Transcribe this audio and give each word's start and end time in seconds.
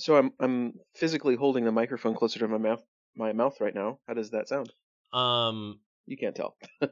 So 0.00 0.16
I'm 0.16 0.32
I'm 0.40 0.72
physically 0.94 1.36
holding 1.36 1.64
the 1.64 1.72
microphone 1.72 2.14
closer 2.14 2.38
to 2.38 2.48
my 2.48 2.56
mouth 2.56 2.82
my 3.14 3.34
mouth 3.34 3.60
right 3.60 3.74
now. 3.74 3.98
How 4.08 4.14
does 4.14 4.30
that 4.30 4.48
sound? 4.48 4.72
Um, 5.12 5.80
You 6.06 6.16
can't 6.16 6.34
tell. 6.34 6.56
all 6.80 6.88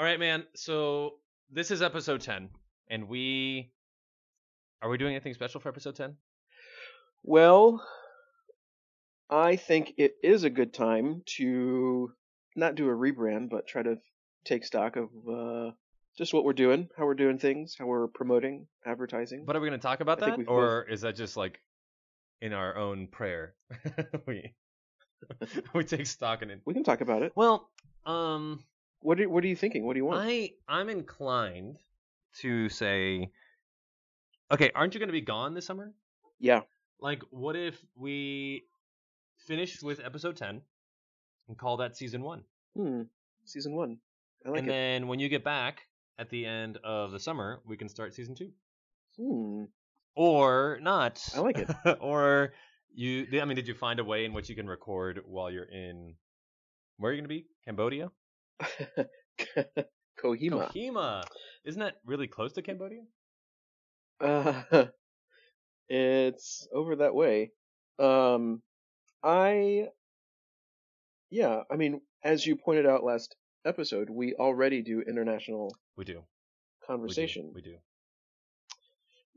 right, 0.00 0.18
man. 0.18 0.44
So 0.56 1.14
this 1.50 1.70
is 1.70 1.82
episode 1.82 2.20
10, 2.20 2.48
and 2.90 3.08
we 3.08 3.70
are 4.82 4.90
we 4.90 4.98
doing 4.98 5.14
anything 5.14 5.34
special 5.34 5.60
for 5.60 5.68
episode 5.68 5.94
10? 5.94 6.16
well, 7.22 7.86
I 9.30 9.54
think 9.54 9.92
it 9.98 10.14
is 10.22 10.42
a 10.42 10.50
good 10.50 10.74
time 10.74 11.22
to 11.36 12.12
not 12.56 12.74
do 12.74 12.88
a 12.88 12.92
rebrand, 12.92 13.50
but 13.50 13.68
try 13.68 13.84
to 13.84 13.98
take 14.44 14.64
stock 14.64 14.96
of 14.96 15.10
uh, 15.30 15.70
just 16.18 16.34
what 16.34 16.44
we're 16.44 16.52
doing, 16.52 16.88
how 16.98 17.06
we're 17.06 17.14
doing 17.14 17.38
things, 17.38 17.76
how 17.78 17.86
we're 17.86 18.08
promoting, 18.08 18.66
advertising. 18.84 19.44
But 19.46 19.54
are 19.54 19.60
we 19.60 19.68
going 19.68 19.78
to 19.78 19.82
talk 19.86 20.00
about 20.00 20.20
I 20.20 20.30
that, 20.36 20.48
or 20.48 20.82
is 20.82 21.02
that 21.02 21.14
just 21.14 21.36
like 21.36 21.60
in 22.42 22.52
our 22.52 22.76
own 22.76 23.06
prayer? 23.06 23.54
we 24.26 24.52
we 25.74 25.84
take 25.84 26.06
stock 26.06 26.42
in 26.42 26.50
it. 26.50 26.60
we 26.66 26.74
can 26.74 26.82
talk 26.82 27.00
about 27.00 27.22
it. 27.22 27.32
Well, 27.36 27.70
um, 28.04 28.64
What 29.00 29.20
are, 29.20 29.28
what 29.28 29.44
are 29.44 29.46
you 29.46 29.56
thinking? 29.56 29.86
What 29.86 29.94
do 29.94 30.00
you 30.00 30.04
want? 30.04 30.28
I 30.28 30.50
I'm 30.68 30.88
inclined 30.88 31.78
to 32.40 32.68
say, 32.68 33.30
okay, 34.50 34.72
aren't 34.74 34.94
you 34.94 35.00
going 35.00 35.08
to 35.08 35.12
be 35.12 35.20
gone 35.20 35.54
this 35.54 35.66
summer? 35.66 35.92
Yeah. 36.40 36.62
Like, 37.00 37.22
what 37.30 37.54
if 37.54 37.80
we 37.96 38.64
finished 39.46 39.84
with 39.84 40.00
episode 40.04 40.36
10 40.36 40.62
and 41.48 41.56
call 41.58 41.76
that 41.76 41.96
season 41.96 42.22
one? 42.22 42.42
Hmm. 42.76 43.02
Season 43.44 43.72
one. 43.72 43.98
I 44.44 44.50
like 44.50 44.56
it. 44.56 44.60
and 44.60 44.68
it. 44.68 44.72
then 44.72 45.08
when 45.08 45.20
you 45.20 45.28
get 45.28 45.44
back 45.44 45.82
at 46.18 46.30
the 46.30 46.44
end 46.44 46.78
of 46.84 47.12
the 47.12 47.20
summer, 47.20 47.60
we 47.66 47.76
can 47.76 47.88
start 47.88 48.14
season 48.14 48.34
two. 48.34 48.50
Hmm. 49.16 49.64
Or 50.14 50.78
not. 50.82 51.22
I 51.34 51.40
like 51.40 51.58
it. 51.58 51.70
or 52.00 52.52
you, 52.94 53.26
I 53.40 53.44
mean, 53.44 53.56
did 53.56 53.68
you 53.68 53.74
find 53.74 54.00
a 54.00 54.04
way 54.04 54.24
in 54.24 54.32
which 54.32 54.48
you 54.48 54.56
can 54.56 54.66
record 54.66 55.20
while 55.24 55.50
you're 55.50 55.64
in, 55.64 56.14
where 56.96 57.10
are 57.10 57.14
you 57.14 57.20
going 57.20 57.28
to 57.28 57.34
be? 57.34 57.46
Cambodia? 57.64 58.10
Kohima. 60.20 60.72
Kohima. 60.72 61.22
Isn't 61.64 61.80
that 61.80 61.96
really 62.04 62.26
close 62.26 62.52
to 62.54 62.62
Cambodia? 62.62 63.02
Uh, 64.20 64.62
it's 65.88 66.66
over 66.74 66.96
that 66.96 67.14
way. 67.14 67.52
Um, 68.00 68.62
I, 69.22 69.88
yeah, 71.30 71.62
I 71.70 71.76
mean, 71.76 72.00
as 72.24 72.44
you 72.44 72.56
pointed 72.56 72.86
out 72.86 73.04
last 73.04 73.36
episode, 73.64 74.10
we 74.10 74.34
already 74.34 74.82
do 74.82 75.02
international 75.02 75.76
We 75.98 76.04
do. 76.04 76.12
We 76.12 76.18
do. 76.18 76.24
conversation. 76.86 77.52
We 77.52 77.60
do. 77.60 77.74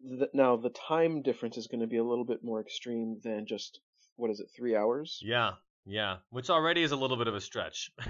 The, 0.04 0.30
now, 0.34 0.58
the 0.58 0.70
time 0.70 1.24
difference 1.24 1.58
is 1.58 1.68
going 1.68 1.82
to 1.82 1.88
be 1.88 1.98
a 1.98 2.04
little 2.04 2.24
bit 2.24 2.44
more 2.44 2.62
extreme 2.62 3.20
than 3.24 3.46
just, 3.48 3.80
what 4.16 4.30
is 4.30 4.40
it, 4.40 4.48
three 4.56 4.76
hours? 4.76 5.20
Yeah. 5.24 5.54
Yeah. 5.86 6.18
Which 6.30 6.52
already 6.52 6.84
is 6.84 6.92
a 6.92 6.96
little 6.96 7.18
bit 7.18 7.28
of 7.28 7.36
a 7.36 7.42
stretch. 7.42 7.92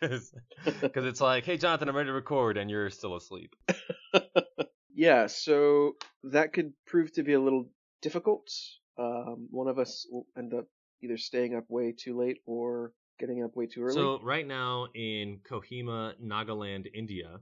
Because 0.00 0.32
it's 0.82 1.20
like, 1.20 1.44
hey, 1.44 1.56
Jonathan, 1.56 1.88
I'm 1.88 1.96
ready 1.96 2.06
to 2.06 2.12
record, 2.12 2.56
and 2.56 2.70
you're 2.70 2.88
still 2.90 3.16
asleep. 3.16 3.56
yeah, 4.94 5.26
so 5.26 5.96
that 6.22 6.52
could 6.52 6.72
prove 6.86 7.12
to 7.14 7.24
be 7.24 7.32
a 7.32 7.40
little 7.40 7.68
difficult. 8.00 8.48
Um, 8.96 9.48
one 9.50 9.66
of 9.66 9.78
us 9.78 10.06
will 10.10 10.26
end 10.36 10.54
up 10.54 10.66
either 11.02 11.18
staying 11.18 11.56
up 11.56 11.64
way 11.68 11.94
too 11.98 12.16
late 12.16 12.38
or 12.46 12.92
getting 13.18 13.42
up 13.42 13.56
way 13.56 13.66
too 13.66 13.82
early. 13.82 13.94
So 13.94 14.20
right 14.22 14.46
now 14.46 14.86
in 14.94 15.40
Kohima, 15.50 16.14
Nagaland, 16.22 16.86
India, 16.94 17.40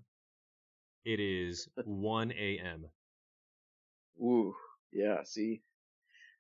it 1.06 1.20
is 1.20 1.68
1 1.84 2.32
a.m. 2.32 2.86
Ooh, 4.20 4.54
yeah, 4.92 5.22
see. 5.22 5.62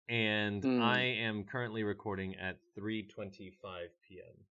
and 0.08 0.62
Hmm. 0.62 0.82
I 0.82 1.00
am 1.00 1.44
currently 1.44 1.84
recording 1.84 2.34
at 2.36 2.58
3:25 2.76 3.52
p.m. 4.06 4.44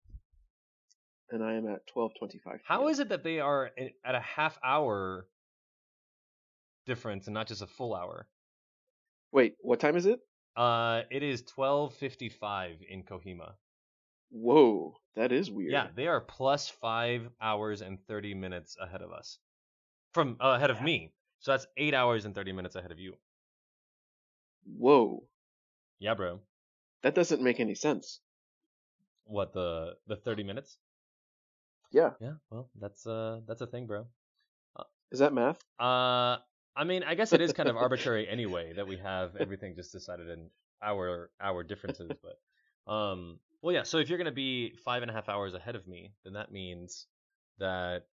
And 1.30 1.42
I 1.42 1.54
am 1.54 1.66
at 1.66 1.86
12:25. 1.86 2.60
How 2.64 2.88
is 2.88 2.98
it 2.98 3.08
that 3.08 3.24
they 3.24 3.40
are 3.40 3.70
at 4.04 4.14
a 4.14 4.20
half 4.20 4.58
hour 4.62 5.26
difference 6.84 7.26
and 7.26 7.34
not 7.34 7.46
just 7.46 7.62
a 7.62 7.66
full 7.66 7.94
hour? 7.94 8.28
Wait, 9.32 9.56
what 9.60 9.80
time 9.80 9.96
is 9.96 10.04
it? 10.04 10.20
Uh, 10.56 11.02
it 11.10 11.22
is 11.22 11.42
12:55 11.44 12.82
in 12.86 13.02
Kohima. 13.04 13.54
Whoa, 14.30 14.94
that 15.14 15.32
is 15.32 15.50
weird. 15.50 15.72
Yeah, 15.72 15.88
they 15.94 16.06
are 16.06 16.20
plus 16.20 16.68
five 16.68 17.28
hours 17.40 17.80
and 17.80 17.98
30 18.06 18.34
minutes 18.34 18.76
ahead 18.80 19.00
of 19.00 19.10
us, 19.12 19.38
from 20.12 20.36
uh, 20.40 20.54
ahead 20.56 20.70
of 20.70 20.80
me. 20.82 21.12
So 21.40 21.52
that's 21.52 21.66
eight 21.76 21.94
hours 21.94 22.24
and 22.24 22.34
30 22.34 22.52
minutes 22.52 22.76
ahead 22.76 22.92
of 22.92 22.98
you. 23.00 23.16
Whoa, 24.76 25.28
Yeah, 25.98 26.14
bro. 26.14 26.42
that 27.02 27.14
doesn't 27.14 27.42
make 27.42 27.60
any 27.60 27.74
sense. 27.74 28.20
What 29.24 29.52
the 29.52 29.98
the 30.06 30.14
30 30.16 30.44
minutes? 30.44 30.78
Yeah. 31.92 32.14
Yeah. 32.20 32.34
Well, 32.50 32.70
that's 32.78 33.06
uh 33.06 33.40
that's 33.46 33.60
a 33.60 33.66
thing, 33.66 33.86
bro. 33.86 34.06
Is 35.10 35.18
that 35.20 35.32
math? 35.32 35.62
Uh, 35.78 36.38
I 36.76 36.84
mean, 36.84 37.02
I 37.02 37.14
guess 37.14 37.32
it 37.32 37.40
is 37.40 37.52
kind 37.52 37.68
of 37.68 37.76
arbitrary 37.76 38.28
anyway 38.28 38.72
that 38.74 38.86
we 38.86 38.96
have 38.98 39.36
everything 39.36 39.74
just 39.76 39.92
decided 39.92 40.28
in 40.28 40.50
hour 40.82 41.30
hour 41.40 41.62
differences. 41.62 42.16
But 42.22 42.92
um, 42.92 43.40
well, 43.62 43.74
yeah. 43.74 43.82
So 43.82 43.98
if 43.98 44.08
you're 44.08 44.18
gonna 44.18 44.32
be 44.32 44.76
five 44.76 45.02
and 45.02 45.10
a 45.10 45.14
half 45.14 45.28
hours 45.28 45.54
ahead 45.54 45.76
of 45.76 45.86
me, 45.86 46.14
then 46.24 46.34
that 46.34 46.52
means 46.52 47.06
that 47.58 48.06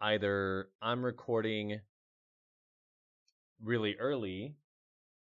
either 0.00 0.68
I'm 0.80 1.04
recording 1.04 1.80
really 3.62 3.96
early 3.98 4.56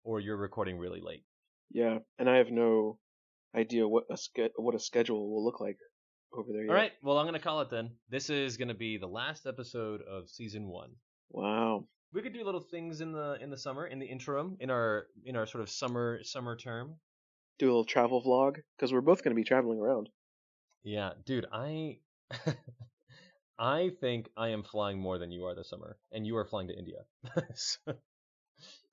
or 0.03 0.21
you're 0.21 0.37
recording 0.37 0.79
really 0.79 1.01
late. 1.01 1.25
Yeah, 1.71 1.99
and 2.19 2.29
I 2.29 2.37
have 2.37 2.51
no 2.51 2.99
idea 3.55 3.87
what 3.87 4.05
a 4.11 4.17
ske- 4.17 4.53
what 4.57 4.75
a 4.75 4.79
schedule 4.81 5.31
will 5.31 5.45
look 5.45 5.61
like 5.61 5.79
over 6.33 6.53
there. 6.53 6.69
All 6.69 6.75
right. 6.75 6.93
Well, 7.03 7.19
I'm 7.19 7.27
gonna 7.27 7.39
call 7.39 7.61
it 7.61 7.71
then. 7.71 7.91
This 8.09 8.31
is 8.31 8.57
gonna 8.57 8.75
be 8.75 8.99
the 8.99 9.07
last 9.07 9.47
episode 9.47 10.03
of 10.03 10.29
season 10.29 10.69
one. 10.69 10.91
Wow. 11.31 11.87
We 12.13 12.23
could 12.23 12.33
do 12.33 12.45
little 12.45 12.61
things 12.61 13.01
in 13.01 13.13
the 13.13 13.39
in 13.41 13.51
the 13.51 13.59
summer, 13.59 13.87
in 13.87 13.99
the 13.99 14.07
interim, 14.07 14.57
in 14.61 14.71
our 14.71 15.07
in 15.25 15.37
our 15.37 15.47
sort 15.47 15.63
of 15.63 15.71
summer 15.71 16.23
summer 16.23 16.57
term. 16.57 16.97
Do 17.59 17.67
a 17.67 17.71
little 17.71 17.85
travel 17.85 18.23
vlog 18.23 18.57
because 18.77 18.93
we're 18.93 19.01
both 19.01 19.23
going 19.23 19.35
to 19.35 19.41
be 19.41 19.45
traveling 19.45 19.79
around. 19.79 20.09
Yeah, 20.83 21.13
dude, 21.25 21.47
I 21.53 21.99
I 23.59 23.91
think 24.01 24.29
I 24.37 24.49
am 24.49 24.63
flying 24.63 24.99
more 24.99 25.19
than 25.19 25.31
you 25.31 25.45
are 25.47 25.55
this 25.55 25.69
summer, 25.69 25.97
and 26.13 26.27
you 26.27 26.37
are 26.37 26.45
flying 26.45 26.69
to 26.69 26.79
India. 26.79 27.05
So- 27.55 27.95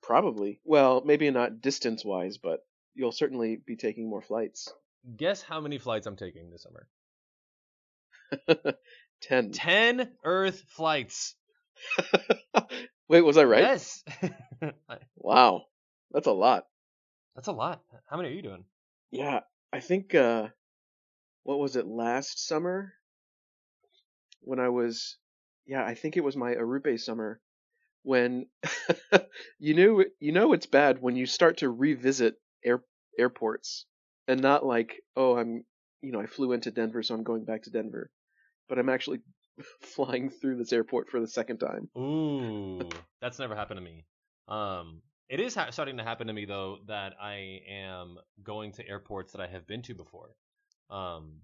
Probably. 0.02 0.60
Well, 0.64 1.02
maybe 1.04 1.30
not 1.30 1.60
distance 1.60 2.04
wise, 2.04 2.36
but 2.38 2.60
you'll 2.94 3.12
certainly 3.12 3.56
be 3.64 3.76
taking 3.76 4.08
more 4.10 4.20
flights. 4.22 4.72
Guess 5.16 5.42
how 5.42 5.60
many 5.60 5.78
flights 5.78 6.06
I'm 6.06 6.16
taking 6.16 6.50
this 6.50 6.64
summer? 6.64 6.88
Ten. 9.20 9.52
Ten 9.52 10.10
Earth 10.24 10.64
flights. 10.68 11.36
Wait, 13.08 13.20
was 13.22 13.36
I 13.36 13.44
right? 13.44 13.62
Yes. 13.62 14.02
Wow, 15.16 15.66
that's 16.10 16.26
a 16.26 16.32
lot. 16.32 16.66
That's 17.36 17.48
a 17.48 17.52
lot. 17.52 17.82
How 18.08 18.16
many 18.16 18.28
are 18.30 18.32
you 18.32 18.42
doing? 18.42 18.64
Yeah, 19.10 19.40
I 19.72 19.80
think 19.80 20.14
uh 20.14 20.48
what 21.44 21.58
was 21.58 21.76
it 21.76 21.86
last 21.86 22.46
summer 22.46 22.92
when 24.42 24.60
I 24.60 24.68
was 24.68 25.16
yeah, 25.66 25.84
I 25.84 25.94
think 25.94 26.16
it 26.16 26.24
was 26.24 26.36
my 26.36 26.54
Arrupe 26.54 26.98
summer 27.00 27.40
when 28.02 28.46
you 29.58 29.74
knew 29.74 30.04
you 30.18 30.32
know 30.32 30.52
it's 30.52 30.66
bad 30.66 31.00
when 31.00 31.16
you 31.16 31.26
start 31.26 31.58
to 31.58 31.70
revisit 31.70 32.34
air 32.64 32.82
airports 33.18 33.86
and 34.28 34.40
not 34.40 34.64
like, 34.64 35.02
oh, 35.16 35.36
I'm 35.36 35.64
you 36.00 36.10
know, 36.10 36.20
I 36.20 36.26
flew 36.26 36.52
into 36.52 36.70
Denver 36.70 37.02
so 37.02 37.14
I'm 37.14 37.22
going 37.22 37.44
back 37.44 37.62
to 37.64 37.70
Denver, 37.70 38.10
but 38.68 38.78
I'm 38.78 38.88
actually 38.88 39.20
flying 39.82 40.30
through 40.30 40.56
this 40.56 40.72
airport 40.72 41.08
for 41.08 41.20
the 41.20 41.28
second 41.28 41.58
time. 41.58 41.88
Ooh, 41.96 42.88
that's 43.20 43.38
never 43.38 43.54
happened 43.54 43.78
to 43.78 43.84
me. 43.84 44.04
Um, 44.48 45.02
it 45.28 45.40
is 45.40 45.54
ha- 45.54 45.70
starting 45.70 45.96
to 45.98 46.02
happen 46.02 46.26
to 46.26 46.32
me 46.32 46.44
though 46.44 46.78
that 46.88 47.14
I 47.20 47.60
am 47.70 48.18
going 48.42 48.72
to 48.72 48.88
airports 48.88 49.32
that 49.32 49.40
I 49.40 49.46
have 49.46 49.66
been 49.66 49.82
to 49.82 49.94
before, 49.94 50.34
um, 50.90 51.40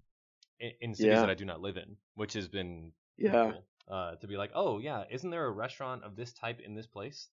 in, 0.59 0.71
in 0.81 0.95
cities 0.95 1.13
Yeah. 1.13 1.21
that 1.21 1.29
I 1.29 1.35
do 1.35 1.45
not 1.45 1.61
live 1.61 1.77
in, 1.77 1.97
which 2.15 2.33
has 2.33 2.47
been 2.47 2.91
Yeah. 3.17 3.51
cool. 3.51 3.63
Uh, 3.87 4.15
to 4.17 4.27
be 4.27 4.37
like, 4.37 4.51
oh 4.53 4.77
yeah, 4.79 5.03
isn't 5.09 5.29
there 5.31 5.45
a 5.45 5.51
restaurant 5.51 6.03
of 6.03 6.15
this 6.15 6.31
type 6.33 6.59
in 6.59 6.75
this 6.75 6.85
place? 6.87 7.27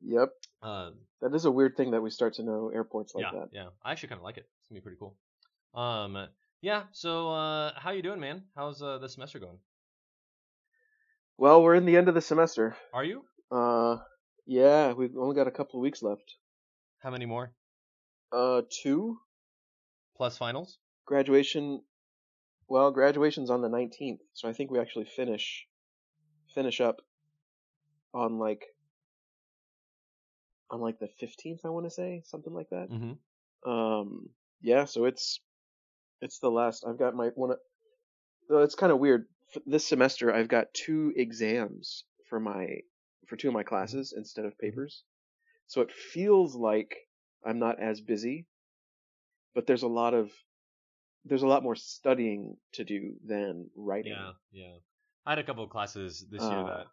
Yep. 0.00 0.28
Um, 0.62 0.94
That 1.20 1.34
is 1.34 1.44
a 1.46 1.50
weird 1.50 1.76
thing 1.76 1.90
that 1.92 2.00
we 2.02 2.10
start 2.10 2.34
to 2.34 2.42
know 2.42 2.70
airports 2.72 3.14
like 3.14 3.24
yeah, 3.24 3.40
that. 3.40 3.48
yeah. 3.52 3.68
I 3.82 3.92
actually 3.92 4.10
kind 4.10 4.18
of 4.20 4.24
like 4.24 4.36
it. 4.36 4.46
It's 4.60 4.68
gonna 4.68 4.80
be 4.80 4.82
pretty 4.82 4.98
cool. 4.98 5.16
Um, 5.74 6.28
yeah. 6.60 6.84
So, 6.92 7.30
uh, 7.32 7.72
how 7.76 7.90
you 7.90 8.02
doing, 8.02 8.20
man? 8.20 8.44
How's 8.54 8.80
uh, 8.82 8.98
the 8.98 9.08
semester 9.08 9.38
going? 9.38 9.58
Well, 11.38 11.62
we're 11.62 11.74
in 11.74 11.84
the 11.86 11.96
end 11.96 12.08
of 12.08 12.14
the 12.14 12.20
semester. 12.20 12.76
Are 12.92 13.04
you? 13.04 13.24
Uh, 13.50 13.98
yeah, 14.46 14.92
we've 14.92 15.16
only 15.16 15.34
got 15.34 15.48
a 15.48 15.50
couple 15.50 15.80
of 15.80 15.82
weeks 15.82 16.02
left. 16.02 16.36
How 17.00 17.10
many 17.10 17.26
more? 17.26 17.52
Uh, 18.32 18.62
two 18.70 19.18
Plus 20.16 20.38
finals? 20.38 20.78
graduation. 21.06 21.82
Well, 22.68 22.90
graduation's 22.90 23.50
on 23.50 23.62
the 23.62 23.68
nineteenth, 23.68 24.20
so 24.32 24.48
I 24.48 24.52
think 24.52 24.70
we 24.70 24.78
actually 24.78 25.04
finish 25.04 25.66
finish 26.54 26.80
up 26.80 27.00
on 28.12 28.38
like 28.38 28.64
on 30.70 30.80
like 30.80 30.98
the 30.98 31.08
15th, 31.22 31.60
I 31.64 31.68
want 31.68 31.86
to 31.86 31.90
say, 31.90 32.22
something 32.24 32.52
like 32.52 32.70
that. 32.70 32.90
Mm-hmm. 32.90 33.70
Um, 33.70 34.28
yeah, 34.60 34.84
so 34.84 35.04
it's 35.04 35.40
it's 36.20 36.38
the 36.38 36.50
last. 36.50 36.84
I've 36.86 36.98
got 36.98 37.14
my 37.14 37.28
one. 37.34 37.56
So 38.48 38.58
it's 38.58 38.74
kind 38.74 38.92
of 38.92 38.98
weird. 38.98 39.26
This 39.66 39.86
semester, 39.86 40.32
I've 40.32 40.48
got 40.48 40.74
two 40.74 41.12
exams 41.16 42.04
for 42.28 42.40
my 42.40 42.80
for 43.26 43.36
two 43.36 43.48
of 43.48 43.54
my 43.54 43.62
classes 43.62 44.12
instead 44.16 44.44
of 44.44 44.58
papers. 44.58 45.02
So 45.66 45.80
it 45.80 45.92
feels 45.92 46.54
like 46.54 46.96
I'm 47.44 47.58
not 47.58 47.80
as 47.80 48.00
busy, 48.00 48.46
but 49.54 49.66
there's 49.66 49.82
a 49.82 49.88
lot 49.88 50.14
of 50.14 50.30
there's 51.24 51.42
a 51.42 51.46
lot 51.46 51.62
more 51.62 51.76
studying 51.76 52.56
to 52.72 52.84
do 52.84 53.14
than 53.24 53.70
writing. 53.74 54.12
Yeah, 54.12 54.32
yeah. 54.52 54.76
I 55.26 55.30
had 55.30 55.38
a 55.38 55.44
couple 55.44 55.64
of 55.64 55.70
classes 55.70 56.26
this 56.30 56.42
year 56.42 56.62
Uh, 56.62 56.76
that 56.76 56.86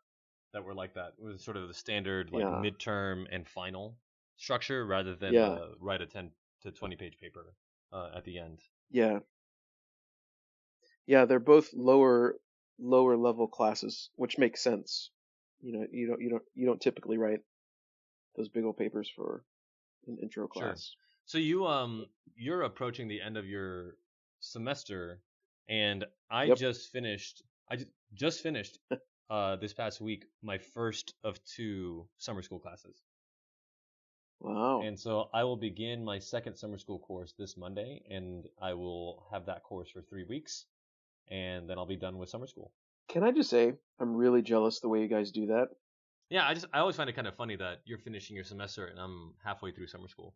that 0.54 0.64
were 0.66 0.74
like 0.74 0.94
that. 0.96 1.14
It 1.18 1.24
was 1.24 1.44
sort 1.44 1.58
of 1.58 1.68
the 1.68 1.74
standard 1.74 2.32
like 2.32 2.44
Yeah. 2.44 2.62
midterm 2.62 3.26
and 3.32 3.48
final 3.48 3.98
structure 4.38 4.86
rather 4.86 5.16
than 5.16 5.34
Yeah. 5.34 5.48
uh, 5.48 5.76
write 5.80 6.02
a 6.02 6.06
10 6.06 6.32
to 6.62 6.72
20 6.72 6.96
page 6.96 7.18
paper 7.20 7.56
uh, 7.92 8.12
at 8.16 8.24
the 8.26 8.38
end. 8.40 8.62
Yeah. 8.90 9.20
Yeah, 11.06 11.26
they're 11.26 11.40
both 11.40 11.74
lower 11.74 12.40
lower 12.80 13.16
level 13.18 13.48
classes, 13.48 14.10
which 14.16 14.38
makes 14.40 14.62
sense. 14.64 15.12
You 15.60 15.74
know, 15.74 15.88
you 15.92 16.08
don't 16.08 16.22
you 16.22 16.30
don't 16.30 16.44
you 16.56 16.66
don't 16.66 16.82
typically 16.82 17.18
write 17.18 17.42
those 18.36 18.50
big 18.50 18.64
old 18.66 18.78
papers 18.78 19.10
for 19.10 19.46
an 20.08 20.18
intro 20.22 20.48
class. 20.48 20.64
Sure. 20.64 20.74
class. 20.74 20.96
So 21.26 21.38
you 21.38 21.66
um 21.68 22.08
you're 22.36 22.64
approaching 22.64 23.08
the 23.08 23.22
end 23.22 23.38
of 23.38 23.46
your 23.48 23.98
semester, 24.42 25.24
and 25.70 26.06
I 26.30 26.50
Yep. 26.50 26.58
just 26.58 26.92
finished. 26.92 27.44
I 27.72 27.78
just 28.14 28.42
finished 28.44 28.80
uh 29.30 29.56
this 29.58 29.74
past 29.74 30.02
week 30.02 30.26
my 30.42 30.58
first 30.60 31.16
of 31.24 31.44
two 31.46 32.10
summer 32.18 32.42
school 32.44 32.60
classes, 32.60 33.04
Wow. 34.40 34.82
and 34.82 35.00
so 35.00 35.30
I 35.34 35.44
will 35.46 35.56
begin 35.56 36.04
my 36.04 36.20
second 36.20 36.56
summer 36.58 36.78
school 36.78 37.00
course 37.00 37.34
this 37.34 37.56
Monday, 37.56 38.04
and 38.10 38.50
I 38.60 38.74
will 38.74 39.26
have 39.32 39.46
that 39.46 39.64
course 39.64 39.90
for 39.90 40.02
three 40.02 40.26
weeks, 40.26 40.66
and 41.30 41.70
then 41.70 41.78
I'll 41.78 41.86
be 41.88 41.98
done 41.98 42.18
with 42.18 42.30
summer 42.30 42.48
school. 42.48 42.74
Can 43.10 43.24
I 43.24 43.32
just 43.32 43.52
say 43.52 43.78
I'm 44.00 44.16
really 44.16 44.42
jealous 44.42 44.80
the 44.80 44.90
way 44.90 45.02
you 45.04 45.08
guys 45.08 45.32
do 45.32 45.46
that. 45.48 45.70
Yeah, 46.30 46.48
I 46.48 46.54
just 46.56 46.66
I 46.74 46.80
always 46.80 46.96
find 46.96 47.10
it 47.10 47.14
kind 47.14 47.28
of 47.28 47.36
funny 47.36 47.56
that 47.58 47.82
you're 47.86 47.98
finishing 48.00 48.36
your 48.36 48.46
semester 48.46 48.88
and 48.88 49.00
I'm 49.00 49.36
halfway 49.44 49.72
through 49.72 49.88
summer 49.88 50.08
school. 50.08 50.36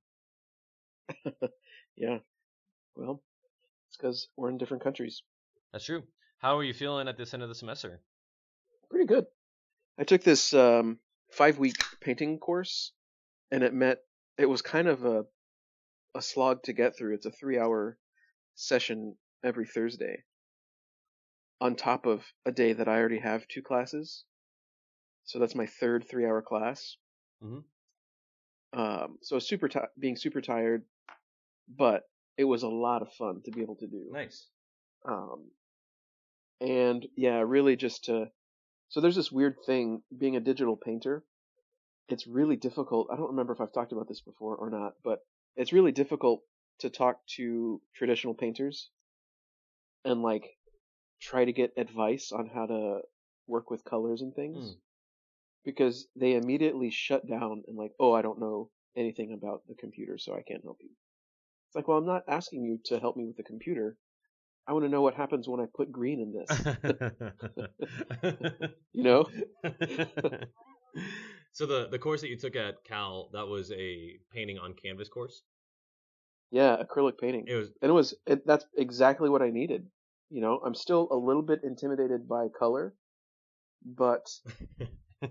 Yeah. 1.95 2.19
Well, 2.95 3.23
it's 3.95 4.01
because 4.01 4.27
we're 4.35 4.49
in 4.49 4.57
different 4.57 4.83
countries. 4.83 5.23
That's 5.71 5.85
true. 5.85 6.03
How 6.39 6.57
are 6.57 6.63
you 6.63 6.73
feeling 6.73 7.07
at 7.07 7.17
this 7.17 7.33
end 7.33 7.43
of 7.43 7.49
the 7.49 7.55
semester? 7.55 8.01
Pretty 8.89 9.05
good. 9.05 9.25
I 9.97 10.03
took 10.03 10.21
this 10.21 10.53
um, 10.53 10.99
five 11.31 11.57
week 11.57 11.75
painting 12.01 12.39
course, 12.39 12.91
and 13.51 13.63
it 13.63 13.73
met. 13.73 13.99
It 14.37 14.47
was 14.47 14.61
kind 14.61 14.87
of 14.87 15.05
a 15.05 15.23
a 16.13 16.21
slog 16.21 16.63
to 16.63 16.73
get 16.73 16.97
through. 16.97 17.15
It's 17.15 17.25
a 17.25 17.31
three 17.31 17.57
hour 17.57 17.97
session 18.55 19.15
every 19.43 19.65
Thursday, 19.65 20.23
on 21.61 21.75
top 21.75 22.05
of 22.05 22.23
a 22.45 22.51
day 22.51 22.73
that 22.73 22.87
I 22.87 22.99
already 22.99 23.19
have 23.19 23.47
two 23.47 23.61
classes. 23.61 24.25
So 25.23 25.39
that's 25.39 25.55
my 25.55 25.65
third 25.65 26.05
three 26.09 26.25
hour 26.25 26.41
class. 26.41 26.97
Mm-hmm. 27.43 28.79
Um, 28.79 29.17
so 29.21 29.39
super 29.39 29.69
ti 29.69 29.79
being 29.97 30.17
super 30.17 30.41
tired, 30.41 30.83
but 31.69 32.03
it 32.37 32.43
was 32.43 32.63
a 32.63 32.67
lot 32.69 33.01
of 33.01 33.11
fun 33.13 33.41
to 33.45 33.51
be 33.51 33.61
able 33.61 33.75
to 33.77 33.87
do. 33.87 34.09
Nice. 34.11 34.47
Um, 35.07 35.51
and 36.61 37.05
yeah, 37.15 37.41
really 37.45 37.75
just 37.75 38.05
to. 38.05 38.27
So 38.89 39.01
there's 39.01 39.15
this 39.15 39.31
weird 39.31 39.55
thing 39.65 40.01
being 40.17 40.35
a 40.35 40.39
digital 40.39 40.75
painter. 40.77 41.23
It's 42.07 42.27
really 42.27 42.55
difficult. 42.55 43.07
I 43.11 43.15
don't 43.15 43.31
remember 43.31 43.53
if 43.53 43.61
I've 43.61 43.73
talked 43.73 43.91
about 43.91 44.07
this 44.07 44.21
before 44.21 44.55
or 44.55 44.69
not, 44.69 44.93
but 45.03 45.19
it's 45.55 45.73
really 45.73 45.91
difficult 45.91 46.41
to 46.79 46.89
talk 46.89 47.17
to 47.37 47.81
traditional 47.95 48.33
painters 48.35 48.89
and 50.03 50.21
like 50.21 50.45
try 51.19 51.45
to 51.45 51.51
get 51.53 51.73
advice 51.77 52.31
on 52.31 52.47
how 52.53 52.67
to 52.67 52.99
work 53.47 53.71
with 53.71 53.83
colors 53.85 54.21
and 54.21 54.35
things 54.35 54.57
Hmm. 54.57 54.79
because 55.63 56.07
they 56.15 56.35
immediately 56.35 56.91
shut 56.91 57.27
down 57.27 57.63
and 57.67 57.75
like, 57.77 57.93
oh, 57.99 58.13
I 58.13 58.21
don't 58.21 58.39
know 58.39 58.69
anything 58.95 59.33
about 59.33 59.63
the 59.67 59.75
computer, 59.75 60.17
so 60.17 60.33
I 60.35 60.41
can't 60.41 60.63
help 60.63 60.77
you. 60.81 60.89
It's 61.75 61.81
like, 61.81 61.89
well, 61.89 61.97
I'm 61.97 62.05
not 62.05 62.23
asking 62.29 62.63
you 62.63 62.79
to 62.85 63.01
help 63.01 63.17
me 63.17 63.25
with 63.25 63.35
the 63.35 63.43
computer. 63.43 63.97
I 64.65 64.71
want 64.71 64.85
to 64.85 64.89
know 64.89 65.01
what 65.01 65.13
happens 65.13 65.45
when 65.45 65.59
I 65.59 65.65
put 65.75 65.91
green 65.91 66.21
in 66.21 66.31
this. 66.31 66.47
You 68.93 69.03
know? 69.03 69.25
so 71.51 71.65
the 71.65 71.89
the 71.91 71.99
course 71.99 72.21
that 72.21 72.29
you 72.29 72.37
took 72.39 72.55
at 72.55 72.75
Cal, 72.85 73.29
that 73.33 73.45
was 73.47 73.73
a 73.73 74.17
painting 74.33 74.57
on 74.57 74.73
canvas 74.73 75.09
course. 75.09 75.41
Yeah, 76.49 76.77
acrylic 76.81 77.17
painting. 77.19 77.43
It 77.45 77.55
was 77.55 77.71
And 77.81 77.89
it 77.89 77.93
was 77.93 78.15
it, 78.25 78.47
that's 78.47 78.65
exactly 78.77 79.29
what 79.29 79.41
I 79.41 79.49
needed. 79.49 79.85
You 80.29 80.39
know, 80.39 80.61
I'm 80.65 80.75
still 80.75 81.09
a 81.11 81.17
little 81.17 81.41
bit 81.41 81.59
intimidated 81.65 82.25
by 82.25 82.47
color, 82.57 82.95
but 83.85 84.25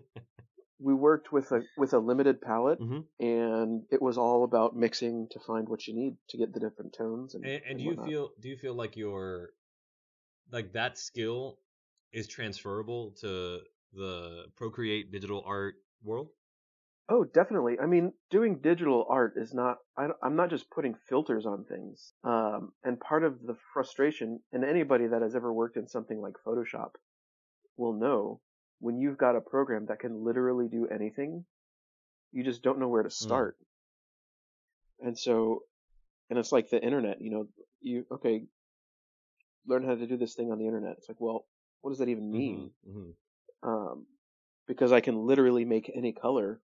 we 0.79 0.95
worked 0.95 1.33
with 1.33 1.53
a 1.53 1.63
with 1.77 1.93
a 1.93 1.99
limited 1.99 2.41
palette 2.41 2.81
Mhm. 2.81 3.09
and 3.21 3.87
it 3.91 4.03
was 4.03 4.19
all 4.19 4.45
about 4.45 4.77
mixing 4.77 5.29
to 5.31 5.41
find 5.41 5.69
what 5.69 5.87
you 5.87 5.95
need 5.95 6.17
to 6.29 6.39
get 6.39 6.53
the 6.53 6.61
different 6.61 6.93
tones 6.95 7.35
and, 7.35 7.51
and, 7.51 7.63
and 7.69 7.79
and 7.79 7.79
do 7.79 7.85
you 7.85 7.97
whatnot. 7.97 8.05
feel 8.05 8.33
do 8.41 8.49
you 8.49 8.57
feel 8.57 8.75
like 8.75 8.97
your 8.97 9.51
like 10.51 10.73
that 10.73 10.99
skill 10.99 11.61
is 12.13 12.27
transferable 12.29 13.13
to 13.13 13.63
the 13.93 14.47
Procreate 14.57 15.11
digital 15.11 15.43
art 15.47 15.77
world? 16.03 16.31
Oh, 17.09 17.25
definitely. 17.25 17.79
I 17.81 17.87
mean, 17.87 18.13
doing 18.31 18.61
digital 18.61 19.07
art 19.09 19.35
is 19.37 19.53
not, 19.55 19.79
I, 19.97 20.11
am 20.23 20.37
not 20.37 20.51
just 20.51 20.71
putting 20.71 20.95
filters 20.95 21.47
on 21.47 21.65
things. 21.65 22.13
Um, 22.25 22.75
and 22.83 23.01
part 23.01 23.25
of 23.25 23.41
the 23.43 23.55
frustration, 23.73 24.43
and 24.53 24.65
anybody 24.65 25.07
that 25.07 25.23
has 25.23 25.35
ever 25.35 25.53
worked 25.53 25.77
in 25.79 25.87
something 25.89 26.21
like 26.21 26.35
Photoshop 26.47 26.97
will 27.77 27.95
know, 27.95 28.43
when 28.85 28.99
you've 28.99 29.17
got 29.17 29.35
a 29.35 29.41
program 29.41 29.87
that 29.87 29.99
can 29.99 30.25
literally 30.25 30.69
do 30.69 30.87
anything, 30.87 31.47
you 32.33 32.45
just 32.45 32.63
don't 32.63 32.79
know 32.79 32.89
where 32.89 33.03
to 33.03 33.09
start. 33.11 33.57
And 35.01 35.19
so, 35.19 35.63
and 36.29 36.39
it's 36.39 36.53
like 36.53 36.69
the 36.69 36.83
internet, 36.83 37.23
you 37.23 37.31
know, 37.31 37.49
you, 37.81 38.05
okay, 38.13 38.45
learn 39.67 39.87
how 39.87 39.95
to 39.95 40.07
do 40.07 40.19
this 40.19 40.35
thing 40.35 40.53
on 40.53 40.59
the 40.59 40.67
internet. 40.67 40.97
It's 40.99 41.09
like, 41.09 41.19
well, 41.19 41.47
what 41.81 41.93
does 41.93 41.99
that 42.01 42.11
even 42.11 42.31
mean? 42.31 42.71
Mhm. 42.87 43.15
um, 43.63 44.07
because 44.67 44.93
I 44.93 45.01
can 45.01 45.17
literally 45.27 45.65
make 45.65 45.91
any 45.95 46.13
color. 46.13 46.61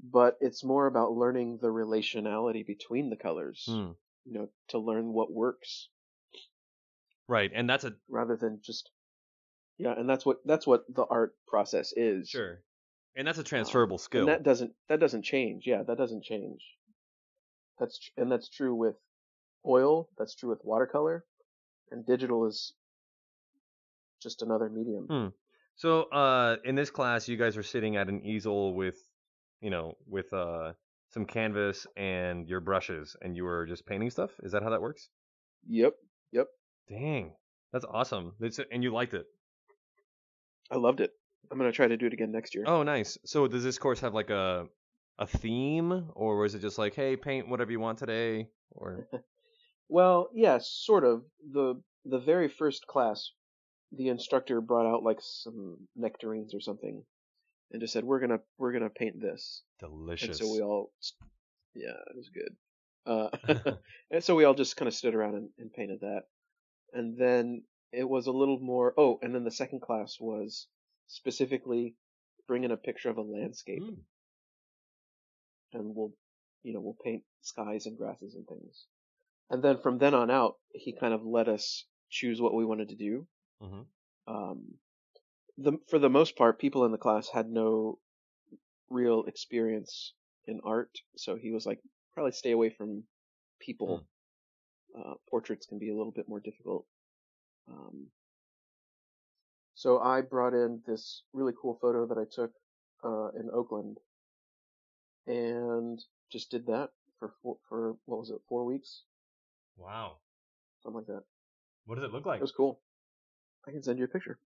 But 0.00 0.36
it's 0.40 0.62
more 0.62 0.86
about 0.86 1.12
learning 1.12 1.58
the 1.60 1.72
relationality 1.82 2.64
between 2.64 3.10
the 3.10 3.16
colors, 3.16 3.64
Hmm. 3.66 3.92
you 4.24 4.32
know, 4.34 4.48
to 4.68 4.78
learn 4.78 5.12
what 5.12 5.32
works 5.32 5.88
Right, 7.26 7.50
and 7.54 7.68
that's 7.68 7.84
a 7.84 7.96
rather 8.08 8.36
than 8.36 8.60
just, 8.62 8.90
yeah, 9.78 9.94
and 9.96 10.08
that's 10.08 10.24
what 10.24 10.38
that's 10.44 10.66
what 10.66 10.84
the 10.92 11.04
art 11.04 11.34
process 11.46 11.92
is. 11.96 12.28
sure, 12.28 12.60
and 13.16 13.26
that's 13.26 13.38
a 13.38 13.44
transferable 13.44 13.98
skill. 13.98 14.22
And 14.22 14.28
that 14.28 14.42
doesn't 14.42 14.72
that 14.88 15.00
doesn't 15.00 15.22
change. 15.22 15.64
Yeah, 15.66 15.82
that 15.82 15.98
doesn't 15.98 16.24
change. 16.24 16.60
That's 17.78 17.98
tr- 17.98 18.20
and 18.20 18.30
that's 18.30 18.48
true 18.48 18.74
with 18.74 18.96
oil. 19.66 20.08
That's 20.18 20.34
true 20.34 20.50
with 20.50 20.60
watercolor, 20.64 21.24
and 21.90 22.06
digital 22.06 22.46
is 22.46 22.72
just 24.22 24.42
another 24.42 24.68
medium. 24.68 25.06
Hmm. 25.08 25.28
So, 25.76 26.02
uh, 26.04 26.56
in 26.64 26.76
this 26.76 26.90
class, 26.90 27.28
you 27.28 27.36
guys 27.36 27.56
are 27.56 27.62
sitting 27.64 27.96
at 27.96 28.08
an 28.08 28.24
easel 28.24 28.74
with, 28.74 28.96
you 29.60 29.70
know, 29.70 29.96
with 30.06 30.32
uh 30.32 30.72
some 31.10 31.26
canvas 31.26 31.86
and 31.96 32.48
your 32.48 32.60
brushes, 32.60 33.16
and 33.22 33.36
you 33.36 33.44
were 33.44 33.66
just 33.66 33.86
painting 33.86 34.10
stuff. 34.10 34.30
Is 34.42 34.52
that 34.52 34.62
how 34.62 34.70
that 34.70 34.82
works? 34.82 35.08
Yep, 35.68 35.94
yep. 36.32 36.46
Dang, 36.88 37.32
that's 37.72 37.84
awesome. 37.84 38.32
That's, 38.40 38.60
and 38.70 38.82
you 38.82 38.92
liked 38.92 39.14
it. 39.14 39.26
I 40.70 40.76
loved 40.76 41.00
it. 41.00 41.10
I'm 41.50 41.58
gonna 41.58 41.72
try 41.72 41.88
to 41.88 41.96
do 41.96 42.06
it 42.06 42.12
again 42.12 42.32
next 42.32 42.54
year. 42.54 42.64
Oh, 42.66 42.82
nice. 42.82 43.18
So, 43.24 43.46
does 43.46 43.62
this 43.62 43.78
course 43.78 44.00
have 44.00 44.14
like 44.14 44.30
a 44.30 44.66
a 45.18 45.26
theme, 45.26 46.10
or 46.14 46.38
was 46.38 46.54
it 46.54 46.60
just 46.60 46.78
like, 46.78 46.94
hey, 46.94 47.16
paint 47.16 47.48
whatever 47.48 47.70
you 47.70 47.80
want 47.80 47.98
today? 47.98 48.48
Or 48.72 49.06
Well, 49.88 50.30
yes, 50.34 50.68
sort 50.68 51.04
of. 51.04 51.24
The 51.52 51.80
the 52.04 52.18
very 52.18 52.48
first 52.48 52.86
class, 52.86 53.30
the 53.92 54.08
instructor 54.08 54.60
brought 54.60 54.86
out 54.86 55.02
like 55.02 55.18
some 55.20 55.76
nectarines 55.94 56.54
or 56.54 56.60
something, 56.60 57.04
and 57.70 57.80
just 57.80 57.92
said, 57.92 58.04
"We're 58.04 58.20
gonna 58.20 58.40
we're 58.58 58.72
gonna 58.72 58.90
paint 58.90 59.20
this." 59.20 59.62
delicious. 59.80 60.40
And 60.40 60.48
so 60.48 60.52
we 60.52 60.62
all, 60.62 60.92
yeah, 61.74 61.90
it 61.90 62.16
was 62.16 62.30
good. 62.30 62.56
Uh, 63.06 63.74
and 64.10 64.24
so 64.24 64.34
we 64.34 64.44
all 64.44 64.54
just 64.54 64.76
kind 64.76 64.88
of 64.88 64.94
stood 64.94 65.14
around 65.14 65.34
and, 65.34 65.48
and 65.58 65.72
painted 65.72 66.00
that, 66.00 66.22
and 66.92 67.18
then 67.18 67.62
it 67.96 68.08
was 68.08 68.26
a 68.26 68.32
little 68.32 68.58
more. 68.58 68.94
Oh, 68.96 69.18
and 69.22 69.34
then 69.34 69.44
the 69.44 69.50
second 69.50 69.80
class 69.80 70.18
was 70.20 70.66
specifically 71.06 71.96
bring 72.46 72.64
in 72.64 72.70
a 72.70 72.76
picture 72.76 73.10
of 73.10 73.16
a 73.18 73.22
landscape, 73.22 73.82
Mm. 73.82 74.04
and 75.72 75.94
we'll, 75.94 76.12
you 76.62 76.72
know, 76.72 76.80
we'll 76.80 76.98
paint 77.04 77.24
skies 77.42 77.86
and 77.86 77.96
grasses 77.96 78.34
and 78.34 78.46
things. 78.46 78.86
And 79.50 79.62
then 79.62 79.78
from 79.78 79.98
then 79.98 80.14
on 80.14 80.30
out, 80.30 80.58
he 80.72 80.92
kind 80.92 81.14
of 81.14 81.24
let 81.24 81.48
us 81.48 81.86
choose 82.10 82.40
what 82.40 82.54
we 82.54 82.64
wanted 82.64 82.88
to 82.90 82.96
do. 82.96 83.26
Mhm. 83.62 83.86
Um, 84.26 84.78
the, 85.58 85.78
for 85.88 85.98
the 85.98 86.08
most 86.10 86.36
part, 86.36 86.58
people 86.58 86.84
in 86.84 86.92
the 86.92 86.98
class 86.98 87.28
had 87.28 87.48
no 87.48 87.98
real 88.90 89.24
experience 89.24 90.14
in 90.46 90.60
art, 90.64 90.98
so 91.16 91.36
he 91.36 91.50
was 91.50 91.66
like, 91.66 91.80
probably 92.12 92.32
stay 92.32 92.52
away 92.52 92.70
from 92.70 93.06
people. 93.60 94.06
Uh, 94.94 95.14
portraits 95.28 95.66
can 95.66 95.78
be 95.78 95.90
a 95.90 95.96
little 95.96 96.12
bit 96.12 96.28
more 96.28 96.40
difficult. 96.40 96.86
Um, 97.68 98.06
so 99.74 100.00
I 100.00 100.20
brought 100.20 100.54
in 100.54 100.82
this 100.86 101.22
really 101.32 101.52
cool 101.60 101.78
photo 101.80 102.06
that 102.06 102.18
I 102.18 102.24
took 102.30 102.52
uh, 103.04 103.28
in 103.38 103.50
Oakland, 103.52 103.98
and 105.26 106.02
just 106.30 106.50
did 106.50 106.66
that 106.66 106.90
for 107.18 107.34
four, 107.42 107.58
for 107.68 107.96
what 108.06 108.20
was 108.20 108.30
it, 108.30 108.40
four 108.48 108.64
weeks, 108.64 109.02
Wow. 109.76 110.16
something 110.82 110.98
like 110.98 111.06
that. 111.06 111.24
What 111.86 111.96
does 111.96 112.04
it 112.04 112.12
look 112.12 112.26
like? 112.26 112.38
It 112.38 112.42
was 112.42 112.52
cool. 112.52 112.80
I 113.66 113.70
can 113.70 113.82
send 113.82 113.98
you 113.98 114.04
a 114.04 114.08
picture. 114.08 114.38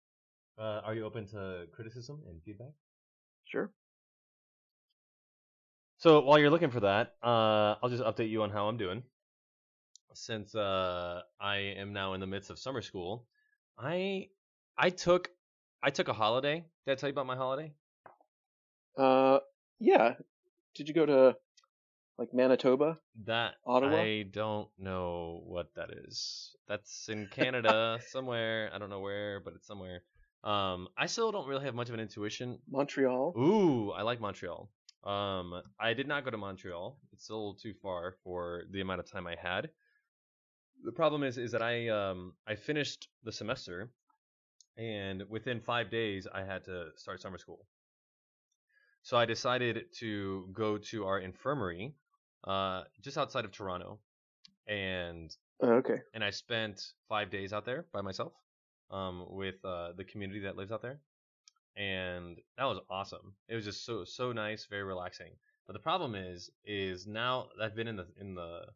Uh, 0.59 0.81
are 0.85 0.95
you 0.95 1.05
open 1.05 1.27
to 1.27 1.67
criticism 1.73 2.23
and 2.29 2.43
feedback? 2.43 2.73
Sure. 3.45 3.71
So 5.99 6.21
while 6.21 6.39
you're 6.39 6.51
looking 6.51 6.71
for 6.71 6.81
that, 6.81 7.17
uh, 7.23 7.77
I'll 7.83 7.89
just 7.91 8.03
update 8.03 8.31
you 8.31 8.43
on 8.43 8.51
how 8.51 8.69
I'm 8.69 8.77
doing. 8.77 9.03
Since 10.17 10.55
uh, 10.55 11.21
I 11.39 11.57
am 11.57 11.93
now 11.93 12.15
in 12.15 12.21
the 12.21 12.27
midst 12.27 12.49
of 12.49 12.59
summer 12.59 12.81
school, 12.81 13.27
I 13.79 14.29
I 14.77 14.89
took 14.89 15.31
I 15.83 15.91
took 15.91 16.09
a 16.09 16.15
holiday. 16.15 16.65
Did 16.87 16.93
I 16.93 16.95
tell 16.95 17.09
you 17.09 17.13
about 17.13 17.27
my 17.27 17.37
holiday? 17.37 17.75
Uh, 18.97 19.41
yeah. 19.79 20.15
Did 20.75 20.89
you 20.89 20.95
go 20.95 21.05
to 21.05 21.37
like 22.19 22.33
Manitoba? 22.33 22.99
That 23.27 23.57
Ottawa? 23.67 24.01
I 24.01 24.23
don't 24.31 24.69
know 24.79 25.43
what 25.45 25.75
that 25.77 25.91
is. 26.07 26.57
That's 26.67 27.09
in 27.11 27.27
Canada 27.31 27.99
somewhere. 28.09 28.71
I 28.75 28.79
don't 28.79 28.91
know 28.91 29.01
where, 29.01 29.41
but 29.41 29.53
it's 29.55 29.67
somewhere. 29.67 30.01
Um, 30.43 30.89
I 30.97 31.07
still 31.07 31.31
don't 31.31 31.47
really 31.47 31.65
have 31.67 31.75
much 31.75 31.89
of 31.89 31.95
an 31.95 32.01
intuition. 32.01 32.59
Montreal? 32.71 33.35
Ooh, 33.37 33.91
I 33.91 34.01
like 34.01 34.21
Montreal. 34.21 34.71
Um, 35.05 35.63
I 35.79 35.93
did 35.93 36.09
not 36.09 36.25
go 36.25 36.31
to 36.31 36.39
Montreal. 36.39 36.97
It's 37.13 37.29
a 37.29 37.35
little 37.35 37.55
too 37.55 37.75
far 37.83 38.15
for 38.25 38.63
the 38.71 38.81
amount 38.81 39.01
of 39.01 39.11
time 39.11 39.27
I 39.27 39.37
had. 39.41 39.69
The 40.85 40.93
problem 40.93 41.23
is, 41.23 41.37
is 41.39 41.53
that 41.53 41.63
I 41.63 41.89
um 41.89 42.37
I 42.47 42.55
finished 42.55 43.09
the 43.23 43.33
semester, 43.33 43.93
and 44.77 45.29
within 45.29 45.61
five 45.61 45.91
days 45.91 46.27
I 46.27 46.45
had 46.45 46.65
to 46.65 46.93
start 46.97 47.21
summer 47.21 47.39
school. 47.39 47.69
So 49.03 49.17
I 49.17 49.25
decided 49.25 49.93
to 50.01 50.49
go 50.53 50.79
to 50.79 51.07
our 51.07 51.19
infirmary, 51.21 51.95
uh, 52.45 52.85
just 53.01 53.17
outside 53.17 53.45
of 53.45 53.53
Toronto, 53.53 54.01
and 54.67 55.35
Oh, 55.61 55.75
okay. 55.75 56.03
and 56.15 56.25
I 56.25 56.31
spent 56.31 56.95
five 57.09 57.31
days 57.31 57.53
out 57.53 57.65
there 57.65 57.87
by 57.93 58.03
myself, 58.03 58.35
um, 58.91 59.27
with 59.31 59.65
uh, 59.65 59.93
the 59.93 60.05
community 60.05 60.41
that 60.41 60.57
lives 60.57 60.73
out 60.73 60.83
there, 60.83 61.01
and 61.77 62.41
that 62.59 62.65
was 62.65 62.81
awesome. 62.91 63.37
It 63.49 63.57
was 63.57 63.65
just 63.65 63.85
so 63.85 64.05
so 64.05 64.33
nice, 64.33 64.67
very 64.67 64.85
relaxing. 64.85 65.39
But 65.67 65.75
the 65.75 65.81
problem 65.81 66.15
is, 66.15 66.51
is 66.65 67.07
now 67.07 67.51
I've 67.61 67.77
been 67.77 67.89
in 67.89 67.97
the 67.97 68.09
in 68.21 68.35
the 68.35 68.67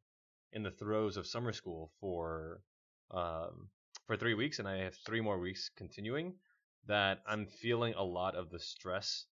in 0.52 0.62
the 0.62 0.70
throes 0.70 1.16
of 1.16 1.26
summer 1.26 1.52
school 1.52 1.90
for 2.00 2.60
um 3.10 3.68
for 4.06 4.16
three 4.16 4.34
weeks, 4.34 4.58
and 4.58 4.66
I 4.66 4.78
have 4.78 4.94
three 5.06 5.20
more 5.20 5.38
weeks 5.38 5.70
continuing. 5.76 6.34
That 6.86 7.20
I'm 7.26 7.46
feeling 7.46 7.94
a 7.94 8.02
lot 8.02 8.34
of 8.34 8.50
the 8.50 8.58
stress, 8.58 9.26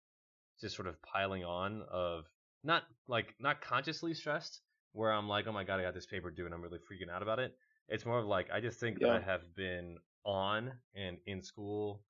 just 0.61 0.77
sort 0.77 0.87
of 0.87 1.01
piling 1.03 1.45
on 1.45 1.83
of 1.91 2.25
not 2.63 2.85
like 3.07 3.35
not 3.41 3.61
consciously 3.61 4.15
stressed, 4.15 4.61
where 4.93 5.13
I'm 5.13 5.29
like, 5.29 5.47
oh 5.47 5.53
my 5.53 5.65
god, 5.65 5.81
I 5.81 5.83
got 5.83 5.95
this 5.95 6.07
paper 6.07 6.31
due, 6.31 6.45
and 6.45 6.55
I'm 6.55 6.63
really 6.63 6.79
freaking 6.79 7.13
out 7.13 7.23
about 7.23 7.39
it. 7.39 7.55
It's 7.89 8.05
more 8.05 8.19
of 8.19 8.27
like 8.27 8.51
I 8.53 8.61
just 8.61 8.79
think 8.79 9.01
that 9.01 9.11
I 9.11 9.21
have 9.21 9.55
been 9.57 9.97
on 10.25 10.73
and 10.95 11.17
in 11.27 11.43
school 11.43 12.03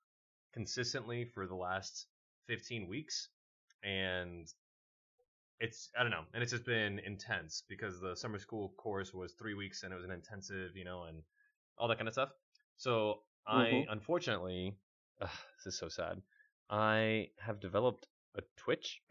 consistently 0.53 1.25
for 1.25 1.47
the 1.47 1.55
last 1.55 2.07
15 2.49 2.89
weeks, 2.89 3.29
and 3.85 4.47
it's 5.61 5.91
I 5.99 6.03
don't 6.03 6.11
know, 6.13 6.25
and 6.35 6.43
it's 6.43 6.53
just 6.53 6.65
been 6.65 6.99
intense 7.01 7.63
because 7.69 8.01
the 8.01 8.15
summer 8.17 8.39
school 8.39 8.71
course 8.79 9.13
was 9.13 9.35
three 9.35 9.55
weeks 9.55 9.83
and 9.83 9.93
it 9.93 9.97
was 9.97 10.05
an 10.05 10.11
intensive, 10.13 10.77
you 10.77 10.85
know, 10.85 11.05
and 11.05 11.23
all 11.77 11.89
that 11.89 11.99
kind 11.99 12.09
of 12.09 12.15
stuff. 12.15 12.31
So 12.77 13.23
I 13.47 13.85
Mhm. 13.85 13.89
unfortunately, 13.91 14.77
ugh, 15.21 15.31
this 15.57 15.75
is 15.75 15.79
so 15.79 15.89
sad. 15.89 16.23
I 16.71 17.31
have 17.41 17.61
developed 17.61 18.09
a 18.37 18.43
twitch 18.57 19.03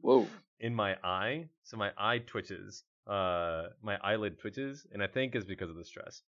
Whoa. 0.00 0.28
in 0.60 0.74
my 0.74 0.96
eye, 1.04 1.48
so 1.62 1.76
my 1.76 1.92
eye 1.96 2.18
twitches, 2.18 2.84
uh, 3.06 3.68
my 3.82 3.96
eyelid 4.02 4.38
twitches, 4.38 4.86
and 4.92 5.02
I 5.02 5.06
think 5.06 5.34
is 5.34 5.44
because 5.44 5.70
of 5.70 5.76
the 5.76 5.84
stress. 5.84 6.22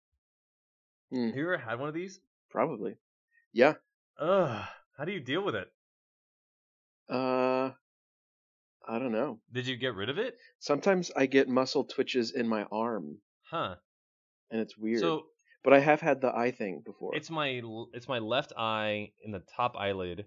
Hmm. 1.11 1.30
Have 1.30 1.37
you 1.37 1.42
ever 1.45 1.59
had 1.59 1.78
one 1.78 1.87
of 1.88 1.95
these? 1.95 2.21
Probably. 2.49 2.99
Yeah. 3.52 3.76
Ugh, 4.18 4.68
how 4.99 5.04
do 5.06 5.12
you 5.12 5.21
deal 5.21 5.42
with 5.42 5.54
it? 5.54 5.73
Uh, 7.09 7.73
I 8.88 8.99
don't 8.99 9.12
know. 9.12 9.40
Did 9.52 9.66
you 9.66 9.76
get 9.76 9.95
rid 9.95 10.09
of 10.11 10.19
it? 10.19 10.37
Sometimes 10.61 11.11
I 11.16 11.26
get 11.26 11.49
muscle 11.49 11.85
twitches 11.85 12.33
in 12.33 12.47
my 12.49 12.64
arm, 12.71 13.19
Huh. 13.50 13.76
and 14.50 14.61
it's 14.61 14.76
weird. 14.76 15.00
So 15.00 15.25
but 15.64 15.73
I 15.73 15.81
have 15.81 16.00
had 16.00 16.21
the 16.21 16.33
eye 16.35 16.52
thing 16.52 16.83
before. 16.85 17.16
it's 17.16 17.31
my 17.31 17.59
l- 17.59 17.90
it's 17.93 18.07
my 18.09 18.21
left 18.21 18.52
eye 18.57 19.11
in 19.23 19.33
the 19.33 19.43
top 19.57 19.76
eyelid. 19.76 20.26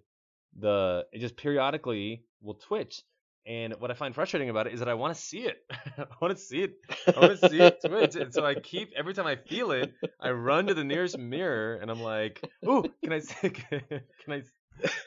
The 0.58 1.06
it 1.14 1.20
just 1.20 1.38
periodically 1.38 2.24
will 2.42 2.56
twitch, 2.56 3.02
and 3.46 3.74
what 3.80 3.92
I 3.92 3.94
find 3.94 4.14
frustrating 4.14 4.50
about 4.50 4.68
it 4.68 4.74
is 4.74 4.80
that 4.80 4.90
I 4.90 4.96
want 4.96 5.16
to 5.16 5.22
see 5.30 5.46
it. 5.46 5.58
I 5.98 6.06
want 6.22 6.36
to 6.38 6.44
see 6.44 6.64
it. 6.64 6.74
I 7.16 7.20
want 7.20 7.40
to 7.40 7.48
see 7.50 7.60
it 7.60 7.80
twitch, 7.86 8.16
and 8.16 8.34
so 8.34 8.46
I 8.46 8.56
keep 8.56 8.90
every 8.98 9.14
time 9.14 9.28
I 9.28 9.36
feel 9.38 9.72
it, 9.72 9.94
I 10.20 10.32
run 10.32 10.68
to 10.68 10.74
the 10.74 10.84
nearest 10.84 11.18
mirror, 11.18 11.76
and 11.76 11.90
I'm 11.90 12.02
like, 12.02 12.44
"Ooh, 12.68 12.84
can 13.04 13.14
I 13.14 13.20
see? 13.20 13.50
Can 14.26 14.34
I 14.34 14.42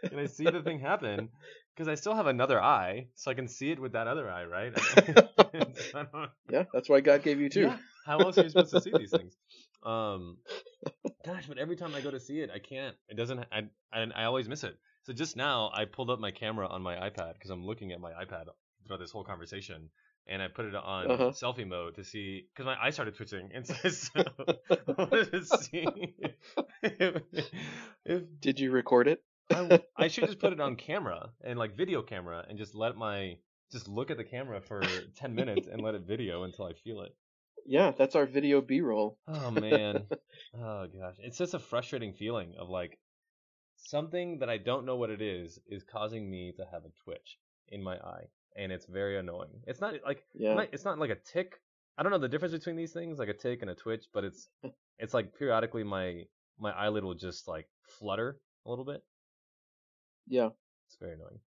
can 0.08 0.18
I 0.18 0.26
see 0.26 0.44
the 0.44 0.62
thing 0.62 0.78
happen?" 0.80 1.28
Because 1.74 1.88
I 1.88 1.94
still 1.94 2.14
have 2.14 2.26
another 2.26 2.60
eye, 2.62 3.06
so 3.14 3.30
I 3.30 3.34
can 3.34 3.48
see 3.48 3.70
it 3.70 3.80
with 3.80 3.92
that 3.92 4.06
other 4.06 4.30
eye, 4.30 4.44
right? 4.44 4.72
Yeah, 6.50 6.64
that's 6.72 6.88
why 6.88 7.00
God 7.00 7.22
gave 7.22 7.40
you 7.40 7.48
two. 7.48 7.66
yeah. 7.66 7.76
How 8.04 8.20
else 8.22 8.38
are 8.38 8.42
you 8.42 8.48
supposed 8.50 8.72
to 8.72 8.80
see 8.80 8.92
these 8.92 9.10
things? 9.12 9.36
Um, 9.84 10.36
gosh, 11.26 11.46
but 11.48 11.58
every 11.58 11.74
time 11.74 11.92
I 11.94 12.00
go 12.00 12.10
to 12.12 12.20
see 12.20 12.38
it, 12.40 12.50
I 12.54 12.60
can't. 12.60 12.94
It 13.08 13.16
doesn't. 13.16 13.40
I 13.50 13.62
I, 13.92 14.06
I 14.14 14.24
always 14.26 14.48
miss 14.48 14.62
it. 14.62 14.76
So 15.02 15.12
just 15.12 15.36
now, 15.36 15.72
I 15.74 15.86
pulled 15.86 16.08
up 16.08 16.20
my 16.20 16.30
camera 16.30 16.68
on 16.68 16.82
my 16.82 16.94
iPad 16.94 17.32
because 17.34 17.50
I'm 17.50 17.64
looking 17.66 17.90
at 17.90 18.00
my 18.00 18.12
iPad 18.12 18.44
throughout 18.86 19.00
this 19.00 19.10
whole 19.10 19.24
conversation, 19.24 19.90
and 20.28 20.40
I 20.40 20.46
put 20.46 20.66
it 20.66 20.76
on 20.76 21.10
Uh-huh. 21.10 21.32
selfie 21.32 21.66
mode 21.66 21.96
to 21.96 22.04
see 22.04 22.46
because 22.54 22.64
my 22.66 22.76
eye 22.80 22.90
started 22.90 23.16
twitching, 23.16 23.50
and 23.52 23.66
so, 23.66 23.74
so 23.88 24.22
I 24.70 24.76
wanted 24.96 25.32
to 25.32 25.44
see 25.44 26.14
if, 26.82 27.22
if 28.04 28.22
Did 28.40 28.60
you 28.60 28.70
record 28.70 29.08
it? 29.08 29.22
I, 29.54 29.80
I 29.96 30.08
should 30.08 30.26
just 30.26 30.38
put 30.40 30.52
it 30.52 30.60
on 30.60 30.76
camera 30.76 31.30
and 31.44 31.58
like 31.58 31.76
video 31.76 32.02
camera 32.02 32.44
and 32.48 32.58
just 32.58 32.74
let 32.74 32.96
my 32.96 33.36
just 33.70 33.88
look 33.88 34.10
at 34.10 34.16
the 34.16 34.24
camera 34.24 34.60
for 34.60 34.82
10 35.16 35.34
minutes 35.34 35.66
and 35.70 35.80
let 35.82 35.94
it 35.94 36.02
video 36.06 36.42
until 36.44 36.66
I 36.66 36.72
feel 36.74 37.00
it. 37.02 37.14
Yeah, 37.66 37.92
that's 37.96 38.16
our 38.16 38.26
video 38.26 38.60
B-roll. 38.60 39.18
Oh 39.28 39.50
man. 39.50 40.04
oh 40.54 40.86
gosh. 40.86 41.14
It's 41.20 41.38
just 41.38 41.54
a 41.54 41.58
frustrating 41.58 42.12
feeling 42.12 42.54
of 42.58 42.68
like 42.68 42.98
something 43.76 44.38
that 44.40 44.48
I 44.50 44.58
don't 44.58 44.86
know 44.86 44.96
what 44.96 45.10
it 45.10 45.20
is 45.22 45.58
is 45.66 45.82
causing 45.84 46.28
me 46.30 46.52
to 46.56 46.64
have 46.72 46.82
a 46.84 46.92
twitch 47.04 47.38
in 47.68 47.82
my 47.82 47.96
eye 47.96 48.24
and 48.56 48.70
it's 48.70 48.86
very 48.86 49.18
annoying. 49.18 49.62
It's 49.66 49.80
not 49.80 49.94
like 50.04 50.24
Yeah. 50.34 50.54
not- 50.54 50.68
it's 50.72 50.84
not 50.84 50.98
like 50.98 51.10
a 51.10 51.16
tick. 51.32 51.60
I 51.96 52.02
don't 52.02 52.12
know 52.12 52.18
the 52.18 52.28
difference 52.28 52.54
between 52.54 52.76
these 52.76 52.92
things, 52.92 53.18
like 53.18 53.28
a 53.28 53.34
tick 53.34 53.62
and 53.62 53.70
a 53.70 53.74
twitch, 53.74 54.04
but 54.12 54.24
it's 54.24 54.48
it's 54.98 55.14
like 55.14 55.36
periodically 55.38 55.84
my 55.84 56.24
my 56.58 56.70
eyelid 56.72 57.04
will 57.04 57.14
just 57.14 57.48
like 57.48 57.66
flutter 57.98 58.38
a 58.66 58.70
little 58.70 58.84
bit. 58.84 59.02
Yeah. 60.28 60.50
It's 60.86 60.96
very 61.00 61.14
annoying. 61.14 61.38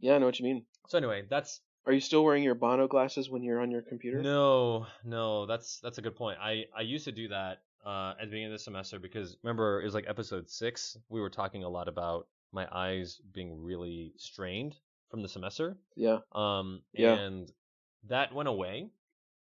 Yeah, 0.00 0.14
I 0.14 0.18
know 0.18 0.26
what 0.26 0.38
you 0.38 0.44
mean. 0.44 0.64
So 0.88 0.98
anyway, 0.98 1.24
that's 1.28 1.60
Are 1.86 1.92
you 1.92 2.00
still 2.00 2.24
wearing 2.24 2.42
your 2.42 2.54
Bono 2.54 2.88
glasses 2.88 3.30
when 3.30 3.42
you're 3.42 3.60
on 3.60 3.70
your 3.70 3.82
computer? 3.82 4.20
no, 4.22 4.86
no. 5.04 5.46
That's 5.46 5.80
that's 5.80 5.98
a 5.98 6.02
good 6.02 6.16
point. 6.16 6.38
I 6.40 6.64
I 6.76 6.82
used 6.82 7.04
to 7.04 7.12
do 7.12 7.28
that 7.28 7.62
uh, 7.84 8.10
at 8.12 8.20
the 8.20 8.26
beginning 8.26 8.46
of 8.46 8.52
the 8.52 8.58
semester 8.58 8.98
because 8.98 9.36
remember 9.42 9.80
it 9.80 9.84
was 9.84 9.94
like 9.94 10.06
episode 10.08 10.48
six. 10.50 10.96
We 11.08 11.20
were 11.20 11.30
talking 11.30 11.64
a 11.64 11.68
lot 11.68 11.88
about 11.88 12.26
my 12.52 12.66
eyes 12.72 13.20
being 13.32 13.62
really 13.62 14.12
strained 14.16 14.76
from 15.10 15.22
the 15.22 15.28
semester. 15.28 15.76
Yeah. 15.96 16.18
Um, 16.32 16.82
Yeah. 16.92 17.14
and 17.14 17.50
that 18.08 18.34
went 18.34 18.48
away 18.48 18.90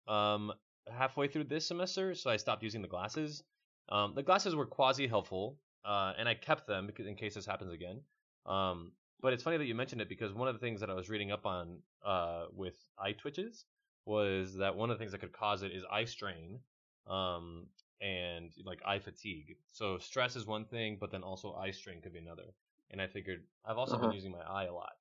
um, 0.09 0.53
halfway 0.91 1.29
through 1.29 1.45
this 1.45 1.67
semester, 1.67 2.15
so 2.15 2.31
I 2.31 2.37
stopped 2.37 2.63
using 2.63 2.83
the 2.83 2.89
glasses. 2.89 3.43
Um, 3.89 4.15
the 4.15 4.23
glasses 4.23 4.55
were 4.55 4.67
quasi 4.67 5.07
helpful, 5.07 5.57
uh, 5.85 6.13
and 6.19 6.29
I 6.29 6.35
kept 6.35 6.67
them 6.67 6.87
because 6.87 7.07
in 7.07 7.17
case 7.17 7.35
this 7.35 7.47
happens 7.47 7.73
again. 7.73 8.01
Um, 8.47 8.93
but 9.21 9.33
it's 9.33 9.43
funny 9.43 9.59
that 9.59 9.67
you 9.67 9.75
mentioned 9.75 10.01
it 10.01 10.09
because 10.09 10.33
one 10.33 10.49
of 10.49 10.55
the 10.55 10.61
things 10.61 10.81
that 10.81 10.91
I 10.91 10.95
was 10.95 11.09
reading 11.09 11.31
up 11.31 11.47
on 11.47 11.79
uh, 12.05 12.47
with 12.55 12.75
eye 12.99 13.13
twitches 13.13 13.65
was 14.07 14.57
that 14.57 14.77
one 14.77 14.91
of 14.91 14.97
the 14.97 14.99
things 15.03 15.13
that 15.13 15.21
could 15.21 15.33
cause 15.33 15.63
it 15.63 15.73
is 15.73 15.85
eye 15.91 16.05
strain 16.05 16.61
um, 17.07 17.67
and 18.01 18.51
like 18.65 18.81
eye 18.87 18.99
fatigue. 18.99 19.57
So 19.73 19.99
stress 19.99 20.37
is 20.37 20.47
one 20.47 20.65
thing, 20.65 20.97
but 21.01 21.11
then 21.11 21.23
also 21.23 21.55
eye 21.55 21.71
strain 21.71 22.01
could 22.01 22.13
be 22.13 22.19
another. 22.19 22.55
And 22.91 23.01
I 23.01 23.07
figured 23.07 23.43
I've 23.65 23.79
also 23.79 23.99
been 23.99 24.11
Uh-huh. 24.11 24.13
using 24.13 24.33
my 24.33 24.41
eye 24.41 24.65
a 24.65 24.73
lot 24.75 24.93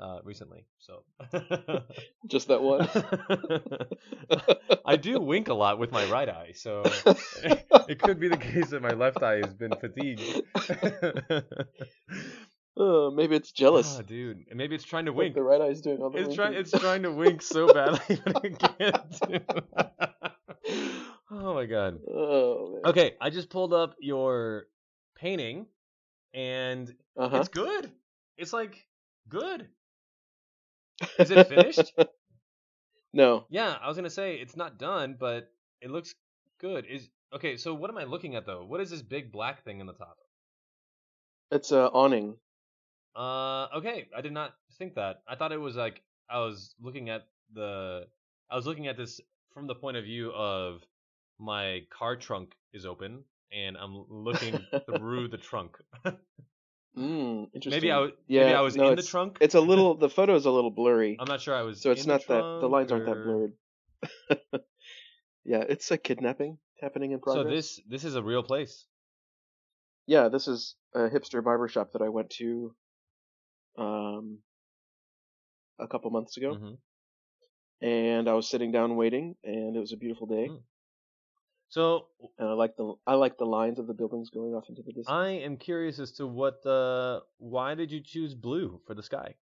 uh, 0.00 0.18
recently, 0.24 0.66
so 0.78 1.04
Just 2.26 2.48
that 2.48 2.62
one. 2.62 2.88
I 4.84 4.96
do 4.96 5.20
wink 5.20 5.48
a 5.48 5.54
lot 5.54 5.78
with 5.78 5.92
my 5.92 6.04
right 6.04 6.28
eye, 6.28 6.52
so 6.54 7.02
it 7.86 8.02
could 8.02 8.18
be 8.20 8.28
the 8.28 8.36
case 8.38 8.70
that 8.70 8.82
my 8.82 8.92
left 8.92 9.22
eye 9.22 9.36
has 9.38 9.54
been 9.54 9.74
fatigued. 9.76 10.30
Oh, 12.80 13.10
maybe 13.10 13.34
it's 13.34 13.50
jealous. 13.50 13.96
Ah, 13.98 14.02
dude. 14.02 14.44
And 14.48 14.56
maybe 14.56 14.74
it's 14.76 14.84
trying 14.84 15.06
to 15.06 15.10
Like 15.10 15.18
wink. 15.18 15.34
the 15.34 15.42
right 15.42 15.60
eye's 15.60 15.80
doing 15.80 15.98
all 16.00 16.10
the 16.10 16.18
It's 16.20 16.34
trying. 16.34 16.54
It's 16.54 16.70
trying 16.70 17.02
to 17.02 17.10
wink 17.10 17.42
so 17.42 17.66
badly, 17.72 18.20
but 18.24 18.44
it 18.44 18.58
can't. 18.58 19.20
do- 19.20 19.40
oh 21.32 21.54
my 21.54 21.66
god. 21.66 21.98
Oh 22.08 22.72
man. 22.74 22.82
Okay, 22.90 23.14
I 23.20 23.30
just 23.30 23.50
pulled 23.50 23.72
up 23.74 23.96
your 23.98 24.66
painting, 25.16 25.66
and 26.32 26.94
Uh 27.16 27.28
huh. 27.28 27.38
it's 27.40 27.48
good. 27.48 27.90
It's 28.36 28.52
like 28.52 28.86
good. 29.28 29.66
Is 31.18 31.30
it 31.32 31.48
finished? 31.48 31.92
no. 33.12 33.44
Yeah, 33.50 33.76
I 33.82 33.88
was 33.88 33.96
gonna 33.96 34.08
say 34.10 34.36
it's 34.36 34.56
not 34.56 34.78
done, 34.78 35.16
but 35.18 35.50
it 35.80 35.90
looks 35.90 36.14
good. 36.60 36.86
Is 36.86 37.08
okay. 37.34 37.56
So 37.56 37.74
what 37.74 37.90
am 37.90 37.98
I 37.98 38.04
looking 38.04 38.36
at 38.36 38.46
though? 38.46 38.64
What 38.64 38.80
is 38.80 38.90
this 38.90 39.02
big 39.02 39.32
black 39.32 39.64
thing 39.64 39.80
in 39.80 39.86
the 39.86 39.94
top? 39.94 40.16
It's 41.50 41.72
a 41.72 41.88
awning. 41.88 42.36
Uh, 43.16 43.66
okay. 43.76 44.08
I 44.16 44.20
did 44.20 44.32
not 44.32 44.54
think 44.78 44.94
that. 44.94 45.22
I 45.28 45.36
thought 45.36 45.52
it 45.52 45.60
was 45.60 45.76
like 45.76 46.02
I 46.30 46.38
was 46.38 46.74
looking 46.80 47.10
at 47.10 47.26
the. 47.54 48.06
I 48.50 48.56
was 48.56 48.66
looking 48.66 48.86
at 48.86 48.96
this 48.96 49.20
from 49.52 49.66
the 49.66 49.74
point 49.74 49.96
of 49.96 50.04
view 50.04 50.30
of 50.32 50.82
my 51.38 51.82
car 51.90 52.16
trunk 52.16 52.54
is 52.72 52.86
open 52.86 53.24
and 53.52 53.76
I'm 53.76 54.04
looking 54.08 54.58
through 54.86 55.28
the 55.28 55.36
trunk. 55.48 55.76
Mm, 56.96 57.48
interesting. 57.54 57.70
maybe 57.70 57.90
I 57.90 57.98
was. 57.98 58.10
Yeah, 58.26 58.44
maybe 58.44 58.54
I 58.54 58.60
was 58.60 58.76
no, 58.76 58.90
in 58.90 58.96
the 58.96 59.02
trunk. 59.02 59.38
It's 59.40 59.54
a 59.54 59.60
little. 59.60 59.94
The 59.98 60.08
photo's 60.08 60.46
a 60.46 60.50
little 60.50 60.70
blurry, 60.70 61.16
I'm 61.18 61.28
not 61.28 61.40
sure 61.40 61.54
I 61.54 61.62
was. 61.62 61.80
so 61.80 61.90
it's 61.90 62.02
in 62.02 62.08
the 62.08 62.14
not 62.14 62.26
that 62.26 62.60
the 62.60 62.68
lines 62.68 62.92
aren't 62.92 63.06
that 63.06 63.14
blurred. 63.14 63.52
yeah, 65.44 65.64
it's 65.68 65.90
a 65.90 65.98
kidnapping 65.98 66.58
happening 66.80 67.12
in 67.12 67.20
progress. 67.20 67.44
So 67.44 67.50
this 67.50 67.80
this 67.88 68.04
is 68.04 68.14
a 68.16 68.22
real 68.22 68.42
place. 68.42 68.86
Yeah, 70.06 70.28
this 70.28 70.48
is 70.48 70.74
a 70.94 71.08
hipster 71.08 71.44
barber 71.44 71.68
shop 71.68 71.92
that 71.92 72.02
I 72.02 72.08
went 72.08 72.30
to, 72.30 72.74
um, 73.78 74.38
a 75.78 75.88
couple 75.88 76.10
months 76.10 76.36
ago, 76.36 76.54
hmm 76.54 76.74
and 77.80 78.28
I 78.28 78.32
was 78.32 78.50
sitting 78.50 78.72
down 78.72 78.96
waiting, 78.96 79.36
and 79.44 79.76
it 79.76 79.78
was 79.78 79.92
a 79.92 79.96
beautiful 79.96 80.26
day, 80.26 80.48
Mm. 80.48 80.62
So 81.68 82.06
and 82.38 82.48
I 82.48 82.52
like 82.52 82.76
the 82.76 82.94
I 83.06 83.14
like 83.14 83.36
the 83.36 83.44
lines 83.44 83.78
of 83.78 83.86
the 83.86 83.94
buildings 83.94 84.30
going 84.30 84.54
off 84.54 84.68
into 84.68 84.82
the 84.82 84.92
distance. 84.92 85.08
I 85.08 85.28
am 85.28 85.56
curious 85.56 85.98
as 85.98 86.12
to 86.12 86.26
what 86.26 86.62
the 86.62 87.22
why 87.38 87.74
did 87.74 87.92
you 87.92 88.00
choose 88.00 88.34
blue 88.34 88.80
for 88.86 88.94
the 88.94 89.02
sky? 89.02 89.34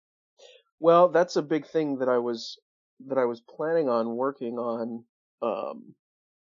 Well, 0.81 1.09
that's 1.09 1.37
a 1.37 1.43
big 1.43 1.66
thing 1.66 1.99
that 1.99 2.09
I 2.09 2.19
was 2.19 2.59
that 3.07 3.19
I 3.19 3.25
was 3.26 3.40
planning 3.40 3.88
on 3.88 4.16
working 4.16 4.59
on. 4.59 5.05
Um, 5.40 5.95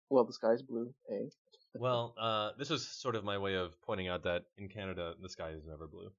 well, 0.09 0.23
the 0.23 0.33
sky's 0.33 0.61
blue, 0.61 0.93
eh? 1.09 1.29
Well, 1.73 2.13
uh, 2.19 2.51
this 2.59 2.69
was 2.69 2.87
sort 2.87 3.15
of 3.15 3.23
my 3.23 3.37
way 3.37 3.55
of 3.55 3.81
pointing 3.81 4.07
out 4.07 4.23
that 4.23 4.43
in 4.57 4.69
Canada 4.69 5.15
the 5.19 5.29
sky 5.29 5.49
is 5.49 5.65
never 5.65 5.87
blue. 5.87 6.11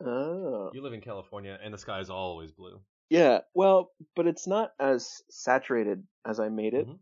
Oh, 0.00 0.70
You 0.72 0.82
live 0.82 0.92
in 0.92 1.00
California 1.00 1.58
and 1.62 1.72
the 1.72 1.78
sky 1.78 2.00
is 2.00 2.10
always 2.10 2.50
blue. 2.52 2.80
yeah. 3.10 3.40
Well, 3.54 3.92
but 4.16 4.26
it's 4.26 4.46
not 4.46 4.72
as 4.80 5.22
saturated 5.30 6.06
as 6.24 6.40
I 6.40 6.48
made 6.48 6.74
it, 6.74 6.86
Mhm. 6.88 6.98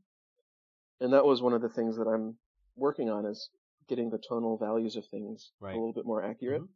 and 1.00 1.12
that 1.12 1.24
was 1.24 1.40
one 1.42 1.52
of 1.54 1.62
the 1.62 1.68
things 1.68 1.96
that 1.96 2.06
I'm 2.08 2.38
working 2.76 3.08
on 3.10 3.24
is 3.26 3.50
getting 3.88 4.10
the 4.10 4.18
tonal 4.18 4.56
values 4.58 4.96
of 4.96 5.06
things 5.06 5.52
Right. 5.60 5.74
a 5.74 5.78
little 5.78 5.92
bit 5.92 6.04
more 6.06 6.22
accurate. 6.22 6.62
Mhm. 6.62 6.68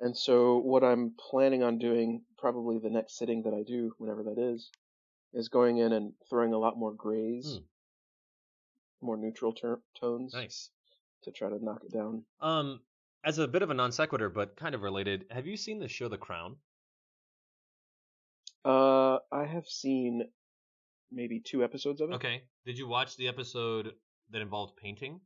And 0.00 0.16
so, 0.16 0.58
what 0.58 0.82
I'm 0.82 1.14
planning 1.14 1.62
on 1.62 1.78
doing, 1.78 2.24
probably 2.38 2.78
the 2.78 2.90
next 2.90 3.16
sitting 3.16 3.42
that 3.42 3.54
I 3.54 3.62
do, 3.62 3.90
whenever 3.98 4.22
that 4.24 4.38
is, 4.38 4.70
is 5.32 5.48
going 5.48 5.78
in 5.78 5.92
and 5.92 6.14
throwing 6.28 6.52
a 6.52 6.58
lot 6.58 6.76
more 6.76 6.92
grays, 6.92 7.58
Hmm. 7.58 7.64
more 9.06 9.16
neutral 9.16 9.52
ter- 9.52 9.82
tones. 9.94 10.32
Nice. 10.32 10.70
to 11.22 11.30
try 11.30 11.48
to 11.48 11.64
knock 11.64 11.84
it 11.84 11.92
down. 11.92 12.26
Um, 12.40 12.82
as 13.24 13.38
a 13.38 13.46
bit 13.48 13.62
of 13.62 13.70
a 13.70 13.74
non 13.74 13.92
sequitur, 13.92 14.28
but 14.28 14.56
kind 14.56 14.74
of 14.74 14.82
related, 14.82 15.24
have 15.30 15.46
you 15.46 15.56
seen 15.56 15.78
the 15.78 15.88
show 15.88 16.08
The 16.08 16.18
Crown? 16.18 16.56
Uh, 18.64 19.18
I 19.32 19.44
have 19.44 19.66
seen 19.66 20.22
maybe 21.10 21.40
two 21.40 21.64
episodes 21.64 22.00
of 22.00 22.10
it. 22.10 22.14
Okay. 22.14 22.42
Did 22.64 22.78
you 22.78 22.86
watch 22.88 23.16
the 23.16 23.28
episode 23.28 23.92
that 24.30 24.40
involved 24.40 24.76
painting? 24.76 25.20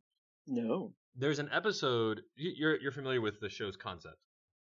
No. 0.46 0.94
There's 1.16 1.38
an 1.38 1.50
episode. 1.52 2.22
you- 2.34 2.52
You're 2.56 2.80
you're 2.80 2.92
familiar 2.92 3.20
with 3.20 3.40
the 3.40 3.48
show's 3.48 3.76
concept. 3.76 4.16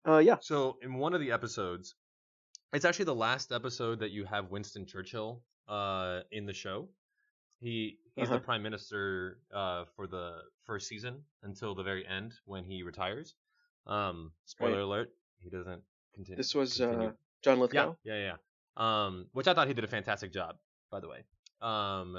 Uh, 0.08 0.18
yeah. 0.18 0.38
So 0.42 0.78
in 0.82 0.94
one 0.96 1.14
of 1.14 1.20
the 1.22 1.32
episodes, 1.32 1.96
it's 2.74 2.86
actually 2.86 3.06
the 3.06 3.16
last 3.16 3.52
episode 3.52 4.00
that 4.00 4.12
you 4.12 4.26
have 4.26 4.50
Winston 4.52 4.86
Churchill 4.86 5.42
uh, 5.68 6.22
in 6.32 6.46
the 6.46 6.54
show. 6.54 6.90
He 7.64 7.98
he's 8.16 8.28
Uh-huh. 8.28 8.38
the 8.38 8.44
prime 8.44 8.62
minister 8.62 9.40
uh, 9.54 9.86
for 9.96 10.06
the 10.08 10.42
first 10.66 10.88
season 10.88 11.24
until 11.44 11.74
the 11.76 11.84
very 11.84 12.06
end 12.06 12.34
when 12.46 12.64
he 12.66 12.84
retires. 12.84 13.34
Um, 13.88 14.32
spoiler 14.46 14.74
Right. 14.78 14.82
alert: 14.90 15.10
he 15.44 15.50
doesn't 15.50 15.82
continue. 16.14 16.38
This 16.38 16.54
was 16.54 16.78
continue. 16.78 17.08
uh 17.10 17.12
John 17.44 17.58
yeah, 17.58 17.62
Lithgow. 17.64 17.96
yeah, 18.04 18.20
yeah. 18.30 18.38
Um, 18.78 19.28
which 19.34 19.48
I 19.48 19.54
thought 19.54 19.68
he 19.68 19.74
did 19.74 19.84
a 19.84 19.88
fantastic 19.98 20.32
job, 20.34 20.58
by 20.92 21.00
the 21.00 21.08
way. 21.10 21.24
Um, 21.62 22.18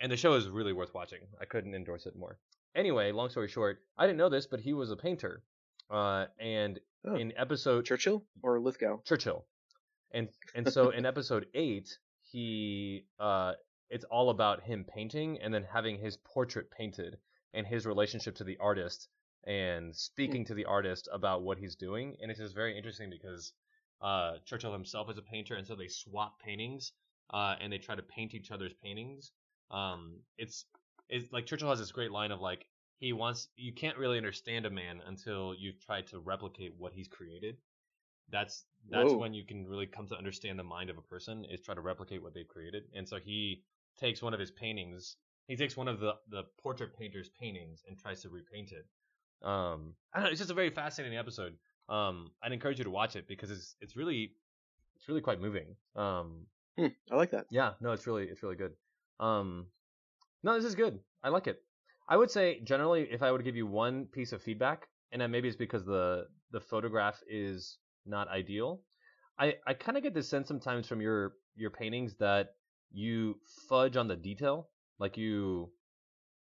and 0.00 0.10
the 0.12 0.16
show 0.16 0.34
is 0.34 0.48
really 0.48 0.72
worth 0.72 0.92
watching. 0.94 1.20
I 1.40 1.44
couldn't 1.44 1.74
endorse 1.74 2.06
it 2.06 2.14
more. 2.16 2.38
Anyway, 2.74 3.12
long 3.12 3.30
story 3.30 3.48
short, 3.48 3.82
I 3.96 4.06
didn't 4.06 4.18
know 4.18 4.28
this, 4.28 4.46
but 4.46 4.60
he 4.60 4.72
was 4.74 4.90
a 4.90 4.96
painter. 4.96 5.42
Uh, 5.90 6.26
and 6.38 6.80
Oh. 7.04 7.14
in 7.14 7.32
episode 7.36 7.84
Churchill 7.86 8.26
or 8.42 8.58
Lithgow? 8.60 9.00
Churchill. 9.04 9.46
And 10.10 10.28
and 10.54 10.70
so 10.72 10.90
in 10.90 11.06
episode 11.06 11.46
eight, 11.54 11.88
he 12.30 13.04
uh 13.18 13.54
it's 13.90 14.04
all 14.04 14.30
about 14.30 14.62
him 14.62 14.84
painting 14.84 15.38
and 15.40 15.52
then 15.52 15.64
having 15.64 15.98
his 15.98 16.16
portrait 16.16 16.70
painted 16.70 17.18
and 17.54 17.66
his 17.66 17.86
relationship 17.86 18.34
to 18.36 18.44
the 18.44 18.56
artist 18.58 19.08
and 19.44 19.94
speaking 19.94 20.44
to 20.44 20.54
the 20.54 20.66
artist 20.66 21.08
about 21.12 21.42
what 21.42 21.58
he's 21.58 21.76
doing. 21.76 22.16
And 22.20 22.30
it's 22.30 22.40
just 22.40 22.54
very 22.54 22.76
interesting 22.76 23.10
because 23.10 23.52
uh 24.00 24.34
Churchill 24.44 24.72
himself 24.72 25.10
is 25.10 25.18
a 25.18 25.22
painter 25.22 25.54
and 25.54 25.66
so 25.66 25.74
they 25.74 25.88
swap 25.88 26.40
paintings 26.40 26.92
uh 27.32 27.56
and 27.60 27.72
they 27.72 27.78
try 27.78 27.94
to 27.94 28.02
paint 28.02 28.34
each 28.34 28.50
other's 28.50 28.74
paintings. 28.82 29.32
Um 29.70 30.20
it's 30.36 30.66
it's 31.08 31.32
like 31.32 31.46
Churchill 31.46 31.70
has 31.70 31.78
this 31.78 31.92
great 31.92 32.12
line 32.12 32.30
of 32.30 32.40
like 32.40 32.66
he 32.98 33.12
wants 33.12 33.48
you 33.56 33.72
can't 33.72 33.96
really 33.96 34.18
understand 34.18 34.66
a 34.66 34.70
man 34.70 35.00
until 35.06 35.54
you've 35.58 35.80
tried 35.80 36.06
to 36.08 36.18
replicate 36.18 36.74
what 36.76 36.92
he's 36.92 37.08
created 37.08 37.56
that's 38.30 38.64
that's 38.90 39.10
Whoa. 39.10 39.18
when 39.18 39.34
you 39.34 39.44
can 39.44 39.66
really 39.66 39.86
come 39.86 40.06
to 40.08 40.16
understand 40.16 40.58
the 40.58 40.64
mind 40.64 40.90
of 40.90 40.98
a 40.98 41.02
person 41.02 41.44
is 41.44 41.60
try 41.60 41.74
to 41.74 41.80
replicate 41.80 42.22
what 42.22 42.34
they've 42.34 42.48
created 42.48 42.84
and 42.94 43.08
so 43.08 43.16
he 43.16 43.62
takes 43.98 44.22
one 44.22 44.34
of 44.34 44.40
his 44.40 44.50
paintings 44.50 45.16
he 45.46 45.56
takes 45.56 45.76
one 45.76 45.88
of 45.88 46.00
the 46.00 46.14
the 46.30 46.42
portrait 46.62 46.96
painter's 46.98 47.30
paintings 47.40 47.82
and 47.88 47.98
tries 47.98 48.22
to 48.22 48.28
repaint 48.28 48.72
it 48.72 48.86
um 49.46 49.94
I 50.12 50.18
don't 50.18 50.24
know, 50.26 50.30
it's 50.30 50.40
just 50.40 50.50
a 50.50 50.54
very 50.54 50.70
fascinating 50.70 51.18
episode 51.18 51.54
um 51.88 52.30
i'd 52.42 52.52
encourage 52.52 52.78
you 52.78 52.84
to 52.84 52.90
watch 52.90 53.16
it 53.16 53.26
because 53.28 53.50
it's 53.50 53.76
it's 53.80 53.96
really 53.96 54.32
it's 54.96 55.08
really 55.08 55.20
quite 55.20 55.40
moving 55.40 55.76
um 55.96 56.46
Hmm, 56.78 56.86
I 57.10 57.16
like 57.16 57.32
that. 57.32 57.46
yeah, 57.50 57.72
no, 57.80 57.90
it's 57.90 58.06
really 58.06 58.24
it's 58.28 58.42
really 58.42 58.54
good. 58.54 58.72
Um, 59.18 59.66
no, 60.44 60.54
this 60.54 60.64
is 60.64 60.76
good. 60.76 61.00
I 61.24 61.28
like 61.28 61.48
it. 61.48 61.60
I 62.08 62.16
would 62.16 62.30
say 62.30 62.60
generally, 62.60 63.08
if 63.10 63.22
I 63.22 63.32
would 63.32 63.42
give 63.42 63.56
you 63.56 63.66
one 63.66 64.06
piece 64.06 64.32
of 64.32 64.40
feedback, 64.42 64.86
and 65.10 65.20
then 65.20 65.30
maybe 65.32 65.48
it's 65.48 65.56
because 65.56 65.84
the 65.84 66.28
the 66.52 66.60
photograph 66.60 67.20
is 67.28 67.78
not 68.06 68.28
ideal. 68.28 68.82
I 69.38 69.56
I 69.66 69.74
kind 69.74 69.96
of 69.96 70.04
get 70.04 70.14
this 70.14 70.28
sense 70.28 70.46
sometimes 70.46 70.86
from 70.86 71.00
your 71.00 71.32
your 71.56 71.70
paintings 71.70 72.14
that 72.18 72.54
you 72.90 73.40
fudge 73.68 73.96
on 73.96 74.08
the 74.08 74.16
detail, 74.16 74.70
like 74.98 75.16
you 75.16 75.72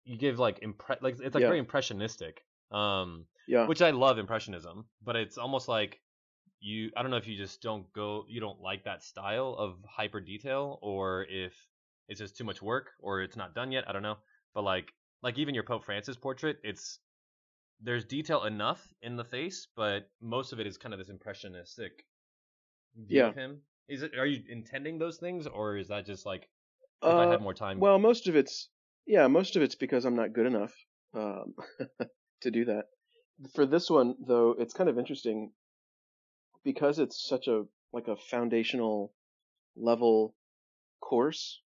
you 0.04 0.18
give 0.18 0.40
like 0.40 0.60
impre- 0.62 1.02
like 1.02 1.20
it's 1.20 1.36
like 1.36 1.44
Yeah. 1.44 1.48
very 1.48 1.60
impressionistic. 1.60 2.46
Um, 2.72 3.28
Yeah. 3.48 3.68
which 3.68 3.82
I 3.82 3.92
love 3.92 4.18
impressionism, 4.18 4.90
but 5.04 5.16
it's 5.16 5.38
almost 5.38 5.68
like 5.68 6.02
you 6.60 6.92
I 6.98 7.02
don't 7.02 7.12
know 7.12 7.18
if 7.18 7.28
you 7.28 7.38
just 7.38 7.62
don't 7.62 7.92
go 7.94 8.26
you 8.30 8.40
don't 8.40 8.62
like 8.62 8.84
that 8.86 9.04
style 9.04 9.56
of 9.58 9.84
hyper 9.90 10.20
detail 10.22 10.80
or 10.82 11.26
if 11.30 11.56
it's 12.08 12.20
just 12.20 12.38
too 12.38 12.44
much 12.44 12.62
work 12.62 12.92
or 13.00 13.22
it's 13.22 13.36
not 13.38 13.56
done 13.56 13.72
yet, 13.72 13.88
I 13.90 13.94
don't 13.94 14.04
know. 14.04 14.18
But 14.54 14.64
like 14.64 14.94
like 15.24 15.38
even 15.38 15.56
your 15.56 15.64
Pope 15.66 15.84
Francis 15.86 16.18
portrait, 16.18 16.60
it's 16.64 17.00
there's 17.82 18.06
detail 18.06 18.44
enough 18.46 18.94
in 19.02 19.16
the 19.18 19.26
face, 19.26 19.68
but 19.76 20.10
most 20.22 20.54
of 20.54 20.60
it 20.60 20.68
is 20.68 20.78
kind 20.78 20.94
of 20.94 21.00
this 21.00 21.10
impressionistic 21.10 22.06
view 22.96 23.26
Yeah. 23.26 23.28
of 23.28 23.36
him. 23.36 23.64
Is 23.92 24.02
it 24.02 24.18
are 24.18 24.26
you 24.26 24.44
intending 24.50 24.98
those 24.98 25.20
things 25.20 25.46
or 25.46 25.78
is 25.78 25.90
that 25.90 26.08
just 26.08 26.26
like 26.26 26.50
if 27.06 27.10
Uh, 27.10 27.20
I 27.20 27.28
had 27.28 27.42
more 27.42 27.54
time? 27.54 27.80
well, 27.80 28.00
most 28.00 28.28
of 28.28 28.36
it's 28.36 28.70
yeah, 29.06 29.28
most 29.28 29.56
of 29.56 29.62
it's 29.64 29.76
because 29.76 30.06
I'm 30.06 30.16
not 30.16 30.34
good 30.34 30.46
enough 30.46 30.74
um, 31.14 31.56
to 32.42 32.52
do 32.52 32.66
that. 32.66 32.86
For 33.56 33.66
this 33.66 33.90
one, 33.90 34.16
though, 34.20 34.52
it's 34.52 34.74
kind 34.74 34.90
of 34.90 34.98
interesting 35.00 35.54
because 36.64 36.98
it's 36.98 37.24
such 37.24 37.48
a 37.48 37.68
like 37.94 38.08
a 38.08 38.16
foundational 38.16 39.14
level 39.76 40.36
course. 41.02 41.62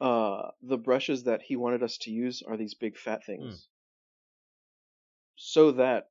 Uh, 0.00 0.52
the 0.62 0.78
brushes 0.78 1.24
that 1.24 1.42
he 1.42 1.56
wanted 1.56 1.82
us 1.82 1.98
to 1.98 2.10
use 2.12 2.42
are 2.42 2.56
these 2.56 2.74
big 2.74 2.96
fat 2.98 3.24
things, 3.24 3.68
so 5.36 5.70
that 5.72 6.10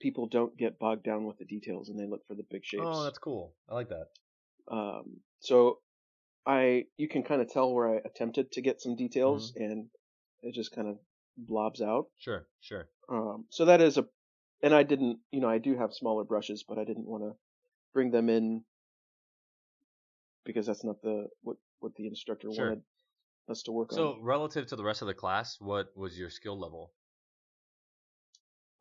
people 0.00 0.26
don't 0.28 0.56
get 0.56 0.78
bogged 0.78 1.04
down 1.04 1.24
with 1.24 1.38
the 1.38 1.44
details 1.44 1.88
and 1.88 1.98
they 1.98 2.06
look 2.06 2.26
for 2.26 2.34
the 2.34 2.44
big 2.50 2.64
shapes. 2.64 2.82
oh, 2.86 3.02
that's 3.04 3.18
cool. 3.18 3.54
I 3.68 3.74
like 3.74 3.88
that. 3.88 4.06
Um, 4.70 5.20
so 5.40 5.78
I, 6.46 6.84
you 6.96 7.08
can 7.08 7.22
kind 7.22 7.40
of 7.40 7.50
tell 7.50 7.72
where 7.72 7.94
I 7.94 8.00
attempted 8.04 8.52
to 8.52 8.62
get 8.62 8.80
some 8.80 8.96
details 8.96 9.52
Mm-hmm. 9.52 9.62
and 9.64 9.86
it 10.42 10.54
just 10.54 10.72
kind 10.74 10.88
of 10.88 10.98
blobs 11.36 11.80
out. 11.80 12.06
Sure, 12.18 12.46
sure. 12.60 12.88
Um, 13.08 13.46
so 13.50 13.64
that 13.66 13.80
is 13.80 13.96
a 13.98 14.06
and 14.62 14.74
I 14.74 14.82
didn't, 14.84 15.18
you 15.30 15.40
know, 15.40 15.48
I 15.48 15.58
do 15.58 15.76
have 15.76 15.92
smaller 15.92 16.24
brushes, 16.24 16.64
but 16.66 16.78
I 16.78 16.84
didn't 16.84 17.06
want 17.06 17.22
to 17.24 17.32
bring 17.92 18.10
them 18.10 18.28
in 18.30 18.64
because 20.44 20.66
that's 20.66 20.84
not 20.84 21.02
the 21.02 21.28
what 21.42 21.56
what 21.80 21.94
the 21.96 22.06
instructor 22.06 22.48
Sure. 22.52 22.68
wanted 22.68 22.82
us 23.48 23.62
to 23.64 23.72
work 23.72 23.92
on. 23.92 23.96
So 23.98 24.16
relative 24.20 24.66
to 24.68 24.76
the 24.76 24.84
rest 24.84 25.02
of 25.02 25.08
the 25.08 25.14
class, 25.14 25.56
what 25.60 25.96
was 25.96 26.18
your 26.18 26.30
skill 26.30 26.58
level? 26.58 26.92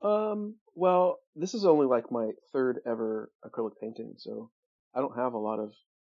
Um, 0.02 0.56
well, 0.76 1.20
this 1.36 1.54
is 1.54 1.66
only 1.66 1.88
like 1.88 2.12
my 2.12 2.32
third 2.52 2.80
ever 2.86 3.32
acrylic 3.46 3.72
painting, 3.82 4.14
so 4.18 4.52
I 4.94 5.00
don't 5.00 5.18
have 5.18 5.34
a 5.34 5.38
lot 5.40 5.60
of 5.60 5.72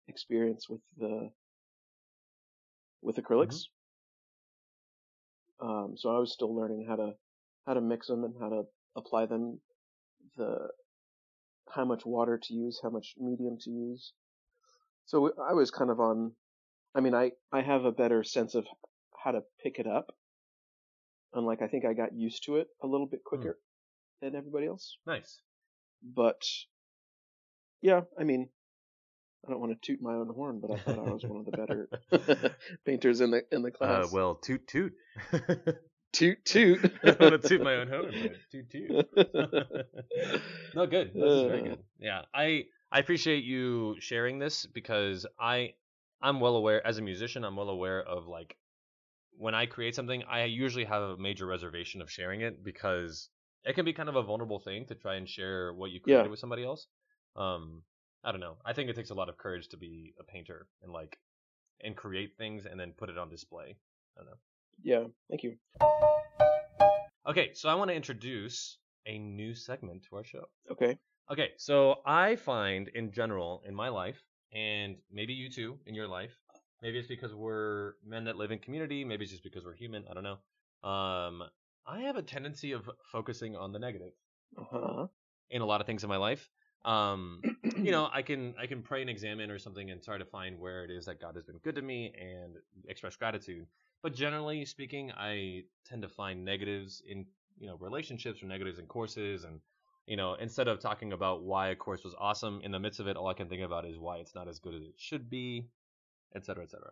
experience 0.08 0.68
with 0.70 0.82
the 0.98 1.30
with 3.02 3.18
acrylics. 3.18 3.64
Um, 5.60 5.96
so 5.96 6.16
I 6.16 6.20
was 6.20 6.34
still 6.34 6.56
learning 6.56 6.86
how 6.88 6.96
to 6.96 7.14
how 7.66 7.74
to 7.76 7.82
mix 7.82 8.08
them 8.08 8.24
and 8.24 8.34
how 8.40 8.50
to 8.50 8.64
apply 8.96 9.26
them, 9.26 9.60
the 10.36 10.70
how 11.74 11.86
much 11.86 12.06
water 12.06 12.40
to 12.42 12.54
use, 12.54 12.80
how 12.82 12.90
much 12.90 13.16
medium 13.20 13.58
to 13.62 13.70
use. 13.70 14.14
So 15.06 15.32
I 15.50 15.54
was 15.54 15.72
kind 15.72 15.92
of 15.92 16.00
on. 16.00 16.34
I 16.96 17.02
mean, 17.02 17.14
I 17.14 17.32
I 17.52 17.62
have 17.62 17.86
a 17.86 17.92
better 17.92 18.24
sense 18.24 18.56
of 18.56 18.66
how 19.24 19.32
to 19.32 19.42
pick 19.64 19.78
it 19.78 19.88
up, 19.88 20.16
and 21.34 21.46
like 21.46 21.62
I 21.62 21.68
think 21.68 21.86
I 21.86 21.94
got 21.94 22.14
used 22.14 22.44
to 22.46 22.58
it 22.58 22.68
a 22.82 22.88
little 22.88 23.08
bit 23.08 23.24
quicker 23.24 23.60
than 24.22 24.36
everybody 24.36 24.68
else. 24.68 24.98
Nice. 25.06 25.42
But 26.04 26.44
yeah, 27.82 28.02
I 28.20 28.24
mean, 28.24 28.50
I 29.48 29.52
don't 29.52 29.60
want 29.60 29.72
to 29.80 29.86
toot 29.86 30.02
my 30.02 30.14
own 30.14 30.28
horn, 30.34 30.60
but 30.62 30.72
I 30.72 30.78
thought 30.78 31.00
I 31.00 31.12
was 31.12 31.24
one 31.24 31.40
of 31.40 31.46
the 31.46 31.52
better 31.52 32.56
painters 32.86 33.22
in 33.22 33.32
the 33.32 33.44
in 33.52 33.62
the 33.62 33.70
Uh, 33.70 33.78
class. 33.78 34.12
well, 34.12 34.36
toot 34.36 34.68
toot. 34.68 34.94
toot 36.14 36.44
toot. 36.46 36.92
I 37.04 37.16
want 37.20 37.42
to 37.42 37.48
toot 37.48 37.62
my 37.62 37.76
own 37.76 37.88
horn. 37.88 38.14
Toot 38.52 38.70
toot. 38.70 38.90
no, 40.76 40.86
good. 40.88 41.12
That's 41.14 41.42
very 41.44 41.62
Uh. 41.62 41.64
good. 41.64 41.80
Yeah, 42.00 42.22
I 42.34 42.66
I 42.92 43.00
appreciate 43.00 43.44
you 43.44 43.96
sharing 44.00 44.40
this 44.40 44.66
because 44.66 45.26
I 45.40 45.74
I'm 46.22 46.40
well 46.40 46.56
aware 46.56 46.86
as 46.86 46.98
a 46.98 47.02
musician. 47.02 47.44
I'm 47.44 47.56
well 47.56 47.70
aware 47.70 48.02
of 48.02 48.28
like 48.28 48.56
when 49.38 49.54
I 49.54 49.68
create 49.68 49.94
something, 49.96 50.24
I 50.24 50.46
usually 50.46 50.86
have 50.86 51.02
a 51.04 51.18
major 51.18 51.46
reservation 51.46 52.02
of 52.02 52.10
sharing 52.12 52.42
it 52.42 52.64
because 52.64 53.30
it 53.64 53.74
can 53.76 53.86
be 53.86 53.94
kind 53.94 54.10
of 54.10 54.16
a 54.16 54.24
vulnerable 54.24 54.60
thing 54.60 54.86
to 54.88 54.96
try 54.96 55.16
and 55.16 55.28
share 55.28 55.74
what 55.74 55.92
you 55.92 56.00
created 56.00 56.26
Yeah. 56.26 56.30
with 56.30 56.40
somebody 56.40 56.64
else. 56.64 56.88
Um, 57.36 57.84
I 58.24 58.32
don't 58.32 58.42
know. 58.42 58.58
I 58.66 58.74
think 58.74 58.90
it 58.90 58.96
takes 58.96 59.10
a 59.12 59.14
lot 59.14 59.30
of 59.30 59.38
courage 59.38 59.68
to 59.70 59.78
be 59.78 60.14
a 60.20 60.24
painter 60.24 60.68
and 60.82 60.92
like 60.92 61.18
and 61.82 61.96
create 61.96 62.36
things 62.38 62.66
and 62.66 62.80
then 62.80 62.94
put 62.98 63.10
it 63.10 63.18
on 63.18 63.30
display. 63.30 63.78
I 64.18 64.22
don't 64.22 64.28
know. 64.30 64.38
yeah, 64.84 65.04
thank 65.30 65.44
you. 65.44 65.58
Okay, 67.28 67.52
so 67.54 67.70
I 67.70 67.76
want 67.76 67.90
to 67.90 67.96
introduce 67.96 68.78
a 69.06 69.18
new 69.20 69.54
segment 69.54 70.04
to 70.10 70.16
our 70.16 70.24
show. 70.24 70.46
Okay. 70.72 70.98
Okay, 71.30 71.50
so 71.58 71.96
I 72.06 72.38
find 72.38 72.88
in 72.90 73.12
general 73.12 73.62
in 73.68 73.76
my 73.76 73.90
life, 73.90 74.24
and 74.54 74.96
maybe 75.12 75.34
you 75.34 75.50
too 75.50 75.78
in 75.86 75.94
your 75.94 76.08
life, 76.08 76.32
maybe 76.82 76.98
it's 76.98 77.08
because 77.08 77.34
we're 77.34 77.94
men 78.06 78.24
that 78.26 78.38
live 78.38 78.52
in 78.52 78.60
community, 78.60 79.04
maybe 79.04 79.24
it's 79.24 79.32
just 79.32 79.44
because 79.44 79.66
we're 79.66 79.76
human, 79.76 80.06
I 80.10 80.14
don't 80.14 80.24
know. 80.24 80.90
Um, 80.90 81.44
I 81.88 82.02
have 82.02 82.18
a 82.18 82.22
tendency 82.22 82.72
of 82.74 82.88
focusing 83.12 83.56
on 83.56 83.72
the 83.72 83.80
negative 83.80 84.14
Uh-huh. 84.58 85.08
in 85.50 85.62
a 85.62 85.66
lot 85.66 85.82
of 85.82 85.88
things 85.88 86.04
in 86.04 86.10
my 86.10 86.18
life. 86.18 86.50
Um, 86.86 87.46
you 87.82 87.92
know, 87.92 88.10
I 88.12 88.22
can 88.22 88.56
I 88.58 88.68
can 88.68 88.82
pray 88.82 89.02
and 89.02 89.10
examine 89.10 89.52
or 89.52 89.60
something 89.60 89.90
and 89.92 90.02
try 90.04 90.18
to 90.18 90.26
find 90.26 90.60
where 90.60 90.84
it 90.84 90.92
is 90.92 91.06
that 91.06 91.20
God 91.20 91.36
has 91.36 91.44
been 91.44 91.58
good 91.60 91.76
to 91.76 91.82
me 91.82 92.14
and 92.20 92.58
express 92.88 93.16
gratitude. 93.16 93.68
But 94.02 94.14
generally 94.14 94.66
speaking, 94.66 95.12
I 95.12 95.64
tend 95.86 96.02
to 96.04 96.10
find 96.10 96.44
negatives 96.46 97.02
in 97.06 97.26
you 97.58 97.68
know 97.68 97.76
relationships 97.78 98.42
or 98.44 98.48
negatives 98.48 98.80
in 98.80 98.88
courses, 98.88 99.44
and 99.44 99.62
you 100.06 100.18
know 100.18 100.36
instead 100.36 100.68
of 100.68 100.80
talking 100.80 101.14
about 101.14 101.44
why 101.44 101.70
a 101.70 101.76
course 101.76 102.04
was 102.04 102.16
awesome, 102.18 102.62
in 102.62 102.72
the 102.72 102.80
midst 102.80 103.00
of 103.00 103.08
it, 103.08 103.18
all 103.18 103.28
I 103.28 103.34
can 103.34 103.50
think 103.50 103.64
about 103.64 103.86
is 103.86 103.98
why 103.98 104.18
it's 104.18 104.36
not 104.36 104.48
as 104.48 104.60
good 104.60 104.76
as 104.76 104.84
it 104.84 104.96
should 104.98 105.30
be, 105.30 105.70
et 106.36 106.46
cetera, 106.46 106.64
et 106.64 106.72
cetera. 106.72 106.92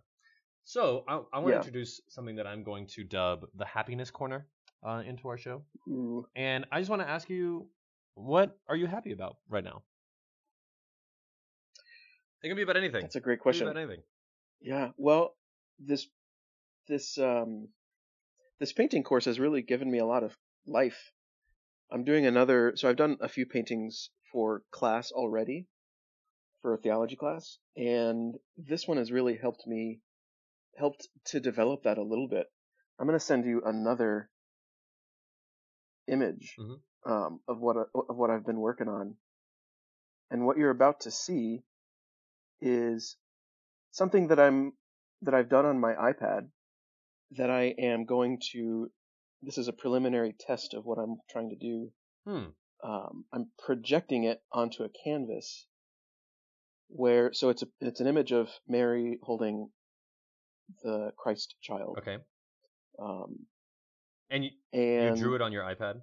So 0.65 1.03
I, 1.07 1.21
I 1.33 1.39
want 1.39 1.53
to 1.53 1.55
Yeah. 1.55 1.57
introduce 1.57 2.01
something 2.09 2.37
that 2.37 2.47
I'm 2.47 2.63
going 2.63 2.87
to 2.87 3.03
dub 3.03 3.47
the 3.55 3.65
happiness 3.65 4.11
corner 4.11 4.47
uh, 4.85 5.01
into 5.05 5.27
our 5.27 5.37
show. 5.37 5.63
Ooh. 5.87 6.25
And 6.35 6.65
I 6.71 6.79
just 6.79 6.89
want 6.89 7.01
to 7.01 7.09
ask 7.09 7.29
you, 7.29 7.67
what 8.13 8.57
are 8.67 8.75
you 8.75 8.87
happy 8.87 9.11
about 9.11 9.37
right 9.49 9.63
now? 9.63 9.81
It 12.43 12.47
can 12.47 12.55
be 12.55 12.63
about 12.63 12.77
anything. 12.77 13.01
That's 13.01 13.15
a 13.15 13.19
great 13.19 13.35
It 13.35 13.37
can 13.37 13.39
be 13.39 13.43
question. 13.43 13.67
about 13.67 13.77
anything. 13.81 14.03
Yeah. 14.61 14.89
Well, 14.97 15.35
this 15.79 16.07
this 16.87 17.17
um 17.17 17.69
this 18.59 18.71
painting 18.71 19.03
course 19.03 19.25
has 19.25 19.39
really 19.39 19.61
given 19.61 19.89
me 19.89 19.99
a 19.99 20.05
lot 20.05 20.23
of 20.23 20.37
life. 20.67 21.11
I'm 21.91 22.03
doing 22.03 22.25
another 22.25 22.73
so 22.75 22.87
I've 22.87 22.95
done 22.95 23.17
a 23.19 23.27
few 23.27 23.45
paintings 23.45 24.09
for 24.31 24.61
class 24.71 25.11
already 25.11 25.67
for 26.61 26.73
a 26.73 26.77
theology 26.77 27.15
class 27.15 27.57
and 27.75 28.35
this 28.57 28.87
one 28.87 28.97
has 28.97 29.11
really 29.11 29.37
helped 29.37 29.67
me 29.67 29.99
helped 30.77 31.07
to 31.25 31.39
develop 31.39 31.83
that 31.83 31.97
a 31.97 32.03
little 32.03 32.27
bit. 32.27 32.47
I'm 32.99 33.07
going 33.07 33.19
to 33.19 33.25
send 33.25 33.45
you 33.45 33.61
another 33.65 34.29
image 36.07 36.55
Mhm. 36.59 36.81
um, 37.05 37.41
of 37.47 37.59
what 37.59 37.77
of 37.77 38.17
what 38.17 38.29
I've 38.29 38.45
been 38.45 38.59
working 38.59 38.87
on. 38.87 39.17
And 40.31 40.45
what 40.45 40.57
you're 40.57 40.71
about 40.71 41.01
to 41.01 41.11
see 41.11 41.63
is 42.61 43.17
something 43.91 44.27
that 44.27 44.39
I'm 44.39 44.73
that 45.21 45.33
I've 45.33 45.49
done 45.49 45.65
on 45.65 45.79
my 45.79 45.93
iPad 45.93 46.49
that 47.31 47.49
I 47.49 47.75
am 47.77 48.05
going 48.05 48.39
to 48.51 48.91
this 49.41 49.57
is 49.57 49.67
a 49.67 49.73
preliminary 49.73 50.33
test 50.33 50.73
of 50.73 50.85
what 50.85 50.97
I'm 50.97 51.17
trying 51.29 51.49
to 51.49 51.55
do. 51.55 51.91
Hmm. 52.25 52.49
Um, 52.83 53.25
I'm 53.31 53.51
projecting 53.59 54.23
it 54.23 54.43
onto 54.51 54.83
a 54.83 54.89
canvas 54.89 55.67
where 56.87 57.33
so 57.33 57.49
it's 57.49 57.63
a 57.63 57.67
it's 57.79 57.99
an 57.99 58.07
image 58.07 58.31
of 58.31 58.49
Mary 58.67 59.19
holding 59.21 59.71
the 60.83 61.11
Christ 61.17 61.55
child. 61.61 61.97
Okay. 61.99 62.17
Um, 62.99 63.45
And 64.35 64.43
you, 64.43 64.51
and 64.73 65.17
you 65.17 65.23
drew 65.23 65.35
it 65.35 65.41
on 65.41 65.51
your 65.53 65.63
iPad. 65.63 66.01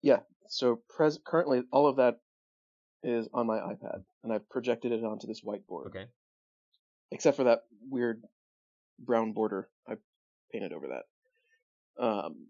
Yeah. 0.00 0.20
So 0.48 0.80
pres- 0.88 1.18
currently 1.26 1.62
all 1.72 1.88
of 1.88 1.96
that 1.96 2.20
is 3.02 3.28
on 3.34 3.46
my 3.46 3.58
iPad 3.58 4.04
and 4.22 4.32
I've 4.32 4.48
projected 4.48 4.92
it 4.92 5.02
onto 5.04 5.26
this 5.26 5.42
whiteboard. 5.42 5.86
Okay. 5.86 6.06
except 7.10 7.36
for 7.36 7.44
that 7.44 7.60
weird 7.88 8.22
brown 8.98 9.32
border. 9.32 9.68
I 9.88 9.94
painted 10.52 10.72
over 10.72 10.86
that. 10.88 12.04
Um, 12.04 12.46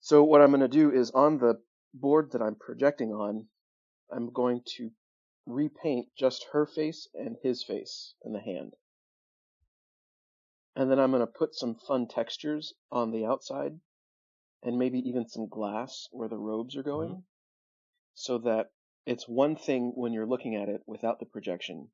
so 0.00 0.22
what 0.22 0.40
I'm 0.40 0.50
going 0.50 0.60
to 0.60 0.68
do 0.68 0.92
is 0.92 1.10
on 1.10 1.38
the 1.38 1.60
board 1.92 2.30
that 2.32 2.42
I'm 2.42 2.54
projecting 2.54 3.10
on, 3.10 3.46
I'm 4.14 4.32
going 4.32 4.60
to 4.76 4.90
repaint 5.46 6.06
just 6.16 6.46
her 6.52 6.66
face 6.66 7.08
and 7.14 7.36
his 7.42 7.64
face 7.64 8.14
and 8.22 8.34
the 8.34 8.40
hand. 8.40 8.74
And 10.76 10.90
then 10.90 10.98
I'm 10.98 11.10
going 11.10 11.20
to 11.20 11.26
put 11.26 11.54
some 11.54 11.76
fun 11.86 12.08
textures 12.08 12.74
on 12.90 13.12
the 13.12 13.24
outside 13.26 13.78
and 14.62 14.78
maybe 14.78 14.98
even 15.08 15.28
some 15.28 15.48
glass 15.48 16.08
where 16.10 16.28
the 16.28 16.36
robes 16.38 16.76
are 16.76 16.82
going 16.82 17.22
so 18.14 18.38
that 18.38 18.70
it's 19.06 19.28
one 19.28 19.56
thing 19.56 19.92
when 19.94 20.12
you're 20.12 20.26
looking 20.26 20.56
at 20.56 20.68
it 20.68 20.80
without 20.86 21.20
the 21.20 21.26
projection 21.26 21.88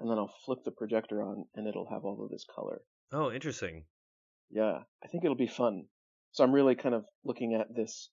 and 0.00 0.10
then 0.10 0.18
I'll 0.18 0.34
flip 0.44 0.60
the 0.64 0.70
projector 0.72 1.22
on 1.22 1.44
and 1.54 1.68
it'll 1.68 1.88
have 1.90 2.04
all 2.04 2.24
of 2.24 2.30
this 2.30 2.44
color. 2.52 2.80
Oh, 3.12 3.30
interesting. 3.30 3.84
Yeah, 4.50 4.80
I 5.04 5.06
think 5.08 5.24
it'll 5.24 5.36
be 5.36 5.46
fun. 5.46 5.84
So 6.32 6.42
I'm 6.42 6.52
really 6.52 6.74
kind 6.74 6.94
of 6.94 7.04
looking 7.24 7.54
at 7.54 7.74
this. 7.74 8.08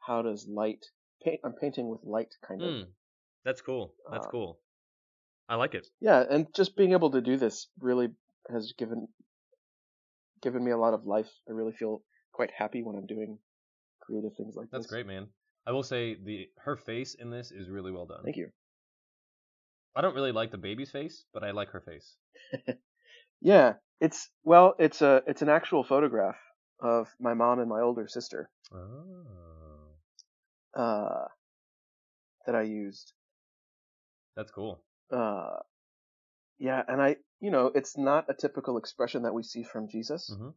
How 0.00 0.22
does 0.22 0.46
light 0.48 0.84
paint? 1.22 1.40
I'm 1.44 1.54
painting 1.60 1.88
with 1.88 2.00
light, 2.04 2.34
kind 2.46 2.62
of. 2.62 2.74
Hmm. 2.74 2.82
That's 3.44 3.60
cool. 3.60 3.94
That's 4.10 4.26
Uh, 4.26 4.30
cool. 4.30 4.58
I 5.48 5.56
like 5.56 5.74
it. 5.74 5.86
Yeah, 6.00 6.24
and 6.30 6.46
just 6.54 6.76
being 6.76 6.92
able 6.92 7.10
to 7.10 7.20
do 7.20 7.36
this 7.36 7.68
really 7.78 8.08
has 8.50 8.72
given 8.78 9.08
given 10.44 10.62
me 10.64 10.70
a 10.70 10.78
lot 10.78 10.94
of 10.94 11.06
life. 11.06 11.28
I 11.48 11.52
really 11.52 11.72
feel 11.72 12.02
quite 12.32 12.50
happy 12.56 12.82
when 12.82 12.94
I'm 12.96 13.06
doing 13.06 13.38
creative 14.00 14.36
things 14.36 14.54
like 14.54 14.70
That's 14.70 14.84
this. 14.84 14.90
That's 14.90 14.92
great, 14.92 15.06
man. 15.06 15.26
I 15.66 15.72
will 15.72 15.82
say 15.82 16.14
the 16.14 16.48
her 16.58 16.76
face 16.76 17.14
in 17.14 17.30
this 17.30 17.50
is 17.50 17.68
really 17.68 17.90
well 17.90 18.06
done. 18.06 18.22
Thank 18.22 18.36
you. 18.36 18.50
I 19.96 20.02
don't 20.02 20.14
really 20.14 20.32
like 20.32 20.50
the 20.50 20.58
baby's 20.58 20.90
face, 20.90 21.24
but 21.32 21.42
I 21.42 21.50
like 21.50 21.70
her 21.70 21.80
face. 21.80 22.16
Yeah, 23.40 23.74
it's 24.00 24.30
well, 24.42 24.74
it's 24.78 25.02
a 25.02 25.22
it's 25.26 25.42
an 25.42 25.50
actual 25.50 25.84
photograph 25.84 26.38
of 26.80 27.08
my 27.20 27.34
mom 27.34 27.58
and 27.58 27.68
my 27.68 27.80
older 27.82 28.08
sister 28.08 28.48
Oh, 28.72 29.92
uh, 30.74 31.26
that 32.46 32.54
I 32.54 32.62
used. 32.62 33.12
that's 34.34 34.50
cool. 34.50 34.80
uh, 35.12 35.56
yeah, 36.58 36.82
and 36.88 37.02
I, 37.02 37.16
you 37.44 37.50
know, 37.50 37.66
it's 37.74 37.98
not 37.98 38.30
a 38.30 38.34
typical 38.34 38.78
expression 38.78 39.24
that 39.24 39.34
we 39.34 39.42
see 39.42 39.62
from 39.62 39.86
Jesus. 39.86 40.30
Mhm. 40.32 40.54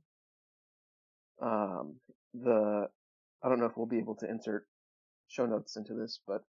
Um, 1.41 1.99
the, 2.33 2.89
I 3.43 3.49
don't 3.49 3.59
know 3.59 3.65
if 3.65 3.75
we'll 3.75 3.87
be 3.87 3.97
able 3.99 4.15
to 4.15 4.29
insert 4.29 4.65
show 5.27 5.45
notes 5.45 5.75
into 5.75 5.93
this, 5.93 6.21
but 6.25 6.45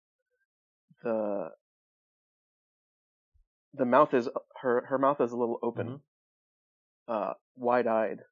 the, 1.04 1.50
the 3.74 3.84
mouth 3.84 4.12
is, 4.12 4.28
her, 4.60 4.86
her 4.86 4.98
mouth 4.98 5.20
is 5.20 5.30
a 5.30 5.36
little 5.36 5.60
open, 5.62 5.86
Mhm. 5.86 6.00
uh, 7.06 7.34
wide 7.54 7.86
eyed, 7.86 8.24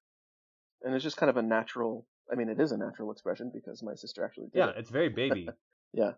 and 0.82 0.94
it's 0.94 1.04
just 1.04 1.16
kind 1.16 1.30
of 1.30 1.36
a 1.36 1.42
natural 1.42 2.06
I 2.30 2.34
mean, 2.34 2.48
it 2.48 2.60
is 2.60 2.72
a 2.72 2.78
natural 2.78 3.10
expression 3.12 3.50
because 3.52 3.82
my 3.82 3.94
sister 3.94 4.24
actually 4.24 4.46
did 4.46 4.58
Yeah, 4.58 4.70
it. 4.70 4.78
it's 4.78 4.90
very 4.90 5.08
baby. 5.08 5.48
Yeah. 5.92 6.14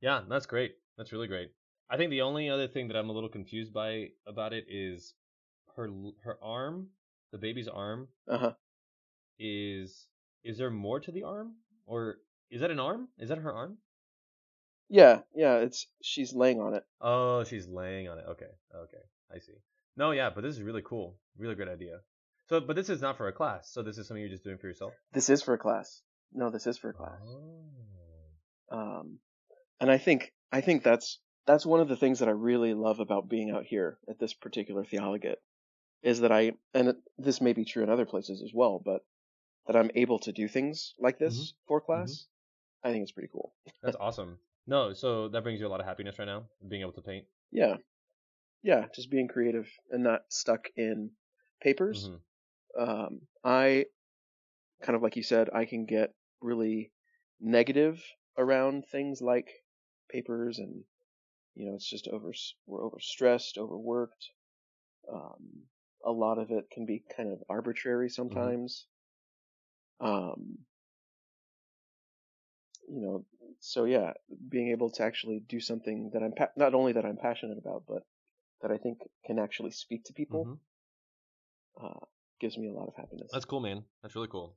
Yeah, 0.00 0.24
that's 0.28 0.46
great. 0.46 0.76
That's 0.96 1.12
really 1.12 1.28
great. 1.28 1.52
I 1.90 1.96
think 1.96 2.10
the 2.10 2.22
only 2.22 2.48
other 2.48 2.68
thing 2.68 2.88
that 2.88 2.96
I'm 2.96 3.08
a 3.10 3.12
little 3.12 3.28
confused 3.28 3.72
by 3.72 4.08
about 4.26 4.52
it 4.52 4.66
is 4.68 5.14
her 5.76 5.88
her 6.24 6.38
arm, 6.42 6.88
the 7.32 7.38
baby's 7.38 7.68
arm 7.68 8.08
Uh 8.28 8.38
huh. 8.38 8.52
is 9.38 10.06
is 10.44 10.58
there 10.58 10.70
more 10.70 11.00
to 11.00 11.10
the 11.12 11.24
arm 11.24 11.54
or 11.86 12.16
is 12.50 12.60
that 12.60 12.70
an 12.70 12.80
arm? 12.80 13.08
Is 13.18 13.28
that 13.28 13.38
her 13.38 13.52
arm? 13.52 13.78
Yeah, 14.88 15.20
yeah. 15.34 15.58
It's 15.58 15.86
she's 16.02 16.32
laying 16.34 16.60
on 16.60 16.74
it. 16.74 16.84
Oh, 17.00 17.44
she's 17.44 17.66
laying 17.68 18.08
on 18.08 18.18
it. 18.18 18.24
Okay. 18.30 18.50
Okay. 18.74 19.02
I 19.34 19.38
see. 19.38 19.52
No, 19.96 20.10
yeah, 20.12 20.30
but 20.34 20.42
this 20.42 20.56
is 20.56 20.62
really 20.62 20.82
cool. 20.84 21.16
Really 21.38 21.54
great 21.54 21.68
idea. 21.68 22.00
So, 22.48 22.60
but 22.60 22.74
this 22.74 22.88
is 22.88 23.00
not 23.00 23.16
for 23.16 23.28
a 23.28 23.32
class. 23.32 23.70
So 23.72 23.82
this 23.82 23.98
is 23.98 24.08
something 24.08 24.20
you're 24.20 24.30
just 24.30 24.42
doing 24.42 24.58
for 24.58 24.66
yourself. 24.66 24.92
This 25.12 25.30
is 25.30 25.42
for 25.42 25.54
a 25.54 25.58
class. 25.58 26.02
No, 26.32 26.50
this 26.50 26.66
is 26.66 26.78
for 26.78 26.90
a 26.90 26.92
class. 26.94 27.20
Oh. 27.24 28.76
Um, 28.76 29.18
and 29.80 29.90
I 29.90 29.98
think 29.98 30.32
I 30.50 30.60
think 30.60 30.82
that's 30.82 31.20
that's 31.46 31.66
one 31.66 31.80
of 31.80 31.88
the 31.88 31.96
things 31.96 32.20
that 32.20 32.28
I 32.28 32.32
really 32.32 32.74
love 32.74 33.00
about 33.00 33.28
being 33.28 33.50
out 33.50 33.64
here 33.66 33.98
at 34.08 34.18
this 34.18 34.34
particular 34.34 34.84
theologate 34.84 35.40
is 36.02 36.20
that 36.20 36.32
I 36.32 36.52
and 36.74 37.02
this 37.18 37.40
may 37.40 37.52
be 37.54 37.64
true 37.64 37.82
in 37.82 37.90
other 37.90 38.06
places 38.06 38.42
as 38.42 38.52
well, 38.54 38.80
but 38.84 39.02
that 39.66 39.76
I'm 39.76 39.90
able 39.94 40.18
to 40.20 40.32
do 40.32 40.48
things 40.48 40.94
like 40.98 41.18
this 41.18 41.54
Mhm. 41.54 41.54
for 41.66 41.80
class. 41.80 42.28
I 42.84 42.92
think 42.92 43.02
it's 43.02 43.12
pretty 43.12 43.30
cool. 43.32 43.54
That's 43.82 43.96
awesome. 43.96 44.38
No, 44.66 44.92
so 44.94 45.28
that 45.28 45.42
brings 45.42 45.60
you 45.60 45.66
a 45.66 45.68
lot 45.68 45.80
of 45.80 45.86
happiness 45.86 46.18
right 46.18 46.24
now, 46.24 46.48
being 46.68 46.82
able 46.82 46.92
to 46.92 47.02
paint. 47.02 47.26
Yeah, 47.50 47.76
yeah. 48.62 48.86
Just 48.94 49.10
being 49.10 49.28
creative 49.28 49.70
and 49.90 50.02
not 50.04 50.32
stuck 50.32 50.68
in 50.76 51.12
papers. 51.62 52.10
Mhm. 52.10 52.20
um, 52.78 53.22
I 53.44 53.86
kind 54.82 54.96
of 54.96 55.02
like 55.02 55.16
you 55.16 55.22
said, 55.22 55.50
I 55.52 55.64
can 55.66 55.86
get 55.86 56.14
really 56.40 56.92
negative 57.40 58.04
around 58.38 58.86
things 58.86 59.22
like 59.22 59.50
papers 60.10 60.58
and 60.58 60.84
you 61.60 61.66
know, 61.66 61.74
it's 61.74 61.88
just 61.88 62.08
over 62.08 62.32
we're 62.66 62.88
overstressed, 62.88 63.58
overworked. 63.58 64.30
Um, 65.12 65.64
a 66.04 66.10
lot 66.10 66.38
of 66.38 66.50
it 66.50 66.70
can 66.70 66.86
be 66.86 67.04
kind 67.14 67.30
of 67.30 67.42
arbitrary 67.50 68.08
sometimes. 68.08 68.86
Um, 70.00 70.64
you 72.88 73.00
know, 73.00 73.26
so 73.60 73.84
yeah, 73.84 74.14
being 74.48 74.70
able 74.70 74.90
to 74.92 75.02
actually 75.02 75.40
do 75.40 75.60
something 75.60 76.10
that 76.14 76.22
I'm 76.22 76.32
pa- 76.32 76.52
not 76.56 76.74
only 76.74 76.92
that 76.94 77.04
I'm 77.04 77.18
passionate 77.18 77.58
about, 77.58 77.84
but 77.86 78.04
that 78.62 78.70
I 78.70 78.78
think 78.78 78.98
can 79.26 79.38
actually 79.38 79.70
speak 79.72 80.04
to 80.04 80.14
people 80.14 80.46
Mhm. 80.46 80.58
uh, 81.80 82.06
gives 82.40 82.56
me 82.56 82.68
a 82.68 82.72
lot 82.72 82.88
of 82.88 82.94
happiness. 82.96 83.30
That's 83.32 83.44
cool, 83.44 83.60
man. 83.60 83.84
That's 84.02 84.14
really 84.14 84.28
cool. 84.28 84.56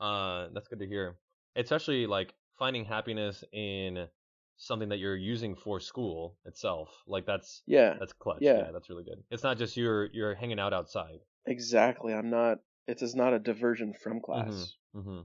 Uh, 0.00 0.48
that's 0.52 0.68
good 0.68 0.78
to 0.80 0.86
hear. 0.86 1.18
Especially 1.56 2.06
like 2.06 2.34
finding 2.58 2.84
happiness 2.84 3.44
in 3.52 4.08
something 4.56 4.88
that 4.90 4.98
you're 4.98 5.16
using 5.16 5.54
for 5.54 5.80
school 5.80 6.36
itself. 6.44 6.88
Like 7.06 7.26
that's 7.26 7.62
yeah, 7.66 7.94
that's 7.98 8.12
clutch. 8.12 8.38
Yeah. 8.40 8.70
that's 8.72 8.88
really 8.90 9.04
good. 9.04 9.22
It's 9.30 9.42
not 9.42 9.58
just 9.58 9.76
you're 9.76 10.06
you're 10.12 10.34
hanging 10.34 10.58
out 10.60 10.72
outside. 10.72 11.18
exactly. 11.46 12.12
I'm 12.14 12.30
not. 12.30 12.58
It 12.86 13.00
is 13.02 13.14
not 13.14 13.32
a 13.32 13.38
diversion 13.38 13.94
from 14.02 14.20
class. 14.20 14.74
hmm 14.94 15.20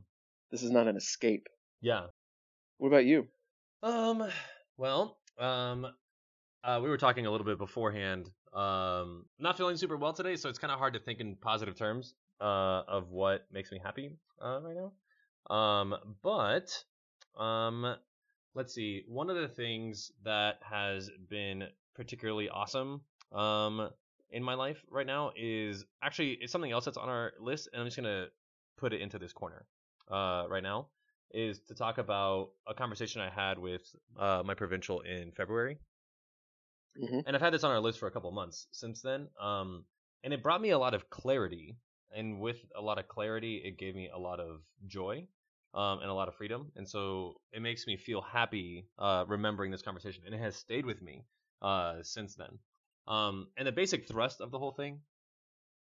This 0.52 0.64
is 0.64 0.72
not 0.72 0.88
an 0.88 0.96
escape. 0.96 1.48
Yeah. 1.82 2.08
What 2.78 2.88
about 2.90 3.06
you? 3.06 3.28
Um. 3.84 4.28
Well. 4.78 5.18
Um. 5.38 5.88
Uh, 6.64 6.80
we 6.84 6.90
were 6.90 6.98
talking 6.98 7.26
a 7.26 7.32
little 7.32 7.46
bit 7.46 7.58
beforehand. 7.58 8.30
Um, 8.54 9.26
not 9.40 9.56
feeling 9.58 9.78
super 9.78 9.96
well 9.96 10.12
today, 10.12 10.36
so 10.36 10.50
it's 10.50 10.60
kind 10.60 10.74
of 10.74 10.80
hard 10.80 10.94
to 10.94 11.00
think 11.00 11.20
in 11.22 11.36
positive 11.36 11.78
terms 11.78 12.16
uh, 12.42 12.82
of 12.88 13.12
what 13.12 13.46
makes 13.52 13.72
me 13.72 13.80
happy 13.82 14.12
uh, 14.44 14.60
right 14.62 14.76
now. 14.76 15.56
Um, 15.56 15.96
but 16.22 16.84
um, 17.42 17.96
let's 18.56 18.74
see. 18.74 19.04
One 19.08 19.30
of 19.30 19.36
the 19.36 19.48
things 19.48 20.12
that 20.24 20.60
has 20.62 21.10
been 21.30 21.68
particularly 21.96 22.50
awesome 22.50 23.02
um, 23.32 23.90
in 24.32 24.44
my 24.44 24.54
life 24.54 24.84
right 24.90 25.08
now 25.08 25.32
is 25.36 25.86
actually 26.04 26.34
it's 26.42 26.52
something 26.52 26.72
else 26.72 26.86
that's 26.86 26.98
on 26.98 27.10
our 27.10 27.34
list, 27.40 27.70
and 27.72 27.82
I'm 27.82 27.88
just 27.88 27.98
gonna 27.98 28.28
put 28.78 28.94
it 28.94 29.02
into 29.02 29.20
this 29.20 29.34
corner 29.34 29.66
uh, 30.10 30.46
right 30.50 30.64
now. 30.64 30.88
Is 31.32 31.60
to 31.68 31.76
talk 31.76 32.00
about 32.00 32.52
a 32.68 32.74
conversation 32.74 33.22
I 33.22 33.30
had 33.30 33.60
with 33.60 33.84
uh, 34.18 34.42
my 34.44 34.56
provincial 34.56 35.02
in 35.02 35.32
February 35.32 35.78
hmm 36.98 37.22
and 37.26 37.36
I've 37.36 37.42
had 37.42 37.54
this 37.54 37.64
on 37.64 37.72
our 37.72 37.80
list 37.80 38.00
for 38.00 38.08
a 38.08 38.12
couple 38.12 38.32
months 38.32 38.68
since 38.72 39.02
then. 39.02 39.28
Um, 39.40 39.86
and 40.24 40.34
it 40.34 40.44
brought 40.44 40.62
me 40.62 40.72
a 40.72 40.80
lot 40.80 40.94
of 40.94 41.10
clarity, 41.10 41.78
and 42.16 42.40
with 42.40 42.58
a 42.76 42.82
lot 42.82 43.00
of 43.00 43.08
clarity, 43.08 43.62
it 43.64 43.78
gave 43.78 43.96
me 43.96 44.10
a 44.14 44.18
lot 44.18 44.40
of 44.40 44.62
joy, 44.88 45.26
um, 45.74 46.00
and 46.00 46.10
a 46.10 46.14
lot 46.14 46.28
of 46.28 46.36
freedom. 46.36 46.72
And 46.76 46.88
so 46.88 47.42
it 47.54 47.62
makes 47.62 47.88
me 47.88 47.98
feel 47.98 48.22
happy 48.22 48.88
uh, 48.98 49.26
remembering 49.28 49.72
this 49.72 49.82
conversation, 49.82 50.24
and 50.26 50.34
it 50.36 50.40
has 50.42 50.56
stayed 50.56 50.86
with 50.86 51.02
me 51.02 51.26
uh, 51.62 51.98
since 52.04 52.36
then. 52.36 52.60
Um, 53.08 53.48
and 53.58 53.68
the 53.68 53.72
basic 53.72 54.08
thrust 54.08 54.42
of 54.42 54.52
the 54.52 54.60
whole 54.60 54.72
thing 54.72 55.02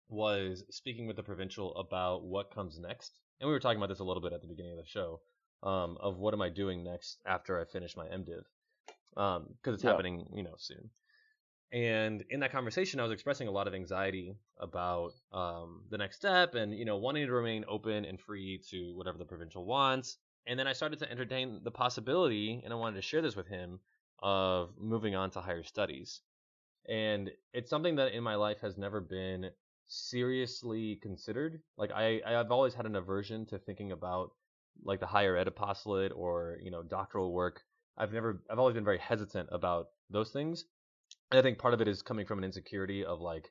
was 0.09 0.65
speaking 0.71 1.07
with 1.07 1.17
the 1.17 1.23
provincial 1.23 1.75
about 1.77 2.25
what 2.25 2.55
comes 2.55 2.79
next, 2.79 3.19
and 3.41 3.49
we 3.49 3.53
were 3.53 3.61
talking 3.61 3.79
about 3.79 3.89
this 3.89 4.01
a 4.01 4.05
little 4.05 4.23
bit 4.23 4.33
at 4.33 4.43
the 4.43 4.49
beginning 4.49 4.73
of 4.73 4.79
the 4.79 4.87
show, 4.87 5.21
um, 5.63 5.97
of 6.01 6.19
what 6.19 6.35
am 6.35 6.43
I 6.43 6.51
doing 6.51 6.85
next 6.85 7.19
after 7.27 7.61
I 7.61 7.65
finish 7.65 7.97
my 7.97 8.07
MDiv 8.07 8.45
because 9.15 9.37
um, 9.37 9.57
it's 9.75 9.83
Yeah. 9.83 9.91
happening, 9.91 10.27
you 10.35 10.43
know, 10.43 10.55
soon. 10.59 10.91
And 11.73 12.25
in 12.31 12.41
that 12.41 12.53
conversation, 12.53 13.01
I 13.01 13.03
was 13.03 13.13
expressing 13.13 13.49
a 13.49 13.51
lot 13.51 13.67
of 13.67 13.75
anxiety 13.75 14.37
about 14.59 15.13
um, 15.33 15.83
the 15.91 15.99
next 15.99 16.17
step, 16.17 16.55
and 16.55 16.73
you 16.73 16.85
know, 16.85 16.97
wanting 16.99 17.27
to 17.27 17.33
remain 17.33 17.65
open 17.69 18.05
and 18.05 18.21
free 18.21 18.61
to 18.71 18.95
whatever 18.97 19.19
the 19.19 19.25
provincial 19.25 19.65
wants. 19.65 20.19
And 20.47 20.59
then 20.59 20.67
I 20.67 20.73
started 20.73 20.99
to 21.01 21.11
entertain 21.11 21.61
the 21.65 21.71
possibility, 21.71 22.61
and 22.63 22.73
I 22.73 22.77
wanted 22.77 22.97
to 22.97 23.03
share 23.03 23.23
this 23.23 23.35
with 23.35 23.49
him, 23.49 23.81
of 24.21 24.71
moving 24.79 25.15
on 25.15 25.31
to 25.33 25.41
higher 25.41 25.65
studies. 25.65 26.21
And 26.89 27.31
it's 27.53 27.71
something 27.71 27.97
that 27.97 28.13
in 28.13 28.23
my 28.23 28.35
life 28.37 28.61
has 28.61 28.77
never 28.77 29.01
been 29.01 29.51
seriously 29.87 30.97
considered. 31.03 31.61
Like 31.77 31.91
I, 31.93 32.21
I've 32.25 32.51
always 32.53 32.75
had 32.75 32.87
an 32.87 32.97
aversion 32.97 33.47
to 33.47 33.59
thinking 33.59 33.93
about 33.93 34.31
like 34.85 35.01
the 35.01 35.07
higher 35.07 35.37
ed 35.37 35.49
apostolate 35.49 36.13
or 36.15 36.59
you 36.63 36.71
know 36.71 36.83
doctoral 36.83 37.33
work 37.33 37.63
I've 37.97 38.13
never 38.13 38.43
I've 38.51 38.59
always 38.59 38.75
been 38.75 38.85
very 38.85 38.99
hesitant 38.99 39.49
about 39.53 39.89
those 40.11 40.31
things. 40.31 40.65
I 41.39 41.43
think 41.43 41.59
part 41.59 41.75
of 41.75 41.81
it 41.81 41.89
is 41.89 42.03
coming 42.03 42.27
from 42.27 42.39
an 42.39 42.45
insecurity 42.45 43.05
of 43.05 43.21
like 43.21 43.51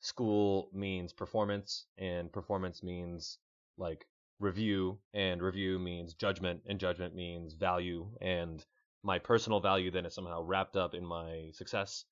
school 0.00 0.70
means 0.72 1.12
performance 1.12 1.86
and 1.98 2.32
performance 2.32 2.82
means 2.82 3.38
like 3.76 4.06
review 4.38 4.98
and 5.12 5.42
review 5.42 5.78
means 5.78 6.14
judgment 6.14 6.62
and 6.66 6.80
judgment 6.80 7.14
means 7.14 7.54
value 7.54 8.08
and 8.20 8.64
my 9.02 9.18
personal 9.18 9.60
value 9.60 9.90
then 9.90 10.06
is 10.06 10.14
somehow 10.14 10.42
wrapped 10.42 10.76
up 10.76 10.94
in 10.94 11.04
my 11.04 11.50
success 11.52 12.04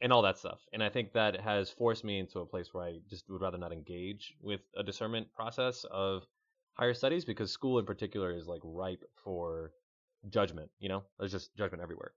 and 0.00 0.12
all 0.12 0.22
that 0.22 0.38
stuff. 0.38 0.60
And 0.72 0.82
I 0.82 0.88
think 0.88 1.12
that 1.12 1.40
has 1.40 1.70
forced 1.70 2.04
me 2.04 2.18
into 2.18 2.40
a 2.40 2.46
place 2.46 2.72
where 2.72 2.84
I 2.84 2.98
just 3.08 3.28
would 3.30 3.40
rather 3.40 3.58
not 3.58 3.72
engage 3.72 4.34
with 4.42 4.60
a 4.76 4.82
discernment 4.82 5.32
process 5.34 5.84
of 5.90 6.26
higher 6.74 6.94
studies 6.94 7.24
because 7.24 7.50
school 7.50 7.78
in 7.78 7.86
particular 7.86 8.32
is 8.32 8.46
like 8.46 8.60
ripe 8.62 9.04
for 9.24 9.72
judgment. 10.28 10.70
You 10.78 10.90
know, 10.90 11.02
there's 11.18 11.32
just 11.32 11.56
judgment 11.56 11.82
everywhere. 11.82 12.12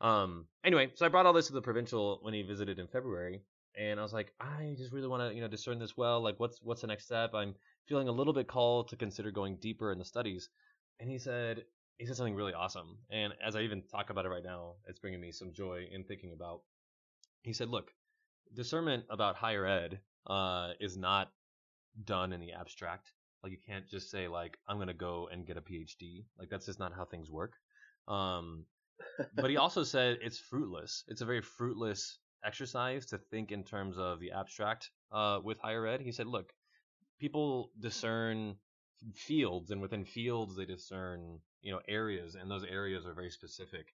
Um. 0.00 0.46
Anyway, 0.64 0.90
so 0.94 1.06
I 1.06 1.08
brought 1.08 1.26
all 1.26 1.32
this 1.32 1.48
to 1.48 1.52
the 1.52 1.62
provincial 1.62 2.18
when 2.22 2.34
he 2.34 2.42
visited 2.42 2.78
in 2.78 2.86
February, 2.88 3.42
and 3.76 3.98
I 3.98 4.02
was 4.02 4.12
like, 4.12 4.32
I 4.40 4.74
just 4.76 4.92
really 4.92 5.08
want 5.08 5.22
to, 5.22 5.34
you 5.34 5.40
know, 5.40 5.48
discern 5.48 5.78
this 5.78 5.96
well. 5.96 6.20
Like, 6.20 6.38
what's 6.38 6.60
what's 6.62 6.80
the 6.80 6.86
next 6.86 7.04
step? 7.04 7.34
I'm 7.34 7.54
feeling 7.86 8.08
a 8.08 8.12
little 8.12 8.32
bit 8.32 8.48
called 8.48 8.88
to 8.88 8.96
consider 8.96 9.30
going 9.30 9.56
deeper 9.56 9.92
in 9.92 9.98
the 9.98 10.04
studies. 10.04 10.48
And 11.00 11.10
he 11.10 11.18
said, 11.18 11.64
he 11.98 12.06
said 12.06 12.16
something 12.16 12.34
really 12.34 12.54
awesome. 12.54 12.98
And 13.10 13.32
as 13.44 13.56
I 13.56 13.60
even 13.60 13.82
talk 13.82 14.10
about 14.10 14.26
it 14.26 14.30
right 14.30 14.44
now, 14.44 14.74
it's 14.86 14.98
bringing 15.00 15.20
me 15.20 15.32
some 15.32 15.52
joy 15.52 15.86
in 15.90 16.04
thinking 16.04 16.32
about. 16.32 16.60
He 17.42 17.52
said, 17.52 17.68
look, 17.68 17.90
discernment 18.54 19.04
about 19.10 19.36
higher 19.36 19.66
ed 19.66 20.00
uh, 20.26 20.70
is 20.80 20.96
not 20.96 21.30
done 22.04 22.32
in 22.32 22.40
the 22.40 22.52
abstract. 22.52 23.12
Like 23.42 23.52
you 23.52 23.58
can't 23.66 23.88
just 23.88 24.10
say 24.10 24.28
like 24.28 24.56
I'm 24.68 24.78
gonna 24.78 24.94
go 24.94 25.28
and 25.30 25.46
get 25.46 25.58
a 25.58 25.60
PhD. 25.60 26.24
Like 26.38 26.48
that's 26.48 26.66
just 26.66 26.78
not 26.78 26.94
how 26.94 27.04
things 27.04 27.30
work. 27.30 27.52
Um, 28.08 28.64
but 29.34 29.50
he 29.50 29.56
also 29.64 29.82
said 29.82 30.18
it's 30.22 30.38
fruitless. 30.38 31.04
It's 31.08 31.20
a 31.20 31.26
very 31.26 31.40
fruitless 31.40 32.18
exercise 32.44 33.06
to 33.06 33.18
think 33.18 33.52
in 33.52 33.64
terms 33.64 33.96
of 33.98 34.20
the 34.20 34.32
abstract 34.32 34.90
uh, 35.12 35.40
with 35.42 35.58
higher 35.58 35.86
ed. 35.86 36.00
He 36.00 36.12
said, 36.12 36.26
look, 36.26 36.52
people 37.18 37.70
discern 37.80 38.56
fields, 39.14 39.70
and 39.70 39.80
within 39.80 40.04
fields 40.04 40.56
they 40.56 40.64
discern 40.64 41.40
you 41.62 41.72
know 41.72 41.80
areas, 41.88 42.34
and 42.34 42.50
those 42.50 42.64
areas 42.64 43.06
are 43.06 43.14
very 43.14 43.30
specific. 43.30 43.86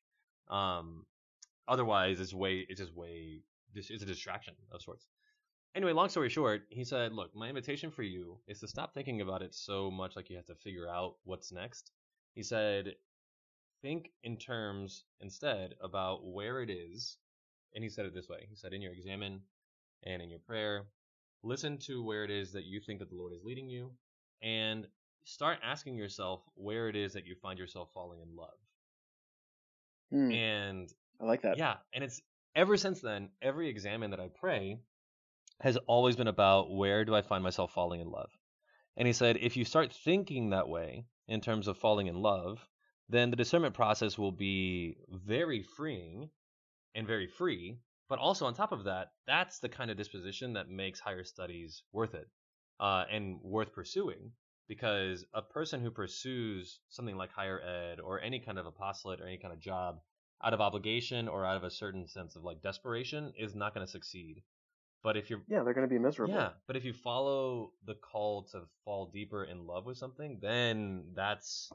Um, 0.48 1.06
otherwise, 1.68 2.20
it's 2.20 2.34
way 2.34 2.66
it's 2.68 2.80
just 2.80 2.94
way 2.94 3.42
it's 3.74 4.02
a 4.02 4.06
distraction 4.06 4.54
of 4.72 4.82
sorts. 4.82 5.06
Anyway, 5.76 5.92
long 5.92 6.08
story 6.08 6.28
short, 6.28 6.62
he 6.70 6.84
said, 6.84 7.12
Look, 7.12 7.34
my 7.34 7.48
invitation 7.48 7.92
for 7.92 8.02
you 8.02 8.40
is 8.48 8.58
to 8.60 8.68
stop 8.68 8.92
thinking 8.92 9.20
about 9.20 9.42
it 9.42 9.54
so 9.54 9.90
much 9.90 10.16
like 10.16 10.28
you 10.28 10.36
have 10.36 10.46
to 10.46 10.56
figure 10.56 10.88
out 10.88 11.14
what's 11.22 11.52
next. 11.52 11.92
He 12.34 12.42
said, 12.42 12.94
Think 13.82 14.10
in 14.22 14.36
terms 14.36 15.04
instead 15.20 15.74
about 15.82 16.26
where 16.26 16.60
it 16.62 16.70
is. 16.70 17.16
And 17.74 17.84
he 17.84 17.90
said 17.90 18.04
it 18.06 18.14
this 18.14 18.28
way 18.28 18.46
He 18.48 18.56
said, 18.56 18.72
In 18.72 18.82
your 18.82 18.92
examine 18.92 19.40
and 20.02 20.22
in 20.22 20.28
your 20.30 20.38
prayer, 20.40 20.84
listen 21.42 21.78
to 21.78 22.02
where 22.02 22.24
it 22.24 22.30
is 22.30 22.52
that 22.52 22.64
you 22.64 22.80
think 22.80 22.98
that 22.98 23.08
the 23.10 23.16
Lord 23.16 23.32
is 23.32 23.44
leading 23.44 23.68
you 23.68 23.90
and 24.42 24.86
start 25.24 25.58
asking 25.62 25.96
yourself 25.96 26.42
where 26.54 26.88
it 26.88 26.96
is 26.96 27.12
that 27.12 27.26
you 27.26 27.34
find 27.34 27.58
yourself 27.58 27.90
falling 27.94 28.20
in 28.20 28.36
love. 28.36 28.58
Hmm, 30.10 30.30
And 30.32 30.92
I 31.20 31.24
like 31.24 31.42
that. 31.42 31.58
yeah, 31.58 31.76
and 31.94 32.02
it's 32.02 32.20
ever 32.56 32.76
since 32.76 33.00
then, 33.00 33.28
every 33.40 33.68
examine 33.68 34.10
that 34.10 34.20
I 34.20 34.28
pray 34.28 34.78
has 35.60 35.76
always 35.86 36.16
been 36.16 36.26
about 36.26 36.74
where 36.74 37.04
do 37.04 37.14
I 37.14 37.22
find 37.22 37.44
myself 37.44 37.72
falling 37.72 38.00
in 38.00 38.10
love. 38.10 38.30
And 38.96 39.06
he 39.06 39.12
said, 39.12 39.36
if 39.40 39.56
you 39.56 39.64
start 39.64 39.92
thinking 39.92 40.50
that 40.50 40.68
way 40.68 41.04
in 41.28 41.40
terms 41.40 41.68
of 41.68 41.78
falling 41.78 42.06
in 42.06 42.16
love, 42.16 42.66
then 43.10 43.30
the 43.30 43.36
discernment 43.36 43.74
process 43.74 44.16
will 44.16 44.32
be 44.32 44.96
very 45.08 45.62
freeing 45.62 46.30
and 46.94 47.06
very 47.06 47.26
free. 47.26 47.78
But 48.08 48.18
also 48.18 48.46
on 48.46 48.54
top 48.54 48.72
of 48.72 48.84
that, 48.84 49.12
that's 49.26 49.60
the 49.60 49.68
kind 49.68 49.90
of 49.90 49.96
disposition 49.96 50.54
that 50.54 50.68
makes 50.68 50.98
higher 50.98 51.22
studies 51.24 51.82
worth 51.92 52.14
it 52.14 52.28
uh, 52.80 53.04
and 53.10 53.40
worth 53.42 53.72
pursuing. 53.72 54.32
Because 54.66 55.24
a 55.34 55.42
person 55.42 55.80
who 55.80 55.90
pursues 55.90 56.80
something 56.88 57.16
like 57.16 57.32
higher 57.32 57.60
ed 57.60 58.00
or 58.00 58.20
any 58.20 58.38
kind 58.38 58.58
of 58.58 58.66
apostolate 58.66 59.20
or 59.20 59.26
any 59.26 59.38
kind 59.38 59.52
of 59.52 59.60
job 59.60 60.00
out 60.44 60.54
of 60.54 60.60
obligation 60.60 61.28
or 61.28 61.44
out 61.44 61.56
of 61.56 61.64
a 61.64 61.70
certain 61.70 62.06
sense 62.06 62.36
of 62.36 62.44
like 62.44 62.62
desperation 62.62 63.32
is 63.38 63.54
not 63.54 63.74
going 63.74 63.84
to 63.84 63.90
succeed. 63.90 64.42
But 65.02 65.16
if 65.16 65.30
you're 65.30 65.42
Yeah, 65.48 65.62
they're 65.62 65.74
going 65.74 65.88
to 65.88 65.92
be 65.92 65.98
miserable. 65.98 66.34
yeah, 66.34 66.50
but 66.66 66.76
if 66.76 66.84
you 66.84 66.92
follow 66.92 67.72
the 67.86 67.94
call 67.94 68.44
to 68.52 68.62
fall 68.84 69.10
deeper 69.12 69.44
in 69.44 69.66
love 69.66 69.86
with 69.86 69.98
something, 69.98 70.38
then 70.40 71.04
that's 71.14 71.72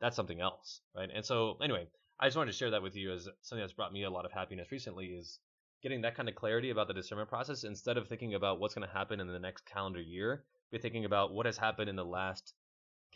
that's 0.00 0.16
something 0.16 0.40
else, 0.40 0.80
right? 0.96 1.10
And 1.14 1.24
so 1.24 1.56
anyway, 1.62 1.86
I 2.18 2.26
just 2.26 2.36
wanted 2.36 2.52
to 2.52 2.56
share 2.56 2.70
that 2.70 2.82
with 2.82 2.96
you 2.96 3.12
as 3.12 3.28
something 3.42 3.62
that's 3.62 3.72
brought 3.72 3.92
me 3.92 4.04
a 4.04 4.10
lot 4.10 4.24
of 4.24 4.32
happiness 4.32 4.72
recently 4.72 5.06
is 5.06 5.38
getting 5.82 6.02
that 6.02 6.16
kind 6.16 6.28
of 6.28 6.34
clarity 6.34 6.70
about 6.70 6.88
the 6.88 6.94
discernment 6.94 7.28
process 7.28 7.64
instead 7.64 7.96
of 7.96 8.08
thinking 8.08 8.34
about 8.34 8.60
what's 8.60 8.74
going 8.74 8.86
to 8.86 8.94
happen 8.94 9.20
in 9.20 9.26
the 9.26 9.38
next 9.38 9.64
calendar 9.66 10.00
year, 10.00 10.44
be 10.70 10.78
thinking 10.78 11.04
about 11.04 11.32
what 11.32 11.46
has 11.46 11.56
happened 11.56 11.88
in 11.88 11.96
the 11.96 12.04
last 12.04 12.52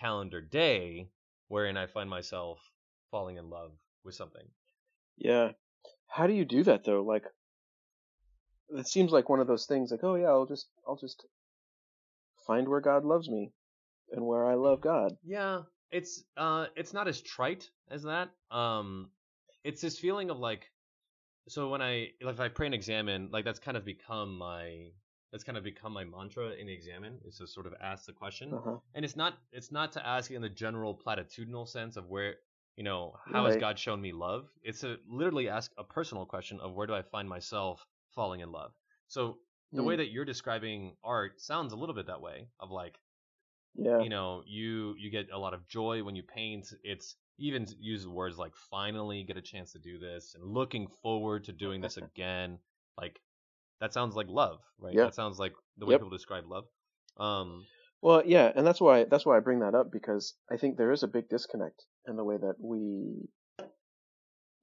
calendar 0.00 0.40
day 0.40 1.08
wherein 1.48 1.76
I 1.76 1.86
find 1.86 2.08
myself 2.08 2.58
falling 3.10 3.36
in 3.36 3.50
love 3.50 3.72
with 4.04 4.14
something. 4.14 4.46
Yeah. 5.16 5.50
How 6.08 6.26
do 6.26 6.32
you 6.32 6.44
do 6.44 6.62
that 6.64 6.84
though? 6.84 7.02
Like, 7.02 7.24
it 8.70 8.88
seems 8.88 9.12
like 9.12 9.28
one 9.28 9.40
of 9.40 9.46
those 9.46 9.66
things. 9.66 9.90
Like, 9.90 10.02
oh 10.02 10.14
yeah, 10.14 10.28
I'll 10.28 10.46
just, 10.46 10.66
I'll 10.88 10.96
just 10.96 11.24
find 12.46 12.68
where 12.68 12.80
God 12.80 13.04
loves 13.04 13.28
me, 13.28 13.52
and 14.12 14.26
where 14.26 14.46
I 14.46 14.54
love 14.54 14.80
God. 14.80 15.16
Yeah, 15.22 15.62
it's 15.94 16.24
uh 16.36 16.66
it's 16.76 16.92
not 16.92 17.06
as 17.08 17.20
trite 17.20 17.70
as 17.90 18.02
that. 18.02 18.30
Um 18.50 19.10
it's 19.62 19.80
this 19.80 19.98
feeling 19.98 20.30
of 20.30 20.38
like 20.38 20.70
so 21.48 21.68
when 21.68 21.80
I 21.80 22.08
like 22.20 22.34
if 22.34 22.40
I 22.40 22.48
pray 22.48 22.66
and 22.66 22.74
examine, 22.74 23.28
like 23.32 23.44
that's 23.44 23.60
kind 23.60 23.76
of 23.76 23.84
become 23.84 24.36
my 24.36 24.90
that's 25.30 25.44
kind 25.44 25.56
of 25.58 25.64
become 25.64 25.92
my 25.92 26.04
mantra 26.04 26.50
in 26.60 26.66
the 26.66 26.72
examen 26.72 27.18
is 27.24 27.38
to 27.38 27.46
sort 27.46 27.66
of 27.66 27.74
ask 27.80 28.06
the 28.06 28.12
question. 28.12 28.52
Uh 28.52 28.60
huh. 28.64 28.76
And 28.94 29.04
it's 29.04 29.16
not 29.16 29.34
it's 29.52 29.70
not 29.70 29.92
to 29.92 30.06
ask 30.06 30.30
in 30.30 30.42
the 30.42 30.48
general 30.48 31.00
platitudinal 31.06 31.68
sense 31.68 31.96
of 31.96 32.08
where 32.08 32.34
you 32.76 32.82
know, 32.82 33.14
how 33.32 33.46
has 33.46 33.56
God 33.56 33.78
shown 33.78 34.00
me 34.00 34.12
love? 34.12 34.48
It's 34.64 34.80
to 34.80 34.96
literally 35.08 35.48
ask 35.48 35.70
a 35.78 35.84
personal 35.84 36.26
question 36.26 36.58
of 36.58 36.74
where 36.74 36.88
do 36.88 36.94
I 36.94 37.02
find 37.02 37.28
myself 37.28 37.86
falling 38.16 38.40
in 38.40 38.50
love? 38.50 38.72
So 39.06 39.38
the 39.72 39.82
way 39.84 39.96
that 39.96 40.10
you're 40.10 40.24
describing 40.24 40.96
art 41.04 41.40
sounds 41.40 41.72
a 41.72 41.76
little 41.76 41.94
bit 41.94 42.06
that 42.06 42.20
way 42.20 42.48
of 42.58 42.72
like 42.72 42.98
Yeah. 43.76 44.02
you 44.02 44.08
know 44.08 44.42
you 44.46 44.94
you 44.98 45.10
get 45.10 45.30
a 45.32 45.38
lot 45.38 45.54
of 45.54 45.66
joy 45.66 46.02
when 46.02 46.16
you 46.16 46.22
paint 46.22 46.72
it's 46.82 47.16
even 47.38 47.66
use 47.80 48.06
words 48.06 48.38
like 48.38 48.54
finally 48.70 49.24
get 49.24 49.36
a 49.36 49.42
chance 49.42 49.72
to 49.72 49.78
do 49.78 49.98
this 49.98 50.34
and 50.34 50.44
looking 50.44 50.86
forward 51.02 51.44
to 51.44 51.52
doing 51.52 51.80
this 51.80 51.96
again 52.06 52.58
like 52.96 53.20
that 53.80 53.92
sounds 53.92 54.14
like 54.14 54.28
love 54.28 54.60
right 54.78 54.94
Yeah. 54.96 55.04
that 55.04 55.14
sounds 55.14 55.38
like 55.38 55.52
the 55.78 55.86
way 55.86 55.92
Yep. 55.92 56.00
people 56.00 56.10
describe 56.10 56.44
love 56.48 56.64
um 57.18 57.64
Well, 58.02 58.22
yeah, 58.24 58.52
and 58.54 58.66
that's 58.66 58.80
why 58.80 59.04
that's 59.04 59.26
why 59.26 59.36
I 59.36 59.40
bring 59.40 59.60
that 59.60 59.74
up 59.74 59.90
because 59.90 60.34
I 60.50 60.56
think 60.56 60.76
there 60.76 60.92
is 60.92 61.02
a 61.02 61.08
big 61.08 61.28
disconnect 61.28 61.86
in 62.06 62.16
the 62.16 62.24
way 62.24 62.36
that 62.36 62.56
we, 62.60 63.28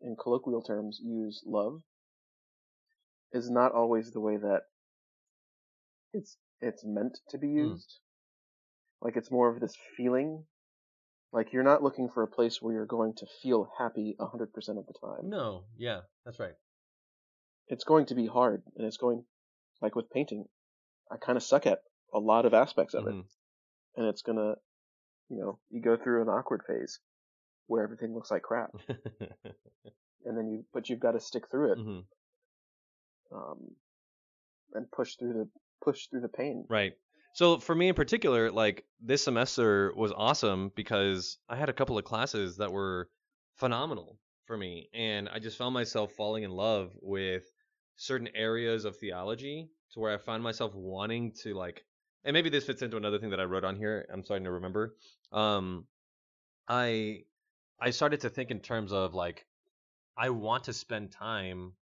in 0.01 0.15
colloquial 0.17 0.61
terms, 0.61 0.99
use 1.01 1.43
love. 1.45 1.81
Is 3.33 3.49
not 3.49 3.73
always 3.73 4.11
the 4.11 4.21
way 4.21 4.37
that 4.37 4.67
it's 6.13 6.37
it's 6.61 6.85
meant 6.85 7.19
to 7.29 7.37
be 7.37 7.49
Hmm. 7.57 7.73
used. 7.73 7.99
Like 9.01 9.17
it's 9.17 9.31
more 9.31 9.49
of 9.49 9.59
this 9.59 9.75
feeling. 9.97 10.45
Like 11.33 11.53
you're 11.53 11.63
not 11.63 11.83
looking 11.83 12.09
for 12.09 12.23
a 12.23 12.27
place 12.27 12.61
where 12.61 12.73
you're 12.73 12.85
going 12.85 13.13
to 13.15 13.25
feel 13.41 13.69
happy 13.77 14.15
100% 14.19 14.77
of 14.77 14.85
the 14.87 14.93
time. 15.01 15.29
no 15.29 15.63
yeah 15.77 16.01
that's 16.25 16.39
right 16.39 16.55
It's 17.67 17.83
going 17.85 18.05
to 18.07 18.15
be 18.15 18.27
hard, 18.27 18.63
and 18.75 18.85
it's 18.85 18.97
going, 18.97 19.25
like 19.81 19.95
with 19.95 20.09
painting, 20.09 20.45
I 21.09 21.17
kind 21.17 21.37
of 21.37 21.43
suck 21.43 21.65
at 21.65 21.79
a 22.13 22.19
lot 22.19 22.45
of 22.45 22.53
aspects 22.53 22.93
of 22.93 23.07
it. 23.07 23.13
Mhm. 23.13 23.25
and 23.95 24.05
it's 24.07 24.21
gonna, 24.21 24.55
you 25.29 25.37
know, 25.37 25.59
you 25.69 25.81
go 25.81 25.97
through 25.97 26.21
an 26.21 26.29
awkward 26.29 26.63
phase 26.67 26.99
where 27.67 27.83
everything 27.83 28.13
looks 28.13 28.31
like 28.31 28.41
crap, 28.43 28.71
and 30.25 30.37
then 30.37 30.47
you, 30.49 30.65
but 30.73 30.89
you've 30.89 30.99
got 30.99 31.11
to 31.13 31.19
stick 31.19 31.49
through 31.49 31.71
it, 31.73 31.77
Mhm. 31.77 32.05
um, 33.31 33.75
and 34.73 34.91
push 34.91 35.15
through 35.15 35.33
the 35.33 35.49
push 35.83 36.07
through 36.07 36.21
the 36.21 36.29
pain. 36.29 36.65
Right. 36.69 36.93
So 37.33 37.59
for 37.59 37.73
me 37.73 37.87
in 37.89 37.95
particular, 37.95 38.51
like 38.51 38.85
this 38.99 39.23
semester 39.23 39.93
was 39.95 40.11
awesome 40.11 40.71
because 40.75 41.37
I 41.47 41.55
had 41.55 41.69
a 41.69 41.73
couple 41.73 41.97
of 41.97 42.03
classes 42.03 42.57
that 42.57 42.71
were 42.71 43.09
phenomenal 43.55 44.19
for 44.45 44.57
me 44.57 44.89
and 44.93 45.29
I 45.29 45.39
just 45.39 45.57
found 45.57 45.73
myself 45.73 46.11
falling 46.13 46.43
in 46.43 46.51
love 46.51 46.91
with 47.01 47.43
certain 47.95 48.29
areas 48.35 48.85
of 48.85 48.97
theology 48.97 49.69
to 49.93 49.99
where 49.99 50.13
I 50.13 50.17
found 50.17 50.43
myself 50.43 50.73
wanting 50.75 51.33
to 51.43 51.53
like 51.53 51.85
and 52.23 52.33
maybe 52.33 52.49
this 52.49 52.65
fits 52.65 52.81
into 52.81 52.97
another 52.97 53.17
thing 53.17 53.31
that 53.31 53.39
I 53.39 53.45
wrote 53.45 53.63
on 53.63 53.75
here. 53.75 54.05
I'm 54.13 54.23
starting 54.23 54.45
to 54.45 54.51
remember. 54.51 54.95
Um 55.31 55.85
I 56.67 57.23
I 57.79 57.91
started 57.91 58.21
to 58.21 58.29
think 58.29 58.51
in 58.51 58.59
terms 58.59 58.91
of 58.91 59.13
like 59.13 59.45
I 60.17 60.29
want 60.29 60.65
to 60.65 60.73
spend 60.73 61.11
time 61.11 61.73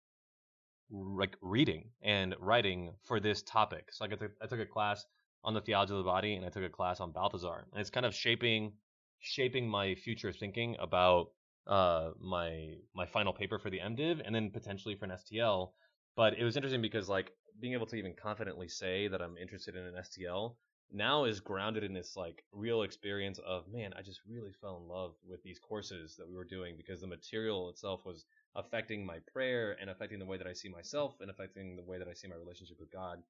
like 0.91 1.37
reading 1.41 1.91
and 2.03 2.35
writing 2.39 2.93
for 3.05 3.21
this 3.21 3.43
topic. 3.43 3.89
So 3.93 4.05
I 4.05 4.09
took, 4.09 4.33
I 4.43 4.47
took 4.47 4.61
a 4.61 4.67
class 4.67 5.05
on 5.45 5.55
the 5.55 5.61
theology 5.61 5.93
of 5.93 5.99
the 5.99 6.05
body 6.05 6.35
and 6.35 6.45
I 6.45 6.49
took 6.49 6.63
a 6.63 6.69
class 6.69 7.01
on 7.01 7.13
Balthasar. 7.13 7.67
And 7.73 7.81
it's 7.81 7.91
kind 7.91 8.07
of 8.07 8.15
shaping 8.15 8.73
shaping 9.21 9.69
my 9.69 9.95
future 9.97 10.33
thinking 10.33 10.77
about 10.79 11.31
uh 11.67 12.11
my 12.21 12.75
my 12.95 13.05
final 13.07 13.33
paper 13.33 13.59
for 13.59 13.69
the 13.69 13.81
MDiv 13.81 14.23
and 14.25 14.35
then 14.35 14.51
potentially 14.51 14.95
for 14.95 15.07
an 15.07 15.13
STL. 15.13 15.73
But 16.17 16.39
it 16.39 16.45
was 16.45 16.57
interesting 16.57 16.83
because 16.83 17.09
like 17.09 17.33
being 17.61 17.75
able 17.75 17.87
to 17.87 17.97
even 17.97 18.15
confidently 18.15 18.69
say 18.69 19.09
that 19.09 19.21
I'm 19.21 19.37
interested 19.37 19.75
in 19.75 19.83
an 19.83 19.95
STL 19.95 20.55
now 20.93 21.25
is 21.25 21.41
grounded 21.41 21.85
in 21.85 21.93
this 21.93 22.17
like 22.17 22.45
real 22.53 22.83
experience 22.83 23.39
of 23.47 23.69
man, 23.69 23.93
I 23.97 24.03
just 24.03 24.21
really 24.27 24.53
fell 24.61 24.81
in 24.83 24.89
love 24.89 25.15
with 25.27 25.43
these 25.43 25.59
courses 25.59 26.17
that 26.17 26.29
we 26.29 26.35
were 26.35 26.45
doing 26.45 26.77
because 26.77 27.01
the 27.01 27.07
material 27.07 27.69
itself 27.69 28.05
was 28.05 28.25
affecting 28.57 29.05
my 29.05 29.19
prayer 29.33 29.77
and 29.81 29.91
affecting 29.91 30.19
the 30.19 30.25
way 30.27 30.39
that 30.39 30.47
I 30.47 30.53
see 30.53 30.69
myself 30.69 31.17
and 31.21 31.31
affecting 31.31 31.77
the 31.77 31.83
way 31.83 31.99
that 31.99 32.09
I 32.09 32.15
see 32.15 32.29
my 32.29 32.37
relationship 32.37 32.79
with 32.81 32.91
God. 32.91 33.23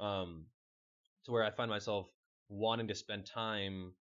Um, 0.00 0.46
to 1.24 1.32
where 1.32 1.44
I 1.44 1.50
find 1.50 1.70
myself 1.70 2.08
wanting 2.48 2.88
to 2.88 2.94
spend 2.94 3.26
time 3.26 3.92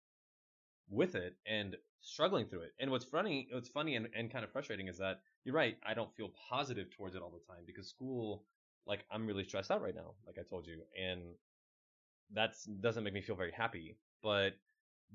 with 0.89 1.15
it 1.15 1.35
and 1.47 1.75
struggling 2.01 2.45
through 2.45 2.61
it. 2.61 2.73
And 2.79 2.91
what's 2.91 3.05
funny, 3.05 3.47
what's 3.51 3.69
funny 3.69 3.95
and, 3.95 4.07
and 4.15 4.31
kind 4.31 4.43
of 4.43 4.51
frustrating 4.51 4.87
is 4.87 4.97
that 4.97 5.21
you're 5.43 5.55
right. 5.55 5.77
I 5.85 5.93
don't 5.93 6.13
feel 6.15 6.31
positive 6.49 6.87
towards 6.95 7.15
it 7.15 7.21
all 7.21 7.31
the 7.31 7.53
time 7.53 7.63
because 7.65 7.87
school, 7.87 8.43
like 8.85 9.05
I'm 9.11 9.25
really 9.25 9.43
stressed 9.43 9.71
out 9.71 9.81
right 9.81 9.95
now, 9.95 10.13
like 10.27 10.37
I 10.37 10.43
told 10.47 10.67
you, 10.67 10.81
and 11.01 11.21
that 12.33 12.55
doesn't 12.81 13.03
make 13.03 13.13
me 13.13 13.21
feel 13.21 13.35
very 13.35 13.51
happy. 13.51 13.97
But 14.21 14.53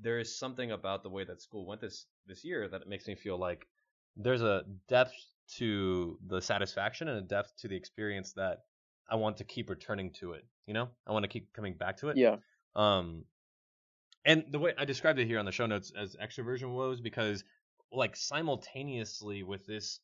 there 0.01 0.19
is 0.19 0.37
something 0.37 0.71
about 0.71 1.03
the 1.03 1.09
way 1.09 1.23
that 1.23 1.41
school 1.41 1.65
went 1.65 1.81
this 1.81 2.05
this 2.25 2.43
year 2.43 2.67
that 2.67 2.81
it 2.81 2.87
makes 2.87 3.07
me 3.07 3.15
feel 3.15 3.37
like 3.37 3.67
there's 4.15 4.41
a 4.41 4.63
depth 4.87 5.13
to 5.57 6.17
the 6.27 6.41
satisfaction 6.41 7.07
and 7.07 7.17
a 7.17 7.21
depth 7.21 7.53
to 7.57 7.67
the 7.67 7.75
experience 7.75 8.33
that 8.33 8.59
I 9.09 9.15
want 9.15 9.37
to 9.37 9.43
keep 9.43 9.69
returning 9.69 10.11
to 10.19 10.33
it. 10.33 10.45
You 10.69 10.75
know, 10.75 10.87
I 11.07 11.13
want 11.13 11.23
to 11.23 11.29
keep 11.29 11.51
coming 11.51 11.73
back 11.73 11.97
to 11.97 12.09
it. 12.09 12.17
Yeah, 12.17 12.35
Um, 12.75 13.25
and 14.23 14.43
the 14.51 14.59
way 14.59 14.75
I 14.77 14.85
described 14.85 15.17
it 15.17 15.25
here 15.25 15.39
on 15.39 15.45
the 15.45 15.51
show 15.51 15.65
notes 15.65 15.91
as 15.97 16.15
extroversion 16.15 16.75
woes 16.75 17.01
because 17.01 17.43
like 17.91 18.15
simultaneously 18.15 19.41
with 19.41 19.65
this 19.65 19.99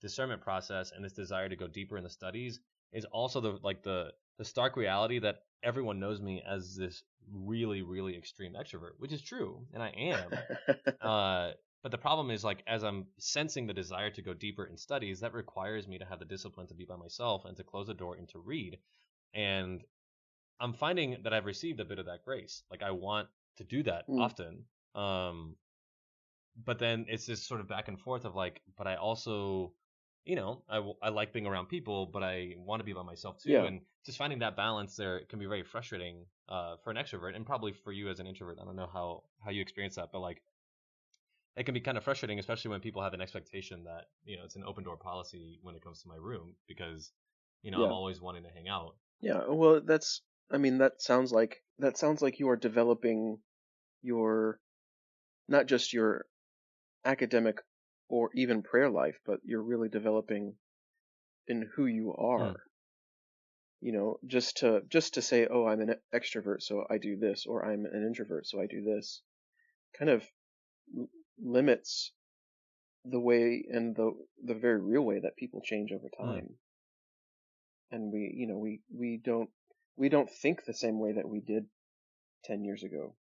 discernment 0.00 0.42
process 0.42 0.90
and 0.90 1.04
this 1.04 1.12
desire 1.12 1.48
to 1.48 1.54
go 1.54 1.68
deeper 1.68 1.96
in 1.96 2.02
the 2.02 2.10
studies 2.10 2.58
is 2.92 3.04
also 3.04 3.40
the 3.40 3.60
like 3.62 3.84
the 3.84 4.12
the 4.38 4.44
stark 4.44 4.76
reality 4.76 5.20
that 5.20 5.42
everyone 5.62 6.00
knows 6.00 6.20
me 6.20 6.42
as 6.44 6.74
this 6.74 7.04
really 7.32 7.82
really 7.82 8.16
extreme 8.16 8.54
extrovert, 8.54 8.94
which 8.98 9.12
is 9.12 9.22
true, 9.22 9.64
and 9.72 9.84
I 9.84 9.90
am. 9.90 10.30
uh, 11.00 11.52
but 11.84 11.92
the 11.92 11.98
problem 11.98 12.32
is 12.32 12.42
like 12.42 12.64
as 12.66 12.82
I'm 12.82 13.06
sensing 13.18 13.68
the 13.68 13.72
desire 13.72 14.10
to 14.10 14.22
go 14.22 14.34
deeper 14.34 14.64
in 14.64 14.76
studies, 14.76 15.20
that 15.20 15.32
requires 15.32 15.86
me 15.86 15.98
to 15.98 16.04
have 16.04 16.18
the 16.18 16.24
discipline 16.24 16.66
to 16.66 16.74
be 16.74 16.86
by 16.86 16.96
myself 16.96 17.44
and 17.44 17.56
to 17.56 17.62
close 17.62 17.86
the 17.86 17.94
door 17.94 18.16
and 18.16 18.28
to 18.30 18.40
read. 18.40 18.78
And 19.32 19.84
I'm 20.60 20.72
finding 20.72 21.22
that 21.22 21.32
I've 21.32 21.46
received 21.46 21.80
a 21.80 21.84
bit 21.84 21.98
of 21.98 22.06
that 22.06 22.24
grace. 22.24 22.62
Like 22.70 22.82
I 22.82 22.90
want 22.90 23.28
to 23.56 23.64
do 23.64 23.82
that 23.84 24.08
Mm. 24.08 24.20
often. 24.20 24.64
Um, 24.94 25.56
but 26.64 26.78
then 26.78 27.06
it's 27.08 27.26
this 27.26 27.42
sort 27.46 27.60
of 27.60 27.68
back 27.68 27.88
and 27.88 28.00
forth 28.00 28.24
of 28.24 28.34
like, 28.34 28.62
but 28.76 28.86
I 28.86 28.96
also 28.96 29.72
you 30.24 30.36
know, 30.36 30.62
I, 30.68 30.76
I 31.00 31.08
like 31.08 31.32
being 31.32 31.46
around 31.46 31.70
people, 31.70 32.04
but 32.04 32.22
I 32.22 32.52
want 32.58 32.80
to 32.80 32.84
be 32.84 32.92
by 32.92 33.02
myself 33.02 33.38
too. 33.38 33.52
Yeah. 33.52 33.64
And 33.64 33.80
just 34.04 34.18
finding 34.18 34.40
that 34.40 34.56
balance 34.56 34.94
there 34.94 35.24
can 35.24 35.38
be 35.38 35.46
very 35.46 35.62
frustrating 35.62 36.26
uh, 36.50 36.76
for 36.84 36.90
an 36.90 36.98
extrovert, 36.98 37.34
and 37.34 37.46
probably 37.46 37.72
for 37.72 37.92
you 37.92 38.10
as 38.10 38.20
an 38.20 38.26
introvert. 38.26 38.58
I 38.60 38.64
don't 38.66 38.76
know 38.76 38.90
how 38.92 39.22
how 39.42 39.50
you 39.50 39.62
experience 39.62 39.94
that, 39.94 40.10
but 40.12 40.18
like 40.20 40.42
it 41.56 41.64
can 41.64 41.72
be 41.72 41.80
kind 41.80 41.96
of 41.96 42.04
frustrating, 42.04 42.38
especially 42.38 42.70
when 42.70 42.80
people 42.80 43.02
have 43.02 43.14
an 43.14 43.22
expectation 43.22 43.84
that 43.84 44.10
you 44.24 44.36
know 44.36 44.44
it's 44.44 44.56
an 44.56 44.64
open 44.64 44.84
door 44.84 44.98
policy 44.98 45.58
when 45.62 45.74
it 45.74 45.82
comes 45.82 46.02
to 46.02 46.08
my 46.08 46.16
room 46.16 46.54
because 46.66 47.10
you 47.62 47.70
know 47.70 47.82
I'm 47.82 47.92
always 47.92 48.20
wanting 48.20 48.42
to 48.42 48.50
hang 48.50 48.68
out. 48.68 48.96
Yeah, 49.20 49.46
well, 49.48 49.80
that's. 49.80 50.20
I 50.50 50.58
mean, 50.58 50.78
that 50.78 51.00
sounds 51.00 51.32
like 51.32 51.64
that 51.78 51.96
sounds 51.96 52.20
like 52.20 52.38
you 52.38 52.48
are 52.50 52.56
developing 52.56 53.42
your, 54.02 54.60
not 55.48 55.66
just 55.66 55.92
your 55.92 56.26
academic 57.04 57.62
or 58.08 58.30
even 58.34 58.62
prayer 58.62 58.90
life, 58.90 59.20
but 59.24 59.40
you're 59.44 59.62
really 59.62 59.88
developing 59.88 60.58
in 61.48 61.62
who 61.74 61.86
you 61.86 62.14
are. 62.14 62.64
You 63.80 63.90
know, 63.90 64.20
just 64.24 64.58
to 64.58 64.82
just 64.88 65.14
to 65.14 65.22
say, 65.22 65.48
oh, 65.48 65.66
I'm 65.66 65.80
an 65.80 66.00
extrovert, 66.14 66.62
so 66.62 66.86
I 66.88 66.98
do 66.98 67.16
this, 67.16 67.44
or 67.44 67.64
I'm 67.64 67.86
an 67.86 68.06
introvert, 68.06 68.46
so 68.46 68.60
I 68.60 68.66
do 68.66 68.82
this, 68.82 69.22
kind 69.98 70.10
of 70.10 70.30
l- 70.96 71.10
limits 71.38 72.12
the 73.04 73.20
way 73.20 73.66
and 73.70 73.96
the 73.96 74.12
the 74.44 74.54
very 74.54 74.80
real 74.80 75.02
way 75.02 75.20
that 75.20 75.36
people 75.36 75.60
change 75.62 75.92
over 75.92 76.08
Mm. 76.22 76.42
time. 76.42 76.58
And 77.90 78.10
we, 78.10 78.32
you 78.34 78.46
know, 78.46 78.56
we 78.56 78.80
we 78.90 79.18
don't 79.18 79.50
we 79.98 80.08
don't 80.08 80.30
think 80.30 80.64
the 80.64 80.74
same 80.74 80.98
way 81.00 81.12
that 81.12 81.28
we 81.28 81.40
did 81.40 81.66
10 82.44 82.64
years 82.64 82.84
ago, 82.84 83.14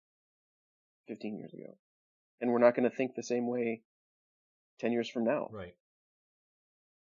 15 1.08 1.38
years 1.38 1.54
ago. 1.54 1.76
And 2.40 2.52
we're 2.52 2.60
not 2.60 2.76
going 2.76 2.90
to 2.90 2.96
think 2.96 3.16
the 3.16 3.24
same 3.24 3.48
way 3.48 3.82
10 4.80 4.92
years 4.92 5.10
from 5.10 5.24
now. 5.24 5.50
Right. 5.52 5.76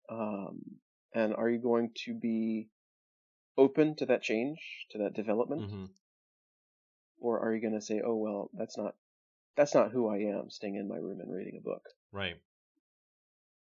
Um, 0.08 0.60
and 1.12 1.34
are 1.34 1.50
you 1.50 1.58
going 1.58 1.90
to 2.04 2.14
be 2.14 2.68
open 3.58 3.96
to 3.96 4.06
that 4.06 4.22
change, 4.22 4.58
to 4.92 4.98
that 4.98 5.14
development? 5.14 5.70
hmm 5.70 5.84
Or 7.20 7.40
are 7.40 7.54
you 7.54 7.60
going 7.60 7.74
to 7.74 7.84
say, 7.84 8.00
oh, 8.04 8.16
well, 8.16 8.50
that's 8.54 8.78
not, 8.78 8.94
that's 9.56 9.74
not 9.74 9.90
who 9.90 10.08
I 10.08 10.18
am, 10.18 10.50
staying 10.50 10.76
in 10.76 10.88
my 10.88 10.96
room 10.96 11.20
and 11.20 11.34
reading 11.34 11.58
a 11.58 11.64
book? 11.64 11.82
Right. 12.12 12.36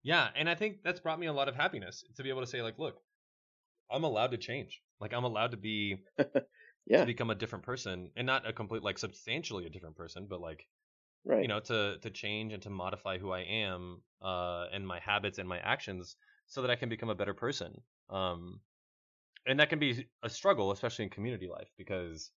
Yeah, 0.02 0.28
and 0.34 0.50
I 0.50 0.56
think 0.56 0.82
that's 0.82 1.00
brought 1.00 1.20
me 1.20 1.26
a 1.26 1.32
lot 1.32 1.48
of 1.48 1.54
happiness 1.54 2.04
to 2.16 2.22
be 2.22 2.28
able 2.28 2.40
to 2.42 2.46
say 2.46 2.60
like, 2.60 2.78
look, 2.78 2.96
I'm 3.92 4.04
allowed 4.04 4.32
to 4.32 4.38
change. 4.38 4.82
Like 5.00 5.12
I'm 5.12 5.24
allowed 5.24 5.52
to 5.52 5.56
be 5.56 6.04
Yeah, 6.86 7.04
to 7.04 7.06
become 7.06 7.30
a 7.30 7.34
different 7.34 7.64
person 7.64 8.12
and 8.16 8.26
not 8.26 8.46
a 8.46 8.52
complete 8.52 8.82
like 8.82 8.98
substantially 8.98 9.66
a 9.66 9.70
different 9.70 9.96
person, 9.96 10.26
but 10.26 10.40
like 10.40 10.68
right. 11.24 11.42
you 11.42 11.48
know 11.48 11.60
to 11.60 11.98
to 12.00 12.10
change 12.10 12.52
and 12.52 12.62
to 12.64 12.70
modify 12.70 13.18
who 13.18 13.30
I 13.32 13.40
am 13.40 14.04
uh 14.22 14.68
and 14.72 14.86
my 14.86 15.00
habits 15.00 15.38
and 15.38 15.48
my 15.48 15.60
actions 15.60 16.16
so 16.46 16.62
that 16.62 16.70
I 16.70 16.76
can 16.76 16.88
become 16.90 17.10
a 17.10 17.14
better 17.16 17.34
person. 17.34 17.82
Um 18.10 18.62
and 19.46 19.60
that 19.60 19.68
can 19.70 19.78
be 19.78 20.08
a 20.22 20.30
struggle 20.30 20.70
especially 20.72 21.04
in 21.04 21.10
community 21.10 21.48
life 21.48 21.72
because 21.76 22.32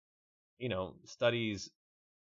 you 0.58 0.68
know, 0.70 0.98
studies 1.04 1.70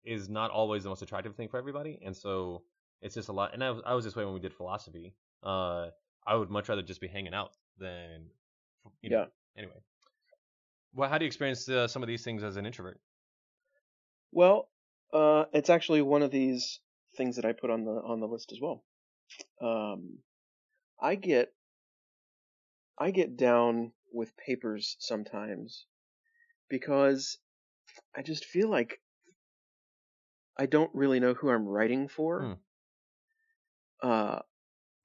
is 0.05 0.29
not 0.29 0.51
always 0.51 0.85
the 0.85 0.89
most 0.91 1.03
attractive 1.03 1.37
thing 1.37 1.49
for 1.49 1.59
everybody 1.59 2.01
and 2.03 2.17
so 2.17 2.65
it's 3.03 3.15
just 3.15 3.29
a 3.29 3.33
lot 3.33 3.55
and 3.55 3.65
I 3.65 3.71
was, 3.73 3.83
I 3.87 3.95
was 3.95 4.05
this 4.05 4.17
way 4.17 4.25
when 4.25 4.35
we 4.35 4.41
did 4.41 4.55
philosophy. 4.55 5.17
Uh 5.43 5.91
I 6.27 6.37
would 6.37 6.51
much 6.51 6.69
rather 6.69 6.83
just 6.83 7.01
be 7.01 7.09
hanging 7.09 7.35
out 7.35 7.57
than 7.79 8.31
you 9.03 9.11
know. 9.11 9.21
Yeah. 9.21 9.25
Anyway. 9.57 9.75
Well, 10.95 11.09
how 11.09 11.19
do 11.19 11.25
you 11.25 11.29
experience 11.29 11.69
uh, 11.69 11.89
some 11.89 12.03
of 12.03 12.09
these 12.09 12.25
things 12.25 12.43
as 12.43 12.57
an 12.57 12.67
introvert? 12.67 13.01
Well, 14.33 14.69
uh, 15.13 15.45
it's 15.53 15.71
actually 15.71 16.03
one 16.03 16.23
of 16.23 16.31
these 16.31 16.81
things 17.17 17.37
that 17.37 17.45
I 17.45 17.53
put 17.53 17.71
on 17.71 17.85
the 17.85 17.93
on 17.93 18.21
the 18.21 18.27
list 18.27 18.53
as 18.53 18.59
well. 18.61 18.85
Um, 19.61 20.19
I 21.01 21.15
get 21.15 21.53
I 22.99 23.11
get 23.11 23.37
down 23.37 23.93
with 24.13 24.37
papers 24.37 24.97
sometimes 24.99 25.87
because 26.69 27.39
I 28.17 28.23
just 28.23 28.45
feel 28.45 28.69
like 28.69 29.01
I 30.59 30.67
don't 30.67 30.91
really 30.95 31.21
know 31.21 31.35
who 31.35 31.51
I'm 31.51 31.67
writing 31.67 32.09
for. 32.09 32.59
Hmm. 34.03 34.09
Uh, 34.09 34.39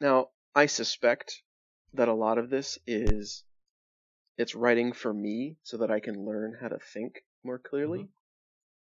now 0.01 0.29
I 0.55 0.65
suspect 0.65 1.41
that 1.93 2.07
a 2.07 2.13
lot 2.13 2.37
of 2.37 2.49
this 2.49 2.79
is 2.87 3.43
it's 4.37 4.55
writing 4.55 4.93
for 4.93 5.13
me 5.13 5.57
so 5.63 5.77
that 5.77 5.91
I 5.91 5.99
can 5.99 6.25
learn 6.25 6.57
how 6.59 6.69
to 6.69 6.79
think 6.93 7.23
more 7.43 7.59
clearly 7.59 8.09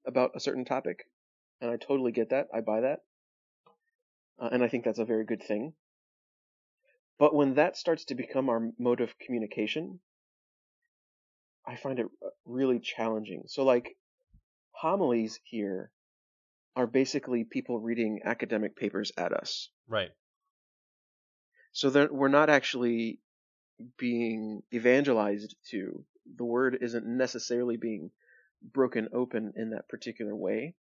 about 0.06 0.32
a 0.36 0.39
certain 0.39 0.66
topic, 0.66 1.06
and 1.60 1.70
I 1.70 1.78
totally 1.78 2.12
get 2.12 2.30
that. 2.30 2.47
I 2.54 2.62
buy 2.62 2.82
that, 2.82 2.99
uh, 4.39 4.49
and 4.52 4.64
I 4.64 4.68
think 4.68 4.86
that's 4.86 4.99
a 4.99 5.06
very 5.06 5.26
good 5.26 5.43
thing. 5.43 5.74
But 7.20 7.36
when 7.36 7.56
that 7.56 7.78
starts 7.78 8.06
to 8.06 8.16
become 8.16 8.49
our 8.49 8.72
mode 8.80 9.02
of 9.02 9.18
communication, 9.20 9.99
I 11.66 11.76
find 11.76 11.99
it 11.99 12.08
uh, 12.26 12.30
really 12.45 12.80
challenging. 12.80 13.43
So, 13.45 13.64
like, 13.64 13.95
homilies 14.72 15.39
here 15.43 15.91
are 16.76 16.88
basically 16.88 17.43
people 17.43 17.80
reading 17.80 18.22
academic 18.26 18.76
papers 18.76 19.12
at 19.18 19.34
us. 19.34 19.70
Right. 19.88 20.12
So 21.74 22.08
we're 22.12 22.28
not 22.28 22.49
actually 22.49 23.20
being 23.97 24.63
evangelized 24.73 25.55
to. 25.71 26.03
The 26.36 26.45
word 26.45 26.77
isn't 26.82 27.05
necessarily 27.05 27.77
being 27.77 28.11
broken 28.61 29.09
open 29.13 29.53
in 29.55 29.71
that 29.71 29.89
particular 29.89 30.36
way. 30.36 30.75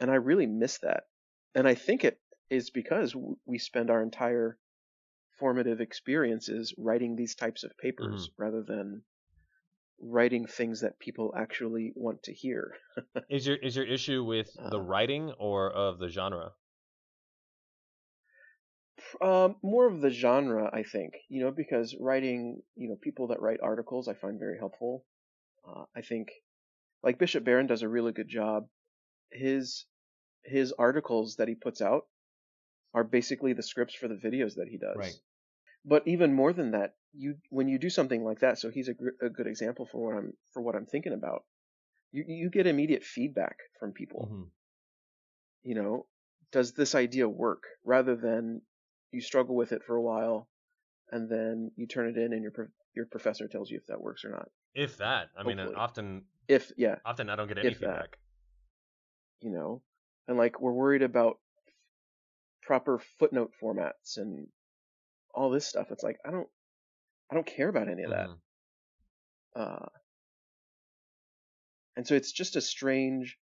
And 0.00 0.10
I 0.10 0.16
really 0.16 0.46
miss 0.46 0.78
that. 0.78 1.04
And 1.54 1.66
I 1.66 1.74
think 1.74 2.04
it 2.04 2.20
is 2.50 2.70
because 2.70 3.14
we 3.46 3.58
spend 3.58 3.90
our 3.90 4.02
entire 4.02 4.58
formative 5.38 5.80
experiences 5.80 6.74
writing 6.78 7.16
these 7.16 7.34
types 7.34 7.64
of 7.64 7.76
papers 7.78 8.30
rather 8.38 8.62
than 8.62 9.02
writing 10.00 10.46
things 10.46 10.80
that 10.82 10.98
people 10.98 11.34
actually 11.36 11.92
want 11.96 12.22
to 12.24 12.32
hear. 12.32 12.74
Is 13.30 13.46
your 13.46 13.56
is 13.56 13.74
your 13.76 13.86
issue 13.86 14.22
with 14.22 14.52
the 14.70 14.78
Uh, 14.78 14.82
writing 14.82 15.32
or 15.38 15.70
of 15.70 15.98
the 15.98 16.08
genre? 16.08 16.52
Um, 19.20 19.56
more 19.62 19.86
of 19.86 20.00
the 20.00 20.10
genre, 20.10 20.70
I 20.72 20.82
think, 20.82 21.14
you 21.28 21.40
know, 21.40 21.50
because 21.50 21.94
writing, 21.98 22.62
you 22.76 22.88
know, 22.88 22.96
people 22.96 23.28
that 23.28 23.40
write 23.40 23.60
articles 23.62 24.08
I 24.08 24.14
find 24.14 24.38
very 24.38 24.58
helpful. 24.58 25.04
Uh, 25.66 25.84
I 25.94 26.02
think, 26.02 26.30
like 27.02 27.18
Bishop 27.18 27.44
Barron 27.44 27.66
does 27.66 27.82
a 27.82 27.88
really 27.88 28.12
good 28.12 28.28
job. 28.28 28.68
His 29.30 29.86
his 30.44 30.72
articles 30.72 31.36
that 31.36 31.48
he 31.48 31.54
puts 31.54 31.82
out 31.82 32.06
are 32.94 33.04
basically 33.04 33.52
the 33.52 33.62
scripts 33.62 33.94
for 33.94 34.08
the 34.08 34.14
videos 34.14 34.56
that 34.56 34.68
he 34.68 34.78
does. 34.78 34.96
Right. 34.96 35.14
But 35.84 36.06
even 36.08 36.34
more 36.34 36.52
than 36.52 36.72
that, 36.72 36.96
you 37.12 37.36
when 37.50 37.68
you 37.68 37.78
do 37.78 37.90
something 37.90 38.24
like 38.24 38.40
that, 38.40 38.58
so 38.58 38.70
he's 38.70 38.88
a, 38.88 38.94
gr- 38.94 39.20
a 39.22 39.30
good 39.30 39.46
example 39.46 39.86
for 39.86 40.06
what 40.06 40.16
I'm 40.18 40.32
for 40.52 40.62
what 40.62 40.76
I'm 40.76 40.86
thinking 40.86 41.12
about. 41.12 41.44
You 42.12 42.24
you 42.26 42.50
get 42.50 42.66
immediate 42.66 43.04
feedback 43.04 43.58
from 43.78 43.92
people 43.92 44.28
Mhm. 44.30 44.50
you 45.62 45.74
know, 45.74 46.06
does 46.52 46.72
this 46.72 46.94
idea 46.94 47.28
work? 47.28 47.64
Rather 47.84 48.16
than 48.16 48.62
you 49.12 49.20
struggle 49.20 49.54
with 49.56 49.72
it 49.72 49.82
for 49.84 49.96
a 49.96 50.02
while 50.02 50.48
and 51.10 51.30
then 51.30 51.70
you 51.76 51.86
turn 51.86 52.08
it 52.08 52.16
in 52.18 52.32
and 52.32 52.42
your 52.42 52.50
pro- 52.52 52.66
your 52.94 53.06
professor 53.06 53.46
tells 53.48 53.70
you 53.70 53.78
if 53.78 53.86
that 53.86 54.00
works 54.00 54.24
or 54.24 54.30
not. 54.30 54.48
If 54.74 54.98
that, 54.98 55.30
I 55.36 55.42
mean, 55.42 55.58
uh, 55.58 55.70
often 55.76 56.24
If 56.48 56.72
yeah, 56.76 56.96
often 57.04 57.30
I 57.30 57.36
don't 57.36 57.48
get 57.48 57.58
any 57.58 57.68
If 57.68 57.78
that. 57.80 57.88
feedback. 57.90 58.18
you 59.40 59.50
know, 59.50 59.82
and 60.28 60.36
like 60.36 60.60
we're 60.60 60.72
worried 60.72 61.02
about 61.02 61.38
proper 62.62 62.98
footnote 63.18 63.52
formats 63.62 64.16
and 64.16 64.48
all 65.34 65.50
this 65.50 65.66
stuff. 65.66 65.88
It's 65.90 66.02
like 66.02 66.16
I 66.26 66.30
don't 66.30 66.48
I 67.30 67.34
don't 67.34 67.46
care 67.46 67.68
about 67.68 67.88
any 67.88 68.02
of 68.02 68.10
that. 68.10 68.28
Mhm. 68.28 68.38
Uh, 69.54 69.86
and 71.96 72.06
so 72.06 72.14
it's 72.14 72.32
just 72.32 72.56
a 72.56 72.60
strange 72.60 73.38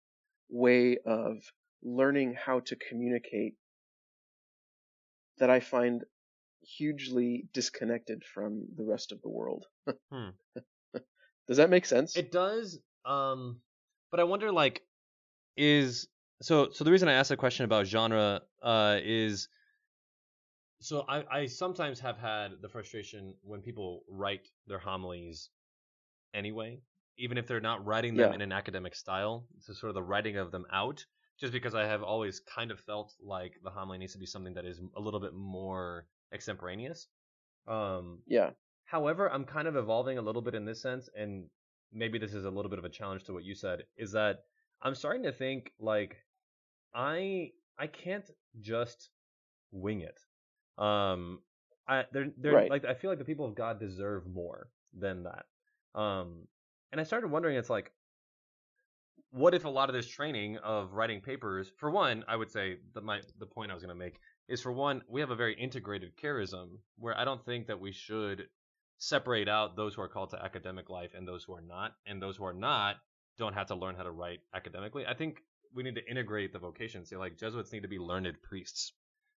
way 0.49 0.97
of 1.05 1.37
learning 1.83 2.35
how 2.35 2.59
to 2.61 2.75
communicate 2.75 3.55
that 5.37 5.49
I 5.49 5.59
find 5.59 6.05
hugely 6.61 7.49
disconnected 7.53 8.25
from 8.25 8.67
the 8.75 8.85
rest 8.85 9.11
of 9.11 9.21
the 9.21 9.29
world. 9.29 9.67
Hmm. 10.11 10.29
Does 11.47 11.57
that 11.57 11.69
make 11.69 11.85
sense? 11.85 12.15
It 12.15 12.31
does, 12.31 12.79
um, 13.05 13.61
but 14.11 14.19
I 14.19 14.23
wonder, 14.23 14.51
like, 14.51 14.87
is 15.57 16.07
so. 16.41 16.71
So 16.71 16.83
the 16.83 16.91
reason 16.91 17.09
I 17.09 17.13
asked 17.13 17.29
the 17.29 17.37
question 17.37 17.65
about 17.65 17.87
genre 17.87 18.43
uh, 18.61 18.99
is, 19.03 19.49
so 20.79 21.01
I, 21.07 21.39
I 21.41 21.45
sometimes 21.45 21.99
have 22.01 22.17
had 22.17 22.61
the 22.61 22.69
frustration 22.69 23.35
when 23.41 23.61
people 23.61 24.03
write 24.07 24.49
their 24.67 24.79
homilies 24.79 25.49
anyway, 26.33 26.81
even 27.17 27.37
if 27.37 27.47
they're 27.47 27.61
not 27.61 27.85
writing 27.85 28.15
them 28.17 28.31
Yeah. 28.31 28.33
in 28.33 28.41
an 28.41 28.51
academic 28.51 28.95
style. 28.95 29.47
So 29.59 29.73
sort 29.73 29.89
of 29.91 29.95
the 29.95 30.03
writing 30.03 30.37
of 30.37 30.51
them 30.51 30.65
out, 30.71 31.05
just 31.39 31.53
because 31.53 31.75
I 31.75 31.85
have 31.85 32.03
always 32.03 32.39
kind 32.39 32.71
of 32.71 32.79
felt 32.79 33.15
like 33.21 33.59
the 33.63 33.69
homily 33.71 33.97
needs 33.97 34.13
to 34.13 34.19
be 34.19 34.25
something 34.25 34.53
that 34.55 34.65
is 34.65 34.81
a 34.95 34.99
little 34.99 35.19
bit 35.19 35.33
more 35.33 36.07
extemporaneous. 36.33 37.07
Um, 37.67 38.23
yeah. 38.25 38.51
However, 38.85 39.31
I'm 39.31 39.45
kind 39.45 39.67
of 39.67 39.75
evolving 39.75 40.17
a 40.17 40.21
little 40.21 40.41
bit 40.41 40.55
in 40.55 40.65
this 40.65 40.81
sense, 40.81 41.09
and 41.15 41.49
maybe 41.91 42.19
this 42.19 42.33
is 42.33 42.45
a 42.45 42.49
little 42.51 42.69
bit 42.69 42.79
of 42.79 42.85
a 42.85 42.89
challenge 42.89 43.23
to 43.25 43.33
what 43.33 43.43
you 43.43 43.55
said, 43.55 43.85
is 43.97 44.11
that 44.13 44.45
I'm 44.81 44.95
starting 44.95 45.23
to 45.23 45.31
think 45.31 45.73
like 45.79 46.17
I 46.93 47.51
I 47.77 47.87
can't 47.87 48.29
just 48.59 49.09
wing 49.71 50.01
it. 50.01 50.19
Um 50.77 51.43
I 51.87 52.05
they're 52.11 52.31
they're 52.37 52.53
Right. 52.53 52.69
like 52.69 52.85
I 52.85 52.93
feel 52.93 53.09
like 53.11 53.19
the 53.19 53.25
people 53.25 53.45
of 53.45 53.55
God 53.55 53.79
deserve 53.79 54.27
more 54.27 54.71
than 54.93 55.23
that. 55.23 55.45
Um, 55.99 56.47
and 56.91 57.01
I 57.01 57.03
started 57.03 57.29
wondering, 57.31 57.57
it's 57.57 57.69
like, 57.69 57.91
what 59.33 59.55
if 59.55 59.65
a 59.65 59.69
lot 59.69 59.89
of 59.89 59.95
this 59.95 60.07
training 60.07 60.57
of 60.57 60.93
writing 60.93 61.19
papers, 61.19 61.71
for 61.77 61.89
one, 61.89 62.23
I 62.27 62.35
would 62.35 62.51
say 62.51 62.77
that 62.93 63.03
my 63.03 63.21
the 63.39 63.47
point 63.47 63.71
I 63.71 63.73
was 63.73 63.81
going 63.81 63.95
to 63.95 63.99
make 63.99 64.19
is 64.47 64.61
for 64.61 64.71
one, 64.71 65.01
we 65.09 65.21
have 65.21 65.31
a 65.31 65.35
very 65.35 65.55
integrated 65.55 66.15
charism 66.15 66.77
where 66.97 67.17
I 67.17 67.25
don't 67.25 67.43
think 67.43 67.67
that 67.67 67.79
we 67.79 67.91
should 67.91 68.43
separate 68.99 69.49
out 69.49 69.75
those 69.75 69.95
who 69.95 70.03
are 70.03 70.07
called 70.07 70.29
to 70.29 70.43
academic 70.43 70.89
life 70.89 71.11
and 71.17 71.27
those 71.27 71.43
who 71.43 71.53
are 71.53 71.61
not, 71.61 71.93
and 72.05 72.21
those 72.21 72.37
who 72.37 72.45
are 72.45 72.53
not 72.53 72.97
don't 73.39 73.55
have 73.55 73.67
to 73.67 73.75
learn 73.75 73.95
how 73.95 74.03
to 74.03 74.11
write 74.11 74.41
academically. 74.53 75.03
I 75.07 75.15
think 75.15 75.39
we 75.73 75.81
need 75.81 75.95
to 75.95 76.07
integrate 76.07 76.53
the 76.53 76.59
vocations. 76.59 77.09
Say 77.09 77.15
like 77.15 77.35
Jesuits 77.35 77.73
need 77.73 77.81
to 77.81 77.87
be 77.87 77.97
learned 77.97 78.35
priests, 78.43 78.93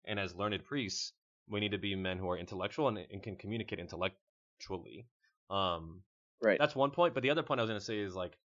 and 0.06 0.20
as 0.20 0.36
learned 0.36 0.66
priests, 0.66 1.14
we 1.48 1.60
need 1.60 1.72
to 1.72 1.78
be 1.78 1.96
men 1.96 2.18
who 2.18 2.32
are 2.32 2.38
intellectual 2.38 2.88
and, 2.88 2.98
and 3.12 3.22
can 3.22 3.36
communicate 3.36 3.78
intellectually. 3.80 5.06
Um, 5.52 6.02
Right. 6.42 6.60
that's 6.60 6.76
one 6.76 6.92
point. 6.92 7.14
But 7.14 7.24
the 7.24 7.30
other 7.30 7.44
point 7.44 7.60
I 7.60 7.64
was 7.64 7.70
going 7.70 7.80
to 7.80 7.86
say 7.86 8.00
is 8.00 8.16
like, 8.16 8.38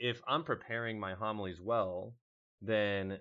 if 0.00 0.20
I'm 0.26 0.42
preparing 0.42 0.98
my 0.98 1.14
homilies 1.14 1.60
well, 1.60 2.14
then 2.62 3.18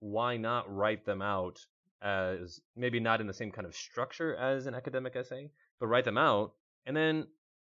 why 0.00 0.36
not 0.36 0.74
write 0.74 1.04
them 1.04 1.22
out 1.22 1.60
as 2.02 2.60
maybe 2.74 2.98
not 2.98 3.20
in 3.20 3.28
the 3.28 3.32
same 3.32 3.52
kind 3.52 3.66
of 3.66 3.76
structure 3.76 4.34
as 4.34 4.66
an 4.66 4.74
academic 4.74 5.14
essay, 5.14 5.50
but 5.78 5.86
write 5.86 6.04
them 6.04 6.18
out 6.18 6.54
and 6.86 6.96
then 6.96 7.26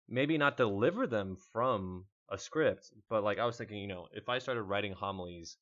maybe 0.09 0.39
not 0.39 0.57
deliver 0.57 1.07
them 1.07 1.37
from 1.53 2.05
a 2.31 2.39
script, 2.39 2.93
but 3.09 3.25
like 3.25 3.39
I 3.39 3.47
was 3.47 3.57
thinking, 3.57 3.79
you 3.79 3.89
know, 3.89 4.07
if 4.13 4.29
I 4.29 4.39
started 4.39 4.63
writing 4.63 4.93
homilies 4.93 5.57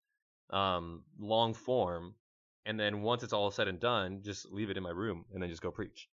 um, 0.51 1.05
long 1.19 1.55
form, 1.55 2.15
and 2.67 2.79
then 2.79 3.01
once 3.01 3.23
it's 3.23 3.33
all 3.33 3.51
said 3.51 3.69
and 3.69 3.81
done, 3.81 4.21
just 4.23 4.51
leave 4.53 4.69
it 4.69 4.77
in 4.77 4.83
my 4.83 4.91
room 4.91 5.25
and 5.33 5.43
then 5.43 5.49
just 5.49 5.63
go 5.63 5.71
preach. 5.71 6.09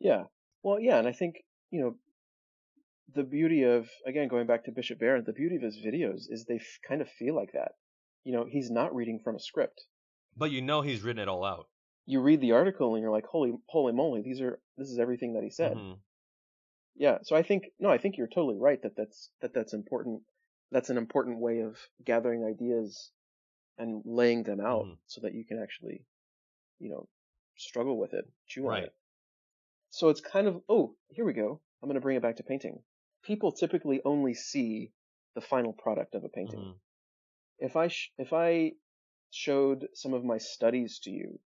Yeah. 0.00 0.24
Well, 0.64 0.80
yeah, 0.80 0.98
and 0.98 1.06
I 1.06 1.12
think, 1.12 1.44
you 1.70 1.80
know, 1.80 1.94
the 3.14 3.22
beauty 3.24 3.62
of, 3.62 3.88
again, 4.06 4.28
going 4.28 4.46
back 4.46 4.64
to 4.64 4.72
Bishop 4.72 4.98
Barron, 4.98 5.24
the 5.26 5.32
beauty 5.32 5.56
of 5.56 5.62
his 5.62 5.76
videos 5.78 6.22
is 6.30 6.44
they 6.44 6.56
f- 6.56 6.78
kind 6.86 7.00
of 7.00 7.08
feel 7.08 7.34
like 7.34 7.52
that. 7.52 7.72
You 8.24 8.32
know, 8.32 8.44
he's 8.48 8.70
not 8.70 8.94
reading 8.94 9.20
from 9.22 9.36
a 9.36 9.40
script. 9.40 9.82
But 10.36 10.50
you 10.50 10.62
know 10.62 10.82
he's 10.82 11.02
written 11.02 11.22
it 11.22 11.28
all 11.28 11.44
out. 11.44 11.68
You 12.06 12.20
read 12.20 12.40
the 12.40 12.52
article 12.52 12.94
and 12.94 13.02
you're 13.02 13.10
like, 13.12 13.26
holy, 13.26 13.52
holy 13.66 13.92
moly, 13.92 14.22
these 14.22 14.40
are, 14.40 14.60
this 14.76 14.88
is 14.88 14.98
everything 14.98 15.34
that 15.34 15.42
he 15.42 15.50
said. 15.50 15.76
Mhm. 15.76 15.98
Yeah. 16.96 17.18
So 17.22 17.36
I 17.36 17.42
think, 17.42 17.64
no, 17.78 17.88
I 17.90 17.98
think 17.98 18.16
you're 18.16 18.26
totally 18.28 18.58
right 18.58 18.80
that 18.82 18.96
that's, 18.96 19.30
that 19.40 19.54
that's 19.54 19.72
important. 19.72 20.22
That's 20.70 20.90
an 20.90 20.98
important 20.98 21.38
way 21.40 21.60
of 21.60 21.76
gathering 22.04 22.44
ideas 22.44 23.10
and 23.78 24.02
laying 24.04 24.42
them 24.44 24.60
out 24.60 24.86
Mhm. 24.86 24.98
so 25.06 25.20
that 25.22 25.34
you 25.34 25.44
can 25.44 25.58
actually, 25.62 26.04
you 26.78 26.90
know, 26.90 27.08
struggle 27.56 27.98
with 27.98 28.12
it, 28.14 28.24
chew 28.46 28.62
on 28.66 28.68
Right. 28.70 28.84
it. 28.84 28.94
So 29.90 30.08
it's 30.10 30.20
kind 30.20 30.46
of, 30.46 30.62
oh, 30.68 30.94
here 31.08 31.24
we 31.24 31.32
go. 31.32 31.60
I'm 31.82 31.88
going 31.88 31.94
to 31.94 32.00
bring 32.00 32.16
it 32.16 32.22
back 32.22 32.36
to 32.36 32.42
painting. 32.42 32.82
People 33.22 33.52
typically 33.52 34.02
only 34.04 34.34
see 34.34 34.92
the 35.34 35.40
final 35.40 35.72
product 35.72 36.14
of 36.14 36.22
a 36.24 36.28
painting. 36.28 36.66
Mhm. 36.66 36.80
If 37.58 37.76
I 37.76 37.88
sh- 37.88 38.12
if 38.18 38.32
I 38.32 38.74
showed 39.30 39.88
some 39.94 40.14
of 40.14 40.24
my 40.24 40.38
studies 40.38 41.00
to 41.00 41.10
you, 41.10 41.40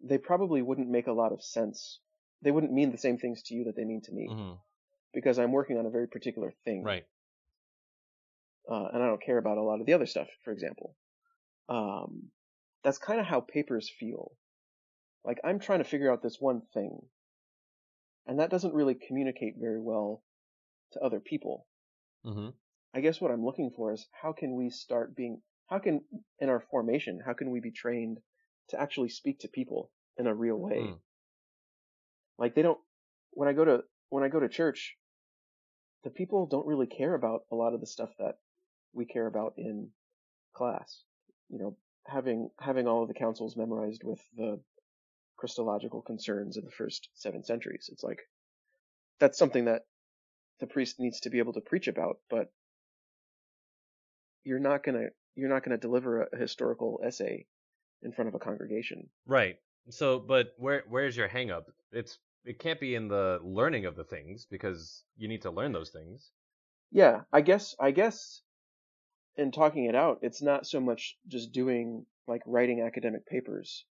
they 0.00 0.18
probably 0.18 0.60
wouldn't 0.60 0.90
make 0.90 1.06
a 1.06 1.12
lot 1.12 1.32
of 1.32 1.42
sense. 1.42 2.00
They 2.42 2.50
wouldn't 2.50 2.72
mean 2.72 2.90
the 2.90 2.98
same 2.98 3.16
things 3.18 3.42
to 3.44 3.54
you 3.54 3.64
that 3.64 3.76
they 3.76 3.84
mean 3.86 4.02
to 4.02 4.12
me 4.12 4.34
Mhm. 4.34 4.60
because 5.14 5.38
I'm 5.38 5.52
working 5.52 5.78
on 5.78 5.86
a 5.86 5.90
very 5.90 6.08
particular 6.08 6.52
thing, 6.64 6.82
Right. 6.82 7.06
uh, 8.70 8.88
and 8.92 9.02
I 9.02 9.06
don't 9.06 9.22
care 9.22 9.38
about 9.38 9.58
a 9.58 9.62
lot 9.62 9.80
of 9.80 9.86
the 9.86 9.92
other 9.92 10.06
stuff. 10.06 10.28
For 10.44 10.52
example, 10.52 10.96
um, 11.68 12.30
that's 12.84 12.98
kind 12.98 13.20
of 13.20 13.26
how 13.26 13.40
papers 13.40 13.90
feel. 13.90 14.36
Like 15.24 15.40
I'm 15.44 15.60
trying 15.60 15.80
to 15.80 15.84
figure 15.88 16.12
out 16.12 16.22
this 16.22 16.40
one 16.40 16.62
thing, 16.74 17.00
and 18.26 18.38
that 18.38 18.50
doesn't 18.50 18.74
really 18.74 18.94
communicate 18.94 19.54
very 19.58 19.80
well 19.80 20.22
to 20.92 21.00
other 21.00 21.20
people. 21.20 21.66
Mm-hmm. 22.26 22.48
I 22.94 23.00
guess 23.00 23.20
what 23.20 23.30
I'm 23.30 23.44
looking 23.44 23.70
for 23.74 23.92
is 23.92 24.06
how 24.12 24.32
can 24.32 24.56
we 24.56 24.70
start 24.70 25.14
being, 25.14 25.40
how 25.68 25.78
can, 25.78 26.02
in 26.38 26.48
our 26.48 26.62
formation, 26.70 27.20
how 27.24 27.34
can 27.34 27.50
we 27.50 27.60
be 27.60 27.70
trained 27.70 28.18
to 28.70 28.80
actually 28.80 29.08
speak 29.08 29.40
to 29.40 29.48
people 29.48 29.90
in 30.16 30.26
a 30.26 30.34
real 30.34 30.56
way? 30.56 30.78
Mm. 30.78 30.98
Like 32.38 32.54
they 32.54 32.62
don't, 32.62 32.78
when 33.30 33.48
I 33.48 33.52
go 33.52 33.64
to, 33.64 33.80
when 34.08 34.24
I 34.24 34.28
go 34.28 34.40
to 34.40 34.48
church, 34.48 34.96
the 36.02 36.10
people 36.10 36.46
don't 36.46 36.66
really 36.66 36.86
care 36.86 37.14
about 37.14 37.42
a 37.52 37.54
lot 37.54 37.74
of 37.74 37.80
the 37.80 37.86
stuff 37.86 38.10
that 38.18 38.38
we 38.92 39.04
care 39.04 39.26
about 39.26 39.54
in 39.56 39.90
class. 40.54 41.02
You 41.48 41.58
know, 41.58 41.76
having, 42.06 42.50
having 42.58 42.88
all 42.88 43.02
of 43.02 43.08
the 43.08 43.14
councils 43.14 43.56
memorized 43.56 44.02
with 44.04 44.20
the 44.36 44.60
Christological 45.40 46.02
concerns 46.02 46.58
of 46.58 46.64
the 46.64 46.70
first 46.70 47.08
seven 47.14 47.42
centuries. 47.42 47.88
It's 47.90 48.04
like, 48.04 48.20
that's 49.18 49.38
something 49.38 49.64
that 49.64 49.86
the 50.60 50.66
priest 50.66 51.00
needs 51.00 51.20
to 51.20 51.30
be 51.30 51.38
able 51.38 51.54
to 51.54 51.62
preach 51.62 51.88
about, 51.88 52.18
but 52.28 52.52
you're 54.44 54.58
not 54.58 54.84
gonna 54.84 55.06
you're 55.34 55.48
not 55.48 55.64
gonna 55.64 55.78
deliver 55.78 56.24
a 56.24 56.36
historical 56.36 57.00
essay 57.02 57.46
in 58.02 58.12
front 58.12 58.28
of 58.28 58.34
a 58.34 58.38
congregation. 58.38 59.08
Right. 59.26 59.56
So, 59.88 60.18
but 60.18 60.48
where 60.58 60.84
where's 60.88 61.16
your 61.16 61.28
hang 61.28 61.50
up? 61.50 61.70
It's 61.90 62.18
it 62.44 62.58
can't 62.58 62.78
be 62.78 62.94
in 62.94 63.08
the 63.08 63.40
learning 63.42 63.86
of 63.86 63.96
the 63.96 64.04
things 64.04 64.46
because 64.50 65.04
you 65.16 65.26
need 65.26 65.42
to 65.42 65.50
learn 65.50 65.72
those 65.72 65.90
things. 65.90 66.30
Yeah, 66.92 67.22
I 67.32 67.40
guess 67.40 67.74
I 67.80 67.92
guess 67.92 68.42
in 69.36 69.52
talking 69.52 69.86
it 69.86 69.94
out, 69.94 70.18
it's 70.20 70.42
not 70.42 70.66
so 70.66 70.80
much 70.80 71.16
just 71.28 71.52
doing 71.52 72.04
like 72.26 72.42
writing 72.46 72.82
academic 72.82 73.26
papers, 73.26 73.86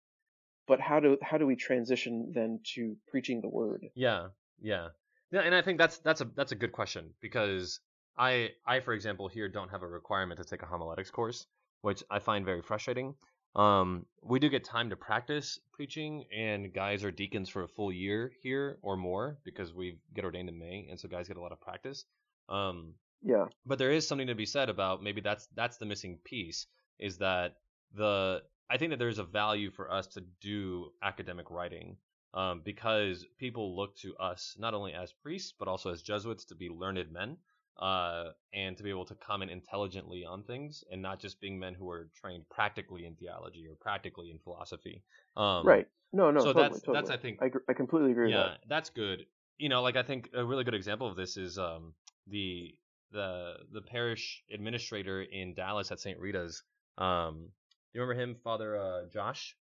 but 0.69 0.81
how 0.81 1.01
do 1.01 1.19
how 1.23 1.39
do 1.39 1.47
we 1.47 1.57
transition 1.57 2.31
then 2.35 2.61
to 2.75 2.97
preaching 3.11 3.41
the 3.41 3.49
word? 3.49 3.87
Yeah, 3.95 4.29
yeah, 4.61 4.89
yeah. 5.33 5.41
And 5.41 5.55
I 5.55 5.63
think 5.63 5.79
that's 5.79 5.99
that's 5.99 6.21
a 6.21 6.27
that's 6.37 6.53
a 6.53 6.57
good 6.57 6.73
question 6.73 7.11
because 7.21 7.81
I 8.17 8.51
I 8.67 8.81
for 8.81 8.93
example 8.93 9.29
here 9.29 9.49
don't 9.49 9.71
have 9.71 9.83
a 9.83 9.89
requirement 9.89 10.39
to 10.41 10.45
take 10.45 10.63
a 10.63 10.67
homiletics 10.67 11.11
course, 11.11 11.47
which 11.81 12.05
I 12.11 12.19
find 12.19 12.45
very 12.45 12.63
frustrating. 12.63 13.15
Um, 13.57 14.05
we 14.23 14.39
do 14.39 14.49
get 14.51 14.63
time 14.63 14.91
to 14.91 14.97
practice 14.97 15.59
preaching, 15.73 16.25
and 16.37 16.73
guys 16.73 17.03
are 17.03 17.11
deacons 17.11 17.49
for 17.49 17.63
a 17.63 17.69
full 17.69 17.91
year 17.91 18.31
here 18.43 18.79
or 18.83 18.97
more 18.97 19.39
because 19.43 19.73
we 19.73 19.99
get 20.15 20.25
ordained 20.25 20.49
in 20.51 20.59
May, 20.59 20.87
and 20.91 21.01
so 21.01 21.09
guys 21.09 21.29
get 21.29 21.39
a 21.39 21.41
lot 21.41 21.53
of 21.53 21.61
practice. 21.61 22.05
Um, 22.49 22.95
Yeah, 23.23 23.47
but 23.65 23.79
there 23.79 23.91
is 23.91 24.07
something 24.07 24.29
to 24.29 24.35
be 24.35 24.47
said 24.47 24.69
about 24.69 25.03
maybe 25.03 25.23
that's 25.23 25.49
that's 25.57 25.79
the 25.79 25.87
missing 25.87 26.19
piece 26.25 26.67
is 26.99 27.19
that 27.19 27.55
the 27.95 28.43
I 28.71 28.77
think 28.77 28.91
that 28.91 28.99
there's 28.99 29.19
a 29.19 29.25
value 29.25 29.71
for 29.71 29.91
us 29.91 30.07
to 30.09 30.23
do 30.41 30.91
academic 31.03 31.51
writing 31.51 31.97
um, 32.35 32.61
because 32.65 33.25
people 33.39 33.77
look 33.77 33.97
to 33.99 34.15
us 34.17 34.55
not 34.59 34.75
only 34.75 34.93
as 34.93 35.13
priests 35.13 35.55
but 35.59 35.69
also 35.69 35.91
as 35.91 36.03
Jesuits 36.03 36.45
to 36.47 36.55
be 36.55 36.69
learned 36.69 37.11
men 37.11 37.37
uh, 37.81 38.31
and 38.53 38.77
to 38.77 38.83
be 38.83 38.91
able 38.91 39.07
to 39.07 39.15
comment 39.15 39.51
intelligently 39.51 40.25
on 40.25 40.43
things 40.43 40.85
and 40.91 41.01
not 41.01 41.21
just 41.21 41.41
being 41.41 41.59
men 41.59 41.75
who 41.75 41.89
are 41.89 42.11
trained 42.21 42.45
practically 42.51 43.07
in 43.07 43.15
theology 43.15 43.67
or 43.69 43.77
practically 43.81 44.31
in 44.31 44.39
philosophy. 44.39 45.03
Um, 45.37 45.67
right. 45.67 45.89
No, 46.13 46.31
no, 46.31 46.41
so 46.41 46.47
totally, 46.47 46.63
that's- 46.65 46.81
totally. 46.81 46.97
that's, 46.97 47.11
I 47.11 47.17
think- 47.17 47.43
I, 47.43 47.49
gr- 47.49 47.59
I 47.69 47.73
completely 47.73 48.11
agree 48.13 48.31
yeah, 48.31 48.37
with 48.37 48.47
that. 48.47 48.59
that's 48.69 48.91
good. 48.91 49.27
You 49.59 49.69
know, 49.69 49.83
like 49.83 49.97
I 49.97 50.03
think 50.03 50.31
a 50.35 50.45
really 50.45 50.65
good 50.65 50.75
example 50.75 51.09
of 51.09 51.17
this 51.17 51.37
is 51.37 51.59
um, 51.59 51.95
the 52.29 52.75
the 53.11 53.55
the 53.73 53.81
parish 53.81 54.43
administrator 54.53 55.23
in 55.23 55.55
Dallas 55.55 55.91
at 55.91 55.99
St. 56.01 56.19
Rita's. 56.19 56.63
Um, 56.97 57.49
you 57.93 58.01
remember 58.01 58.21
him, 58.21 58.37
Father 58.43 58.77
uh, 58.77 59.01
Josh? 59.13 59.57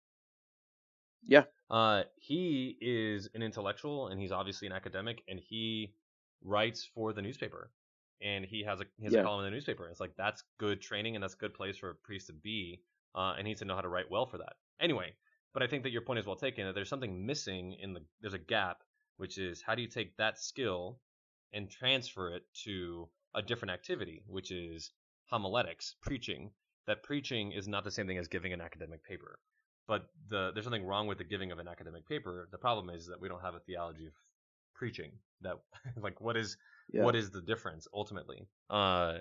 Yeah. 1.26 1.44
Uh, 1.70 2.02
he 2.16 2.76
is 2.80 3.28
an 3.34 3.42
intellectual 3.42 4.08
and 4.08 4.20
he's 4.20 4.32
obviously 4.32 4.66
an 4.66 4.72
academic, 4.72 5.22
and 5.28 5.40
he 5.40 5.94
writes 6.42 6.88
for 6.94 7.12
the 7.12 7.22
newspaper. 7.22 7.70
And 8.22 8.44
he 8.44 8.62
has 8.64 8.80
a 8.80 8.84
he 8.96 9.04
has 9.04 9.12
Yeah. 9.12 9.20
a 9.20 9.24
column 9.24 9.40
in 9.44 9.50
the 9.50 9.50
newspaper. 9.56 9.88
It's 9.88 10.00
like 10.00 10.14
that's 10.16 10.42
good 10.58 10.80
training 10.80 11.14
and 11.16 11.22
that's 11.22 11.34
a 11.34 11.38
good 11.38 11.54
place 11.54 11.76
for 11.76 11.90
a 11.90 11.94
priest 11.94 12.28
to 12.28 12.32
be. 12.32 12.80
Uh, 13.14 13.34
and 13.36 13.46
he 13.46 13.50
needs 13.50 13.60
to 13.60 13.64
know 13.66 13.74
how 13.74 13.80
to 13.80 13.88
write 13.88 14.10
well 14.10 14.26
for 14.26 14.38
that. 14.38 14.54
Anyway, 14.80 15.14
but 15.52 15.62
I 15.62 15.66
think 15.66 15.82
that 15.82 15.90
your 15.92 16.02
point 16.02 16.18
is 16.18 16.26
well 16.26 16.36
taken. 16.36 16.66
That 16.66 16.74
there's 16.74 16.88
something 16.88 17.26
missing 17.26 17.74
in 17.80 17.92
the 17.92 18.00
there's 18.20 18.34
a 18.34 18.38
gap, 18.38 18.82
which 19.16 19.38
is 19.38 19.62
how 19.62 19.74
do 19.74 19.82
you 19.82 19.88
take 19.88 20.16
that 20.16 20.38
skill 20.38 21.00
and 21.52 21.70
transfer 21.70 22.34
it 22.34 22.42
to 22.64 23.08
a 23.34 23.42
different 23.42 23.72
activity, 23.72 24.22
which 24.26 24.50
is 24.50 24.90
homiletics, 25.26 25.96
preaching. 26.02 26.50
That 26.86 27.02
preaching 27.02 27.52
is 27.52 27.66
not 27.66 27.84
the 27.84 27.90
same 27.90 28.06
thing 28.06 28.18
as 28.18 28.28
giving 28.28 28.52
an 28.52 28.60
academic 28.60 29.04
paper. 29.04 29.38
But 29.86 30.06
the 30.28 30.50
there's 30.52 30.64
something 30.64 30.86
wrong 30.86 31.06
with 31.06 31.18
the 31.18 31.24
giving 31.24 31.52
of 31.52 31.58
an 31.58 31.68
academic 31.68 32.06
paper. 32.06 32.48
The 32.50 32.58
problem 32.58 32.90
is 32.90 33.06
that 33.06 33.20
we 33.20 33.28
don't 33.28 33.42
have 33.42 33.54
a 33.54 33.60
theology 33.60 34.06
of 34.06 34.12
preaching. 34.74 35.12
That 35.42 35.56
like 36.00 36.20
what 36.20 36.36
is 36.36 36.56
Yeah. 36.92 37.02
what 37.04 37.16
is 37.16 37.30
the 37.30 37.42
difference 37.42 37.86
ultimately? 37.92 38.48
Uh, 38.70 39.18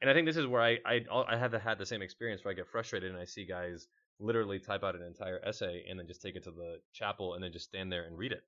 and 0.00 0.10
I 0.10 0.14
think 0.14 0.26
this 0.26 0.36
is 0.36 0.46
where 0.46 0.62
I 0.62 0.78
I 0.84 1.04
I 1.28 1.36
have 1.36 1.52
had 1.52 1.78
the 1.78 1.86
same 1.86 2.02
experience 2.02 2.44
where 2.44 2.52
I 2.52 2.54
get 2.54 2.68
frustrated 2.68 3.10
and 3.10 3.20
I 3.20 3.24
see 3.24 3.46
guys 3.46 3.88
literally 4.20 4.58
type 4.60 4.84
out 4.84 4.94
an 4.94 5.02
entire 5.02 5.40
essay 5.44 5.84
and 5.88 5.98
then 5.98 6.06
just 6.06 6.22
take 6.22 6.36
it 6.36 6.44
to 6.44 6.50
the 6.50 6.80
chapel 6.92 7.34
and 7.34 7.42
then 7.42 7.52
just 7.52 7.66
stand 7.66 7.90
there 7.90 8.04
and 8.04 8.16
read 8.16 8.32
it. 8.32 8.44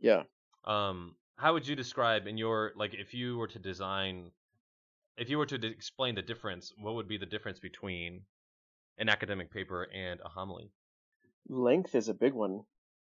Yeah. 0.00 0.24
Um, 0.64 1.16
how 1.36 1.52
would 1.54 1.66
you 1.66 1.74
describe 1.74 2.26
in 2.26 2.36
your 2.36 2.72
like 2.76 2.94
if 2.94 3.14
you 3.14 3.36
were 3.38 3.48
to 3.48 3.58
design, 3.58 4.30
if 5.16 5.28
you 5.28 5.38
were 5.38 5.46
to 5.46 5.58
d- 5.58 5.68
explain 5.68 6.14
the 6.14 6.22
difference, 6.22 6.72
what 6.78 6.94
would 6.94 7.08
be 7.08 7.18
the 7.18 7.26
difference 7.26 7.58
between 7.58 8.22
an 8.98 9.08
academic 9.08 9.50
paper 9.50 9.88
and 9.94 10.20
a 10.24 10.28
homily? 10.28 10.70
Length 11.48 11.94
is 11.94 12.08
a 12.08 12.14
big 12.14 12.32
one. 12.32 12.64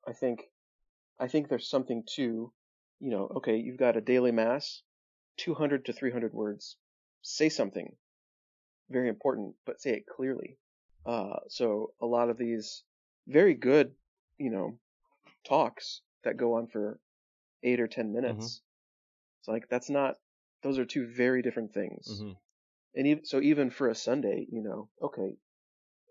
I 0.07 0.13
think 0.13 0.43
I 1.19 1.27
think 1.27 1.49
there's 1.49 1.69
something 1.69 2.03
to, 2.15 2.51
you 2.99 3.09
know, 3.09 3.27
okay, 3.37 3.57
you've 3.57 3.79
got 3.79 3.97
a 3.97 4.01
daily 4.01 4.31
mass, 4.31 4.83
200 5.37 5.85
to 5.85 5.93
300 5.93 6.33
words. 6.33 6.77
Say 7.23 7.49
something 7.49 7.95
very 8.89 9.09
important, 9.09 9.55
but 9.65 9.81
say 9.81 9.91
it 9.91 10.05
clearly. 10.07 10.57
Uh, 11.05 11.39
so 11.49 11.93
a 12.01 12.05
lot 12.05 12.29
of 12.29 12.37
these 12.37 12.83
very 13.27 13.53
good, 13.53 13.91
you 14.37 14.51
know, 14.51 14.77
talks 15.45 16.01
that 16.23 16.37
go 16.37 16.55
on 16.55 16.67
for 16.67 16.99
eight 17.63 17.79
or 17.79 17.87
ten 17.87 18.13
minutes. 18.13 18.35
Mm-hmm. 18.35 19.39
It's 19.39 19.47
like 19.47 19.69
that's 19.69 19.89
not; 19.89 20.15
those 20.67 20.79
are 20.79 20.85
two 20.85 21.07
very 21.07 21.41
different 21.41 21.73
things. 21.73 22.07
Mm-hmm. 22.09 22.31
And 22.95 23.07
even, 23.07 23.25
so, 23.25 23.41
even 23.41 23.69
for 23.69 23.87
a 23.89 23.95
Sunday, 23.95 24.47
you 24.51 24.61
know, 24.61 24.89
okay, 25.01 25.37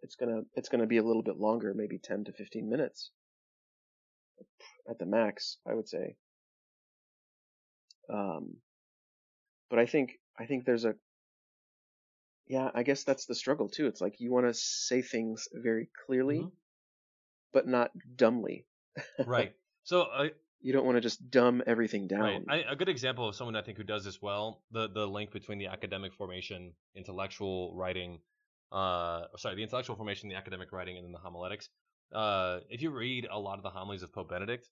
it's 0.03 0.17
gonna 0.17 0.43
it's 0.55 0.69
gonna 0.69 0.87
be 0.87 0.97
a 0.99 1.03
little 1.03 1.23
bit 1.23 1.37
longer, 1.37 1.75
maybe 1.75 1.99
ten 1.99 2.25
to 2.25 2.33
fifteen 2.33 2.71
minutes 2.71 3.11
at 4.89 4.99
the 4.99 5.07
max, 5.07 5.59
I 5.69 5.75
would 5.75 5.89
say. 5.89 6.17
Um, 8.09 8.57
but 9.69 9.79
I 9.79 9.87
think 9.87 10.13
I 10.39 10.47
think 10.47 10.65
there's 10.65 10.85
a 10.85 10.95
yeah, 12.47 12.71
I 12.75 12.83
guess 12.85 13.03
that's 13.05 13.27
the 13.27 13.35
struggle 13.35 13.69
too. 13.69 13.87
It's 13.87 14.01
like 14.01 14.21
you 14.21 14.33
want 14.33 14.47
to 14.47 14.55
say 14.55 15.03
things 15.03 15.49
very 15.53 15.89
clearly, 16.07 16.39
Mhm. 16.39 16.53
but 17.53 17.67
not 17.67 17.91
dumbly. 18.17 18.67
right. 19.27 19.55
So 19.83 20.03
uh, 20.03 20.29
You 20.61 20.73
don't 20.73 20.85
want 20.85 20.97
to 20.97 21.01
just 21.01 21.31
dumb 21.31 21.63
everything 21.67 22.09
down. 22.09 22.21
Right. 22.23 22.43
I, 22.49 22.57
a 22.73 22.77
good 22.77 22.89
example 22.89 23.29
of 23.29 23.35
someone 23.37 23.57
I 23.57 23.63
think 23.63 23.77
who 23.79 23.85
does 23.85 24.05
this 24.05 24.21
well, 24.23 24.65
the 24.71 24.89
the 24.89 25.07
link 25.07 25.31
between 25.31 25.59
the 25.59 25.67
academic 25.67 26.15
formation, 26.15 26.75
intellectual 26.95 27.75
writing, 27.75 28.21
uh, 28.73 29.27
sorry, 29.37 29.55
the 29.55 29.63
intellectual 29.63 29.97
formation, 29.97 30.29
the 30.29 30.35
academic 30.35 30.73
writing, 30.73 30.97
and 30.97 31.05
then 31.05 31.13
the 31.13 31.19
homiletics. 31.19 31.69
Uh, 32.13 32.61
if 32.71 32.81
you 32.83 32.91
read 32.91 33.27
a 33.31 33.39
lot 33.39 33.59
of 33.59 33.63
the 33.63 33.71
homilies 33.71 34.03
of 34.03 34.13
Pope 34.13 34.29
Benedict, 34.31 34.71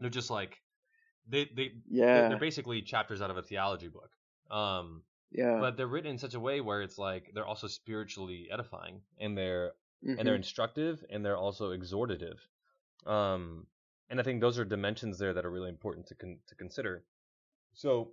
they're 0.00 0.10
just 0.10 0.30
like 0.30 0.62
they 1.26 1.46
they 1.56 1.72
yeah, 1.88 2.28
they're, 2.28 2.38
basically 2.38 2.82
chapters 2.82 3.22
out 3.22 3.30
of 3.30 3.36
a 3.36 3.42
theology 3.42 3.88
book. 3.88 4.10
Um, 4.50 5.04
yeah, 5.30 5.58
but 5.60 5.76
they're 5.76 5.88
written 5.88 6.10
in 6.12 6.18
such 6.18 6.34
a 6.34 6.40
way 6.40 6.60
where 6.60 6.82
it's 6.82 6.98
like 6.98 7.30
they're 7.34 7.46
also 7.46 7.68
spiritually 7.68 8.48
edifying 8.50 9.02
and 9.18 9.36
they're 9.36 9.74
mhm, 10.04 10.16
and 10.16 10.26
they're 10.26 10.36
instructive 10.36 11.04
and 11.10 11.24
they're 11.24 11.36
also 11.36 11.72
exhortative. 11.72 12.38
Um, 13.06 13.66
and 14.10 14.20
I 14.20 14.22
think 14.22 14.40
those 14.40 14.58
are 14.58 14.64
dimensions 14.64 15.18
there 15.18 15.34
that 15.34 15.44
are 15.44 15.50
really 15.50 15.68
important 15.68 16.06
to 16.08 16.14
con- 16.14 16.38
to 16.48 16.54
consider. 16.54 17.04
So, 17.74 18.12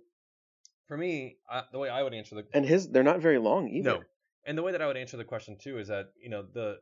for 0.86 0.96
me, 0.96 1.38
I, 1.50 1.62
the 1.72 1.78
way 1.78 1.88
I 1.88 2.02
would 2.02 2.14
answer 2.14 2.34
the 2.34 2.44
and 2.52 2.64
his 2.64 2.88
they're 2.88 3.02
not 3.02 3.20
very 3.20 3.38
long 3.38 3.68
either. 3.68 3.90
no, 3.90 4.02
and 4.44 4.56
the 4.56 4.62
way 4.62 4.72
that 4.72 4.82
I 4.82 4.86
would 4.86 4.96
answer 4.96 5.16
the 5.16 5.24
question 5.24 5.56
too 5.60 5.78
is 5.78 5.88
that 5.88 6.12
you 6.20 6.30
know 6.30 6.42
the 6.42 6.78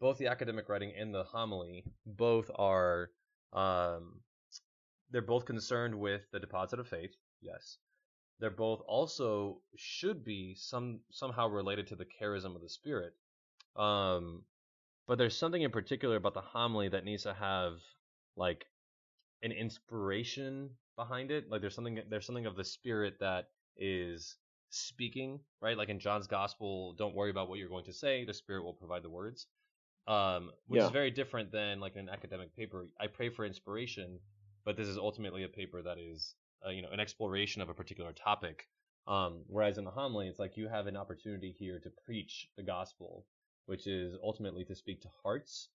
both 0.00 0.18
the 0.18 0.28
academic 0.28 0.68
writing 0.68 0.92
and 0.98 1.14
the 1.14 1.24
homily 1.24 1.84
both 2.06 2.50
are 2.54 3.10
um, 3.52 4.20
they're 5.10 5.22
both 5.22 5.44
concerned 5.44 5.94
with 5.94 6.22
the 6.32 6.38
deposit 6.38 6.78
of 6.78 6.88
faith. 6.88 7.14
Yes, 7.40 7.78
they're 8.40 8.50
both 8.50 8.80
also 8.86 9.60
should 9.76 10.24
be 10.24 10.54
some 10.56 11.00
somehow 11.10 11.48
related 11.48 11.86
to 11.88 11.96
the 11.96 12.06
charism 12.20 12.54
of 12.54 12.62
the 12.62 12.68
Spirit. 12.68 13.14
Um, 13.76 14.42
but 15.06 15.18
there's 15.18 15.36
something 15.36 15.62
in 15.62 15.70
particular 15.70 16.16
about 16.16 16.34
the 16.34 16.40
homily 16.40 16.88
that 16.90 17.04
needs 17.04 17.22
to 17.22 17.32
have 17.32 17.74
like 18.38 18.66
an 19.42 19.52
inspiration 19.52 20.70
behind 20.96 21.30
it. 21.30 21.50
Like 21.50 21.60
there's 21.60 21.74
something 21.74 22.00
there's 22.08 22.26
something 22.26 22.46
of 22.46 22.56
the 22.56 22.64
Spirit 22.64 23.18
that 23.20 23.50
is 23.76 24.36
speaking, 24.70 25.40
right? 25.60 25.76
Like 25.76 25.88
in 25.88 25.98
John's 25.98 26.26
Gospel, 26.26 26.94
don't 26.94 27.14
worry 27.14 27.30
about 27.30 27.48
what 27.48 27.58
you're 27.58 27.68
going 27.68 27.84
to 27.84 27.92
say. 27.92 28.24
The 28.24 28.34
Spirit 28.34 28.64
will 28.64 28.74
provide 28.74 29.02
the 29.02 29.10
words. 29.10 29.46
Um, 30.06 30.52
which 30.66 30.80
Yeah. 30.80 30.86
is 30.86 30.90
very 30.90 31.10
different 31.10 31.52
than 31.52 31.80
like 31.80 31.96
an 31.96 32.08
academic 32.08 32.56
paper. 32.56 32.88
I 32.98 33.08
pray 33.08 33.28
for 33.28 33.44
inspiration, 33.44 34.20
but 34.64 34.76
this 34.76 34.88
is 34.88 34.96
ultimately 34.96 35.42
a 35.44 35.48
paper 35.48 35.82
that 35.82 35.98
is, 35.98 36.34
uh, 36.66 36.70
you 36.70 36.80
know, 36.80 36.90
an 36.90 37.00
exploration 37.00 37.60
of 37.60 37.68
a 37.68 37.74
particular 37.74 38.12
topic. 38.12 38.68
Um, 39.06 39.44
whereas 39.48 39.76
in 39.76 39.84
the 39.84 39.90
homily, 39.90 40.28
it's 40.28 40.38
like 40.38 40.56
you 40.56 40.68
have 40.68 40.86
an 40.86 40.96
opportunity 40.96 41.52
here 41.58 41.78
to 41.80 41.90
preach 42.06 42.48
the 42.56 42.62
gospel, 42.62 43.26
which 43.66 43.86
is 43.86 44.16
ultimately 44.22 44.64
to 44.64 44.74
speak 44.74 45.02
to 45.02 45.08
hearts 45.22 45.68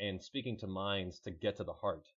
and 0.00 0.22
speaking 0.22 0.56
to 0.58 0.66
minds 0.66 1.20
to 1.20 1.30
get 1.30 1.56
to 1.56 1.64
the 1.64 1.72
heart. 1.72 2.08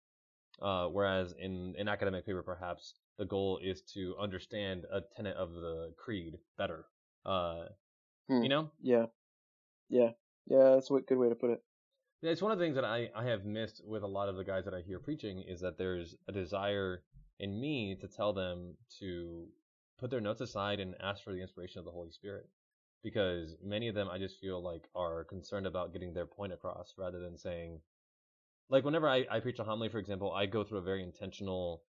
Uh, 0.61 0.87
whereas 0.87 1.35
in 1.39 1.75
an 1.79 1.89
academic 1.89 2.25
paper, 2.25 2.43
perhaps 2.43 2.95
the 3.19 3.25
goal 3.25 3.59
is 3.63 3.83
to 3.95 4.15
understand 4.21 4.85
a 4.93 5.01
tenet 5.17 5.37
of 5.37 5.53
the 5.55 5.93
creed 5.97 6.39
better. 6.57 6.85
Uh, 7.27 7.65
Hmm. 8.29 8.43
You 8.43 8.49
know, 8.49 8.71
Yeah, 8.81 9.07
yeah, 9.89 10.11
yeah. 10.47 10.71
That's 10.71 10.91
a 10.91 11.01
good 11.01 11.19
way 11.19 11.29
to 11.29 11.35
put 11.35 11.51
it. 11.51 11.63
Yeah, 12.23 12.31
it's 12.31 12.43
one 12.43 12.53
of 12.53 12.59
the 12.59 12.65
things 12.65 12.77
that 12.77 12.85
I, 12.85 13.11
I 13.17 13.25
have 13.25 13.45
missed 13.45 13.83
with 13.85 14.05
a 14.05 14.07
lot 14.09 14.29
of 14.29 14.37
the 14.37 14.45
guys 14.45 14.65
that 14.65 14.75
I 14.75 14.81
hear 14.81 15.01
preaching 15.01 15.43
is 15.43 15.61
that 15.61 15.77
there's 15.77 16.17
a 16.29 16.33
desire 16.33 17.03
in 17.41 17.61
me 17.61 17.97
to 18.01 18.07
tell 18.07 18.33
them 18.33 18.77
to 19.01 19.49
put 19.99 20.11
their 20.11 20.21
notes 20.21 20.41
aside 20.41 20.79
and 20.79 20.95
ask 21.03 21.25
for 21.25 21.33
the 21.33 21.41
inspiration 21.41 21.81
of 21.81 21.85
the 21.85 21.91
Holy 21.91 22.11
Spirit. 22.11 22.49
Because 23.03 23.57
many 23.63 23.89
of 23.89 23.95
them 23.95 24.09
I 24.09 24.19
just 24.19 24.41
feel 24.41 24.63
like 24.63 24.89
are 24.95 25.25
concerned 25.25 25.67
about 25.67 25.93
getting 25.93 26.15
their 26.15 26.27
point 26.27 26.53
across 26.53 26.95
rather 26.97 27.19
than 27.21 27.37
saying 27.37 27.81
like 28.71 28.85
whenever 28.85 29.09
I, 29.09 29.27
I 29.31 29.41
preach 29.41 29.59
a 29.59 29.65
homily, 29.65 29.89
for 29.91 29.99
example, 29.99 30.33
I 30.33 30.47
go 30.47 30.65
through 30.65 30.79
a 30.79 30.83
very 30.83 31.03
intentional 31.03 31.85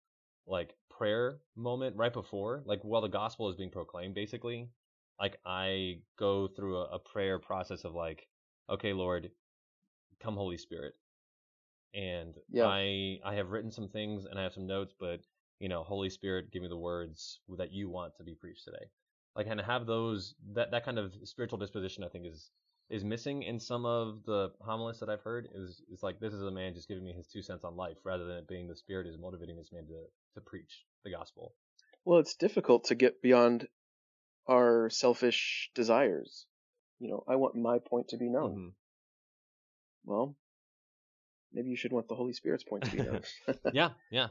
like 0.47 0.75
prayer 0.89 1.39
moment 1.55 1.95
right 1.97 2.13
before, 2.13 2.63
like 2.65 2.81
while 2.83 3.01
the 3.01 3.09
gospel 3.09 3.49
is 3.49 3.55
being 3.55 3.69
proclaimed 3.69 4.15
basically. 4.15 4.69
Like 5.19 5.37
I 5.45 5.99
go 6.17 6.47
through 6.47 6.77
a, 6.77 6.85
a 6.95 6.99
prayer 6.99 7.39
process 7.39 7.83
of 7.83 7.93
like, 7.93 8.27
okay, 8.69 8.93
Lord, 8.93 9.29
come 10.21 10.35
Holy 10.35 10.57
Spirit. 10.57 10.93
And 11.93 12.35
Yeah. 12.49 12.67
I 12.67 13.19
I 13.25 13.35
have 13.35 13.49
written 13.51 13.71
some 13.71 13.89
things 13.89 14.25
and 14.25 14.39
I 14.39 14.43
have 14.43 14.53
some 14.53 14.67
notes, 14.67 14.93
but 14.97 15.21
you 15.59 15.67
know, 15.67 15.83
Holy 15.83 16.09
Spirit, 16.09 16.51
give 16.51 16.61
me 16.61 16.69
the 16.69 16.77
words 16.77 17.41
that 17.57 17.73
you 17.73 17.89
want 17.89 18.15
to 18.17 18.23
be 18.23 18.35
preached 18.35 18.63
today. 18.63 18.85
Like 19.35 19.47
and 19.47 19.61
have 19.61 19.85
those 19.85 20.35
that 20.55 20.71
that 20.71 20.85
kind 20.85 20.97
of 20.99 21.13
spiritual 21.23 21.57
disposition 21.57 22.03
I 22.03 22.09
think 22.09 22.25
is 22.25 22.49
is 22.89 23.03
missing 23.03 23.43
in 23.43 23.59
some 23.59 23.85
of 23.85 24.23
the 24.25 24.49
homilists 24.61 24.99
that 25.01 25.09
I've 25.09 25.21
heard. 25.21 25.47
Is 25.53 25.81
is 25.91 26.03
like 26.03 26.19
this 26.19 26.33
is 26.33 26.41
a 26.41 26.51
man 26.51 26.73
just 26.73 26.87
giving 26.87 27.03
me 27.03 27.13
his 27.13 27.27
two 27.27 27.41
cents 27.41 27.63
on 27.63 27.75
life 27.75 27.97
rather 28.03 28.25
than 28.25 28.37
it 28.37 28.47
being 28.47 28.67
the 28.67 28.75
Spirit 28.75 29.07
is 29.07 29.17
motivating 29.17 29.57
this 29.57 29.71
man 29.71 29.85
to 29.87 30.05
to 30.35 30.41
preach 30.41 30.85
the 31.03 31.11
gospel. 31.11 31.53
Well, 32.05 32.19
it's 32.19 32.35
difficult 32.35 32.85
to 32.85 32.95
get 32.95 33.21
beyond 33.21 33.67
our 34.47 34.89
selfish 34.89 35.69
desires. 35.75 36.47
You 36.99 37.09
know, 37.09 37.23
I 37.27 37.35
want 37.35 37.55
my 37.55 37.77
point 37.79 38.09
to 38.09 38.17
be 38.17 38.29
known. 38.29 38.55
Mhm. 38.55 38.73
Well, 40.05 40.35
maybe 41.53 41.69
you 41.69 41.75
should 41.77 41.93
want 41.93 42.07
the 42.07 42.15
Holy 42.15 42.33
Spirit's 42.33 42.63
point 42.63 42.85
to 42.85 42.91
be 42.91 43.03
known. 43.03 43.21
yeah, 43.73 43.91
yeah. 44.11 44.27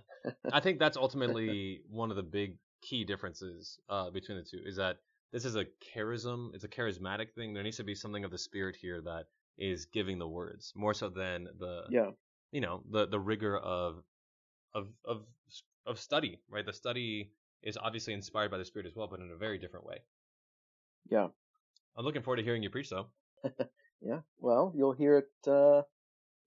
I 0.53 0.61
think 0.61 0.79
that's 0.79 0.97
ultimately 1.07 1.83
one 1.89 2.11
of 2.11 2.17
the 2.17 2.23
big 2.23 2.57
key 2.83 3.05
differences 3.05 3.79
uh, 3.89 4.11
between 4.11 4.39
the 4.39 4.45
two 4.45 4.61
is 4.65 4.77
that 4.77 4.99
this 5.33 5.45
is 5.45 5.57
a 5.57 5.67
charism, 5.95 6.55
it's 6.55 6.65
a 6.65 6.69
charismatic 6.69 7.33
thing. 7.35 7.53
There 7.53 7.63
needs 7.63 7.77
to 7.77 7.85
be 7.85 7.95
something 7.95 8.25
of 8.25 8.31
the 8.31 8.39
spirit 8.39 8.77
here 8.77 9.01
that 9.03 9.27
is 9.59 9.87
giving 9.87 10.19
the 10.19 10.29
words 10.29 10.73
more 10.75 10.95
so 10.95 11.09
than 11.09 11.49
the 11.59 11.83
yeah, 11.91 12.11
you 12.53 12.61
know 12.61 12.83
the 12.91 13.07
the 13.07 13.21
rigor 13.21 13.57
of 13.57 14.03
of 14.75 14.89
of 15.05 15.23
of 15.87 15.99
study, 15.99 16.39
right? 16.49 16.65
The 16.65 16.73
study 16.73 17.33
is 17.63 17.77
obviously 17.77 18.15
inspired 18.15 18.51
by 18.51 18.59
the 18.59 18.65
spirit 18.65 18.87
as 18.87 18.95
well, 18.95 19.09
but 19.09 19.21
in 19.21 19.31
a 19.31 19.37
very 19.37 19.59
different 19.59 19.87
way. 19.87 19.99
yeah, 21.11 21.29
I'm 21.97 22.05
looking 22.05 22.23
forward 22.23 22.37
to 22.37 22.45
hearing 22.45 22.63
you 22.63 22.71
preach 22.71 22.91
though. 22.91 23.09
yeah. 24.01 24.21
Well, 24.39 24.73
you'll 24.77 24.93
hear 24.93 25.19
it 25.19 25.51
uh, 25.51 25.83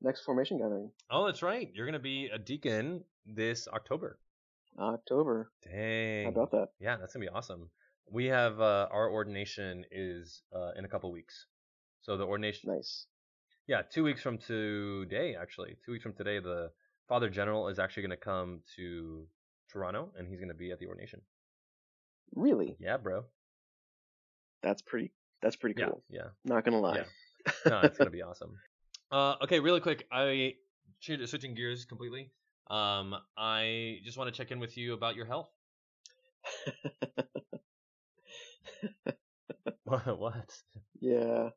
next 0.01 0.23
formation 0.23 0.57
gathering, 0.57 0.91
Oh, 1.09 1.25
that's 1.25 1.43
right. 1.43 1.69
You're 1.73 1.85
going 1.85 1.93
to 1.93 1.99
be 1.99 2.29
a 2.33 2.39
deacon 2.39 3.03
this 3.25 3.67
October. 3.67 4.17
October. 4.79 5.51
Dang. 5.63 6.25
How 6.25 6.29
about 6.31 6.51
that? 6.51 6.69
Yeah, 6.79 6.97
that's 6.97 7.13
gonna 7.13 7.25
be 7.25 7.29
awesome. 7.29 7.69
We 8.09 8.25
have 8.25 8.59
uh, 8.59 8.87
our 8.91 9.09
ordination 9.09 9.85
is 9.91 10.41
uh, 10.55 10.71
in 10.77 10.85
a 10.85 10.87
couple 10.87 11.11
weeks. 11.11 11.45
So 12.01 12.17
the 12.17 12.25
ordination, 12.25 12.73
Nice. 12.73 13.05
yeah, 13.67 13.81
two 13.83 14.03
weeks 14.03 14.21
from 14.21 14.37
today, 14.37 15.35
actually, 15.39 15.77
two 15.85 15.91
weeks 15.91 16.03
from 16.03 16.13
today, 16.13 16.39
the 16.39 16.71
Father 17.07 17.29
General 17.29 17.67
is 17.67 17.79
actually 17.79 18.03
gonna 18.03 18.17
come 18.17 18.61
to 18.75 19.27
Toronto, 19.71 20.11
and 20.17 20.27
he's 20.27 20.39
gonna 20.39 20.53
be 20.53 20.71
at 20.71 20.79
the 20.79 20.87
ordination. 20.87 21.21
Really? 22.35 22.75
Yeah, 22.79 22.97
bro. 22.97 23.25
That's 24.63 24.81
pretty. 24.81 25.11
That's 25.41 25.55
pretty 25.55 25.81
cool. 25.81 26.03
yeah. 26.09 26.29
Not 26.45 26.65
gonna 26.65 26.79
lie. 26.79 26.97
Yeah. 26.97 27.03
No, 27.65 27.79
it's 27.81 27.97
gonna 27.97 28.11
be 28.11 28.21
awesome. 28.21 28.55
Uh, 29.11 29.35
okay, 29.43 29.59
really 29.59 29.79
quick, 29.79 30.05
I 30.11 30.53
switching 31.01 31.55
gears 31.55 31.85
completely. 31.85 32.29
Um, 32.71 33.15
I 33.37 33.99
just 34.05 34.17
want 34.17 34.33
to 34.33 34.37
check 34.37 34.51
in 34.51 34.59
with 34.61 34.77
you 34.77 34.93
about 34.93 35.17
your 35.17 35.25
health. 35.25 35.49
what? 39.83 40.17
what? 40.17 40.49
yeah. 41.01 41.49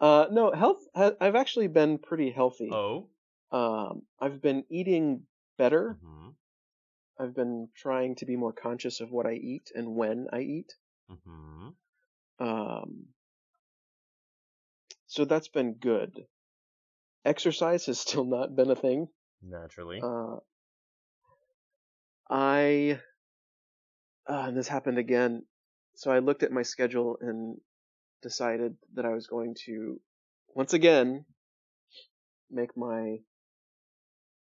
Uh, 0.00 0.26
no, 0.32 0.50
health. 0.50 0.80
Ha- 0.96 1.12
I've 1.20 1.36
actually 1.36 1.68
been 1.68 1.98
pretty 1.98 2.32
healthy. 2.32 2.70
Oh. 2.72 3.06
Um, 3.52 4.02
I've 4.18 4.42
been 4.42 4.64
eating 4.68 5.22
better. 5.58 5.96
hmm 6.02 6.30
I've 7.20 7.36
been 7.36 7.68
trying 7.76 8.16
to 8.16 8.26
be 8.26 8.34
more 8.36 8.52
conscious 8.52 9.00
of 9.00 9.12
what 9.12 9.26
I 9.26 9.34
eat 9.34 9.70
and 9.76 9.94
when 9.94 10.26
I 10.32 10.40
eat. 10.40 10.72
hmm 11.08 11.68
Um, 12.40 13.04
so 15.06 15.24
that's 15.24 15.46
been 15.48 15.74
good. 15.74 16.26
Exercise 17.24 17.86
has 17.86 18.00
still 18.00 18.24
not 18.24 18.56
been 18.56 18.70
a 18.70 18.74
thing. 18.74 19.06
Naturally. 19.42 20.00
Uh, 20.02 20.36
I 22.30 23.00
uh, 24.28 24.44
and 24.46 24.56
this 24.56 24.68
happened 24.68 24.98
again. 24.98 25.44
So 25.94 26.10
I 26.10 26.20
looked 26.20 26.42
at 26.42 26.52
my 26.52 26.62
schedule 26.62 27.18
and 27.20 27.60
decided 28.22 28.76
that 28.94 29.04
I 29.04 29.10
was 29.10 29.26
going 29.26 29.56
to 29.66 30.00
once 30.54 30.72
again 30.72 31.24
make 32.50 32.76
my 32.76 33.18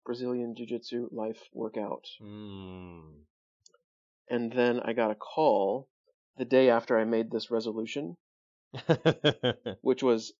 Brazilian 0.05 0.55
Jiu-Jitsu 0.55 1.09
life 1.11 1.41
work 1.53 1.77
out. 1.77 2.05
Mm. 2.21 3.23
And 4.29 4.51
then 4.51 4.79
I 4.83 4.93
got 4.93 5.11
a 5.11 5.15
call 5.15 5.87
the 6.37 6.45
day 6.45 6.69
after 6.69 6.99
I 6.99 7.05
made 7.05 7.31
this 7.31 7.51
resolution, 7.51 8.17
which 9.81 10.03
was 10.03 10.33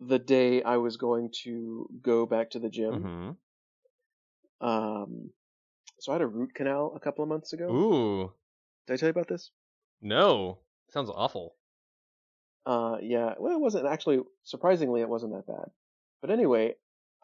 the 0.00 0.18
day 0.18 0.62
I 0.62 0.78
was 0.78 0.96
going 0.96 1.30
to 1.44 1.88
go 2.02 2.26
back 2.26 2.50
to 2.50 2.58
the 2.58 2.70
gym. 2.70 3.02
hmm 3.02 3.30
Um, 4.60 5.30
so 5.98 6.12
I 6.12 6.14
had 6.16 6.22
a 6.22 6.26
root 6.26 6.54
canal 6.54 6.92
a 6.96 7.00
couple 7.00 7.22
of 7.22 7.28
months 7.28 7.52
ago. 7.52 7.70
Ooh. 7.70 8.32
Did 8.86 8.94
I 8.94 8.96
tell 8.96 9.08
you 9.08 9.10
about 9.10 9.28
this? 9.28 9.50
No. 10.00 10.58
Sounds 10.90 11.10
awful. 11.14 11.54
Uh, 12.66 12.96
yeah. 13.02 13.34
Well, 13.38 13.54
it 13.54 13.60
wasn't 13.60 13.86
actually. 13.86 14.20
Surprisingly, 14.44 15.00
it 15.00 15.08
wasn't 15.08 15.32
that 15.32 15.46
bad. 15.46 15.70
But 16.20 16.30
anyway, 16.30 16.74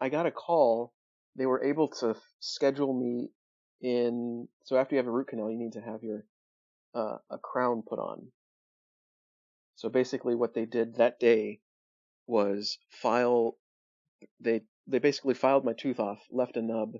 I 0.00 0.08
got 0.08 0.26
a 0.26 0.30
call. 0.30 0.92
They 1.36 1.46
were 1.46 1.64
able 1.64 1.88
to 2.00 2.10
f- 2.10 2.32
schedule 2.40 2.92
me 2.92 3.30
in. 3.80 4.48
So 4.64 4.76
after 4.76 4.94
you 4.94 4.98
have 4.98 5.06
a 5.06 5.10
root 5.10 5.28
canal, 5.28 5.50
you 5.50 5.58
need 5.58 5.72
to 5.72 5.80
have 5.80 6.02
your 6.02 6.24
uh, 6.94 7.18
a 7.30 7.38
crown 7.38 7.82
put 7.86 7.98
on. 7.98 8.28
So 9.74 9.88
basically, 9.90 10.34
what 10.34 10.54
they 10.54 10.64
did 10.64 10.96
that 10.96 11.20
day 11.20 11.60
was 12.26 12.78
file. 12.90 13.58
They 14.40 14.62
they 14.86 14.98
basically 14.98 15.34
filed 15.34 15.64
my 15.64 15.74
tooth 15.74 16.00
off, 16.00 16.20
left 16.30 16.56
a 16.56 16.62
nub, 16.62 16.94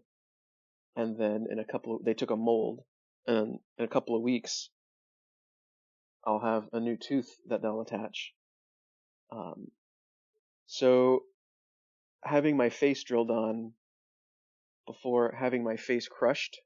and 0.97 1.17
then 1.19 1.47
in 1.51 1.59
a 1.59 1.65
couple 1.65 1.97
of, 1.97 2.05
they 2.05 2.15
took 2.15 2.31
a 2.31 2.37
mold, 2.37 2.81
and 3.27 3.59
in 3.79 3.85
a 3.85 3.89
couple 3.89 4.17
of 4.17 4.23
weeks, 4.23 4.71
I'll 6.25 6.41
have 6.41 6.69
a 6.73 6.81
new 6.81 6.97
tooth 6.97 7.29
that 7.49 7.63
they'll 7.63 7.81
attach. 7.83 8.33
Um, 9.31 9.71
so 10.67 11.21
having 12.25 12.57
my 12.57 12.71
face 12.71 13.05
drilled 13.05 13.31
on 13.31 13.73
before 14.87 15.35
having 15.39 15.63
my 15.63 15.77
face 15.77 16.09
crushed 16.09 16.61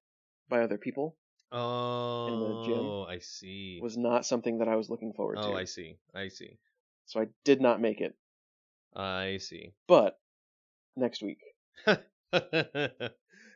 by 0.48 0.62
other 0.62 0.78
people 0.78 1.16
Oh, 1.52 2.62
gym 2.64 3.14
I 3.14 3.18
see. 3.18 3.80
was 3.82 3.96
not 3.96 4.24
something 4.24 4.58
that 4.58 4.68
I 4.68 4.76
was 4.76 4.88
looking 4.88 5.12
forward 5.12 5.36
to. 5.36 5.48
oh, 5.48 5.54
I 5.56 5.64
see. 5.64 5.96
I 6.14 6.28
see. 6.28 6.58
So 7.06 7.20
I 7.20 7.26
did 7.44 7.60
not 7.60 7.80
make 7.80 8.00
it. 8.00 8.14
I 8.94 9.38
see. 9.38 9.72
But 9.88 10.18
next 10.96 11.22
week. 11.22 11.38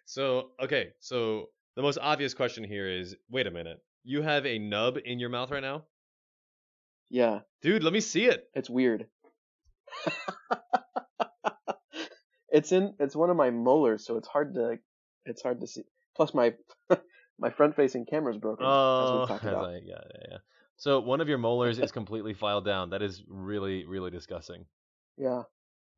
so, 0.04 0.50
okay. 0.62 0.90
So, 1.00 1.46
the 1.76 1.82
most 1.82 1.98
obvious 2.00 2.34
question 2.34 2.64
here 2.64 2.88
is 2.88 3.16
wait 3.30 3.46
a 3.46 3.50
minute. 3.50 3.78
You 4.04 4.22
have 4.22 4.46
a 4.46 4.58
nub 4.58 4.98
in 5.04 5.18
your 5.18 5.30
mouth 5.30 5.50
right 5.50 5.62
now? 5.62 5.84
Yeah, 7.10 7.40
Dude, 7.62 7.82
let 7.82 7.92
me 7.92 8.00
see 8.00 8.26
it. 8.26 8.44
it's 8.54 8.68
weird. 8.70 9.06
it's 12.48 12.72
in 12.72 12.94
it's 12.98 13.16
one 13.16 13.30
of 13.30 13.36
my 13.36 13.50
molars, 13.50 14.06
so 14.06 14.16
it's 14.16 14.28
hard 14.28 14.54
to 14.54 14.78
it's 15.24 15.42
hard 15.42 15.60
to 15.60 15.66
see. 15.66 15.82
Plus 16.16 16.34
my 16.34 16.54
my 17.38 17.50
front 17.50 17.76
facing 17.76 18.06
camera's 18.06 18.38
broken, 18.38 18.64
Oh, 18.68 19.26
as. 19.30 19.44
I- 19.44 19.50
yeah, 19.50 19.78
yeah, 19.84 20.00
yeah. 20.30 20.36
So, 20.76 20.98
one 21.00 21.20
of 21.20 21.28
your 21.28 21.38
molars 21.38 21.78
is 21.78 21.92
completely 21.92 22.34
filed 22.34 22.64
down. 22.64 22.90
That 22.90 23.00
is 23.00 23.22
really, 23.28 23.86
really 23.86 24.10
disgusting. 24.10 24.64
Yeah. 25.16 25.42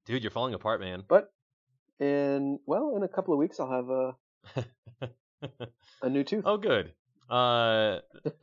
Dude, 0.04 0.22
you're 0.22 0.30
falling 0.30 0.52
apart, 0.52 0.80
man. 0.80 1.02
But 1.08 1.30
in 2.00 2.58
well, 2.66 2.94
in 2.96 3.02
a 3.02 3.08
couple 3.08 3.32
of 3.32 3.38
weeks 3.38 3.58
I'll 3.60 3.70
have 3.70 3.90
a 3.90 4.16
a 6.02 6.08
new 6.08 6.24
tooth. 6.24 6.44
Oh, 6.46 6.56
good. 6.56 6.92
Uh, 7.28 7.98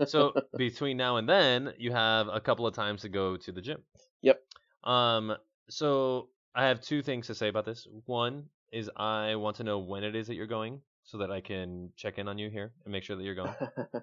so 0.06 0.34
between 0.58 0.98
now 0.98 1.18
and 1.18 1.28
then, 1.28 1.74
you 1.78 1.92
have 1.92 2.28
a 2.28 2.40
couple 2.40 2.68
of 2.68 2.74
times 2.74 3.02
to 3.02 3.10
go 3.10 3.38
to 3.38 3.52
the 3.52 3.62
gym. 3.62 3.82
Yep. 4.22 4.42
Um, 4.84 5.36
so 5.70 6.30
I 6.56 6.68
have 6.68 6.82
two 6.82 7.02
things 7.02 7.28
to 7.28 7.36
say 7.36 7.48
about 7.48 7.66
this. 7.66 7.88
One 8.06 8.46
is 8.72 8.90
I 8.96 9.36
want 9.36 9.58
to 9.58 9.64
know 9.64 9.80
when 9.80 10.04
it 10.04 10.16
is 10.16 10.28
that 10.28 10.36
you're 10.36 10.48
going, 10.48 10.82
so 11.04 11.18
that 11.20 11.32
I 11.32 11.42
can 11.42 11.92
check 11.96 12.18
in 12.18 12.28
on 12.28 12.38
you 12.38 12.50
here 12.50 12.72
and 12.84 12.92
make 12.92 13.04
sure 13.04 13.16
that 13.16 13.24
you're 13.24 13.36
going. 13.36 13.54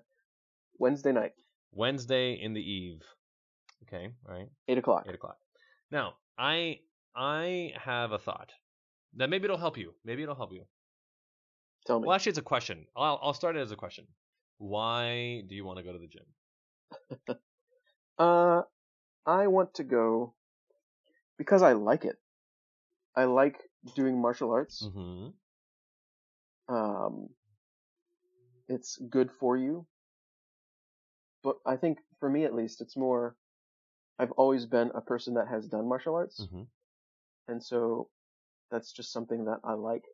Wednesday 0.79 1.13
night, 1.13 1.33
Wednesday 1.73 2.33
in 2.35 2.55
the 2.55 2.61
eve. 2.61 3.03
Okay, 3.87 4.09
all 4.29 4.35
right, 4.35 4.49
eight 4.69 4.79
o'clock. 4.79 5.05
eight 5.09 5.15
o'clock. 5.15 5.37
Now, 5.91 6.15
I 6.39 6.81
I 7.15 7.73
have 7.83 8.13
a 8.13 8.19
thought 8.19 8.53
that 9.17 9.31
maybe 9.31 9.45
it'll 9.45 9.59
help 9.59 9.77
you. 9.79 9.95
Maybe 10.05 10.23
it'll 10.23 10.35
help 10.35 10.53
you. 10.53 10.65
Tell 11.87 12.01
me. 12.01 12.07
Well, 12.07 12.15
actually, 12.15 12.31
it's 12.31 12.39
a 12.39 12.43
question. 12.43 12.87
I'll 12.97 13.19
I'll 13.23 13.35
start 13.35 13.57
it 13.57 13.61
as 13.61 13.73
a 13.73 13.77
question. 13.77 14.07
Why 14.59 15.43
do 15.49 15.55
you 15.55 15.65
want 15.65 15.79
to 15.79 15.85
go 15.85 15.93
to 15.93 15.99
the 15.99 16.09
gym? 16.09 17.37
Uh, 18.21 18.63
I 19.25 19.47
want 19.47 19.73
to 19.75 19.83
go 19.83 20.35
because 21.39 21.63
I 21.63 21.73
like 21.73 22.05
it. 22.05 22.17
I 23.17 23.25
like 23.25 23.57
doing 23.97 24.21
martial 24.21 24.53
arts. 24.53 24.87
Mm-hmm. 24.87 25.29
Um, 26.75 27.31
it's 28.69 28.99
good 29.09 29.31
for 29.41 29.57
you. 29.57 29.87
But 31.43 31.57
I 31.65 31.77
think 31.77 31.99
for 32.19 32.29
me 32.29 32.45
at 32.45 32.55
least, 32.55 32.83
it's 32.83 32.95
more, 32.95 33.37
I've 34.19 34.33
always 34.33 34.67
been 34.67 34.91
a 34.95 35.01
person 35.01 35.33
that 35.35 35.49
has 35.49 35.67
done 35.67 35.89
martial 35.89 36.15
arts. 36.15 36.43
Mm-hmm. 36.43 36.63
And 37.49 37.65
so 37.65 38.11
that's 38.71 38.93
just 38.93 39.13
something 39.13 39.45
that 39.47 39.59
I 39.65 39.75
like. 39.75 40.05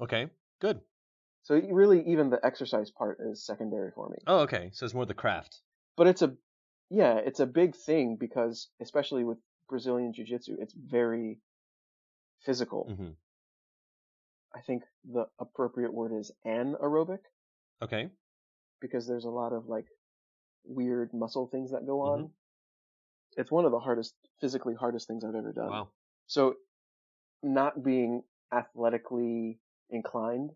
Okay, 0.00 0.28
good. 0.60 0.80
So 1.42 1.54
really 1.54 2.02
even 2.06 2.30
the 2.30 2.44
exercise 2.44 2.90
part 2.90 3.18
is 3.20 3.44
secondary 3.44 3.90
for 3.94 4.08
me. 4.08 4.18
Oh, 4.26 4.40
okay. 4.40 4.70
So 4.72 4.84
it's 4.84 4.94
more 4.94 5.06
the 5.06 5.14
craft. 5.14 5.60
But 5.96 6.06
it's 6.06 6.22
a, 6.22 6.34
yeah, 6.90 7.14
it's 7.16 7.40
a 7.40 7.46
big 7.46 7.74
thing 7.76 8.16
because 8.18 8.68
especially 8.80 9.24
with 9.24 9.38
Brazilian 9.68 10.12
Jiu 10.12 10.24
Jitsu, 10.24 10.56
it's 10.58 10.74
very 10.74 11.38
physical. 12.44 12.88
Mm-hmm. 12.90 13.10
I 14.54 14.60
think 14.62 14.82
the 15.10 15.26
appropriate 15.38 15.94
word 15.94 16.12
is 16.18 16.30
anaerobic 16.46 17.20
Okay. 17.82 18.10
because 18.80 19.06
there's 19.06 19.24
a 19.24 19.30
lot 19.30 19.52
of 19.52 19.66
like 19.66 19.86
weird 20.64 21.14
muscle 21.14 21.46
things 21.46 21.70
that 21.70 21.86
go 21.86 22.00
on. 22.00 22.24
Mhm. 22.24 22.30
It's 23.36 23.50
one 23.50 23.64
of 23.64 23.70
the 23.70 23.78
hardest, 23.78 24.14
physically 24.40 24.74
hardest 24.74 25.06
things 25.06 25.24
I've 25.24 25.34
ever 25.34 25.52
done. 25.52 25.70
Wow. 25.70 25.90
So 26.26 26.56
not 27.42 27.82
being 27.82 28.22
athletically 28.52 29.58
inclined 29.90 30.50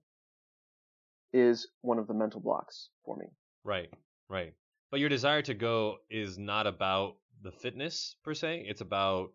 is 1.33 1.67
one 1.83 1.99
of 1.99 2.07
the 2.07 2.15
mental 2.15 2.41
blocks 2.41 2.89
for 3.05 3.17
me. 3.17 3.27
Right. 3.65 3.91
Right. 4.29 4.55
But 4.91 5.01
your 5.01 5.09
desire 5.09 5.43
to 5.43 5.55
go 5.55 5.99
is 6.11 6.39
not 6.39 6.67
about 6.67 7.17
the 7.43 7.51
fitness 7.51 8.17
per 8.23 8.35
se. 8.35 8.65
It's 8.69 8.81
about 8.81 9.33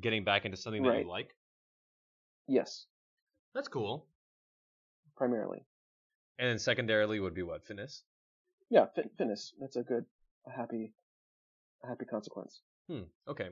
getting 0.00 0.24
back 0.24 0.44
into 0.44 0.56
something 0.56 0.82
that 0.82 0.88
Right. 0.88 1.04
you 1.04 1.08
like. 1.10 1.34
Yes, 2.46 2.86
That's 3.54 3.68
cool. 3.68 4.06
primarily. 5.16 5.64
And 6.38 6.48
then 6.48 6.58
secondarily 6.58 7.20
would 7.20 7.34
be 7.34 7.42
what 7.42 7.64
fitness. 7.64 8.02
Yeah, 8.70 8.86
fit, 8.86 9.10
fitness. 9.16 9.52
That's 9.60 9.76
a 9.76 9.82
good, 9.82 10.04
a 10.46 10.50
happy, 10.50 10.92
a 11.82 11.86
happy 11.86 12.04
consequence. 12.04 12.60
Hmm. 12.88 13.02
Okay. 13.28 13.50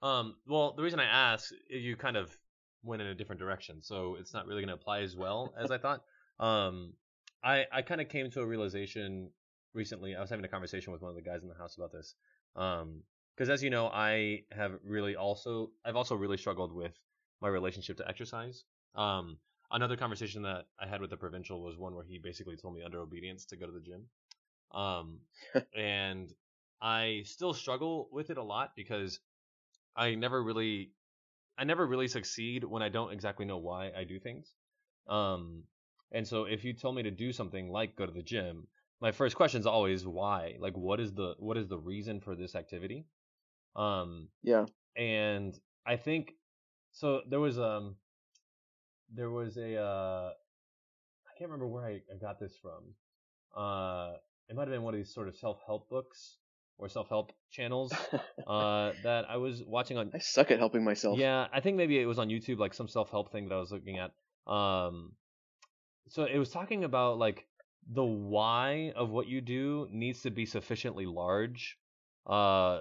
Um. 0.00 0.36
Well, 0.46 0.72
the 0.72 0.82
reason 0.82 0.98
I 0.98 1.04
ask, 1.04 1.52
you 1.68 1.96
kind 1.96 2.16
of 2.16 2.36
went 2.82 3.02
in 3.02 3.08
a 3.08 3.14
different 3.14 3.40
direction, 3.40 3.82
so 3.82 4.16
it's 4.18 4.34
not 4.34 4.46
really 4.46 4.60
going 4.60 4.68
to 4.68 4.74
apply 4.74 5.00
as 5.00 5.16
well 5.16 5.54
as 5.58 5.70
I 5.70 5.78
thought. 5.78 6.02
Um. 6.38 6.94
I 7.44 7.66
I 7.72 7.82
kind 7.82 8.00
of 8.00 8.08
came 8.08 8.30
to 8.30 8.40
a 8.40 8.46
realization 8.46 9.30
recently. 9.74 10.14
I 10.14 10.20
was 10.20 10.30
having 10.30 10.44
a 10.44 10.48
conversation 10.48 10.92
with 10.92 11.02
one 11.02 11.10
of 11.10 11.16
the 11.16 11.22
guys 11.22 11.42
in 11.42 11.48
the 11.48 11.54
house 11.54 11.76
about 11.76 11.92
this. 11.92 12.14
Um. 12.56 13.02
Because 13.36 13.48
as 13.48 13.62
you 13.62 13.70
know, 13.70 13.86
I 13.86 14.44
have 14.52 14.72
really 14.84 15.16
also 15.16 15.70
I've 15.84 15.96
also 15.96 16.14
really 16.14 16.36
struggled 16.36 16.72
with 16.74 16.92
my 17.40 17.48
relationship 17.48 17.96
to 17.98 18.08
exercise. 18.08 18.64
Um. 18.94 19.38
Another 19.70 19.96
conversation 19.96 20.42
that 20.42 20.66
I 20.78 20.86
had 20.86 21.00
with 21.00 21.08
the 21.10 21.16
provincial 21.16 21.62
was 21.62 21.78
one 21.78 21.94
where 21.94 22.04
he 22.04 22.18
basically 22.18 22.56
told 22.56 22.74
me 22.74 22.82
under 22.82 23.00
obedience 23.00 23.46
to 23.46 23.56
go 23.56 23.66
to 23.66 23.72
the 23.72 23.80
gym. 23.80 24.06
Um. 24.72 25.20
and 25.76 26.32
I 26.80 27.22
still 27.24 27.54
struggle 27.54 28.08
with 28.12 28.30
it 28.30 28.38
a 28.38 28.42
lot 28.42 28.72
because 28.76 29.20
I 29.96 30.14
never 30.14 30.42
really 30.42 30.90
I 31.62 31.64
never 31.64 31.86
really 31.86 32.08
succeed 32.08 32.64
when 32.64 32.82
I 32.82 32.88
don't 32.88 33.12
exactly 33.12 33.46
know 33.46 33.58
why 33.58 33.92
I 33.96 34.02
do 34.02 34.18
things. 34.18 34.52
Um 35.08 35.62
and 36.10 36.26
so 36.26 36.44
if 36.46 36.64
you 36.64 36.72
told 36.74 36.96
me 36.96 37.04
to 37.04 37.12
do 37.12 37.32
something 37.32 37.70
like 37.70 37.94
go 37.96 38.04
to 38.04 38.12
the 38.12 38.22
gym, 38.22 38.66
my 39.00 39.12
first 39.12 39.36
question 39.36 39.60
is 39.60 39.66
always 39.66 40.04
why? 40.04 40.56
Like 40.58 40.76
what 40.76 40.98
is 40.98 41.14
the 41.14 41.36
what 41.38 41.56
is 41.56 41.68
the 41.68 41.78
reason 41.78 42.20
for 42.20 42.34
this 42.34 42.56
activity? 42.56 43.06
Um 43.76 44.28
Yeah. 44.42 44.66
and 44.96 45.56
I 45.86 45.96
think 45.96 46.34
so 46.90 47.22
there 47.28 47.40
was 47.40 47.60
um 47.60 47.96
there 49.14 49.30
was 49.30 49.56
a 49.56 49.76
uh 49.76 50.32
I 51.28 51.38
can't 51.38 51.50
remember 51.50 51.68
where 51.68 51.86
I, 51.86 52.02
I 52.12 52.16
got 52.20 52.40
this 52.40 52.56
from. 52.56 52.96
Uh 53.54 54.14
it 54.48 54.56
might 54.56 54.66
have 54.68 54.74
been 54.76 54.82
one 54.82 54.94
of 54.94 54.98
these 54.98 55.14
sort 55.14 55.28
of 55.28 55.36
self-help 55.36 55.88
books 55.88 56.38
or 56.78 56.88
self-help 56.88 57.32
channels 57.50 57.92
uh 58.46 58.92
that 59.04 59.24
I 59.28 59.36
was 59.36 59.62
watching 59.66 59.96
on 59.98 60.10
I 60.14 60.18
suck 60.18 60.50
at 60.50 60.58
helping 60.58 60.84
myself. 60.84 61.18
yeah, 61.18 61.46
I 61.52 61.60
think 61.60 61.76
maybe 61.76 61.98
it 62.00 62.06
was 62.06 62.18
on 62.18 62.28
YouTube, 62.28 62.58
like 62.58 62.74
some 62.74 62.88
self 62.88 63.10
help 63.10 63.30
thing 63.32 63.48
that 63.48 63.54
I 63.54 63.58
was 63.58 63.70
looking 63.70 63.98
at. 63.98 64.10
Um, 64.52 65.12
so 66.08 66.24
it 66.24 66.38
was 66.38 66.50
talking 66.50 66.84
about 66.84 67.18
like 67.18 67.46
the 67.90 68.04
why 68.04 68.92
of 68.96 69.10
what 69.10 69.26
you 69.28 69.40
do 69.40 69.88
needs 69.90 70.22
to 70.22 70.30
be 70.30 70.46
sufficiently 70.46 71.06
large, 71.06 71.76
uh, 72.26 72.80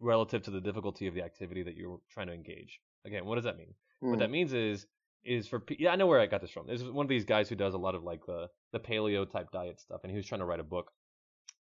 relative 0.00 0.42
to 0.42 0.50
the 0.50 0.60
difficulty 0.60 1.06
of 1.06 1.14
the 1.14 1.22
activity 1.22 1.62
that 1.62 1.76
you're 1.76 2.00
trying 2.10 2.26
to 2.26 2.32
engage. 2.34 2.80
Again, 3.04 3.24
what 3.24 3.36
does 3.36 3.44
that 3.44 3.56
mean? 3.56 3.74
What 4.00 4.14
Hmm. 4.14 4.18
that 4.20 4.30
means 4.30 4.52
is 4.52 4.86
is 5.24 5.46
for 5.46 5.60
pe- 5.60 5.76
yeah, 5.78 5.90
I 5.92 5.96
know 5.96 6.08
where 6.08 6.18
I 6.20 6.26
got 6.26 6.40
this 6.40 6.50
from. 6.50 6.66
This 6.66 6.80
is 6.82 6.90
one 6.90 7.04
of 7.06 7.08
these 7.10 7.24
guys 7.24 7.48
who 7.48 7.54
does 7.54 7.74
a 7.74 7.78
lot 7.78 7.94
of 7.94 8.02
like 8.02 8.24
the 8.26 8.48
the 8.72 8.80
paleo 8.80 9.30
type 9.30 9.50
diet 9.52 9.78
stuff, 9.80 10.00
and 10.02 10.10
he 10.10 10.16
was 10.16 10.26
trying 10.26 10.40
to 10.40 10.44
write 10.46 10.58
a 10.60 10.64
book, 10.64 10.90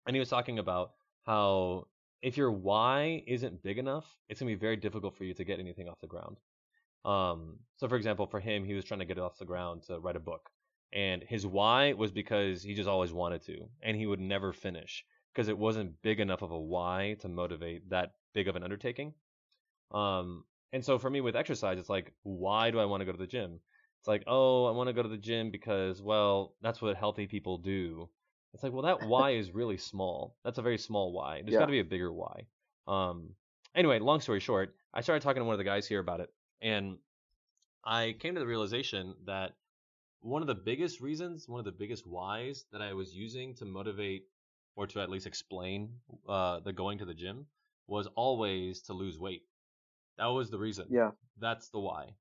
and 0.05 0.15
he 0.15 0.19
was 0.19 0.29
talking 0.29 0.59
about 0.59 0.91
how 1.25 1.87
if 2.21 2.37
your 2.37 2.51
why 2.51 3.23
isn't 3.27 3.63
big 3.63 3.77
enough, 3.77 4.05
it's 4.27 4.39
gonna 4.39 4.51
be 4.51 4.55
very 4.55 4.75
difficult 4.75 5.15
for 5.15 5.23
you 5.23 5.33
to 5.33 5.43
get 5.43 5.59
anything 5.59 5.87
off 5.87 6.01
the 6.01 6.07
ground. 6.07 6.37
Um, 7.05 7.59
so 7.77 7.87
for 7.87 7.95
example, 7.95 8.27
for 8.27 8.39
him, 8.39 8.65
he 8.65 8.73
was 8.73 8.85
trying 8.85 8.99
to 8.99 9.05
get 9.05 9.17
it 9.17 9.23
off 9.23 9.37
the 9.37 9.45
ground 9.45 9.83
to 9.83 9.99
write 9.99 10.15
a 10.15 10.19
book, 10.19 10.49
and 10.91 11.23
his 11.23 11.45
why 11.45 11.93
was 11.93 12.11
because 12.11 12.61
he 12.63 12.73
just 12.73 12.89
always 12.89 13.13
wanted 13.13 13.41
to, 13.43 13.69
and 13.81 13.95
he 13.95 14.05
would 14.05 14.19
never 14.19 14.51
finish 14.53 15.05
because 15.33 15.47
it 15.47 15.57
wasn't 15.57 16.01
big 16.01 16.19
enough 16.19 16.41
of 16.41 16.51
a 16.51 16.59
why 16.59 17.15
to 17.21 17.29
motivate 17.29 17.89
that 17.89 18.13
big 18.33 18.47
of 18.47 18.55
an 18.55 18.63
undertaking. 18.63 19.13
Um, 19.91 20.43
and 20.73 20.83
so 20.83 20.99
for 20.99 21.09
me 21.09 21.21
with 21.21 21.35
exercise, 21.35 21.79
it's 21.79 21.89
like, 21.89 22.13
why 22.23 22.71
do 22.71 22.79
I 22.79 22.85
want 22.85 23.01
to 23.01 23.05
go 23.05 23.11
to 23.11 23.17
the 23.17 23.27
gym? 23.27 23.59
It's 23.99 24.07
like, 24.07 24.23
oh, 24.27 24.65
I 24.65 24.71
want 24.71 24.87
to 24.87 24.93
go 24.93 25.03
to 25.03 25.09
the 25.09 25.17
gym 25.17 25.51
because, 25.51 26.01
well, 26.01 26.55
that's 26.61 26.81
what 26.81 26.95
healthy 26.95 27.27
people 27.27 27.57
do. 27.57 28.09
It's 28.53 28.63
like, 28.63 28.73
well, 28.73 28.83
that 28.83 29.05
why 29.05 29.31
is 29.31 29.51
really 29.51 29.77
small. 29.77 30.35
That's 30.43 30.57
a 30.57 30.61
very 30.61 30.77
small 30.77 31.11
why. 31.11 31.41
There's 31.41 31.53
Yeah. 31.53 31.59
got 31.59 31.65
to 31.67 31.71
be 31.71 31.79
a 31.79 31.83
bigger 31.83 32.11
why. 32.11 32.47
Um, 32.87 33.35
anyway, 33.75 33.99
long 33.99 34.21
story 34.21 34.39
short, 34.39 34.75
I 34.93 35.01
started 35.01 35.21
talking 35.21 35.41
to 35.41 35.45
one 35.45 35.53
of 35.53 35.59
the 35.59 35.63
guys 35.63 35.87
here 35.87 35.99
about 35.99 36.19
it, 36.19 36.33
and 36.61 36.97
I 37.83 38.15
came 38.19 38.33
to 38.33 38.39
the 38.39 38.47
realization 38.47 39.15
that 39.25 39.55
one 40.21 40.41
of 40.41 40.47
the 40.47 40.55
biggest 40.55 40.99
reasons, 40.99 41.47
one 41.47 41.59
of 41.59 41.65
the 41.65 41.71
biggest 41.71 42.05
whys 42.05 42.65
that 42.71 42.81
I 42.81 42.93
was 42.93 43.15
using 43.15 43.55
to 43.55 43.65
motivate 43.65 44.25
or 44.75 44.87
to 44.87 44.99
at 45.01 45.09
least 45.09 45.27
explain 45.27 45.93
uh, 46.27 46.59
the 46.59 46.73
going 46.73 46.97
to 46.97 47.05
the 47.05 47.13
gym 47.13 47.45
was 47.87 48.07
always 48.15 48.81
to 48.83 48.93
lose 48.93 49.17
weight. 49.17 49.43
That 50.17 50.27
was 50.27 50.49
the 50.49 50.59
reason. 50.59 50.87
Yeah. 50.89 51.11
That's 51.39 51.69
the 51.69 51.79
why. 51.79 52.15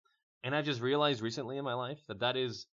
And 0.45 0.55
I 0.55 0.63
just 0.63 0.81
realized 0.81 1.21
recently 1.21 1.57
in 1.59 1.65
my 1.65 1.75
life 1.75 1.99
that 2.07 2.21
that 2.21 2.37
is 2.37 2.67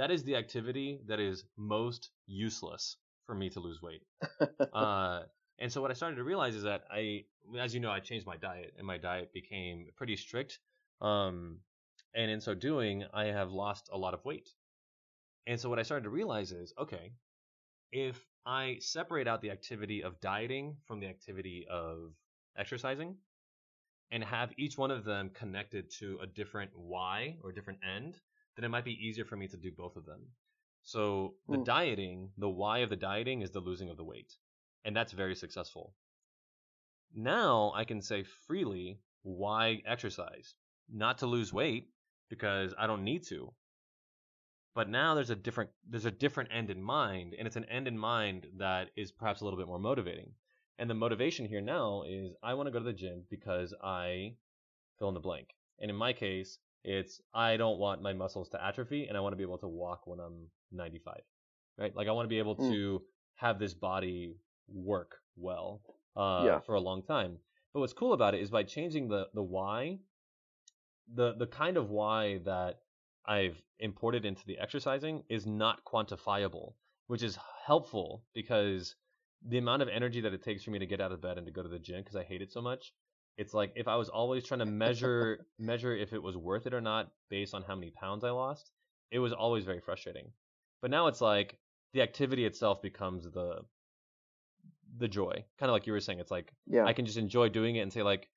that 0.00 0.10
is 0.10 0.24
the 0.24 0.34
activity 0.34 0.98
that 1.06 1.20
is 1.20 1.44
most 1.58 2.08
useless 2.26 2.96
for 3.26 3.34
me 3.34 3.50
to 3.50 3.60
lose 3.60 3.82
weight. 3.82 4.00
uh, 4.72 5.20
and 5.58 5.70
so 5.70 5.82
what 5.82 5.90
I 5.90 5.94
started 5.94 6.16
to 6.16 6.24
realize 6.24 6.54
is 6.54 6.62
that 6.62 6.84
I, 6.90 7.24
as 7.58 7.74
you 7.74 7.80
know, 7.80 7.90
I 7.90 8.00
changed 8.00 8.26
my 8.26 8.38
diet, 8.38 8.72
and 8.78 8.86
my 8.86 8.96
diet 8.96 9.30
became 9.34 9.88
pretty 9.96 10.16
strict. 10.16 10.58
Um, 11.02 11.58
and 12.14 12.30
in 12.30 12.40
so 12.40 12.54
doing, 12.54 13.04
I 13.12 13.26
have 13.26 13.52
lost 13.52 13.90
a 13.92 13.98
lot 13.98 14.14
of 14.14 14.24
weight. 14.24 14.48
And 15.46 15.60
so 15.60 15.68
what 15.68 15.78
I 15.78 15.82
started 15.82 16.04
to 16.04 16.10
realize 16.10 16.50
is, 16.50 16.72
okay, 16.80 17.12
if 17.92 18.18
I 18.46 18.78
separate 18.80 19.28
out 19.28 19.42
the 19.42 19.50
activity 19.50 20.02
of 20.02 20.18
dieting 20.22 20.76
from 20.86 21.00
the 21.00 21.08
activity 21.08 21.66
of 21.70 22.14
exercising, 22.56 23.16
and 24.12 24.24
have 24.24 24.50
each 24.56 24.78
one 24.78 24.90
of 24.90 25.04
them 25.04 25.30
connected 25.34 25.90
to 25.98 26.18
a 26.22 26.26
different 26.26 26.70
why 26.74 27.36
or 27.44 27.52
different 27.52 27.80
end, 27.86 28.18
then 28.56 28.64
it 28.64 28.68
might 28.68 28.84
be 28.84 29.06
easier 29.06 29.24
for 29.24 29.36
me 29.36 29.48
to 29.48 29.56
do 29.56 29.72
both 29.72 29.96
of 29.96 30.06
them. 30.06 30.34
So 30.82 31.36
the 31.48 31.56
Hmm. 31.56 31.64
dieting, 31.64 32.32
the 32.38 32.48
why 32.48 32.78
of 32.78 32.90
the 32.90 32.96
dieting 32.96 33.42
is 33.42 33.50
the 33.50 33.60
losing 33.60 33.90
of 33.90 33.96
the 33.96 34.04
weight. 34.04 34.36
And 34.84 34.96
that's 34.96 35.12
very 35.12 35.34
successful. 35.34 35.94
Now 37.14 37.72
I 37.74 37.84
can 37.84 38.02
say 38.02 38.22
freely 38.24 39.00
why 39.22 39.82
exercise? 39.84 40.54
Not 40.88 41.18
to 41.18 41.26
lose 41.26 41.52
weight 41.52 41.90
because 42.28 42.74
I 42.76 42.86
don't 42.86 43.04
need 43.04 43.24
to. 43.28 43.54
But 44.74 44.88
now 44.88 45.14
there's 45.14 45.30
a 45.30 45.36
different 45.36 45.70
there's 45.88 46.06
a 46.06 46.10
different 46.10 46.50
end 46.52 46.70
in 46.70 46.82
mind 46.82 47.34
and 47.34 47.46
it's 47.46 47.56
an 47.56 47.66
end 47.66 47.86
in 47.86 47.96
mind 47.98 48.48
that 48.56 48.90
is 48.96 49.12
perhaps 49.12 49.40
a 49.40 49.44
little 49.44 49.58
bit 49.58 49.68
more 49.68 49.78
motivating. 49.78 50.34
And 50.78 50.90
the 50.90 50.94
motivation 50.94 51.46
here 51.46 51.60
now 51.60 52.02
is 52.02 52.34
I 52.42 52.54
want 52.54 52.66
to 52.66 52.72
go 52.72 52.78
to 52.78 52.84
the 52.84 52.92
gym 52.92 53.26
because 53.28 53.74
I 53.82 54.36
fill 54.98 55.08
in 55.08 55.14
the 55.14 55.20
blank. 55.20 55.54
And 55.78 55.90
in 55.90 55.96
my 55.96 56.12
case, 56.12 56.58
it's 56.84 57.20
I 57.34 57.56
don't 57.56 57.78
want 57.78 58.02
my 58.02 58.12
muscles 58.12 58.48
to 58.50 58.64
atrophy 58.64 59.06
and 59.06 59.16
I 59.16 59.20
want 59.20 59.32
to 59.32 59.36
be 59.36 59.42
able 59.42 59.58
to 59.58 59.68
walk 59.68 60.06
when 60.06 60.20
I'm 60.20 60.46
95. 60.72 61.20
Right? 61.78 61.94
Like 61.94 62.08
I 62.08 62.12
want 62.12 62.24
to 62.26 62.28
be 62.28 62.38
able 62.38 62.56
Mm. 62.56 62.70
to 62.70 63.02
have 63.36 63.58
this 63.58 63.74
body 63.74 64.36
work 64.68 65.16
well 65.36 65.80
uh, 66.16 66.44
Yeah. 66.46 66.60
for 66.60 66.74
a 66.74 66.80
long 66.80 67.02
time. 67.02 67.38
But 67.72 67.80
what's 67.80 67.92
cool 67.92 68.12
about 68.12 68.34
it 68.34 68.40
is 68.40 68.50
by 68.50 68.62
changing 68.64 69.08
the 69.08 69.28
the 69.34 69.42
why, 69.42 69.98
the 71.14 71.34
the 71.34 71.46
kind 71.46 71.76
of 71.76 71.90
why 71.90 72.38
that 72.44 72.80
I've 73.26 73.60
imported 73.78 74.24
into 74.24 74.44
the 74.46 74.58
exercising 74.58 75.22
is 75.28 75.46
not 75.46 75.84
quantifiable, 75.84 76.74
which 77.06 77.22
is 77.22 77.38
helpful 77.66 78.24
because 78.34 78.96
the 79.42 79.58
amount 79.58 79.82
of 79.82 79.88
energy 79.88 80.20
that 80.20 80.34
it 80.34 80.42
takes 80.42 80.62
for 80.64 80.70
me 80.70 80.78
to 80.78 80.86
get 80.86 81.00
out 81.00 81.12
of 81.12 81.20
bed 81.22 81.38
and 81.38 81.46
to 81.46 81.52
go 81.52 81.62
to 81.62 81.68
the 81.68 81.78
gym 81.78 82.00
because 82.02 82.16
I 82.16 82.24
hate 82.24 82.42
it 82.42 82.52
so 82.52 82.60
much. 82.60 82.92
It's 83.36 83.54
like 83.54 83.72
if 83.76 83.88
I 83.88 83.96
was 83.96 84.08
always 84.08 84.44
trying 84.44 84.60
to 84.60 84.66
measure 84.66 85.46
measure 85.58 85.94
if 85.96 86.12
it 86.12 86.22
was 86.22 86.36
worth 86.36 86.66
it 86.66 86.74
or 86.74 86.80
not 86.80 87.12
based 87.28 87.54
on 87.54 87.62
how 87.62 87.74
many 87.74 87.90
pounds 87.90 88.24
I 88.24 88.30
lost, 88.30 88.72
it 89.10 89.18
was 89.18 89.32
always 89.32 89.64
very 89.64 89.80
frustrating. 89.80 90.32
But 90.80 90.90
now 90.90 91.06
it's 91.08 91.20
like 91.20 91.58
the 91.92 92.02
activity 92.02 92.44
itself 92.44 92.82
becomes 92.82 93.24
the 93.30 93.64
the 94.96 95.08
joy. 95.08 95.44
Kind 95.58 95.70
of 95.70 95.72
like 95.72 95.86
you 95.86 95.92
were 95.92 96.00
saying, 96.00 96.18
it's 96.20 96.30
like 96.30 96.54
yeah. 96.66 96.84
I 96.84 96.92
can 96.92 97.04
just 97.06 97.18
enjoy 97.18 97.48
doing 97.48 97.76
it 97.76 97.80
and 97.80 97.92
say 97.92 98.02
like 98.02 98.30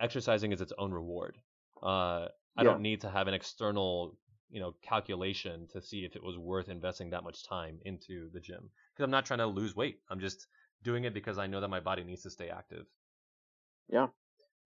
exercising 0.00 0.52
is 0.52 0.60
its 0.60 0.72
own 0.78 0.92
reward. 0.92 1.38
Uh, 1.82 2.28
I 2.56 2.62
Yeah. 2.62 2.64
don't 2.64 2.80
need 2.80 3.00
to 3.02 3.10
have 3.10 3.28
an 3.28 3.34
external, 3.34 4.18
you 4.50 4.60
know, 4.60 4.72
calculation 4.82 5.68
to 5.68 5.80
see 5.82 6.04
if 6.04 6.16
it 6.16 6.22
was 6.22 6.36
worth 6.38 6.68
investing 6.68 7.10
that 7.10 7.24
much 7.24 7.44
time 7.44 7.80
into 7.84 8.30
the 8.30 8.40
gym 8.40 8.70
because 8.92 9.04
I'm 9.04 9.10
not 9.10 9.26
trying 9.26 9.38
to 9.40 9.46
lose 9.46 9.76
weight. 9.76 10.00
I'm 10.08 10.20
just 10.20 10.46
doing 10.82 11.04
it 11.04 11.14
because 11.14 11.38
I 11.38 11.46
know 11.46 11.60
that 11.60 11.68
my 11.68 11.80
body 11.80 12.04
needs 12.04 12.22
to 12.22 12.30
stay 12.30 12.48
active. 12.50 12.86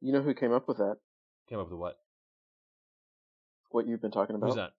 You 0.02 0.12
know 0.12 0.20
who 0.20 0.34
came 0.34 0.52
up 0.52 0.66
with 0.68 0.78
that? 0.78 0.96
Came 1.48 1.60
up 1.60 1.70
with 1.70 1.78
what? 1.78 1.96
What 3.70 3.86
you've 3.86 4.02
been 4.02 4.10
talking 4.10 4.34
about? 4.36 4.46
Who's 4.48 4.56
that? 4.56 4.72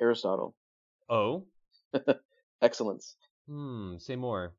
Aristotle. 0.00 0.54
Oh, 1.08 1.44
Excellence. 2.62 3.16
hmm. 3.46 3.96
Say 3.98 4.16
more. 4.16 4.54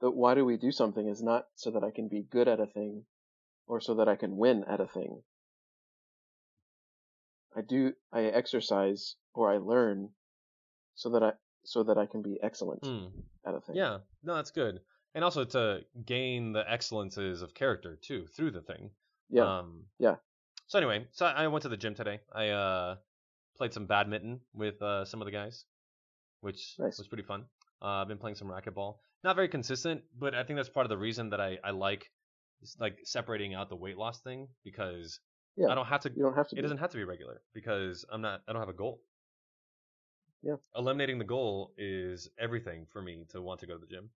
That 0.00 0.12
why 0.12 0.34
do 0.34 0.44
we 0.44 0.56
do 0.56 0.72
something 0.72 1.06
is 1.08 1.22
not 1.22 1.46
so 1.56 1.70
that 1.72 1.84
I 1.84 1.90
can 1.90 2.08
be 2.08 2.22
good 2.22 2.48
at 2.48 2.60
a 2.60 2.66
thing 2.66 3.04
or 3.66 3.80
so 3.80 3.94
that 3.96 4.08
I 4.08 4.16
can 4.16 4.36
win 4.36 4.64
at 4.68 4.80
a 4.80 4.86
thing. 4.86 5.22
I 7.56 7.60
do 7.60 7.92
I 8.12 8.22
exercise 8.22 9.16
or 9.34 9.52
I 9.52 9.58
learn 9.58 10.10
so 10.94 11.10
that 11.10 11.22
I 11.22 11.32
so 11.64 11.82
that 11.84 11.98
I 11.98 12.06
can 12.06 12.22
be 12.22 12.38
excellent 12.42 12.84
Hmm. 12.84 13.06
at 13.46 13.54
a 13.54 13.60
thing. 13.60 13.76
Yeah. 13.76 13.98
No, 14.22 14.34
that's 14.36 14.50
good. 14.50 14.80
And 15.14 15.24
also 15.24 15.44
to 15.44 15.80
gain 16.06 16.52
the 16.52 16.64
excellences 16.70 17.42
of 17.42 17.54
character 17.54 17.96
too 18.00 18.26
through 18.34 18.52
the 18.52 18.62
thing. 18.62 18.90
Yeah. 19.28 19.58
Um, 19.58 19.84
Yeah. 19.98 20.16
So 20.68 20.78
anyway, 20.78 21.06
so 21.12 21.26
I 21.26 21.46
went 21.48 21.62
to 21.64 21.68
the 21.68 21.76
gym 21.76 21.94
today. 21.94 22.20
I 22.34 22.48
uh, 22.48 22.96
played 23.56 23.74
some 23.74 23.86
badminton 23.86 24.40
with 24.54 24.80
uh, 24.80 25.04
some 25.04 25.20
of 25.20 25.26
the 25.26 25.32
guys, 25.32 25.64
which 26.40 26.76
Nice. 26.78 26.96
was 26.98 27.08
pretty 27.08 27.24
fun. 27.24 27.44
Uh, 27.82 28.00
I've 28.00 28.08
been 28.08 28.16
playing 28.18 28.36
some 28.36 28.48
racquetball. 28.48 28.96
Not 29.22 29.36
very 29.36 29.48
consistent, 29.48 30.02
but 30.18 30.34
I 30.34 30.44
think 30.44 30.56
that's 30.58 30.70
part 30.70 30.86
of 30.86 30.90
the 30.90 30.96
reason 30.96 31.30
that 31.30 31.40
I, 31.40 31.58
I 31.62 31.70
like 31.72 32.10
like 32.78 32.98
separating 33.04 33.54
out 33.54 33.68
the 33.68 33.76
weight 33.76 33.98
loss 33.98 34.20
thing 34.20 34.48
because 34.64 35.20
Yeah. 35.56 35.68
I 35.68 35.74
don't 35.74 35.86
have 35.86 36.00
to. 36.02 36.10
you 36.10 36.22
don't 36.22 36.34
have 36.36 36.48
to 36.48 36.56
It 36.58 36.62
doesn't 36.62 36.78
have 36.78 36.90
to 36.90 36.96
be 36.96 37.04
regular 37.04 37.42
because 37.52 38.06
I'm 38.10 38.22
not. 38.22 38.40
I 38.48 38.52
don't 38.52 38.62
have 38.62 38.68
a 38.70 38.72
goal. 38.72 39.02
Yeah. 40.42 40.56
Eliminating 40.76 41.18
the 41.18 41.24
goal 41.24 41.72
is 41.76 42.28
everything 42.38 42.86
for 42.92 43.02
me 43.02 43.24
to 43.30 43.42
want 43.42 43.60
to 43.60 43.66
go 43.66 43.74
to 43.74 43.80
the 43.80 43.86
gym. 43.86 44.10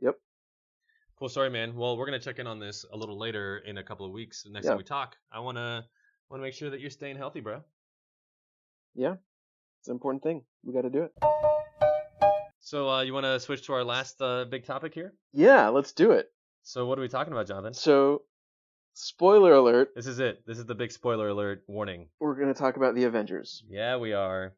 Yep. 0.00 0.16
Cool 1.18 1.28
story, 1.28 1.50
man. 1.50 1.76
Well, 1.76 1.96
we're 1.96 2.06
gonna 2.06 2.18
check 2.18 2.38
in 2.38 2.46
on 2.46 2.58
this 2.58 2.84
a 2.92 2.96
little 2.96 3.18
later 3.18 3.58
in 3.58 3.78
a 3.78 3.84
couple 3.84 4.04
of 4.06 4.12
weeks. 4.12 4.44
Next 4.46 4.64
Yeah. 4.64 4.70
time 4.70 4.78
we 4.78 4.84
talk, 4.84 5.16
I 5.30 5.40
wanna 5.40 5.86
wanna 6.30 6.42
make 6.42 6.54
sure 6.54 6.70
that 6.70 6.80
you're 6.80 6.90
staying 6.90 7.16
healthy, 7.16 7.40
bro. 7.40 7.62
Yeah. 8.94 9.16
It's 9.80 9.88
an 9.88 9.92
important 9.92 10.22
thing. 10.22 10.44
We 10.64 10.72
got 10.72 10.82
to 10.82 10.90
do 10.90 11.02
it. 11.02 11.12
So 12.60 12.88
uh, 12.88 13.02
you 13.02 13.12
wanna 13.12 13.38
switch 13.40 13.66
to 13.66 13.72
our 13.74 13.84
last 13.84 14.20
uh, 14.22 14.44
big 14.46 14.64
topic 14.64 14.94
here? 14.94 15.14
Yeah, 15.32 15.68
let's 15.68 15.92
do 15.92 16.12
it. 16.12 16.32
So 16.62 16.86
what 16.86 16.98
are 16.98 17.02
we 17.02 17.08
talking 17.08 17.32
about, 17.32 17.48
Jonathan? 17.48 17.74
So, 17.74 18.22
spoiler 18.94 19.52
alert, 19.54 19.90
This 19.96 20.06
is 20.06 20.20
it. 20.20 20.46
This 20.46 20.58
is 20.58 20.66
the 20.66 20.74
big 20.76 20.92
spoiler 20.92 21.28
alert 21.28 21.64
warning. 21.66 22.08
we're 22.20 22.36
going 22.36 22.52
to 22.52 22.58
talk 22.58 22.76
about 22.76 22.94
the 22.94 23.04
Avengers. 23.04 23.64
Yeah, 23.68 23.96
we 23.96 24.12
are. 24.12 24.54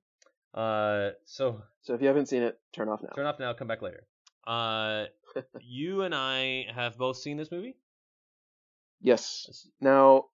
Uh, 0.53 1.11
so 1.25 1.63
So 1.81 1.95
if 1.95 2.03
you 2.03 2.09
haven't 2.09 2.27
seen 2.27 2.43
it, 2.43 2.61
turn 2.75 2.89
off 2.91 3.01
now. 3.03 3.09
turn 3.17 3.25
off 3.27 3.39
now. 3.39 3.55
Come 3.55 3.67
back 3.69 3.81
later. 3.81 4.07
Uh, 4.47 5.07
you 5.61 6.03
and 6.03 6.15
I 6.15 6.67
have 6.75 6.97
both 6.99 7.17
seen 7.17 7.37
this 7.37 7.51
movie. 7.51 7.77
Yes. 9.01 9.69
Now, 9.81 10.27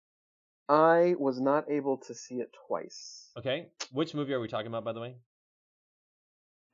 I 0.69 1.15
was 1.19 1.41
not 1.41 1.71
able 1.71 1.99
to 2.07 2.15
see 2.15 2.37
it 2.37 2.51
twice. 2.69 3.31
Okay. 3.37 3.69
Which 3.93 4.15
movie 4.15 4.33
are 4.33 4.41
we 4.41 4.49
talking 4.49 4.69
about, 4.69 4.85
by 4.85 4.93
the 4.93 5.01
way? 5.01 5.17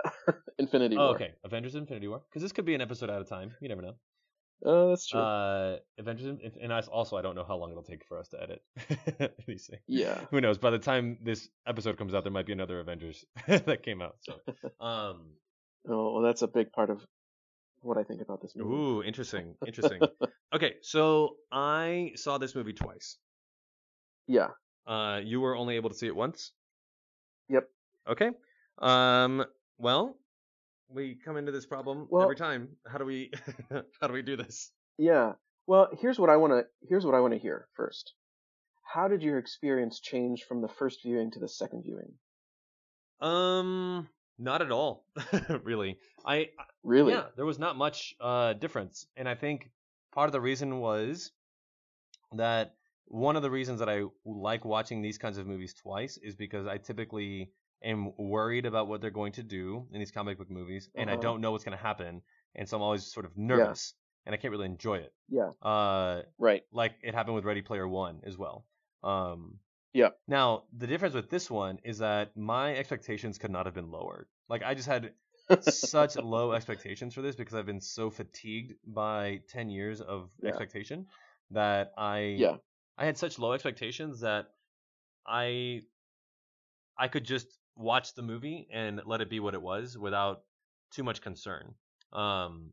Infinity 0.59 0.97
War. 0.97 1.07
Oh, 1.07 1.15
okay. 1.15 1.33
Avengers: 1.45 1.75
Infinity 1.75 2.09
War. 2.09 2.23
Because 2.29 2.43
this 2.43 2.53
could 2.53 2.67
be 2.67 2.75
an 2.75 2.81
episode 2.81 3.11
at 3.11 3.21
a 3.21 3.25
time. 3.25 3.55
You 3.61 3.69
never 3.69 3.83
know. 3.83 3.95
Oh, 4.65 4.89
that's 4.91 5.07
true. 5.07 5.21
Uh, 5.21 5.77
Avengers, 5.99 6.39
and 6.61 6.73
I 6.73 6.81
also 6.81 7.17
I 7.17 7.23
don't 7.23 7.35
know 7.35 7.45
how 7.45 7.57
long 7.57 7.71
it'll 7.71 7.83
take 7.83 8.05
for 8.07 8.19
us 8.19 8.29
to 8.29 8.43
edit 8.43 8.63
these 9.47 9.67
things. 9.67 9.83
yeah. 9.87 10.21
Who 10.31 10.41
knows? 10.41 10.57
By 10.59 10.71
the 10.71 10.79
time 10.79 11.19
this 11.23 11.49
episode 11.67 11.99
comes 11.99 12.15
out, 12.15 12.25
there 12.25 12.33
might 12.33 12.47
be 12.47 12.53
another 12.53 12.81
Avengers 12.81 13.25
that 13.49 13.83
came 13.83 14.01
out. 14.01 14.17
So, 14.21 14.35
um, 14.85 15.33
Oh, 15.89 16.15
well, 16.15 16.23
that's 16.23 16.43
a 16.43 16.49
big 16.49 16.73
part 16.73 16.91
of 16.91 17.01
what 17.83 17.99
I 17.99 18.03
think 18.03 18.21
about 18.21 18.41
this 18.43 18.55
movie. 18.57 18.71
ooh, 18.71 19.03
interesting, 19.03 19.55
interesting. 19.67 20.01
okay, 20.55 20.75
so 20.83 21.37
I 21.53 22.13
saw 22.17 22.39
this 22.39 22.55
movie 22.55 22.73
twice. 22.73 23.17
Yeah. 24.27 24.49
Uh, 24.87 25.21
you 25.23 25.41
were 25.41 25.57
only 25.57 25.77
able 25.77 25.91
to 25.91 25.97
see 25.97 26.07
it 26.07 26.15
once. 26.17 26.53
Yep. 27.49 27.69
Okay. 28.09 28.31
Um. 28.79 29.45
Well, 29.79 30.17
we 30.89 31.17
come 31.25 31.37
into 31.37 31.53
this 31.53 31.67
problem 31.67 32.07
Well- 32.11 32.23
every 32.23 32.37
time. 32.37 32.69
How 32.91 32.99
do 32.99 33.05
we? 33.05 33.31
how 34.01 34.07
do 34.07 34.13
we 34.13 34.23
do 34.23 34.37
this? 34.37 34.71
Yeah. 34.99 35.33
Well, 35.67 35.89
here's 36.01 36.19
what 36.19 36.31
I 36.31 36.37
want 36.37 36.53
to 36.53 36.65
here's 36.89 37.05
what 37.05 37.15
I 37.15 37.21
want 37.21 37.35
to 37.35 37.39
hear 37.39 37.67
first. 37.75 38.15
How 38.83 39.09
did 39.09 39.23
your 39.23 39.39
experience 39.39 39.99
change 40.01 40.45
from 40.45 40.63
the 40.63 40.69
first 40.69 41.01
viewing 41.03 41.33
to 41.33 41.41
the 41.41 41.49
second 41.49 41.83
viewing? 41.83 42.13
Um, 43.21 44.09
not 44.39 44.63
at 44.63 44.71
all, 44.73 45.07
really. 45.63 45.99
I 46.25 46.51
Really? 46.83 47.13
yeah, 47.13 47.29
there 47.37 47.47
was 47.47 47.59
not 47.59 47.77
much 47.77 48.15
uh 48.21 48.53
difference, 48.55 49.07
and 49.17 49.29
I 49.29 49.35
think 49.35 49.71
part 50.13 50.29
of 50.29 50.33
the 50.33 50.41
reason 50.41 50.79
was 50.81 51.33
that 52.33 52.77
one 53.07 53.37
of 53.37 53.43
the 53.43 53.51
reasons 53.51 53.79
that 53.79 53.89
I 53.89 54.03
like 54.25 54.65
watching 54.65 55.01
these 55.01 55.19
kinds 55.19 55.39
of 55.39 55.47
movies 55.47 55.75
twice 55.75 56.17
is 56.19 56.35
because 56.35 56.67
I 56.67 56.79
typically 56.79 57.53
am 57.83 58.13
worried 58.17 58.67
about 58.67 58.89
what 58.89 59.01
they're 59.01 59.11
going 59.11 59.33
to 59.33 59.43
do 59.43 59.89
in 59.93 60.01
these 60.01 60.11
comic 60.11 60.39
book 60.39 60.51
movies, 60.51 60.89
and 60.97 61.11
I 61.11 61.15
Uh-huh. 61.15 61.23
don't 61.23 61.41
know 61.41 61.53
what's 61.53 61.65
going 61.65 61.77
to 61.77 61.83
happen, 61.83 62.23
and 62.55 62.69
so 62.69 62.77
I'm 62.77 62.83
always 62.83 63.07
sort 63.07 63.27
of 63.27 63.37
nervous, 63.37 63.95
and 64.25 64.35
I 64.35 64.39
can't 64.39 64.51
really 64.51 64.67
enjoy 64.67 64.99
it. 64.99 65.15
Yeah. 65.29 65.53
Uh, 65.63 66.23
Right. 66.39 66.65
like 66.73 66.97
it 67.03 67.15
happened 67.15 67.37
with 67.37 67.45
Ready 67.45 67.63
Player 67.63 67.87
One 67.87 68.23
as 68.25 68.37
well. 68.37 68.67
Um, 69.03 69.61
Yeah. 69.97 70.11
Now 70.29 70.65
the 70.77 70.87
difference 70.87 71.15
with 71.15 71.31
this 71.31 71.51
one 71.51 71.79
is 71.85 71.99
that 71.99 72.37
my 72.37 72.75
expectations 72.77 73.39
could 73.39 73.51
not 73.51 73.67
have 73.67 73.75
been 73.75 73.91
lower. 73.91 74.29
Like 74.49 74.63
I 74.63 74.75
just 74.75 74.89
had 74.89 75.15
such 75.59 76.17
low 76.19 76.53
expectations 76.53 77.15
for 77.15 77.23
this 77.23 77.35
because 77.37 77.55
I've 77.55 77.67
been 77.67 77.81
so 77.81 78.11
fatigued 78.11 78.75
by 78.87 79.41
ten 79.49 79.71
years 79.71 80.01
of 80.01 80.31
Yeah. 80.43 80.51
expectation 80.51 81.07
that 81.51 81.93
I 81.97 82.19
Yeah. 82.39 82.57
I 82.99 83.07
had 83.07 83.17
such 83.17 83.39
low 83.39 83.53
expectations 83.53 84.21
that 84.21 84.49
I 85.27 85.83
I 86.99 87.09
could 87.09 87.25
just 87.25 87.59
watch 87.75 88.15
the 88.15 88.23
movie 88.23 88.69
and 88.71 89.01
let 89.07 89.23
it 89.23 89.31
be 89.31 89.41
what 89.41 89.55
it 89.55 89.63
was 89.63 89.97
without 89.97 90.45
too 90.91 91.05
much 91.05 91.23
concern. 91.23 91.75
Um, 92.13 92.73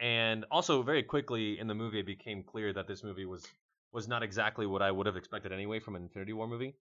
and 0.00 0.44
also 0.50 0.82
very 0.82 1.02
quickly 1.02 1.58
in 1.58 1.66
the 1.66 1.74
movie 1.74 2.00
it 2.00 2.06
became 2.06 2.42
clear 2.42 2.72
that 2.72 2.86
this 2.86 3.02
movie 3.02 3.24
was 3.24 3.46
was 3.92 4.08
not 4.08 4.22
exactly 4.22 4.66
what 4.66 4.82
I 4.82 4.90
would 4.90 5.06
have 5.06 5.16
expected 5.16 5.52
anyway 5.52 5.80
from 5.80 5.96
an 5.96 6.02
Infinity 6.02 6.32
War 6.32 6.46
movie. 6.48 6.76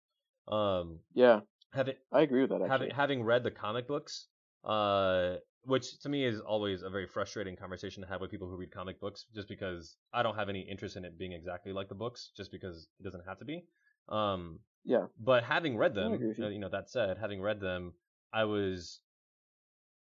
Um, 0.48 1.02
Yeah. 1.14 1.42
having 1.74 1.96
I 2.12 2.22
agree 2.22 2.42
with 2.42 2.50
that 2.50 2.62
actually. 2.62 2.70
having 2.70 2.92
having 2.92 3.24
read 3.24 3.44
the 3.44 3.52
comic 3.52 3.88
books, 3.88 4.28
uh, 4.64 5.38
which 5.64 6.00
to 6.00 6.10
me 6.10 6.26
is 6.26 6.40
always 6.40 6.82
a 6.84 6.90
very 6.90 7.08
frustrating 7.08 7.56
conversation 7.56 8.02
to 8.02 8.08
have 8.08 8.22
with 8.22 8.32
people 8.32 8.48
who 8.50 8.56
read 8.58 8.72
comic 8.72 9.00
books, 9.00 9.26
just 9.34 9.48
because 9.48 9.98
I 10.14 10.24
don't 10.24 10.36
have 10.36 10.50
any 10.50 10.62
interest 10.62 10.96
in 10.98 11.06
it 11.06 11.18
being 11.18 11.34
exactly 11.34 11.74
like 11.74 11.90
the 11.90 11.96
books, 11.96 12.32
just 12.36 12.52
because 12.52 12.90
it 13.00 13.04
doesn't 13.04 13.26
have 13.26 13.40
to 13.40 13.46
be. 13.46 13.68
Um, 14.10 14.62
Yeah. 14.84 15.08
But 15.20 15.44
having 15.44 15.78
read 15.78 15.96
them, 15.96 16.14
you. 16.38 16.46
uh, 16.46 16.50
you 16.50 16.60
know, 16.60 16.70
that 16.70 16.90
said, 16.90 17.18
having 17.18 17.42
read 17.42 17.60
them, 17.62 17.94
I 18.34 18.46
was, 18.46 19.02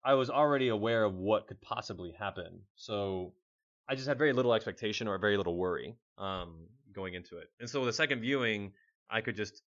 I 0.03 0.13
was 0.15 0.29
already 0.29 0.67
aware 0.69 1.03
of 1.03 1.15
what 1.15 1.47
could 1.47 1.61
possibly 1.61 2.11
happen. 2.11 2.65
So 2.75 3.35
I 3.87 3.95
just 3.95 4.07
had 4.07 4.17
very 4.17 4.33
little 4.33 4.53
expectation 4.53 5.07
or 5.07 5.17
very 5.17 5.37
little 5.37 5.57
worry 5.57 5.97
um, 6.17 6.69
going 6.93 7.13
into 7.15 7.37
it. 7.37 7.49
And 7.59 7.69
so 7.69 7.85
the 7.85 7.93
second 7.93 8.21
viewing, 8.21 8.73
I 9.09 9.21
could 9.21 9.35
just, 9.35 9.63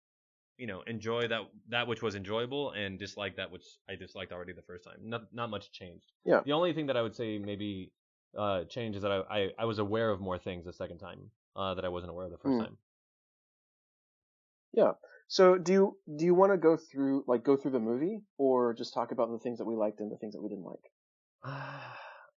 you 0.59 0.67
know, 0.67 0.83
enjoy 0.83 1.29
that 1.29 1.43
that 1.69 1.87
which 1.89 2.03
was 2.03 2.15
enjoyable 2.15 2.71
and 2.73 2.99
dislike 2.99 3.37
that 3.37 3.51
which 3.51 3.65
I 3.89 3.97
disliked 3.97 4.33
already 4.33 4.53
the 4.53 4.63
first 4.63 4.85
time. 4.85 4.99
Not 5.03 5.33
not 5.33 5.51
much 5.51 5.73
changed. 5.73 6.13
Yeah. 6.25 6.43
The 6.45 6.53
only 6.53 6.73
thing 6.73 6.87
that 6.87 6.97
I 6.97 7.03
would 7.03 7.17
say 7.17 7.39
maybe 7.39 7.93
uh, 8.39 8.65
changed 8.65 8.97
is 8.97 9.03
that 9.03 9.13
I, 9.13 9.21
I 9.39 9.51
I 9.61 9.65
was 9.65 9.79
aware 9.79 10.11
of 10.11 10.21
more 10.21 10.39
things 10.39 10.65
the 10.65 10.73
second 10.73 10.99
time 10.99 11.31
uh, 11.57 11.75
that 11.75 11.85
I 11.85 11.89
wasn't 11.89 12.11
aware 12.11 12.27
of 12.27 12.33
the 12.33 12.39
first 12.39 12.59
Hmm. 12.59 12.65
time. 12.65 12.79
Yeah. 14.73 14.93
So 15.29 15.57
do 15.57 15.73
you 15.73 15.99
do 16.17 16.25
you 16.27 16.35
want 16.35 16.53
to 16.53 16.59
go 16.59 16.77
through 16.77 17.25
like 17.27 17.45
go 17.45 17.57
through 17.57 17.71
the 17.71 17.81
movie 17.81 18.21
or 18.37 18.75
just 18.75 18.93
talk 18.93 19.11
about 19.11 19.31
the 19.31 19.39
things 19.39 19.59
that 19.59 19.65
we 19.65 19.75
liked 19.75 20.01
and 20.01 20.13
the 20.13 20.19
things 20.19 20.35
that 20.35 20.43
we 20.43 20.49
didn't 20.51 20.65
like? 20.65 20.93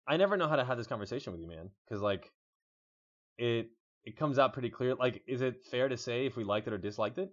I 0.08 0.18
never 0.18 0.38
know 0.38 0.48
how 0.48 0.56
to 0.56 0.66
have 0.66 0.78
this 0.78 0.88
conversation 0.88 1.32
with 1.34 1.42
you, 1.42 1.48
man, 1.48 1.72
because 1.86 2.02
like 2.02 2.32
it 3.38 3.70
it 4.06 4.18
comes 4.18 4.38
out 4.40 4.54
pretty 4.54 4.70
clear. 4.70 4.96
Like, 4.96 5.24
is 5.28 5.42
it 5.42 5.66
fair 5.66 5.88
to 5.90 5.98
say 5.98 6.26
if 6.26 6.36
we 6.38 6.44
liked 6.44 6.68
it 6.68 6.74
or 6.74 6.78
disliked 6.78 7.18
it? 7.18 7.30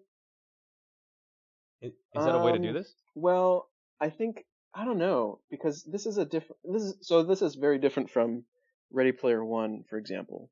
Is 1.82 1.92
that 2.14 2.34
a 2.34 2.38
way 2.38 2.52
to 2.52 2.58
do 2.58 2.68
Um, 2.68 2.74
this? 2.74 2.94
Well, 3.14 3.68
I 4.00 4.10
think 4.10 4.44
I 4.74 4.84
don't 4.84 4.98
know 4.98 5.40
because 5.50 5.82
this 5.84 6.06
is 6.06 6.16
a 6.18 6.24
different. 6.24 6.58
This 6.64 6.82
is 6.82 6.94
so. 7.02 7.22
This 7.24 7.42
is 7.42 7.56
very 7.56 7.78
different 7.78 8.10
from 8.10 8.44
Ready 8.90 9.12
Player 9.12 9.44
One, 9.44 9.84
for 9.90 9.98
example, 9.98 10.48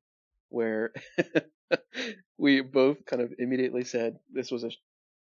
where 0.49 0.91
we 2.37 2.61
both 2.61 3.05
kind 3.05 3.21
of 3.21 3.33
immediately 3.39 3.83
said 3.83 4.19
this 4.31 4.51
was 4.51 4.63
a. 4.63 4.71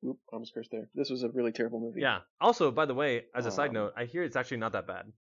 Oop, 0.03 0.18
I 0.32 0.36
almost 0.36 0.55
cursed 0.55 0.70
there. 0.70 0.88
This 0.95 1.11
was 1.11 1.22
a 1.22 1.28
really 1.28 1.53
terrible 1.53 1.78
movie. 1.78 2.01
Yeah. 2.01 2.20
Also, 2.41 2.70
by 2.70 2.86
the 2.86 2.95
way, 2.95 3.24
as 3.34 3.45
a 3.45 3.51
side 3.51 3.68
Um, 3.68 3.74
note, 3.74 3.93
I 3.95 4.07
hear 4.07 4.22
it's 4.22 4.36
actually 4.36 4.57
not 4.57 4.72
that 4.72 4.86
bad. 4.86 5.12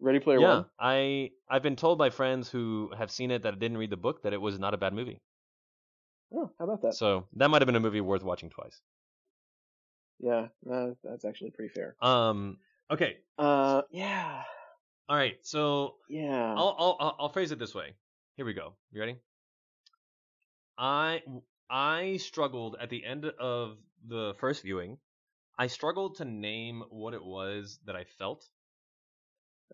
Ready 0.00 0.18
Player 0.18 0.40
yeah, 0.40 0.48
One. 0.48 0.64
I 0.78 1.30
I've 1.48 1.62
been 1.62 1.76
told 1.76 1.98
by 1.98 2.10
friends 2.10 2.50
who 2.50 2.90
have 2.96 3.10
seen 3.10 3.30
it 3.30 3.42
that 3.42 3.58
didn't 3.58 3.78
read 3.78 3.90
the 3.90 3.96
book 3.96 4.22
that 4.22 4.32
it 4.32 4.40
was 4.40 4.58
not 4.58 4.74
a 4.74 4.78
bad 4.78 4.92
movie. 4.94 5.20
Oh, 6.34 6.50
how 6.58 6.64
about 6.64 6.82
that? 6.82 6.94
So 6.94 7.26
that 7.36 7.48
might 7.50 7.60
have 7.60 7.66
been 7.66 7.76
a 7.76 7.80
movie 7.80 8.00
worth 8.00 8.22
watching 8.22 8.50
twice. 8.50 8.80
yeah, 10.20 10.48
uh, 10.70 10.88
that's 11.02 11.24
actually 11.24 11.50
pretty 11.50 11.72
fair. 11.72 11.96
Um. 12.00 12.58
Okay. 12.90 13.18
Uh, 13.38 13.82
yeah, 13.90 14.42
All 15.08 15.16
right. 15.16 15.36
So 15.42 15.96
yeah. 16.08 16.54
I'll, 16.56 16.76
I'll 16.78 16.96
I'll 17.00 17.16
I'll 17.20 17.28
phrase 17.28 17.52
it 17.52 17.58
this 17.58 17.74
way. 17.74 17.94
Here 18.36 18.46
we 18.46 18.54
go. 18.54 18.74
You 18.92 19.00
ready? 19.00 19.16
I 20.78 21.22
I 21.68 22.16
struggled 22.16 22.76
at 22.80 22.90
the 22.90 23.04
end 23.04 23.26
of 23.26 23.76
the 24.06 24.34
first 24.38 24.62
viewing. 24.62 24.98
I 25.58 25.66
struggled 25.66 26.16
to 26.16 26.24
name 26.24 26.84
what 26.88 27.12
it 27.12 27.22
was 27.22 27.78
that 27.84 27.96
I 27.96 28.04
felt 28.04 28.46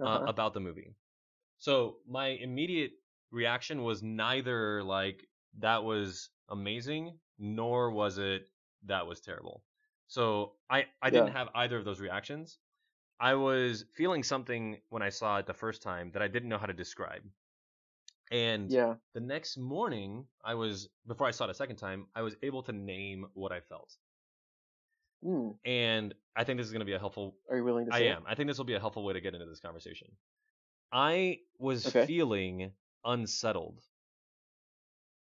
uh, 0.05 0.09
Uh-huh. 0.09 0.25
about 0.27 0.55
the 0.55 0.61
movie. 0.61 0.95
So 1.59 1.99
my 2.07 2.29
immediate 2.29 2.93
reaction 3.31 3.83
was 3.83 4.03
neither 4.03 4.83
like 4.83 5.29
that 5.59 5.85
was 5.85 6.31
amazing, 6.49 7.19
nor 7.39 7.91
was 7.91 8.19
it 8.19 8.51
that 8.85 9.07
was 9.07 9.21
terrible. 9.21 9.65
So 10.09 10.57
I 10.71 10.87
I 11.03 11.11
didn't 11.11 11.31
have 11.33 11.51
either 11.55 11.77
of 11.79 11.85
those 11.85 12.01
reactions. 12.01 12.59
I 13.21 13.35
was 13.35 13.85
feeling 13.95 14.23
something 14.25 14.83
when 14.91 15.03
I 15.03 15.11
saw 15.11 15.39
it 15.39 15.47
the 15.47 15.55
first 15.55 15.83
time 15.83 16.13
that 16.13 16.23
I 16.23 16.29
didn't 16.29 16.49
know 16.49 16.59
how 16.59 16.67
to 16.67 16.75
describe. 16.75 17.23
And 18.31 18.73
yeah. 18.73 18.97
the 19.15 19.21
next 19.21 19.57
morning, 19.57 20.27
I 20.45 20.55
was 20.55 20.89
before 21.07 21.27
I 21.27 21.31
saw 21.33 21.45
it 21.45 21.51
a 21.51 21.55
second 21.55 21.77
time, 21.77 22.07
I 22.15 22.23
was 22.23 22.37
able 22.43 22.63
to 22.65 22.73
name 22.73 23.27
what 23.35 23.53
I 23.53 23.61
felt. 23.61 23.97
Hmm. 25.23 25.51
And 25.65 26.15
I 26.37 26.45
think 26.45 26.59
this 26.59 26.67
is 26.67 26.73
going 26.73 26.81
to 26.81 26.87
be 26.87 26.93
a 26.95 26.99
helpful 26.99 27.37
Are 27.51 27.57
you 27.57 27.65
willing 27.65 27.87
to 27.87 27.93
I 27.93 28.01
am. 28.01 28.25
I 28.27 28.35
think 28.35 28.49
this 28.49 28.59
will 28.59 28.65
be 28.65 28.75
a 28.75 28.81
helpful 28.81 29.05
way 29.05 29.13
to 29.15 29.21
get 29.21 29.35
into 29.35 29.47
this 29.47 29.61
conversation. 29.61 30.09
I 30.93 31.41
was 31.59 31.87
Okay. 31.87 32.07
feeling 32.07 32.73
unsettled. 33.05 33.83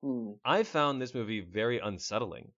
Hmm. 0.02 0.36
I 0.46 0.64
found 0.64 1.02
this 1.02 1.14
movie 1.14 1.42
very 1.42 1.80
unsettling, 1.80 2.54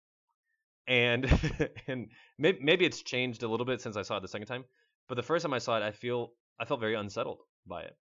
and 0.86 1.24
and 1.88 2.10
maybe, 2.38 2.58
maybe 2.62 2.86
it's 2.86 3.02
changed 3.02 3.42
a 3.42 3.48
little 3.48 3.66
bit 3.66 3.80
since 3.80 3.96
I 3.96 4.02
saw 4.02 4.18
it 4.18 4.20
the 4.22 4.28
second 4.28 4.46
time. 4.48 4.64
But 5.08 5.16
the 5.16 5.22
first 5.22 5.42
time 5.44 5.54
I 5.54 5.58
saw 5.58 5.76
it, 5.78 5.82
I 5.82 5.92
feel 5.92 6.34
I 6.58 6.64
felt 6.64 6.80
very 6.80 6.94
unsettled 6.94 7.42
by 7.66 7.82
it 7.84 7.96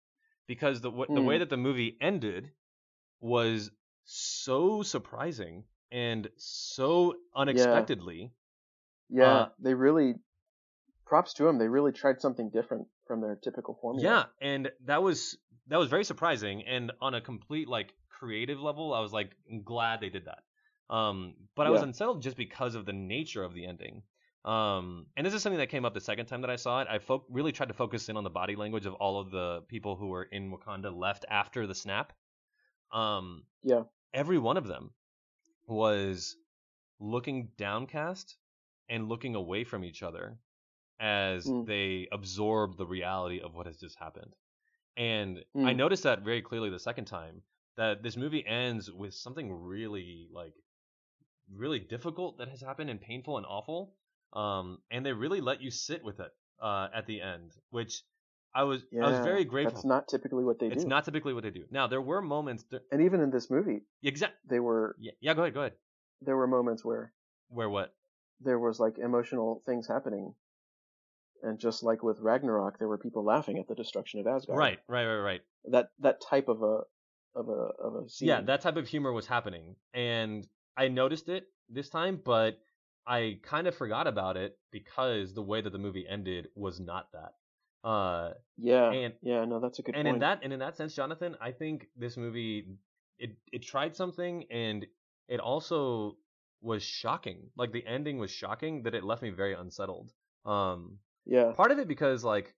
because 0.47 0.81
the 0.81 0.91
w- 0.91 1.11
the 1.13 1.21
way 1.23 1.37
Hmm. 1.37 1.39
that 1.39 1.49
the 1.49 1.57
movie 1.57 1.97
ended 2.01 2.51
was 3.21 3.71
so 4.05 4.83
surprising 4.83 5.65
and 5.91 6.29
so 6.37 7.15
unexpectedly. 7.35 8.33
Yeah, 9.09 9.33
Uh, 9.35 9.49
they 9.59 9.73
really. 9.73 10.15
Props 11.05 11.35
to 11.35 11.43
them. 11.43 11.59
They 11.59 11.67
really 11.67 11.91
tried 11.91 12.19
something 12.19 12.49
different 12.49 12.87
from 13.05 13.21
their 13.21 13.35
typical 13.35 13.77
formula. 13.79 14.09
Yeah, 14.41 14.47
and 14.47 14.71
that 14.85 15.03
was 15.03 15.37
that 15.67 15.77
was 15.77 15.87
very 15.87 16.03
surprising. 16.03 16.63
And 16.63 16.91
on 16.99 17.13
a 17.13 17.21
complete 17.21 17.67
like 17.67 17.93
creative 18.09 18.59
level, 18.59 18.91
I 18.91 19.01
was 19.01 19.13
like 19.13 19.35
glad 19.63 20.01
they 20.01 20.09
did 20.09 20.25
that. 20.25 20.43
Um, 20.93 21.35
but 21.55 21.67
I 21.67 21.69
was 21.69 21.83
unsettled 21.83 22.23
just 22.23 22.37
because 22.37 22.73
of 22.73 22.85
the 22.85 22.93
nature 22.93 23.43
of 23.43 23.53
the 23.53 23.67
ending. 23.67 24.01
Um, 24.45 25.07
and 25.15 25.25
this 25.25 25.33
is 25.33 25.41
something 25.43 25.59
that 25.59 25.69
came 25.69 25.85
up 25.85 25.93
the 25.93 26.01
second 26.01 26.25
time 26.27 26.41
that 26.41 26.49
I 26.51 26.55
saw 26.55 26.81
it. 26.81 26.87
I 26.87 26.99
fo- 26.99 27.25
really 27.29 27.51
tried 27.51 27.69
to 27.69 27.73
focus 27.73 28.09
in 28.09 28.17
on 28.17 28.23
the 28.23 28.29
body 28.29 28.55
language 28.55 28.85
of 28.85 28.93
all 28.95 29.19
of 29.19 29.31
the 29.31 29.61
people 29.67 29.95
who 29.95 30.07
were 30.07 30.23
in 30.23 30.51
Wakanda 30.51 30.95
left 30.95 31.25
after 31.29 31.65
the 31.65 31.73
snap. 31.75 32.13
Um, 32.91 33.43
Yeah. 33.63 33.83
every 34.13 34.37
one 34.37 34.57
of 34.57 34.67
them 34.67 34.91
was 35.67 36.35
looking 36.99 37.49
downcast 37.57 38.37
and 38.89 39.09
looking 39.09 39.35
away 39.35 39.63
from 39.63 39.83
each 39.83 40.03
other 40.03 40.37
as 40.99 41.45
Mm. 41.47 41.65
they 41.65 42.07
absorb 42.11 42.77
the 42.77 42.85
reality 42.87 43.41
of 43.41 43.53
what 43.55 43.65
has 43.67 43.77
just 43.79 43.97
happened. 43.99 44.33
And 44.97 45.43
I 45.63 45.73
Mm. 45.73 45.77
noticed 45.77 46.03
that 46.03 46.21
very 46.21 46.41
clearly 46.41 46.69
the 46.69 46.79
second 46.79 47.05
time 47.05 47.43
that 47.77 48.03
this 48.03 48.17
movie 48.17 48.45
ends 48.45 48.91
with 48.91 49.13
something 49.13 49.51
really 49.51 50.27
like 50.31 50.53
really 51.51 51.79
difficult 51.79 52.37
that 52.37 52.47
has 52.49 52.61
happened 52.61 52.89
and 52.89 52.99
painful 52.99 53.37
and 53.37 53.45
awful. 53.45 53.95
Um, 54.33 54.79
and 54.91 55.05
they 55.05 55.13
really 55.13 55.41
let 55.41 55.61
you 55.61 55.71
sit 55.71 56.03
with 56.03 56.19
it 56.19 56.31
uh, 56.61 56.89
at 56.93 57.05
the 57.07 57.21
end, 57.21 57.51
which 57.69 58.03
I 58.53 58.63
was 58.63 58.83
Yeah, 58.91 59.05
I 59.05 59.09
was 59.09 59.19
very 59.19 59.45
grateful. 59.45 59.75
That's 59.75 59.85
not 59.85 60.07
typically 60.07 60.43
what 60.43 60.59
they 60.59 60.69
do. 60.69 60.75
it's 60.75 60.85
not 60.85 61.05
typically 61.05 61.33
what 61.33 61.43
they 61.43 61.51
do. 61.51 61.65
Now 61.71 61.87
there 61.87 62.01
were 62.01 62.21
moments. 62.21 62.63
Th- 62.63 62.81
and 62.91 63.01
even 63.01 63.21
in 63.21 63.29
this 63.31 63.49
movie, 63.49 63.81
exactly, 64.03 64.37
they 64.49 64.59
were 64.59 64.95
Yeah, 64.99 65.11
yeah. 65.21 65.33
Go 65.33 65.43
ahead. 65.43 65.53
Go 65.53 65.61
ahead. 65.61 65.73
there 66.21 66.35
were 66.37 66.47
moments 66.47 66.83
where 66.83 67.13
Where 67.49 67.69
what? 67.69 67.93
There 68.41 68.59
was 68.59 68.79
like 68.79 68.97
emotional 68.97 69.61
things 69.65 69.87
happening. 69.87 70.33
And 71.43 71.59
just 71.59 71.83
like 71.83 72.01
with 72.01 72.19
Ragnarok, 72.19 72.79
there 72.79 72.87
were 72.87 72.97
people 72.97 73.23
laughing 73.23 73.59
at 73.59 73.67
the 73.67 73.75
destruction 73.75 74.19
of 74.19 74.27
Asgard. 74.27 74.57
Right. 74.57 74.79
Right. 74.87 75.05
Right. 75.05 75.21
Right. 75.21 75.41
That 75.65 75.89
that 75.99 76.21
type 76.21 76.47
of 76.47 76.63
a 76.63 76.81
of 77.35 77.49
a 77.49 77.51
of 77.51 77.95
a 78.05 78.09
scene. 78.09 78.29
Yeah, 78.29 78.41
that 78.41 78.61
type 78.61 78.77
of 78.77 78.87
humor 78.87 79.11
was 79.11 79.27
happening, 79.27 79.75
and 79.93 80.47
I 80.77 80.87
noticed 80.87 81.29
it 81.29 81.47
this 81.69 81.89
time, 81.89 82.19
but 82.23 82.59
I 83.05 83.39
kind 83.43 83.67
of 83.67 83.75
forgot 83.75 84.07
about 84.07 84.37
it 84.37 84.57
because 84.71 85.33
the 85.33 85.41
way 85.41 85.61
that 85.61 85.71
the 85.71 85.77
movie 85.77 86.05
ended 86.09 86.47
was 86.55 86.79
not 86.79 87.09
that. 87.13 87.87
Uh, 87.87 88.31
yeah, 88.57 88.91
and 88.91 89.13
yeah. 89.21 89.45
No, 89.45 89.59
that's 89.59 89.79
a 89.79 89.83
good 89.83 89.95
and 89.95 90.05
point. 90.05 90.15
in 90.15 90.19
that 90.21 90.39
and 90.43 90.53
in 90.53 90.59
that 90.59 90.77
sense, 90.77 90.95
Jonathan, 90.95 91.35
I 91.39 91.51
think 91.51 91.87
this 91.95 92.17
movie 92.17 92.65
it 93.19 93.31
it 93.51 93.61
tried 93.61 93.95
something, 93.95 94.45
and 94.49 94.85
it 95.27 95.39
also 95.39 96.17
was 96.65 96.83
shocking. 96.83 97.51
Like 97.57 97.71
the 97.71 97.87
ending 97.87 98.17
was 98.19 98.31
shocking 98.31 98.83
that 98.83 98.95
it 98.95 99.05
left 99.05 99.23
me 99.23 99.31
very 99.31 99.53
unsettled. 99.53 100.13
Um, 100.45 100.99
yeah, 101.25 101.53
part 101.53 101.71
of 101.71 101.79
it 101.79 101.87
because 101.87 102.23
like 102.25 102.55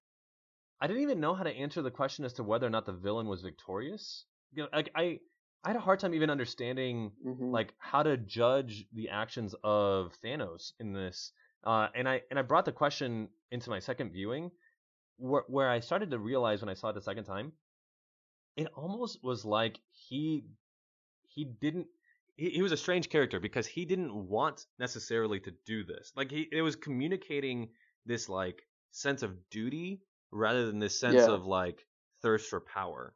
I 0.82 0.88
didn't 0.88 1.04
even 1.04 1.20
know 1.20 1.34
how 1.36 1.44
to 1.44 1.52
answer 1.52 1.82
the 1.84 1.92
question 1.92 2.26
as 2.26 2.34
to 2.34 2.44
whether 2.44 2.68
or 2.68 2.72
not 2.72 2.86
the 2.86 2.94
villain 2.94 3.28
was 3.28 3.42
victorious. 3.44 4.26
You 4.54 4.64
know, 4.64 4.70
like 4.74 4.92
I 4.96 5.20
I 5.64 5.70
had 5.70 5.78
a 5.78 5.82
hard 5.82 6.00
time 6.00 6.14
even 6.16 6.30
understanding 6.32 7.14
hmm 7.24 7.52
like 7.52 7.74
how 7.80 8.04
to 8.04 8.18
judge 8.18 8.86
the 8.94 9.10
actions 9.10 9.56
of 9.64 10.14
Thanos 10.24 10.74
in 10.80 10.94
this. 10.94 11.34
Uh, 11.64 11.90
and 11.96 12.10
I 12.10 12.24
and 12.32 12.40
I 12.40 12.44
brought 12.44 12.66
the 12.66 12.72
question 12.72 13.30
into 13.52 13.70
my 13.70 13.80
second 13.80 14.12
viewing, 14.12 14.52
where 15.18 15.44
where 15.48 15.70
I 15.70 15.80
started 15.82 16.12
to 16.12 16.20
realize 16.20 16.62
when 16.62 16.70
I 16.70 16.76
saw 16.76 16.90
it 16.90 16.96
the 16.96 17.02
second 17.02 17.26
time, 17.26 17.54
it 18.58 18.68
almost 18.76 19.24
was 19.24 19.46
like 19.46 19.80
he 19.92 20.46
he 21.28 21.46
didn't. 21.46 21.88
He, 22.38 22.50
he 22.52 22.62
was 22.62 22.72
a 22.72 22.78
strange 22.78 23.10
character 23.10 23.40
because 23.40 23.68
he 23.68 23.86
didn't 23.86 24.14
want 24.14 24.66
necessarily 24.80 25.40
to 25.42 25.52
do 25.66 25.84
this. 25.84 26.12
Like 26.16 26.32
he, 26.32 26.48
it 26.52 26.62
was 26.62 26.76
communicating 26.76 27.70
this 28.06 28.30
like 28.30 28.62
sense 28.92 29.24
of 29.24 29.50
duty 29.50 30.02
rather 30.32 30.66
than 30.68 30.80
this 30.80 31.00
sense 31.00 31.16
Yeah. 31.16 31.32
of 31.34 31.46
like 31.46 31.86
thirst 32.22 32.50
for 32.50 32.62
power. 32.62 33.14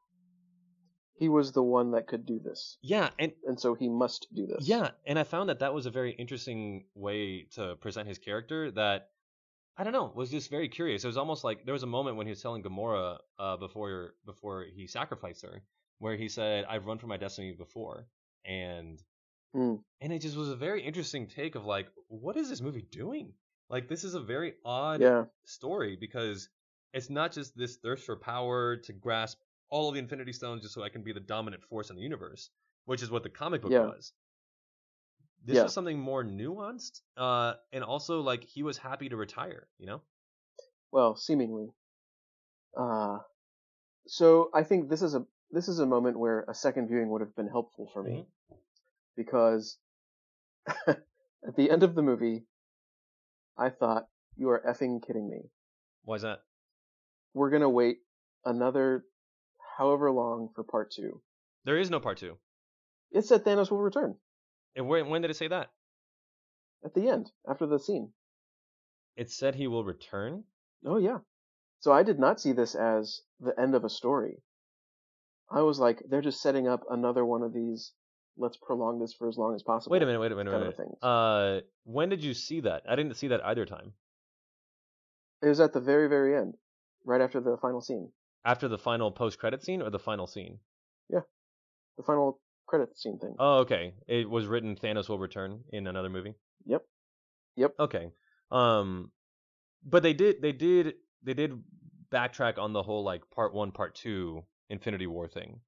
he 1.15 1.30
was 1.30 1.51
the 1.51 1.61
one 1.61 1.91
that 1.91 2.07
could 2.07 2.26
do 2.26 2.39
this, 2.39 2.78
Yeah, 2.82 3.09
and 3.19 3.32
and 3.45 3.59
so 3.59 3.76
he 3.76 3.88
must 3.89 4.28
do 4.34 4.47
this. 4.47 4.67
Yeah, 4.67 4.89
and 5.05 5.19
I 5.19 5.24
found 5.24 5.49
that 5.49 5.59
that 5.59 5.72
was 5.74 5.86
a 5.86 5.91
very 5.91 6.11
interesting 6.13 6.86
way 6.95 7.43
to 7.55 7.76
present 7.76 8.07
his 8.07 8.17
character. 8.17 8.72
That 8.72 9.09
I 9.78 9.84
don't 9.84 9.93
know 9.93 10.11
was 10.15 10.32
just 10.32 10.49
very 10.49 10.67
curious. 10.69 11.03
It 11.03 11.07
was 11.07 11.17
almost 11.17 11.43
like 11.43 11.63
there 11.65 11.74
was 11.74 11.84
a 11.84 11.88
moment 11.97 12.17
when 12.17 12.26
he 12.26 12.32
was 12.32 12.41
telling 12.41 12.63
Gamora 12.63 13.19
uh, 13.38 13.57
before 13.57 14.15
before 14.26 14.65
he 14.76 14.88
sacrificed 14.88 15.43
her, 15.43 15.61
where 15.99 16.15
he 16.17 16.28
said, 16.28 16.65
"I've 16.65 16.88
run 16.88 16.97
for 16.97 17.07
my 17.07 17.17
destiny 17.17 17.53
before," 17.53 18.07
and 18.45 18.99
Hmm. 19.53 19.75
and 20.01 20.11
it 20.11 20.19
just 20.19 20.35
was 20.37 20.49
a 20.49 20.55
very 20.55 20.81
interesting 20.83 21.27
take 21.27 21.55
of 21.55 21.65
like, 21.65 21.87
what 22.07 22.37
is 22.37 22.49
this 22.49 22.61
movie 22.61 22.81
doing? 22.81 23.33
Like, 23.69 23.87
this 23.87 24.03
is 24.03 24.15
a 24.15 24.19
very 24.21 24.55
odd 24.65 25.01
yeah, 25.01 25.25
story 25.45 25.95
because 25.95 26.49
it's 26.93 27.09
not 27.09 27.31
just 27.31 27.55
this 27.55 27.77
thirst 27.77 28.05
for 28.05 28.17
power 28.17 28.77
to 28.77 28.93
grasp 28.93 29.39
all 29.69 29.87
of 29.87 29.93
the 29.93 29.99
Infinity 30.01 30.33
Stones 30.33 30.63
just 30.63 30.73
so 30.73 30.83
I 30.83 30.89
can 30.89 31.03
be 31.03 31.13
the 31.13 31.19
dominant 31.21 31.63
force 31.63 31.89
in 31.89 31.95
the 31.95 32.01
universe, 32.01 32.49
which 32.85 33.01
is 33.01 33.11
what 33.11 33.23
the 33.23 33.29
comic 33.29 33.61
book 33.61 33.73
Yeah. 33.73 33.91
was. 33.95 34.13
This 35.43 35.61
Yeah. 35.61 35.63
was 35.63 35.73
something 35.73 35.99
more 35.99 36.23
nuanced, 36.23 37.01
uh, 37.17 37.55
and 37.73 37.83
also 37.83 38.21
like 38.21 38.43
he 38.43 38.63
was 38.63 38.77
happy 38.77 39.09
to 39.09 39.17
retire. 39.17 39.69
You 39.77 39.87
know? 39.87 40.03
well, 40.91 41.15
seemingly. 41.17 41.73
Uh 42.75 43.19
so 44.07 44.49
I 44.53 44.63
think 44.63 44.89
this 44.89 45.01
is 45.03 45.15
a 45.15 45.27
this 45.51 45.67
is 45.69 45.79
a 45.79 45.85
moment 45.87 46.19
where 46.19 46.43
a 46.47 46.53
second 46.55 46.87
viewing 46.89 47.09
would 47.11 47.21
have 47.21 47.35
been 47.35 47.47
helpful 47.49 47.87
for 47.93 48.03
me 48.03 48.15
Mm-hmm. 48.15 48.31
Because 49.24 49.78
at 50.88 51.55
the 51.55 51.69
end 51.69 51.84
of 51.84 51.95
the 51.95 52.01
movie, 52.01 52.45
I 53.57 53.69
thought, 53.69 54.07
"You 54.36 54.49
are 54.49 54.63
effing 54.67 55.05
kidding 55.05 55.30
me. 55.30 55.49
Why 56.03 56.15
is 56.15 56.22
that? 56.24 56.39
We're 57.34 57.49
gonna 57.51 57.69
wait 57.69 57.97
another 58.45 59.05
however 59.78 60.11
long 60.11 60.49
for 60.55 60.63
part 60.63 60.91
two. 60.91 61.22
There 61.65 61.78
is 61.78 61.89
no 61.89 61.99
part 61.99 62.17
two. 62.17 62.38
It 63.11 63.26
said 63.26 63.43
Thanos 63.43 63.69
will 63.69 63.82
return 63.82 64.15
And 64.76 64.88
where, 64.88 65.03
when 65.03 65.22
did 65.22 65.32
it 65.32 65.36
say 65.38 65.47
that? 65.49 65.69
at 66.84 66.95
the 66.95 67.07
end 67.07 67.32
after 67.47 67.67
the 67.67 67.78
scene. 67.78 68.11
It 69.15 69.30
said 69.30 69.53
he 69.53 69.67
will 69.67 69.84
return. 69.86 70.43
Oh 70.86 70.97
yeah. 70.97 71.19
So 71.80 71.91
I 71.91 72.01
did 72.03 72.17
not 72.17 72.41
see 72.41 72.53
this 72.53 72.74
as 72.74 73.22
the 73.39 73.53
end 73.59 73.76
of 73.76 73.84
a 73.84 73.89
story. 73.89 74.41
I 75.51 75.61
was 75.61 75.80
like, 75.80 76.01
they're 76.09 76.22
just 76.30 76.41
setting 76.41 76.67
up 76.67 76.82
another 76.89 77.24
one 77.26 77.43
of 77.43 77.53
these. 77.53 77.93
Let's 78.38 78.57
prolong 78.57 78.99
this 78.99 79.13
for 79.13 79.27
as 79.27 79.38
long 79.38 79.55
as 79.55 79.63
possible. 79.63 79.91
Wait 79.91 80.01
a 80.01 80.05
minute. 80.05 80.19
Wait 80.19 80.32
a 80.32 80.36
minute. 80.36 80.51
Wait 80.51 80.61
a 80.61 80.82
minute. 80.82 80.97
Uh, 81.03 81.61
when 81.84 82.09
did 82.09 82.23
you 82.23 82.34
see 82.34 82.61
that? 82.61 82.84
I 82.88 82.95
didn't 82.95 83.15
see 83.15 83.27
that 83.27 83.43
either 83.45 83.65
time. 83.65 83.93
It 85.43 85.47
was 85.47 85.59
at 85.59 85.73
the 85.73 85.79
very, 85.82 86.07
very 86.07 86.36
end, 86.38 86.55
right 87.05 87.19
after 87.21 87.41
the 87.41 87.57
final 87.61 87.82
scene, 87.82 88.11
After 88.45 88.67
the 88.67 88.77
final 88.77 89.11
post-credit 89.11 89.63
scene 89.63 89.82
or 89.82 89.89
the 89.89 89.99
final 89.99 90.27
scene? 90.27 90.59
Yeah, 91.09 91.21
the 91.97 92.03
final 92.03 92.39
credit 92.67 92.97
scene 92.97 93.19
thing. 93.19 93.36
Oh, 93.38 93.59
okay. 93.59 93.93
It 94.07 94.29
was 94.29 94.45
written 94.45 94.75
Thanos 94.75 95.09
will 95.09 95.19
return 95.19 95.63
in 95.71 95.88
another 95.88 96.09
movie. 96.09 96.36
Yep. 96.65 96.84
Yep. 97.57 97.75
Okay. 97.79 98.11
Um, 98.51 99.11
but 99.84 100.03
they 100.03 100.13
did 100.13 100.41
they 100.41 100.51
did 100.51 100.93
they 101.23 101.34
did 101.34 101.61
backtrack 102.11 102.57
on 102.57 102.71
the 102.73 102.84
whole 102.84 103.03
like 103.03 103.29
part 103.32 103.53
one, 103.53 103.71
part 103.71 103.95
two 103.95 104.43
Infinity 104.69 105.07
War 105.07 105.27
thing. 105.27 105.59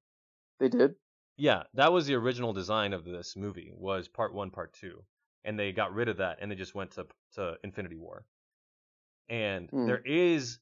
They 0.60 0.68
did. 0.68 0.94
Yeah, 1.36 1.62
that 1.74 1.92
was 1.92 2.06
the 2.06 2.14
original 2.14 2.52
design 2.52 2.92
of 2.92 3.04
this 3.04 3.36
movie 3.36 3.70
was 3.72 4.08
part 4.08 4.34
one, 4.34 4.50
part 4.50 4.72
two, 4.72 5.04
and 5.44 5.56
they 5.56 5.70
got 5.70 5.94
rid 5.94 6.08
of 6.08 6.16
that 6.16 6.38
and 6.40 6.50
they 6.50 6.56
just 6.56 6.74
went 6.74 6.90
to 6.92 7.06
to 7.34 7.56
Infinity 7.62 7.94
War. 7.96 8.26
And 9.28 9.72
Hmm. 9.72 9.86
there 9.86 10.00
is, 10.04 10.58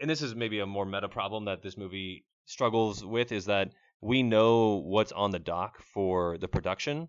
and 0.00 0.08
this 0.08 0.22
is 0.22 0.34
maybe 0.34 0.60
a 0.60 0.66
more 0.66 0.84
meta 0.86 1.08
problem 1.08 1.44
that 1.46 1.62
this 1.62 1.76
movie 1.76 2.26
struggles 2.46 3.04
with 3.04 3.32
is 3.32 3.46
that 3.46 3.72
we 4.00 4.22
know 4.22 4.76
what's 4.76 5.12
on 5.12 5.30
the 5.30 5.38
dock 5.38 5.80
for 5.80 6.38
the 6.38 6.48
production, 6.48 7.08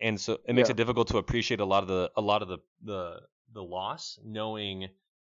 and 0.00 0.20
so 0.20 0.38
it 0.46 0.54
makes 0.54 0.68
Yeah. 0.68 0.70
it 0.70 0.76
difficult 0.76 1.08
to 1.08 1.18
appreciate 1.18 1.60
a 1.60 1.64
lot 1.66 1.82
of 1.82 1.88
the 1.88 2.10
a 2.16 2.22
lot 2.22 2.42
of 2.42 2.48
the 2.48 2.58
the 2.82 3.22
the 3.52 3.62
loss, 3.64 4.18
knowing 4.24 4.88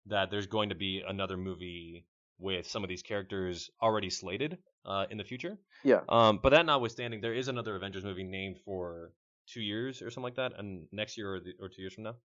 that 0.06 0.30
there's 0.30 0.46
going 0.48 0.70
to 0.70 0.74
be 0.76 1.02
another 1.06 1.36
movie 1.36 2.06
with 2.38 2.66
some 2.66 2.82
of 2.84 2.88
these 2.88 3.02
characters 3.02 3.70
already 3.82 4.10
slated 4.10 4.58
uh, 4.84 5.06
in 5.10 5.18
the 5.18 5.24
future. 5.24 5.58
Yeah. 5.84 6.00
Um, 6.08 6.38
but 6.42 6.50
that 6.50 6.66
notwithstanding, 6.66 7.20
there 7.20 7.34
is 7.34 7.48
another 7.48 7.76
Avengers 7.76 8.04
movie 8.04 8.24
named 8.24 8.58
for 8.64 9.12
two 9.46 9.60
years 9.62 10.02
or 10.02 10.10
something 10.10 10.24
like 10.24 10.36
that, 10.36 10.52
and 10.58 10.86
next 10.92 11.16
year 11.16 11.34
or, 11.34 11.40
the, 11.40 11.52
or 11.60 11.68
two 11.68 11.82
years 11.82 11.94
from 11.94 12.04
now. 12.04 12.16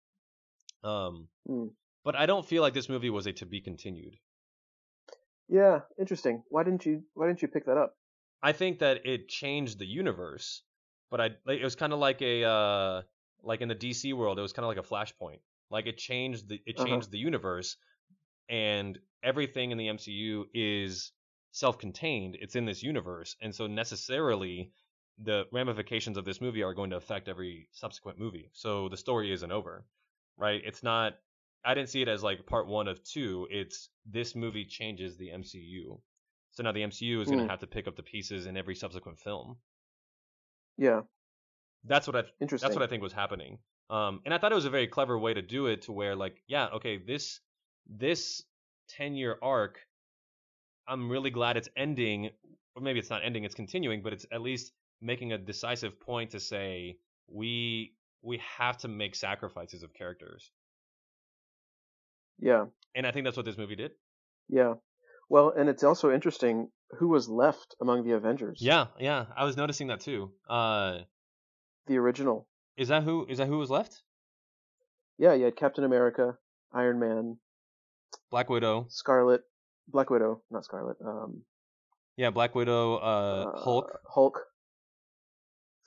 Um, 0.83 1.29
Hmm. 1.47 1.67
but 2.05 2.17
I 2.17 2.27
don't 2.27 2.47
feel 2.47 2.63
like 2.63 2.75
this 2.75 2.89
movie 2.89 3.11
was 3.11 3.27
a 3.27 3.33
to 3.35 3.47
be 3.47 3.61
continued. 3.61 4.17
Yeah. 5.49 5.81
Interesting. 5.99 6.43
Why 6.49 6.63
didn't 6.65 6.87
you? 6.87 7.03
Why 7.15 7.27
didn't 7.27 7.43
you 7.43 7.49
pick 7.49 7.67
that 7.67 7.77
up? 7.77 7.97
I 8.43 8.53
think 8.53 8.79
that 8.79 9.05
it 9.05 9.29
changed 9.29 9.79
the 9.79 9.87
universe, 9.87 10.63
but 11.11 11.21
I 11.21 11.31
it 11.49 11.63
was 11.63 11.77
kind 11.77 11.93
of 11.93 11.99
like 11.99 12.23
a 12.23 12.45
uh, 12.45 13.03
like 13.43 13.61
in 13.61 13.69
the 13.69 13.75
DC 13.75 14.15
world, 14.15 14.39
it 14.39 14.43
was 14.43 14.53
kind 14.53 14.65
of 14.65 14.69
like 14.75 14.85
a 14.85 14.89
flashpoint. 14.89 15.41
Like 15.71 15.87
it 15.87 15.99
changed 15.99 16.49
the 16.49 16.61
it 16.67 16.77
Uh-huh. 16.79 16.87
changed 16.87 17.11
the 17.11 17.19
universe, 17.19 17.77
and 18.51 18.99
everything 19.23 19.71
in 19.71 19.79
the 19.79 19.87
MCU 19.89 20.45
is 20.53 21.13
self-contained. 21.53 22.37
It's 22.41 22.57
in 22.57 22.67
this 22.67 22.83
universe, 22.83 23.37
and 23.41 23.55
so 23.55 23.67
necessarily 23.67 24.73
the 25.23 25.45
ramifications 25.53 26.17
of 26.17 26.25
this 26.25 26.41
movie 26.41 26.63
are 26.63 26.75
going 26.75 26.91
to 26.91 26.97
affect 26.97 27.29
every 27.29 27.69
subsequent 27.73 28.19
movie. 28.19 28.51
So 28.53 28.89
the 28.89 28.97
story 28.97 29.33
isn't 29.33 29.53
over, 29.53 29.85
right? 30.37 30.61
It's 30.65 30.83
not. 30.83 31.15
I 31.65 31.75
didn't 31.75 31.91
see 31.91 32.01
it 32.01 32.09
as 32.09 32.23
like 32.23 32.47
part 32.47 32.67
one 32.67 32.89
of 32.89 33.03
two. 33.05 33.47
It's 33.51 33.91
this 34.07 34.35
movie 34.35 34.65
changes 34.65 35.17
the 35.17 35.29
MCU. 35.29 36.01
So 36.53 36.63
now 36.63 36.73
the 36.73 36.81
MCU 36.81 37.21
is 37.21 37.29
going 37.29 37.41
to 37.41 37.49
have 37.49 37.61
to 37.61 37.67
pick 37.67 37.87
up 37.87 37.97
the 37.97 38.03
pieces 38.03 38.47
in 38.47 38.57
every 38.57 38.75
subsequent 38.75 39.19
film. 39.19 39.57
Yeah. 40.79 41.03
That's 41.85 42.07
what 42.07 42.17
I 42.17 42.23
Interesting. 42.41 42.67
that's 42.67 42.77
what 42.77 42.83
I 42.83 42.87
think 42.87 43.03
was 43.03 43.13
happening. 43.13 43.59
Um, 43.91 44.21
and 44.25 44.33
I 44.33 44.39
thought 44.39 44.53
it 44.53 44.57
was 44.57 44.65
a 44.65 44.71
very 44.71 44.87
clever 44.87 45.19
way 45.19 45.35
to 45.35 45.43
do 45.43 45.67
it 45.67 45.83
to 45.83 45.93
where 45.93 46.17
like, 46.17 46.43
yeah, 46.47 46.69
okay, 46.77 46.97
this 46.97 47.41
this 47.89 48.43
10 48.91 49.15
year 49.15 49.37
arc, 49.43 49.79
I'm 50.89 51.09
really 51.11 51.31
glad 51.31 51.57
it's 51.57 51.69
ending, 51.77 52.31
or 52.75 52.83
maybe 52.83 52.99
it's 52.99 53.11
not 53.11 53.23
ending, 53.25 53.45
it's 53.45 53.55
continuing, 53.55 54.03
but 54.03 54.13
it's 54.13 54.27
at 54.33 54.41
least 54.43 54.73
making 55.01 55.33
a 55.33 55.39
decisive 55.39 55.99
point 56.01 56.31
to 56.33 56.41
say 56.41 56.97
we 57.29 57.95
we 58.23 58.41
have 58.59 58.77
to 58.79 58.89
make 58.89 59.15
sacrifices 59.15 59.83
of 59.83 59.95
characters. 59.95 60.51
Yeah. 62.39 62.67
And 62.95 63.07
I 63.07 63.13
think 63.13 63.25
that's 63.25 63.37
what 63.37 63.47
this 63.47 63.57
movie 63.57 63.77
did. 63.77 63.93
Yeah. 64.49 64.75
Well, 65.29 65.53
and 65.57 65.69
it's 65.69 65.85
also 65.85 66.13
interesting 66.13 66.69
who 66.99 67.09
was 67.09 67.29
left 67.29 67.77
among 67.81 68.05
the 68.05 68.13
Avengers. 68.17 68.59
Yeah, 68.61 68.87
yeah, 68.99 69.27
I 69.37 69.45
was 69.45 69.57
noticing 69.57 69.87
that 69.89 70.01
too. 70.01 70.33
Uh, 70.49 71.01
The 71.87 71.99
original. 71.99 72.49
is 72.77 72.89
that 72.89 73.05
who 73.05 73.27
is 73.27 73.39
that 73.39 73.47
who 73.47 73.59
was 73.59 73.71
left? 73.71 74.03
Yeah, 75.19 75.35
you 75.35 75.45
had 75.45 75.57
Captain 75.57 75.85
America, 75.85 76.37
Iron 76.73 76.99
Man, 76.99 77.39
Black 78.31 78.49
Widow. 78.49 78.87
Scarlet, 78.89 79.43
Black 79.89 80.11
Widow, 80.11 80.43
not 80.51 80.65
Scarlet. 80.65 80.97
Um, 81.05 81.43
Yeah, 82.17 82.31
Black 82.31 82.55
Widow, 82.55 82.97
uh, 82.97 83.59
Hulk, 83.59 83.99
Hulk, 84.09 84.41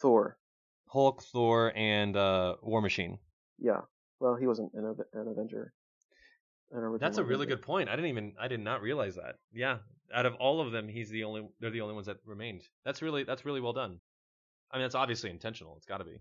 Thor. 0.02 0.38
Hulk, 0.88 1.24
Thor, 1.24 1.72
and 1.76 2.15
uh, 2.15 2.56
War 2.61 2.82
Machine. 2.82 3.18
Yeah. 3.60 3.82
Well, 4.20 4.36
he 4.36 4.48
wasn't 4.48 4.74
an, 4.74 4.95
an 5.14 5.28
Avenger. 5.28 5.74
An 6.72 6.98
That's 6.99 7.18
a 7.18 7.24
really 7.24 7.44
Avenger. 7.45 7.56
good 7.57 7.61
point. 7.65 7.90
I 7.90 7.95
didn't 7.95 8.10
even 8.10 8.34
I 8.40 8.48
did 8.48 8.60
not 8.60 8.82
realize 8.82 9.15
that. 9.15 9.36
Yeah, 9.53 9.78
out 10.14 10.26
of 10.26 10.36
all 10.36 10.60
of 10.61 10.72
them, 10.72 10.88
he's 10.88 11.10
the 11.10 11.24
only 11.24 11.48
they're 11.60 11.72
the 11.72 11.82
only 11.82 11.94
ones 11.94 12.07
that 12.07 12.18
remained. 12.26 12.64
That's 12.84 13.02
really 13.02 13.24
that's 13.24 13.45
really 13.45 13.61
well 13.61 13.74
done. 13.74 13.99
I 14.72 14.78
mean, 14.78 14.84
that's 14.84 14.95
obviously 14.95 15.30
intentional. 15.30 15.76
It's 15.78 15.86
got 15.86 15.98
to 15.99 16.03
be. 16.03 16.20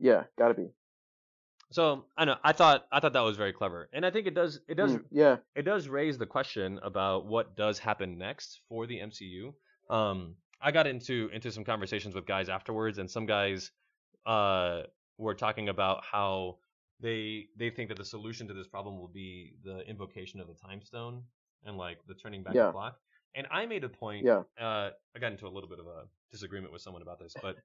Yeah, 0.00 0.24
gotta 0.38 0.54
be. 0.54 0.70
So 1.72 2.04
I 2.16 2.24
know 2.24 2.36
I 2.42 2.52
thought 2.52 2.86
I 2.90 2.98
thought 3.00 3.12
that 3.12 3.20
was 3.20 3.36
very 3.36 3.52
clever, 3.52 3.88
and 3.92 4.04
I 4.04 4.10
think 4.10 4.26
it 4.26 4.34
does 4.34 4.60
it 4.68 4.74
does 4.74 4.92
Mm, 4.96 5.04
yeah. 5.10 5.36
it 5.54 5.62
does 5.62 5.88
raise 5.88 6.18
the 6.18 6.26
question 6.26 6.80
about 6.82 7.26
what 7.26 7.56
does 7.56 7.78
happen 7.78 8.18
next 8.18 8.60
for 8.68 8.86
the 8.86 8.98
MCU. 8.98 9.54
Um, 9.88 10.34
I 10.60 10.72
got 10.72 10.86
into 10.86 11.30
into 11.32 11.50
some 11.52 11.64
conversations 11.64 12.14
with 12.14 12.26
guys 12.26 12.48
afterwards, 12.48 12.98
and 12.98 13.08
some 13.10 13.24
guys 13.24 13.70
uh, 14.26 14.82
were 15.16 15.34
talking 15.34 15.68
about 15.68 16.02
how 16.04 16.58
they 17.00 17.46
they 17.56 17.70
think 17.70 17.88
that 17.88 17.98
the 17.98 18.04
solution 18.04 18.48
to 18.48 18.54
this 18.54 18.66
problem 18.66 18.98
will 18.98 19.08
be 19.08 19.54
the 19.64 19.80
invocation 19.88 20.40
of 20.40 20.48
the 20.48 20.54
time 20.54 20.82
stone 20.82 21.22
and 21.64 21.76
like 21.76 21.98
the 22.08 22.14
turning 22.14 22.42
back 22.42 22.54
Yeah. 22.54 22.66
the 22.66 22.72
clock. 22.72 22.98
And 23.34 23.46
I 23.50 23.64
made 23.66 23.84
a 23.84 23.88
point. 23.88 24.24
Yeah. 24.26 24.42
Uh, 24.60 24.90
I 25.14 25.18
got 25.20 25.30
into 25.30 25.46
a 25.46 25.48
little 25.54 25.68
bit 25.70 25.78
of 25.78 25.86
a 25.86 26.04
disagreement 26.32 26.72
with 26.72 26.82
someone 26.82 27.02
about 27.02 27.20
this, 27.20 27.32
but 27.40 27.56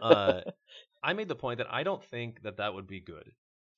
uh, 0.00 0.40
I 1.02 1.12
made 1.12 1.28
the 1.28 1.34
point 1.36 1.58
that 1.58 1.66
I 1.72 1.82
don't 1.82 2.02
think 2.04 2.42
that 2.42 2.56
that 2.58 2.74
would 2.74 2.86
be 2.86 3.00
good 3.00 3.32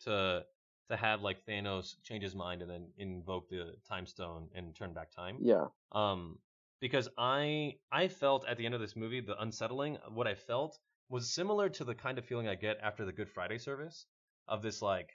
to 0.05 0.45
to 0.91 0.97
have 0.97 1.23
like 1.23 1.45
Thanos 1.47 1.95
change 2.03 2.23
his 2.23 2.35
mind 2.35 2.61
and 2.61 2.71
then 2.71 2.89
invoke 2.99 3.49
the 3.49 3.75
time 3.89 4.07
stone 4.07 4.49
and 4.55 4.75
turn 4.77 4.93
back 4.93 5.11
time. 5.11 5.39
Yeah. 5.41 5.67
Um, 5.93 6.39
because 6.81 7.09
I 7.17 7.77
I 7.91 8.09
felt 8.09 8.47
at 8.47 8.59
the 8.59 8.67
end 8.67 8.75
of 8.75 8.81
this 8.81 8.95
movie 8.97 9.21
the 9.21 9.41
unsettling. 9.41 9.97
What 10.13 10.27
I 10.27 10.35
felt 10.35 10.79
was 11.09 11.33
similar 11.33 11.69
to 11.71 11.85
the 11.85 11.95
kind 11.95 12.19
of 12.19 12.25
feeling 12.27 12.49
I 12.49 12.55
get 12.55 12.79
after 12.83 13.05
the 13.05 13.13
Good 13.13 13.31
Friday 13.31 13.59
service 13.59 14.07
of 14.49 14.63
this 14.63 14.83
like 14.83 15.11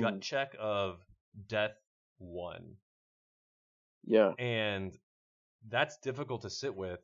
gut 0.00 0.14
Mm. 0.18 0.20
check 0.22 0.54
of 0.60 1.00
death 1.48 1.76
one. 2.18 2.76
Yeah. 4.04 4.32
and 4.38 4.96
that's 5.68 5.98
difficult 5.98 6.42
to 6.42 6.50
sit 6.50 6.74
with 6.74 7.00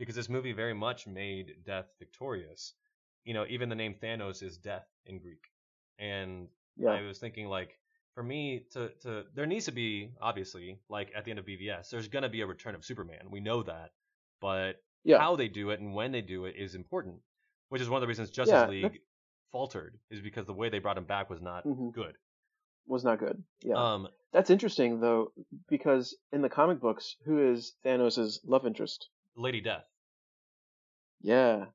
because 0.00 0.14
this 0.16 0.30
movie 0.30 0.52
very 0.52 0.72
much 0.74 1.06
made 1.06 1.62
death 1.64 1.86
victorious. 1.98 2.72
You 3.24 3.34
know, 3.34 3.44
even 3.48 3.68
the 3.68 3.74
name 3.76 3.94
Thanos 4.02 4.42
is 4.42 4.56
death 4.56 4.88
in 5.04 5.18
Greek, 5.20 5.44
and 5.98 6.48
Yeah. 6.76 6.92
I 6.92 7.02
was 7.02 7.18
thinking 7.18 7.46
like 7.46 7.78
for 8.14 8.22
me 8.22 8.66
to 8.72 8.88
to 9.02 9.24
there 9.34 9.46
needs 9.46 9.66
to 9.66 9.72
be 9.72 10.14
obviously 10.20 10.80
like 10.88 11.12
at 11.14 11.24
the 11.24 11.30
end 11.30 11.38
of 11.38 11.44
BVS 11.46 11.90
there's 11.90 12.08
gonna 12.08 12.30
be 12.30 12.40
a 12.40 12.46
return 12.46 12.74
of 12.74 12.84
Superman 12.84 13.30
we 13.30 13.40
know 13.40 13.62
that 13.62 13.90
but 14.40 14.82
Yeah. 15.04 15.18
how 15.18 15.36
they 15.36 15.48
do 15.48 15.70
it 15.70 15.80
and 15.80 15.94
when 15.94 16.10
they 16.12 16.22
do 16.22 16.46
it 16.46 16.56
is 16.56 16.74
important 16.74 17.20
which 17.68 17.82
is 17.82 17.88
one 17.88 17.98
of 17.98 18.00
the 18.00 18.08
reasons 18.08 18.30
Justice 18.30 18.62
Yeah, 18.62 18.68
League 18.68 19.00
faltered 19.52 19.98
is 20.10 20.20
because 20.20 20.46
the 20.46 20.54
way 20.54 20.70
they 20.70 20.78
brought 20.80 20.98
him 20.98 21.04
back 21.04 21.30
was 21.30 21.40
not 21.40 21.64
Mhm. 21.64 21.92
good 21.92 22.16
Was 22.86 23.04
not 23.04 23.18
good. 23.20 23.44
Yeah. 23.62 23.76
um 23.76 24.08
That's 24.32 24.50
interesting 24.50 25.00
though, 25.00 25.32
because 25.68 26.16
in 26.32 26.40
the 26.42 26.48
comic 26.48 26.80
books, 26.80 27.16
who 27.24 27.52
is 27.52 27.76
Thanos' 27.84 28.40
love 28.44 28.66
interest? 28.66 29.08
Lady 29.36 29.60
Death 29.60 29.84
Yeah. 31.20 31.66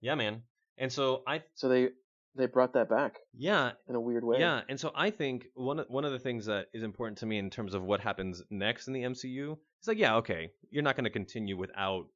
yeah 0.00 0.14
man 0.14 0.42
and 0.78 0.92
so 0.92 1.22
I 1.26 1.42
So 1.54 1.68
they 1.68 1.90
they 2.34 2.46
brought 2.46 2.72
that 2.74 2.88
back 2.88 3.18
yeah 3.36 3.72
in 3.88 3.94
a 3.94 4.00
weird 4.00 4.24
way. 4.24 4.40
Yeah, 4.40 4.62
and 4.68 4.80
so 4.80 4.90
I 4.94 5.10
think 5.10 5.46
one 5.54 5.80
of, 5.80 5.86
one 5.88 6.04
of 6.04 6.12
the 6.12 6.18
things 6.18 6.46
that 6.46 6.66
is 6.72 6.82
important 6.82 7.18
to 7.18 7.26
me 7.26 7.38
in 7.38 7.50
terms 7.50 7.74
of 7.74 7.82
what 7.82 8.00
happens 8.00 8.42
next 8.50 8.88
in 8.88 8.94
the 8.94 9.02
MCU 9.02 9.52
is 9.52 9.88
like, 9.88 9.98
yeah, 9.98 10.16
okay, 10.16 10.50
you're 10.70 10.82
not 10.82 10.96
going 10.96 11.04
to 11.04 11.10
continue 11.10 11.58
without, 11.58 12.06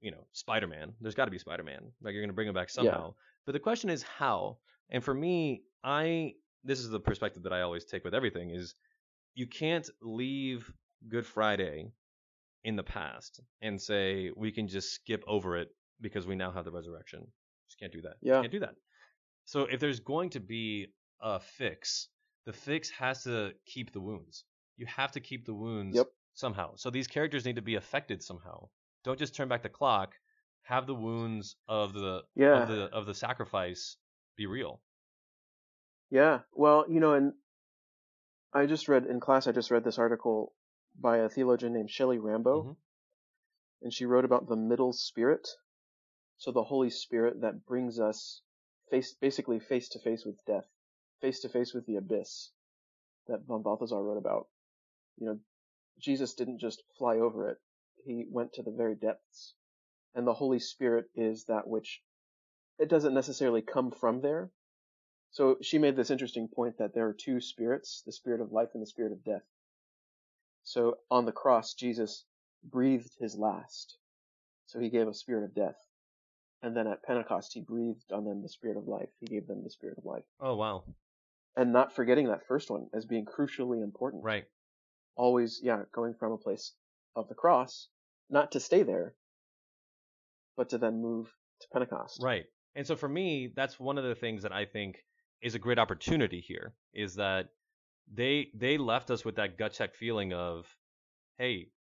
you 0.00 0.10
know, 0.10 0.24
Spider-Man. 0.32 0.94
There's 1.02 1.14
got 1.14 1.26
to 1.26 1.30
be 1.30 1.38
Spider-Man. 1.38 1.82
Like 2.02 2.14
you're 2.14 2.22
going 2.22 2.30
to 2.30 2.34
bring 2.34 2.48
him 2.48 2.54
back 2.54 2.70
somehow. 2.70 3.12
But 3.44 3.52
the 3.52 3.58
question 3.60 3.90
is 3.90 4.02
how. 4.02 4.58
And 4.88 5.04
for 5.04 5.12
me, 5.12 5.64
I 5.84 6.34
this 6.64 6.78
is 6.78 6.88
the 6.88 7.00
perspective 7.00 7.42
that 7.42 7.52
I 7.52 7.60
always 7.60 7.84
take 7.84 8.04
with 8.04 8.14
everything 8.14 8.50
is 8.50 8.74
you 9.34 9.46
can't 9.46 9.88
leave 10.00 10.72
Good 11.08 11.26
Friday 11.26 11.92
in 12.64 12.76
the 12.76 12.82
past 12.82 13.40
and 13.60 13.80
say 13.80 14.30
we 14.36 14.52
can 14.52 14.68
just 14.68 14.92
skip 14.92 15.22
over 15.26 15.56
it 15.56 15.68
because 16.00 16.26
we 16.26 16.34
now 16.36 16.50
have 16.50 16.64
the 16.64 16.70
resurrection. 16.70 17.26
Just 17.68 17.78
can't 17.78 17.92
do 17.92 18.02
that. 18.02 18.12
Just 18.20 18.22
Yeah. 18.22 18.40
can't 18.40 18.52
do 18.52 18.60
that. 18.60 18.74
So 19.44 19.62
if 19.62 19.80
there's 19.80 20.00
going 20.00 20.30
to 20.30 20.40
be 20.40 20.92
a 21.20 21.40
fix, 21.40 22.08
the 22.44 22.52
fix 22.52 22.90
has 22.90 23.24
to 23.24 23.54
keep 23.66 23.92
the 23.92 24.00
wounds. 24.00 24.44
You 24.76 24.86
have 24.86 25.12
to 25.12 25.20
keep 25.20 25.44
the 25.44 25.54
wounds 25.54 25.96
Yep. 25.96 26.06
somehow. 26.34 26.76
So 26.76 26.90
these 26.90 27.06
characters 27.06 27.44
need 27.44 27.56
to 27.56 27.62
be 27.62 27.74
affected 27.74 28.22
somehow. 28.22 28.68
Don't 29.04 29.18
just 29.18 29.34
turn 29.34 29.48
back 29.48 29.62
the 29.62 29.68
clock. 29.68 30.14
Have 30.62 30.86
the 30.86 30.94
wounds 30.94 31.56
of 31.66 31.92
the 31.92 32.22
Yeah. 32.36 32.62
of 32.62 32.68
the 32.68 32.84
of 32.92 33.06
the 33.06 33.14
sacrifice 33.14 33.96
be 34.36 34.46
real. 34.46 34.80
Yeah. 36.10 36.40
Well, 36.52 36.84
you 36.88 37.00
know, 37.00 37.14
and 37.14 37.32
I 38.52 38.66
just 38.66 38.88
read 38.88 39.06
in 39.06 39.18
class. 39.18 39.46
I 39.46 39.52
just 39.52 39.70
read 39.70 39.82
this 39.82 39.98
article 39.98 40.54
by 40.94 41.18
a 41.18 41.28
theologian 41.28 41.72
named 41.72 41.90
Shelley 41.90 42.18
Rambo, 42.18 42.62
Mhm. 42.62 42.76
and 43.82 43.92
she 43.94 44.06
wrote 44.06 44.24
about 44.24 44.46
the 44.46 44.56
middle 44.56 44.92
spirit. 44.92 45.48
So 46.36 46.50
the 46.52 46.64
Holy 46.64 46.90
Spirit 46.90 47.40
that 47.40 47.64
brings 47.64 48.00
us 48.00 48.42
face, 48.90 49.14
basically 49.14 49.60
face 49.60 49.88
to 49.90 49.98
face 50.00 50.24
with 50.24 50.44
death, 50.44 50.68
face 51.20 51.40
to 51.40 51.48
face 51.48 51.72
with 51.72 51.86
the 51.86 51.96
abyss 51.96 52.52
that 53.26 53.42
von 53.42 53.62
Balthasar 53.62 54.02
wrote 54.02 54.18
about. 54.18 54.48
You 55.16 55.26
know, 55.26 55.40
Jesus 55.98 56.34
didn't 56.34 56.58
just 56.58 56.82
fly 56.98 57.18
over 57.18 57.48
it; 57.48 57.60
he 58.04 58.26
went 58.28 58.52
to 58.54 58.62
the 58.62 58.72
very 58.72 58.94
depths, 58.96 59.54
and 60.14 60.26
the 60.26 60.34
Holy 60.34 60.58
Spirit 60.58 61.10
is 61.14 61.44
that 61.44 61.68
which 61.68 62.02
it 62.78 62.88
doesn't 62.88 63.14
necessarily 63.14 63.62
come 63.62 63.90
from 63.92 64.20
there. 64.20 64.50
So 65.30 65.58
she 65.62 65.78
made 65.78 65.96
this 65.96 66.10
interesting 66.10 66.48
point 66.48 66.78
that 66.78 66.92
there 66.92 67.06
are 67.06 67.14
two 67.14 67.40
spirits, 67.40 68.02
the 68.02 68.12
spirit 68.12 68.40
of 68.40 68.52
life 68.52 68.70
and 68.74 68.82
the 68.82 68.86
spirit 68.86 69.12
of 69.12 69.24
death. 69.24 69.44
So 70.64 70.98
on 71.10 71.24
the 71.26 71.32
cross, 71.32 71.74
Jesus 71.74 72.24
breathed 72.64 73.12
his 73.18 73.36
last. 73.36 73.96
So 74.66 74.78
he 74.78 74.90
gave 74.90 75.08
a 75.08 75.14
spirit 75.14 75.44
of 75.44 75.54
death. 75.54 75.76
And 76.62 76.76
then 76.76 76.86
at 76.86 77.02
Pentecost, 77.02 77.52
he 77.52 77.60
breathed 77.60 78.12
on 78.12 78.24
them 78.24 78.42
the 78.42 78.48
spirit 78.48 78.76
of 78.76 78.86
life. 78.86 79.08
He 79.18 79.26
gave 79.26 79.46
them 79.46 79.64
the 79.64 79.70
spirit 79.70 79.98
of 79.98 80.04
life. 80.04 80.24
Oh 80.40 80.54
wow. 80.54 80.84
And 81.56 81.72
not 81.72 81.94
forgetting 81.94 82.28
that 82.28 82.46
first 82.46 82.70
one 82.70 82.86
as 82.94 83.04
being 83.04 83.26
crucially 83.26 83.82
important. 83.82 84.22
Right. 84.22 84.44
Always, 85.16 85.60
yeah, 85.62 85.82
going 85.92 86.14
from 86.14 86.32
a 86.32 86.38
place 86.38 86.72
of 87.14 87.28
the 87.28 87.34
cross, 87.34 87.88
not 88.30 88.52
to 88.52 88.60
stay 88.60 88.82
there, 88.82 89.14
but 90.56 90.70
to 90.70 90.78
then 90.78 91.02
move 91.02 91.26
to 91.60 91.66
Pentecost. 91.72 92.20
Right. 92.22 92.44
And 92.74 92.86
so 92.86 92.96
for 92.96 93.08
me, 93.08 93.52
that's 93.54 93.78
one 93.78 93.98
of 93.98 94.04
the 94.04 94.14
things 94.14 94.44
that 94.44 94.52
I 94.52 94.64
think 94.64 94.96
is 95.42 95.54
a 95.54 95.58
great 95.58 95.78
opportunity 95.78 96.40
here 96.40 96.72
is 96.94 97.16
that 97.16 97.48
they 98.08 98.50
they 98.54 98.78
left 98.78 99.10
us 99.10 99.24
with 99.24 99.36
that 99.36 99.58
gut 99.58 99.72
check 99.72 99.94
feeling 99.94 100.32
of, 100.32 100.76
hey, 101.38 101.72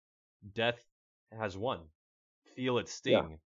death 0.54 0.86
has 1.32 1.58
won. 1.58 1.90
Feel 2.56 2.80
its 2.80 2.94
sting. 2.94 3.42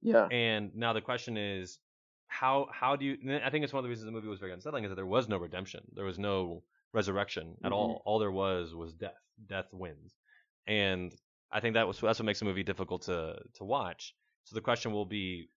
Yeah. 0.00 0.30
And 0.30 0.74
now 0.74 0.92
the 0.92 1.00
question 1.00 1.36
is, 1.36 1.78
how 2.26 2.68
how 2.72 2.96
do 2.96 3.04
you? 3.04 3.36
I 3.36 3.50
think 3.50 3.64
it's 3.64 3.72
one 3.72 3.80
of 3.80 3.84
the 3.84 3.88
reasons 3.88 4.06
the 4.06 4.12
movie 4.12 4.28
was 4.28 4.40
very 4.40 4.52
unsettling 4.52 4.84
is 4.84 4.90
that 4.90 4.96
there 4.96 5.06
was 5.06 5.28
no 5.28 5.36
redemption, 5.38 5.84
there 5.92 6.04
was 6.04 6.18
no 6.18 6.64
resurrection 6.92 7.56
at 7.64 7.72
Mhm. 7.72 7.72
all. 7.72 8.02
All 8.06 8.18
there 8.18 8.32
was 8.32 8.74
was 8.74 8.94
death. 8.94 9.20
Death 9.46 9.72
wins, 9.72 10.16
and 10.66 11.14
I 11.50 11.60
think 11.60 11.74
that 11.74 11.86
was 11.86 12.00
that's 12.00 12.18
what 12.18 12.24
makes 12.26 12.38
the 12.38 12.44
movie 12.46 12.62
difficult 12.62 13.02
to 13.02 13.42
to 13.54 13.64
watch. 13.64 14.14
So 14.44 14.54
the 14.54 14.60
question 14.62 14.92
will 14.92 15.06
be, 15.06 15.50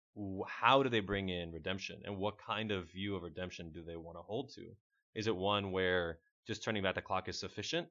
how 0.46 0.82
do 0.82 0.88
they 0.88 1.00
bring 1.00 1.28
in 1.28 1.52
redemption, 1.52 2.02
and 2.04 2.16
what 2.18 2.38
kind 2.38 2.70
of 2.72 2.90
view 2.90 3.14
of 3.16 3.22
redemption 3.22 3.70
do 3.72 3.82
they 3.82 3.96
want 3.96 4.16
to 4.18 4.22
hold 4.22 4.50
to? 4.54 4.74
Is 5.14 5.26
it 5.26 5.36
one 5.36 5.72
where 5.72 6.18
just 6.46 6.62
turning 6.62 6.82
back 6.82 6.94
the 6.96 7.02
clock 7.02 7.28
is 7.28 7.38
sufficient, 7.38 7.88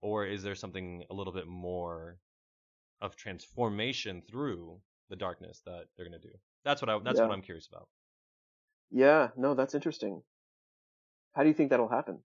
or 0.00 0.26
is 0.26 0.42
there 0.42 0.54
something 0.54 1.04
a 1.10 1.14
little 1.14 1.32
bit 1.32 1.46
more 1.46 2.18
of 3.00 3.16
transformation 3.16 4.22
through 4.22 4.80
the 5.08 5.16
darkness 5.16 5.60
that 5.66 5.86
they're 5.96 6.08
going 6.08 6.20
to 6.20 6.28
do? 6.28 6.34
That's 6.64 6.80
what 6.82 6.88
I 6.88 6.98
that's 7.00 7.18
Yeah. 7.18 7.26
what 7.26 7.34
I'm 7.34 7.42
curious 7.42 7.66
about. 7.66 7.88
Yeah. 8.90 9.30
No, 9.36 9.54
that's 9.54 9.74
interesting. 9.74 10.22
How 11.32 11.42
do 11.42 11.48
you 11.48 11.54
think 11.54 11.70
that'll 11.70 11.88
happen? 11.88 12.22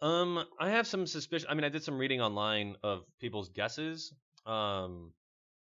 Um, 0.00 0.44
I 0.58 0.70
have 0.70 0.86
some 0.86 1.06
suspicion. 1.06 1.48
I 1.50 1.54
mean, 1.54 1.64
I 1.64 1.68
did 1.68 1.84
some 1.84 1.98
reading 1.98 2.20
online 2.20 2.76
of 2.82 3.04
people's 3.20 3.48
guesses. 3.50 4.12
Um, 4.46 5.12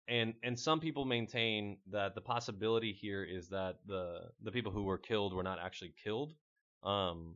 and 0.07 0.33
and 0.43 0.59
some 0.59 0.79
people 0.79 1.05
maintain 1.05 1.77
that 1.91 2.15
the 2.15 2.21
possibility 2.21 2.93
here 2.93 3.23
is 3.23 3.49
that 3.49 3.77
the 3.85 4.31
the 4.41 4.51
people 4.51 4.71
who 4.71 4.83
were 4.83 4.97
killed 4.97 5.33
were 5.33 5.43
not 5.43 5.59
actually 5.59 5.93
killed. 6.03 6.33
Um, 6.83 7.35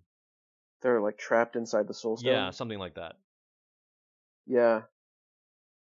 They're 0.81 1.01
like 1.01 1.17
trapped 1.17 1.55
inside 1.55 1.87
the 1.87 1.93
soul 1.93 2.17
stone. 2.17 2.31
yeah, 2.31 2.51
something 2.51 2.79
like 2.79 2.95
that. 2.95 3.15
Yeah. 4.45 4.83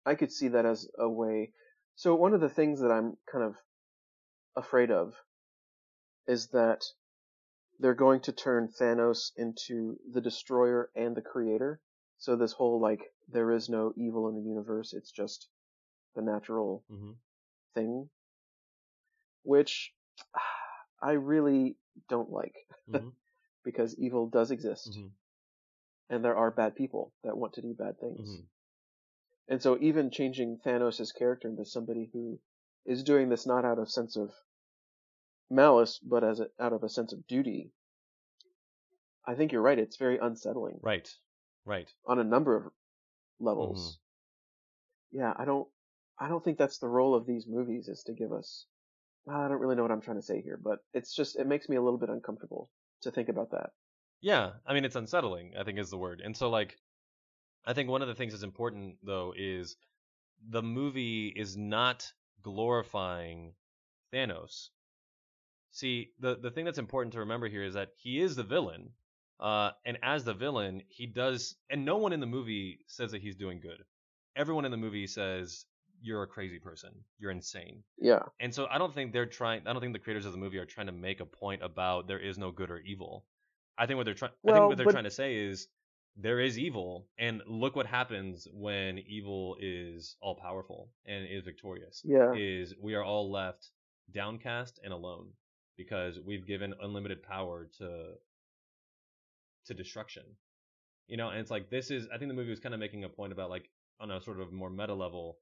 I 0.05 0.15
could 0.15 0.31
see 0.31 0.49
that 0.49 0.65
as 0.65 0.87
a 0.99 1.09
way. 1.09 1.53
So 1.95 2.15
one 2.15 2.33
of 2.33 2.41
the 2.41 2.49
things 2.49 2.81
that 2.81 2.91
I'm 2.91 3.17
kind 3.31 3.45
of 3.45 3.55
afraid 4.55 4.91
of 4.91 5.13
is 6.27 6.47
that 6.47 6.83
they're 7.79 7.93
going 7.93 8.21
to 8.21 8.31
turn 8.31 8.67
Thanos 8.67 9.31
into 9.37 9.97
the 10.11 10.21
destroyer 10.21 10.89
and 10.95 11.15
the 11.15 11.21
creator. 11.21 11.79
So 12.17 12.35
this 12.35 12.53
whole 12.53 12.79
like 12.79 13.01
there 13.29 13.51
is 13.51 13.69
no 13.69 13.93
evil 13.97 14.29
in 14.29 14.35
the 14.35 14.41
universe, 14.41 14.93
it's 14.93 15.11
just 15.11 15.47
the 16.15 16.21
natural 16.21 16.83
hmm 16.89 17.11
thing, 17.73 18.09
which 19.43 19.93
I 21.01 21.13
really 21.13 21.77
don't 22.09 22.29
like 22.29 22.55
hmm 22.87 23.09
because 23.63 23.97
evil 23.97 24.27
does 24.27 24.51
exist 24.51 24.95
hmm 24.95 25.07
and 26.09 26.23
there 26.23 26.35
are 26.35 26.51
bad 26.51 26.75
people 26.75 27.11
that 27.23 27.37
want 27.37 27.53
to 27.53 27.61
do 27.61 27.73
bad 27.73 27.99
things. 27.99 28.29
hmm 28.29 28.43
And 29.47 29.61
so 29.61 29.77
even 29.79 30.11
changing 30.11 30.59
Thanos' 30.65 31.13
character 31.13 31.47
into 31.47 31.65
somebody 31.65 32.09
who 32.13 32.39
is 32.85 33.03
doing 33.03 33.29
this 33.29 33.45
not 33.45 33.65
out 33.65 33.79
of 33.79 33.89
sense 33.89 34.15
of 34.15 34.31
malice, 35.49 35.99
but 35.99 36.23
as 36.23 36.39
a, 36.39 36.47
out 36.59 36.73
of 36.73 36.83
a 36.83 36.89
sense 36.89 37.13
of 37.13 37.25
duty, 37.27 37.71
I 39.25 39.35
think 39.35 39.51
you're 39.51 39.61
right. 39.61 39.79
It's 39.79 39.97
very 39.97 40.17
unsettling 40.17 40.79
Right. 40.81 41.09
Right. 41.65 41.91
on 42.05 42.19
a 42.19 42.23
number 42.23 42.55
of 42.55 42.71
levels. 43.39 43.99
Yeah, 45.11 45.33
I 45.35 45.45
don't, 45.45 45.67
I 46.19 46.27
don't 46.27 46.43
think 46.43 46.57
that's 46.57 46.79
the 46.79 46.87
role 46.87 47.15
of 47.15 47.25
these 47.25 47.47
movies 47.47 47.87
is 47.87 48.03
to 48.03 48.13
give 48.13 48.31
us. 48.31 48.65
I 49.27 49.47
don't 49.47 49.59
really 49.59 49.75
know 49.75 49.83
what 49.83 49.91
I'm 49.91 50.01
trying 50.01 50.17
to 50.17 50.25
say 50.25 50.41
here, 50.41 50.59
but 50.61 50.79
it's 50.93 51.15
just 51.15 51.39
it 51.39 51.47
makes 51.47 51.69
me 51.69 51.77
a 51.77 51.81
little 51.81 51.99
bit 51.99 52.09
uncomfortable 52.09 52.69
to 53.03 53.11
think 53.11 53.29
about 53.29 53.51
that. 53.51 53.71
Yeah, 54.21 54.51
I 54.65 54.73
mean 54.73 54.85
it's 54.85 54.95
unsettling, 54.95 55.53
I 55.59 55.63
think 55.63 55.79
is 55.79 55.89
the 55.89 55.97
word. 55.97 56.21
And 56.23 56.35
so 56.35 56.49
like 56.49 56.77
I 57.65 57.73
think 57.73 57.89
one 57.89 58.01
of 58.01 58.07
the 58.07 58.15
things 58.15 58.33
that's 58.33 58.43
important 58.43 58.97
though 59.03 59.33
is 59.37 59.75
the 60.49 60.63
movie 60.63 61.27
is 61.27 61.57
not 61.57 62.11
glorifying 62.41 63.53
Thanos. 64.13 64.69
See, 65.71 66.11
the 66.19 66.35
the 66.35 66.51
thing 66.51 66.65
that's 66.65 66.77
important 66.77 67.13
to 67.13 67.19
remember 67.19 67.47
here 67.47 67.63
is 67.63 67.73
that 67.73 67.89
he 67.97 68.19
is 68.19 68.35
the 68.35 68.43
villain. 68.43 68.91
Uh 69.39 69.71
and 69.85 69.97
as 70.03 70.23
the 70.23 70.33
villain, 70.33 70.83
he 70.87 71.05
does 71.07 71.55
and 71.69 71.85
no 71.85 71.97
one 71.97 72.13
in 72.13 72.19
the 72.19 72.25
movie 72.25 72.79
says 72.87 73.11
that 73.11 73.21
he's 73.21 73.35
doing 73.35 73.59
good. 73.59 73.83
Everyone 74.35 74.65
in 74.65 74.71
the 74.71 74.77
movie 74.77 75.07
says 75.07 75.65
you're 76.03 76.23
a 76.23 76.27
crazy 76.27 76.59
person. 76.59 76.91
You're 77.17 77.31
insane. 77.31 77.81
Yeah, 77.97 78.23
And 78.41 78.53
so 78.53 78.67
I 78.69 78.77
don't 78.77 78.93
think 78.93 79.13
they're 79.13 79.25
trying. 79.25 79.61
I 79.65 79.71
don't 79.71 79.81
think 79.81 79.93
the 79.93 79.99
creators 79.99 80.25
of 80.25 80.33
the 80.33 80.37
movie 80.37 80.57
are 80.57 80.65
trying 80.65 80.87
to 80.87 80.93
make 80.93 81.21
a 81.21 81.25
point 81.25 81.63
about 81.63 82.07
there 82.07 82.19
is 82.19 82.37
no 82.37 82.51
good 82.51 82.69
or 82.69 82.79
evil. 82.79 83.25
I 83.77 83.85
think 83.87 83.97
what 83.97 84.03
they're 84.03 84.13
trying. 84.13 84.33
I 84.47 84.51
think 84.51 84.65
what 84.67 84.77
they're 84.77 84.85
but- 84.85 84.91
trying 84.91 85.05
to 85.05 85.11
say 85.11 85.35
is 85.37 85.67
there 86.17 86.39
is 86.41 86.59
evil, 86.59 87.07
and 87.17 87.41
look 87.47 87.75
what 87.75 87.87
happens 87.87 88.47
when 88.53 88.99
evil 88.99 89.55
is 89.59 90.15
all 90.21 90.35
powerful 90.35 90.89
and 91.07 91.25
is 91.27 91.43
victorious. 91.43 92.01
yeah, 92.05 92.33
Is 92.35 92.75
we 92.79 92.93
are 92.95 93.03
all 93.03 93.31
left 93.31 93.69
downcast 94.11 94.79
and 94.83 94.93
alone 94.93 95.29
because 95.77 96.19
we've 96.19 96.45
given 96.45 96.73
unlimited 96.81 97.23
power 97.23 97.67
to 97.79 98.13
to 99.67 99.73
destruction. 99.73 100.23
You 101.07 101.17
know, 101.17 101.29
and 101.29 101.39
it's 101.39 101.51
like 101.51 101.69
this 101.69 101.91
is. 101.91 102.07
I 102.13 102.17
think 102.17 102.29
the 102.29 102.35
movie 102.35 102.49
was 102.49 102.59
kind 102.59 102.73
of 102.73 102.79
making 102.79 103.03
a 103.05 103.09
point 103.09 103.31
about 103.33 103.49
like 103.49 103.69
on 103.99 104.11
a 104.11 104.21
sort 104.21 104.39
of 104.39 104.51
more 104.51 104.69
meta 104.69 104.93
level 104.93 105.37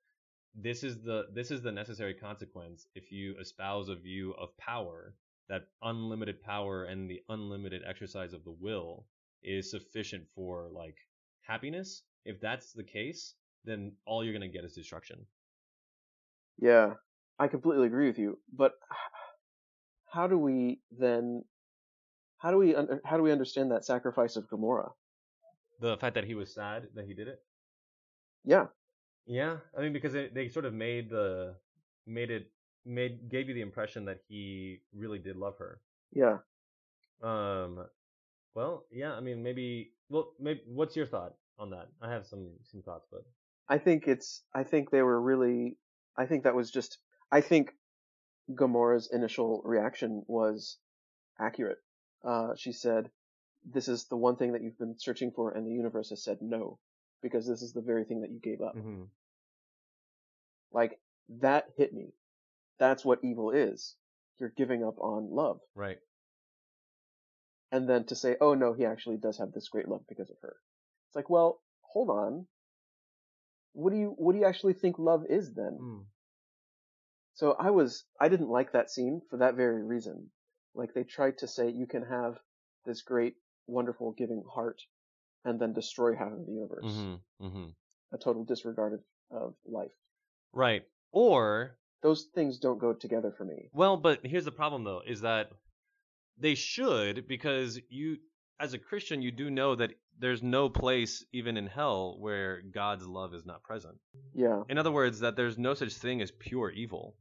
this 0.56 0.84
is 0.84 1.02
the 1.02 1.28
this 1.34 1.52
is 1.52 1.62
the 1.62 1.72
necessary 1.72 2.14
consequence 2.14 2.88
if 2.96 3.12
you 3.12 3.36
espouse 3.40 3.90
a 3.90 3.96
view 3.96 4.34
of 4.40 4.56
power 4.58 5.16
that 5.50 5.68
unlimited 5.82 6.42
power 6.42 6.86
and 6.86 7.10
the 7.10 7.22
unlimited 7.30 7.82
exercise 7.88 8.34
of 8.34 8.44
the 8.44 8.52
will 8.52 9.06
is 9.44 9.72
sufficient 9.72 10.24
for 10.36 10.70
like 10.74 10.98
happiness 11.42 12.04
if 12.26 12.40
that's 12.42 12.74
the 12.74 12.84
case 12.84 13.34
then 13.64 13.94
all 14.06 14.24
you're 14.24 14.34
going 14.34 14.42
to 14.42 14.56
get 14.56 14.66
is 14.66 14.74
destruction 14.74 15.26
yeah. 16.62 16.94
I 17.40 17.48
completely 17.48 17.88
agree 17.88 18.08
with 18.08 18.20
you. 18.20 18.38
But 18.54 18.74
how 20.06 20.28
do 20.28 20.38
we 20.38 20.80
then? 20.98 21.44
How 22.38 22.52
do 22.52 22.58
we 22.58 22.76
un- 22.76 23.02
how 23.04 23.18
do 23.18 23.24
we 23.24 23.32
understand 23.32 23.72
that 23.72 23.84
sacrifice 23.84 24.36
of 24.36 24.48
Gamora? 24.50 24.92
the 25.80 25.98
fact 25.98 26.14
that 26.14 26.26
he 26.26 26.36
was 26.36 26.54
sad 26.54 26.88
that 26.94 27.06
he 27.06 27.14
did 27.16 27.28
it 27.28 27.40
Yeah, 28.46 28.68
yeah 29.26 29.58
i 29.78 29.82
mean 29.82 29.94
because 29.94 30.16
it, 30.16 30.34
they 30.34 30.48
sort 30.48 30.66
of 30.66 30.74
made 30.74 31.10
the 31.10 31.54
made 32.08 32.32
it 32.32 32.52
made 32.86 33.30
gave 33.30 33.48
you 33.48 33.54
the 33.54 33.62
impression 33.62 34.06
that 34.06 34.20
he 34.28 34.80
really 34.94 35.20
did 35.20 35.36
love 35.36 35.58
her 35.58 35.80
yeah. 36.12 36.38
Um, 37.22 37.86
well, 38.54 38.86
yeah, 38.92 39.14
I 39.14 39.20
mean, 39.22 39.44
maybe. 39.44 39.92
Well, 40.10 40.34
maybe. 40.40 40.62
What's 40.68 40.96
your 40.96 41.06
thought 41.06 41.36
on 41.58 41.70
that? 41.72 41.88
I 42.02 42.12
have 42.12 42.26
some 42.26 42.50
some 42.64 42.82
thoughts, 42.82 43.08
but 43.12 43.24
I 43.70 43.78
think 43.78 44.08
it's. 44.08 44.44
I 44.54 44.64
think 44.64 44.90
they 44.90 45.02
were 45.02 45.20
really. 45.20 45.78
I 46.18 46.26
think 46.26 46.44
that 46.44 46.56
was 46.56 46.72
just. 46.72 46.98
I 47.32 47.42
think 47.42 47.72
Gamora's 48.54 49.10
initial 49.12 49.62
reaction 49.64 50.24
was 50.28 50.78
accurate. 51.40 51.78
Uh, 52.26 52.56
she 52.58 52.74
said, 52.74 53.10
"This 53.66 53.88
is 53.88 54.06
the 54.06 54.18
one 54.18 54.36
thing 54.36 54.52
that 54.54 54.62
you've 54.62 54.78
been 54.78 55.00
searching 55.00 55.32
for, 55.32 55.52
and 55.52 55.66
the 55.66 55.72
universe 55.72 56.10
has 56.10 56.24
said 56.24 56.40
no, 56.42 56.80
because 57.22 57.48
this 57.48 57.62
is 57.62 57.74
the 57.74 57.82
very 57.82 58.04
thing 58.06 58.22
that 58.22 58.32
you 58.32 58.40
gave 58.40 58.62
up." 58.62 58.76
mm-hmm. 58.76 59.04
Like 60.72 61.00
that 61.42 61.66
hit 61.78 61.94
me. 61.94 62.14
That's 62.80 63.06
what 63.06 63.24
evil 63.24 63.52
is. 63.52 63.96
You're 64.40 64.54
giving 64.56 64.84
up 64.84 65.00
on 65.00 65.30
love, 65.32 65.60
right, 65.76 66.00
and 67.72 67.88
then 67.88 68.06
to 68.06 68.16
say, 68.16 68.38
"Oh 68.42 68.54
no, 68.54 68.74
he 68.74 68.86
actually 68.86 69.18
does 69.18 69.38
have 69.38 69.52
this 69.52 69.70
great 69.70 69.88
love 69.88 70.02
because 70.08 70.30
of 70.30 70.38
her." 70.42 70.56
It's 71.10 71.16
like, 71.16 71.30
well, 71.30 71.62
hold 71.82 72.10
on. 72.10 72.48
What 73.74 73.92
do 73.92 73.98
you 74.00 74.14
what 74.18 74.34
do 74.34 74.40
you 74.40 74.46
actually 74.46 74.74
think 74.74 74.98
love 74.98 75.26
is 75.30 75.54
then? 75.54 75.78
mm. 75.82 76.06
So 77.34 77.56
I 77.60 77.70
was 77.72 78.06
I 78.20 78.30
didn't 78.30 78.50
like 78.50 78.72
that 78.74 78.90
scene 78.90 79.22
for 79.30 79.38
that 79.38 79.56
very 79.56 79.84
reason. 79.84 80.32
Like 80.74 80.94
they 80.94 81.04
tried 81.04 81.38
to 81.40 81.48
say 81.48 81.70
you 81.70 81.88
can 81.88 82.04
have 82.04 82.38
this 82.86 83.02
great, 83.02 83.36
wonderful, 83.68 84.12
giving 84.12 84.44
heart, 84.54 84.82
and 85.46 85.60
then 85.60 85.74
destroy 85.74 86.16
half 86.16 86.32
of 86.32 86.46
the 86.46 86.52
universe. 86.52 86.84
mm-hmm, 86.86 87.46
mm-hmm. 87.46 87.68
A 88.14 88.18
total 88.18 88.44
disregard 88.44 88.94
of, 88.94 89.00
of 89.42 89.54
life. 89.66 89.92
right. 90.54 90.84
Or 91.14 91.78
Those 92.04 92.28
things 92.34 92.58
don't 92.60 92.80
go 92.80 92.94
together 92.94 93.34
for 93.38 93.44
me. 93.46 93.70
well, 93.74 93.98
but 93.98 94.20
here's 94.26 94.46
the 94.46 94.52
problem 94.52 94.84
though: 94.84 95.02
is 95.06 95.22
that 95.22 95.50
they 96.38 96.56
should 96.56 97.28
because 97.28 97.80
you, 97.90 98.18
as 98.60 98.74
a 98.74 98.78
Christian, 98.80 99.22
you 99.22 99.32
do 99.32 99.50
know 99.50 99.76
that 99.76 99.92
there's 100.20 100.42
no 100.44 100.70
place 100.70 101.26
even 101.34 101.58
in 101.58 101.68
hell 101.68 102.16
where 102.20 102.62
God's 102.74 103.06
love 103.08 103.34
is 103.34 103.46
not 103.46 103.64
present. 103.64 103.96
Yeah, 104.34 104.64
In 104.70 104.78
other 104.78 104.92
words, 104.92 105.20
that 105.20 105.36
there's 105.36 105.58
no 105.58 105.74
such 105.74 105.94
thing 105.94 106.22
as 106.22 106.32
pure 106.32 106.70
evil. 106.72 107.16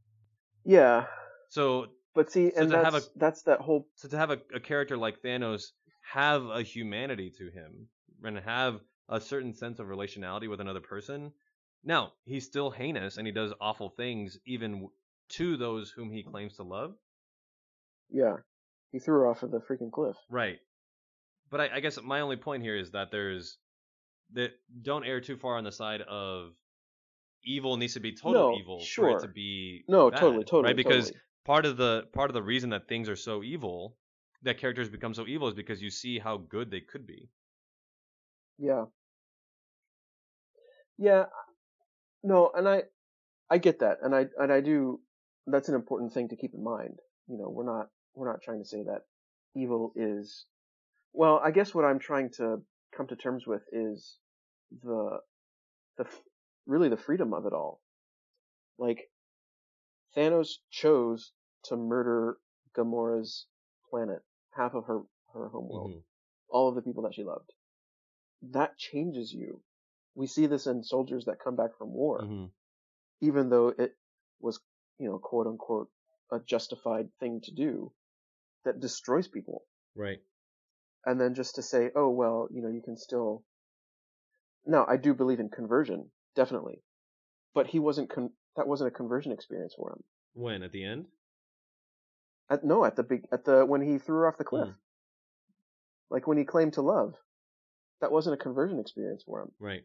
yeah. 0.63 1.05
So 1.49 1.87
But 2.15 2.31
see, 2.31 2.51
So 2.51 2.61
and 2.61 2.71
that's 2.71 3.05
a- 3.07 3.09
that's 3.19 3.41
that 3.43 3.59
whole 3.61 3.87
so 3.95 4.07
to 4.09 4.17
have 4.17 4.31
a, 4.31 4.39
a 4.55 4.59
character 4.59 4.95
like 4.97 5.21
Thanos 5.21 5.63
have 6.13 6.43
a 6.45 6.61
humanity 6.63 7.29
to 7.39 7.45
him 7.49 7.87
and 8.23 8.37
have 8.39 8.81
a 9.09 9.19
certain 9.19 9.53
sense 9.53 9.79
of 9.79 9.87
relationality 9.87 10.49
with 10.49 10.61
another 10.61 10.81
person. 10.81 11.33
Now 11.83 12.13
he's 12.25 12.45
still 12.45 12.71
heinous 12.71 13.17
and 13.17 13.25
he 13.27 13.33
does 13.33 13.53
awful 13.59 13.89
things 13.89 14.37
even 14.45 14.89
to 15.29 15.57
those 15.57 15.91
whom 15.91 16.11
he 16.11 16.23
claims 16.23 16.55
to 16.57 16.63
love. 16.63 16.95
yeah. 18.09 18.37
He 18.91 18.99
threw 18.99 19.15
her 19.19 19.27
off 19.27 19.41
of 19.43 19.51
the 19.51 19.59
freaking 19.59 19.91
cliff. 19.91 20.17
Right. 20.29 20.59
But 21.49 21.61
I, 21.61 21.75
I 21.75 21.79
guess 21.79 21.97
my 22.01 22.21
only 22.21 22.35
point 22.37 22.63
here 22.63 22.75
is 22.75 22.91
that 22.91 23.09
there's 23.11 23.57
that 24.33 24.51
don't 24.81 25.05
err 25.05 25.21
too 25.21 25.37
far 25.37 25.57
on 25.57 25.63
the 25.63 25.71
side 25.71 26.01
of 26.01 26.53
evil 27.43 27.77
needs 27.77 27.93
to 27.93 27.99
be 27.99 28.15
total 28.15 28.51
No, 28.51 28.57
evil 28.57 28.79
for 28.79 28.85
sure. 28.85 29.17
it 29.17 29.21
to 29.21 29.27
be 29.27 29.83
No, 29.87 30.11
bad, 30.11 30.19
totally, 30.19 30.43
totally, 30.43 30.63
right 30.63 30.75
because 30.75 31.05
totally. 31.05 31.21
part 31.45 31.65
of 31.65 31.77
the 31.77 32.07
part 32.13 32.29
of 32.29 32.33
the 32.33 32.43
reason 32.43 32.69
that 32.71 32.87
things 32.87 33.09
are 33.09 33.15
so 33.15 33.43
evil 33.43 33.97
that 34.43 34.57
characters 34.57 34.89
become 34.89 35.13
so 35.13 35.25
evil 35.27 35.47
is 35.47 35.53
because 35.53 35.81
you 35.81 35.89
see 35.89 36.19
how 36.19 36.37
good 36.37 36.71
they 36.71 36.81
could 36.81 37.05
be 37.07 37.29
Yeah. 38.61 38.85
Yeah. 40.97 41.25
No, 42.23 42.51
and 42.55 42.69
I 42.69 42.83
I 43.49 43.57
get 43.57 43.79
that. 43.79 43.97
And 44.03 44.15
I 44.15 44.27
and 44.37 44.53
I 44.53 44.61
do 44.61 45.01
that's 45.47 45.69
an 45.69 45.75
important 45.75 46.13
thing 46.13 46.29
to 46.29 46.35
keep 46.35 46.53
in 46.53 46.63
mind. 46.63 46.99
You 47.27 47.37
know, 47.39 47.49
we're 47.49 47.65
not 47.65 47.89
we're 48.13 48.29
not 48.31 48.41
trying 48.43 48.59
to 48.61 48.69
say 48.69 48.83
that 48.83 49.01
evil 49.55 49.93
is 49.95 50.45
well, 51.13 51.41
I 51.43 51.51
guess 51.51 51.73
what 51.73 51.85
I'm 51.85 51.99
trying 51.99 52.29
to 52.37 52.61
come 52.95 53.07
to 53.07 53.15
terms 53.15 53.47
with 53.47 53.63
is 53.71 54.17
the 54.83 55.19
the 55.97 56.05
really 56.67 56.89
the 56.89 56.97
freedom 56.97 57.33
of 57.33 57.45
it 57.47 57.53
all. 57.53 57.81
Like 58.77 59.09
Thanos 60.15 60.59
chose 60.69 61.31
to 61.65 61.75
murder 61.77 62.37
Gamora's 62.77 63.47
planet, 63.89 64.21
half 64.55 64.75
of 64.75 64.85
her 64.85 65.01
her 65.33 65.49
homeworld 65.49 65.91
Mhm. 65.91 66.03
all 66.49 66.69
of 66.69 66.75
the 66.75 66.81
people 66.83 67.03
that 67.03 67.15
she 67.15 67.23
loved. 67.23 67.51
That 68.41 68.77
changes 68.77 69.31
you. 69.33 69.61
We 70.15 70.27
see 70.27 70.47
this 70.47 70.67
in 70.67 70.83
soldiers 70.83 71.25
that 71.25 71.39
come 71.39 71.55
back 71.55 71.77
from 71.77 71.93
war, 71.93 72.21
Mhm. 72.21 72.51
even 73.21 73.49
though 73.49 73.69
it 73.69 73.95
was, 74.39 74.59
you 74.97 75.07
know, 75.09 75.19
quote 75.19 75.47
unquote, 75.47 75.89
a 76.31 76.39
justified 76.39 77.13
thing 77.19 77.41
to 77.41 77.51
do 77.51 77.93
that 78.63 78.79
destroys 78.79 79.27
people. 79.27 79.65
right 79.95 80.23
And 81.05 81.19
then 81.19 81.33
just 81.33 81.55
to 81.55 81.61
say, 81.61 81.91
oh, 81.95 82.09
well, 82.09 82.47
you 82.51 82.61
know, 82.61 82.69
you 82.69 82.81
can 82.81 82.95
still. 82.95 83.43
Now, 84.65 84.85
I 84.87 84.95
do 84.97 85.13
believe 85.13 85.39
in 85.39 85.49
conversion, 85.49 86.11
definitely. 86.35 86.83
but 87.53 87.67
he 87.67 87.79
wasn't. 87.79 88.09
Con- 88.09 88.33
that 88.55 88.67
wasn't 88.67 88.87
a 88.87 88.91
conversion 88.95 89.31
experience 89.33 89.73
for 89.75 89.91
him. 89.91 90.03
When 90.33 90.63
at 90.63 90.71
the 90.71 90.83
end? 90.85 91.11
At 92.49 92.63
no, 92.63 92.85
at 92.85 92.95
the 92.95 93.03
big, 93.03 93.27
at 93.31 93.43
the 93.43 93.65
when 93.65 93.81
he 93.81 93.97
threw 93.97 94.17
her 94.17 94.27
off 94.27 94.37
the 94.37 94.45
cliff, 94.45 94.69
Mm. 94.69 94.79
like 96.09 96.27
when 96.27 96.37
he 96.37 96.45
claimed 96.45 96.73
to 96.73 96.81
love, 96.81 97.17
that 98.01 98.11
wasn't 98.11 98.33
a 98.33 98.43
conversion 98.43 98.79
experience 98.79 99.23
for 99.23 99.41
him. 99.41 99.51
Right. 99.59 99.83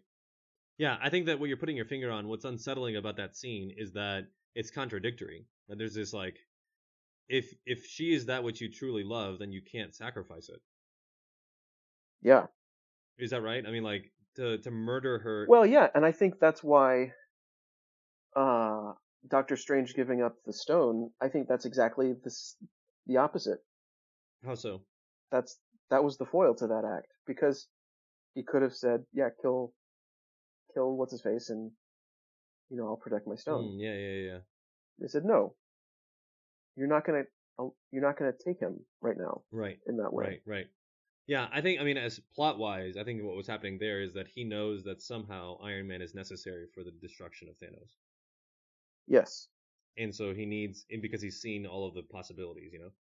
Yeah, 0.78 0.96
I 1.02 1.08
think 1.08 1.26
that 1.26 1.38
what 1.38 1.48
you're 1.48 1.56
putting 1.56 1.76
your 1.76 1.86
finger 1.86 2.10
on, 2.10 2.28
what's 2.28 2.44
unsettling 2.44 2.96
about 2.96 3.16
that 3.16 3.36
scene 3.36 3.72
is 3.76 3.92
that 3.92 4.26
it's 4.54 4.70
contradictory. 4.70 5.46
That 5.68 5.78
there's 5.78 5.94
this 5.94 6.12
like, 6.12 6.36
if 7.28 7.52
if 7.64 7.86
she 7.86 8.12
is 8.12 8.26
that 8.26 8.44
which 8.44 8.60
you 8.60 8.70
truly 8.70 9.04
love, 9.04 9.38
then 9.38 9.52
you 9.52 9.62
can't 9.62 9.94
sacrifice 9.94 10.48
it. 10.48 10.60
Yeah. 12.22 12.46
Is 13.18 13.30
that 13.30 13.42
right? 13.42 13.64
I 13.66 13.70
mean, 13.70 13.82
like 13.82 14.12
to 14.36 14.58
to 14.58 14.70
murder 14.70 15.18
her. 15.18 15.46
Well, 15.48 15.66
yeah, 15.66 15.88
and 15.94 16.04
I 16.04 16.12
think 16.12 16.38
that's 16.38 16.62
why 16.62 17.12
uh, 18.36 18.92
Doctor 19.28 19.56
Strange 19.56 19.94
giving 19.94 20.22
up 20.22 20.36
the 20.44 20.52
stone. 20.52 21.10
I 21.20 21.28
think 21.28 21.48
that's 21.48 21.64
exactly 21.64 22.14
this 22.22 22.56
the 23.06 23.16
opposite. 23.16 23.58
How 24.44 24.54
so? 24.54 24.82
That's 25.32 25.58
that 25.90 26.04
was 26.04 26.18
the 26.18 26.26
foil 26.26 26.54
to 26.56 26.66
that 26.66 26.84
act 26.84 27.08
because 27.26 27.66
he 28.36 28.42
could 28.44 28.62
have 28.62 28.74
said, 28.74 29.04
"Yeah, 29.12 29.30
kill, 29.40 29.72
kill 30.74 30.96
what's 30.96 31.10
his 31.12 31.22
face, 31.22 31.48
and 31.50 31.72
you 32.70 32.76
know 32.76 32.86
I'll 32.86 32.96
protect 32.96 33.26
my 33.26 33.34
stone." 33.34 33.64
Mm, 33.64 33.80
yeah, 33.80 33.94
yeah, 33.94 34.32
yeah. 34.32 34.38
They 35.00 35.08
said, 35.08 35.24
"No, 35.24 35.56
you're 36.76 36.86
not 36.86 37.04
gonna, 37.06 37.24
you're 37.90 38.02
not 38.02 38.18
gonna 38.18 38.34
take 38.44 38.60
him 38.60 38.78
right 39.00 39.16
now 39.16 39.42
Right. 39.50 39.80
in 39.86 39.96
that 39.96 40.12
way." 40.12 40.24
Right, 40.24 40.42
right. 40.46 40.66
Yeah, 41.26 41.48
I 41.50 41.60
think 41.62 41.80
I 41.80 41.84
mean 41.84 41.96
as 41.96 42.20
plot 42.36 42.58
wise, 42.58 42.96
I 42.96 43.04
think 43.04 43.24
what 43.24 43.36
was 43.36 43.48
happening 43.48 43.78
there 43.78 44.02
is 44.02 44.12
that 44.14 44.28
he 44.28 44.44
knows 44.44 44.84
that 44.84 45.02
somehow 45.02 45.56
Iron 45.62 45.88
Man 45.88 46.02
is 46.02 46.14
necessary 46.14 46.66
for 46.74 46.84
the 46.84 46.92
destruction 46.92 47.48
of 47.48 47.56
Thanos. 47.58 47.96
Yes. 49.08 49.48
And 49.96 50.14
so 50.14 50.34
he 50.34 50.44
needs 50.46 50.84
and 50.90 51.00
because 51.00 51.22
he's 51.22 51.40
seen 51.40 51.66
all 51.66 51.88
of 51.88 51.94
the 51.94 52.02
possibilities, 52.02 52.72
you 52.72 52.78
know. 52.80 52.92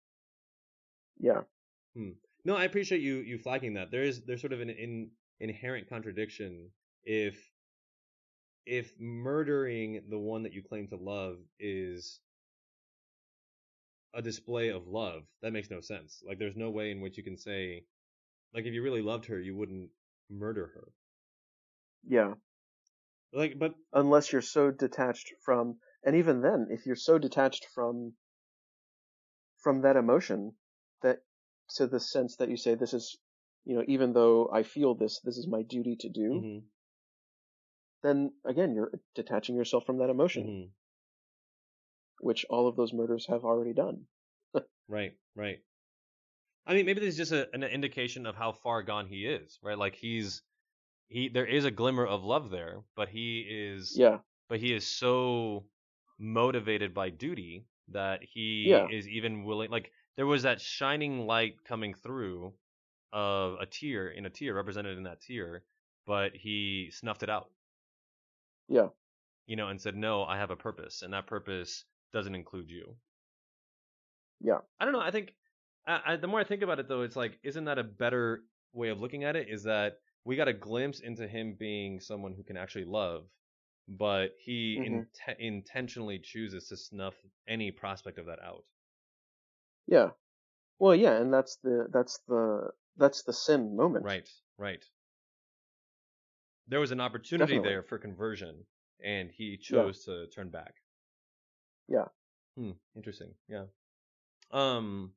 Yeah. 1.19 1.43
Hmm. 1.94 2.11
No, 2.44 2.56
I 2.56 2.65
appreciate 2.65 3.01
you 3.01 3.16
you 3.16 3.39
flagging 3.39 3.74
that. 3.74 3.90
There 3.90 4.05
is 4.05 4.23
there's 4.23 4.40
sort 4.40 4.52
of 4.52 4.61
an 4.61 4.70
in, 4.70 5.11
inherent 5.40 5.89
contradiction 5.89 6.70
if 7.05 7.36
if 8.66 8.93
murdering 8.98 10.02
the 10.09 10.19
one 10.19 10.43
that 10.43 10.52
you 10.52 10.62
claim 10.62 10.89
to 10.89 10.97
love 10.97 11.36
is 11.59 12.20
a 14.15 14.23
display 14.23 14.69
of 14.70 14.86
love, 14.86 15.24
that 15.43 15.52
makes 15.52 15.70
no 15.70 15.81
sense. 15.81 16.23
Like 16.27 16.39
there's 16.39 16.56
no 16.56 16.70
way 16.70 16.90
in 16.90 17.01
which 17.01 17.19
you 17.19 17.24
can 17.24 17.36
say 17.36 17.85
like 18.55 18.65
if 18.65 18.73
you 18.73 18.82
really 18.82 19.02
loved 19.02 19.27
her, 19.27 19.40
you 19.40 19.56
wouldn't 19.56 19.90
murder 20.31 20.70
her. 20.74 20.89
Yeah. 22.06 22.35
Like 23.32 23.59
but 23.59 23.74
Unless 23.93 24.32
you're 24.32 24.43
so 24.43 24.70
detached 24.70 25.32
from, 25.44 25.78
and 26.05 26.16
even 26.16 26.40
then, 26.40 26.69
if 26.70 26.86
you're 26.86 26.94
so 26.97 27.19
detached 27.19 27.66
from 27.74 28.15
from 29.62 29.81
that 29.82 29.97
emotion 29.97 30.52
that 31.02 31.19
to 31.77 31.86
the 31.86 31.98
sense 31.98 32.36
that 32.36 32.51
you 32.51 32.56
say 32.56 32.74
this 32.74 32.94
is, 32.94 33.16
you 33.65 33.74
know, 33.77 33.85
even 33.89 34.12
though 34.12 34.49
I 34.53 34.62
feel 34.62 34.95
this, 34.95 35.20
this 35.20 35.39
is 35.39 35.47
my 35.47 35.62
duty 35.62 35.97
to 35.97 36.09
do. 36.09 36.47
mhm, 36.47 36.69
Then 38.03 38.35
again, 38.45 38.73
you're 38.77 39.01
detaching 39.16 39.57
yourself 39.57 39.85
from 39.85 39.99
that 39.99 40.09
emotion, 40.09 40.55
mhm. 40.55 40.73
which 42.19 42.45
all 42.51 42.66
of 42.66 42.74
those 42.74 42.93
murders 42.93 43.27
have 43.28 43.45
already 43.45 43.73
done. 43.73 44.09
Right, 44.89 45.19
right. 45.35 45.62
I 46.66 46.74
mean, 46.74 46.85
maybe 46.86 47.01
this 47.01 47.11
is 47.11 47.16
just 47.16 47.32
a, 47.32 47.53
an 47.55 47.62
indication 47.62 48.27
of 48.27 48.36
how 48.36 48.53
far 48.53 48.82
gone 48.82 49.07
he 49.07 49.27
is, 49.27 49.59
right? 49.62 49.78
Like 49.78 49.95
he's 49.95 50.43
he 51.09 51.28
there 51.28 51.47
is 51.47 51.65
a 51.66 51.70
glimmer 51.73 52.07
of 52.07 52.24
love 52.24 52.51
there, 52.51 52.85
but 52.97 53.09
he 53.11 53.41
is 53.49 54.01
Yeah. 54.01 54.20
but 54.49 54.61
he 54.61 54.73
is 54.74 54.86
so 54.86 55.69
motivated 56.19 56.95
by 56.95 57.11
duty 57.11 57.66
that 57.89 58.23
he 58.24 58.73
Yeah. 58.73 58.89
is 58.89 59.09
even 59.09 59.45
willing 59.45 59.70
like 59.70 59.93
there 60.16 60.27
was 60.27 60.43
that 60.45 60.61
shining 60.61 61.27
light 61.27 61.65
coming 61.65 61.95
through 61.95 62.55
of 63.15 63.59
a 63.61 63.66
tear 63.66 64.11
in 64.11 64.27
a 64.27 64.31
tear 64.31 64.55
represented 64.55 64.99
in 64.99 65.05
that 65.05 65.23
tear, 65.23 65.65
but 66.07 66.36
he 66.36 66.91
snuffed 66.93 67.23
it 67.23 67.31
out. 67.31 67.51
Yeah. 68.69 68.89
You 69.47 69.57
know, 69.57 69.69
and 69.69 69.81
said, 69.81 69.97
"No, 69.97 70.24
I 70.24 70.36
have 70.39 70.51
a 70.51 70.57
purpose, 70.57 71.03
and 71.03 71.12
that 71.15 71.27
purpose 71.27 71.85
doesn't 72.12 72.35
include 72.35 72.69
you." 72.70 72.99
Yeah. 74.41 74.61
I 74.81 74.85
don't 74.85 74.93
know. 74.93 75.01
I 75.01 75.11
think 75.11 75.35
I, 75.86 76.01
I, 76.07 76.16
the 76.16 76.27
more 76.27 76.41
I 76.41 76.45
think 76.45 76.62
about 76.62 76.78
it, 76.81 76.89
though, 76.89 77.03
it's 77.03 77.16
like, 77.16 77.39
isn't 77.43 77.65
that 77.65 77.78
a 77.78 77.85
better 77.85 78.45
way 78.73 78.89
of 78.91 79.01
looking 79.01 79.24
at 79.24 79.36
it? 79.36 79.49
Is 79.49 79.62
that 79.65 80.01
we 80.24 80.36
got 80.36 80.49
a 80.49 80.53
glimpse 80.53 81.01
into 81.01 81.28
him 81.28 81.55
being 81.59 82.01
someone 82.01 82.35
who 82.35 82.43
can 82.43 82.57
actually 82.57 82.85
love, 82.86 83.27
but 83.89 84.35
he 84.39 84.78
Mhm. 84.81 85.07
inte- 85.07 85.39
intentionally 85.39 86.19
chooses 86.19 86.69
to 86.69 86.77
snuff 86.77 87.15
any 87.47 87.70
prospect 87.70 88.19
of 88.19 88.27
that 88.27 88.41
out. 88.41 88.65
Yeah. 89.86 90.11
Well, 90.78 90.95
yeah, 90.95 91.20
and 91.20 91.32
that's 91.32 91.57
the 91.59 91.89
that's 91.93 92.19
the 92.28 92.73
that's 92.97 93.23
the 93.23 93.33
sin 93.33 93.77
moment. 93.77 94.05
Right, 94.05 94.29
right. 94.59 94.85
There 96.69 96.81
was 96.81 96.93
an 96.93 97.01
opportunity 97.01 97.55
Definitely. 97.55 97.69
there 97.69 97.83
for 97.83 97.99
conversion, 97.99 98.65
and 99.05 99.31
he 99.31 99.59
chose 99.59 100.05
to 100.05 100.27
turn 100.29 100.49
back. 100.49 100.75
Yeah. 101.89 102.07
Hmm. 102.57 102.73
Interesting. 102.97 103.35
Yeah. 103.49 103.65
Um. 104.51 105.12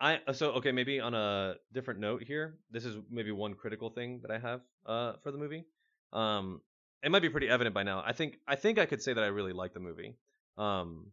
I 0.00 0.18
so 0.32 0.50
okay 0.52 0.72
maybe 0.72 0.98
on 1.00 1.14
a 1.14 1.54
different 1.72 2.00
note 2.00 2.24
here. 2.24 2.58
This 2.70 2.84
is 2.84 2.96
maybe 3.08 3.30
one 3.30 3.54
critical 3.54 3.88
thing 3.90 4.20
that 4.22 4.30
I 4.32 4.38
have 4.38 4.60
uh 4.84 5.12
for 5.22 5.30
the 5.30 5.38
movie. 5.38 5.64
Um, 6.12 6.60
it 7.02 7.10
might 7.10 7.22
be 7.22 7.30
pretty 7.30 7.48
evident 7.48 7.74
by 7.74 7.84
now. 7.84 8.02
I 8.04 8.12
think 8.12 8.38
I 8.46 8.56
think 8.56 8.78
I 8.78 8.86
could 8.86 9.02
say 9.02 9.12
that 9.12 9.22
I 9.22 9.28
really 9.28 9.52
like 9.52 9.74
the 9.74 9.80
movie. 9.80 10.16
Um, 10.58 11.12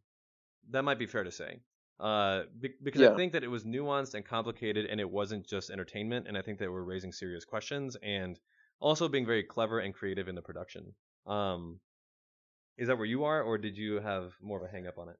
that 0.71 0.83
might 0.83 0.99
be 0.99 1.05
fair 1.05 1.23
to 1.23 1.31
say. 1.31 1.59
Uh, 1.99 2.43
be- 2.59 2.75
because 2.81 3.01
I 3.01 3.15
think 3.15 3.33
that 3.33 3.43
it 3.43 3.49
was 3.49 3.65
nuanced 3.65 4.13
and 4.13 4.25
complicated, 4.25 4.85
and 4.85 4.99
it 5.01 5.09
wasn't 5.09 5.45
just 5.45 5.69
entertainment. 5.69 6.27
And 6.27 6.37
I 6.37 6.41
think 6.41 6.59
that 6.59 6.71
we're 6.71 6.81
raising 6.83 7.11
serious 7.11 7.43
questions 7.45 7.97
and 8.01 8.39
also 8.79 9.09
being 9.09 9.25
very 9.25 9.43
clever 9.43 9.79
and 9.79 9.93
creative 9.93 10.27
in 10.29 10.35
the 10.35 10.41
production. 10.41 10.95
Um, 11.25 11.81
is 12.77 12.87
that 12.87 12.97
where 12.97 13.05
you 13.05 13.25
are, 13.25 13.41
or 13.43 13.57
did 13.57 13.77
you 13.77 13.99
have 13.99 14.31
more 14.41 14.63
of 14.63 14.69
a 14.69 14.71
hang 14.71 14.87
up 14.87 14.97
on 14.97 15.09
it? 15.09 15.17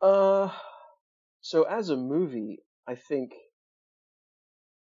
Uh, 0.00 0.52
so 1.40 1.62
as 1.62 1.90
a 1.90 1.96
movie, 1.96 2.58
I 2.86 2.96
think 2.96 3.32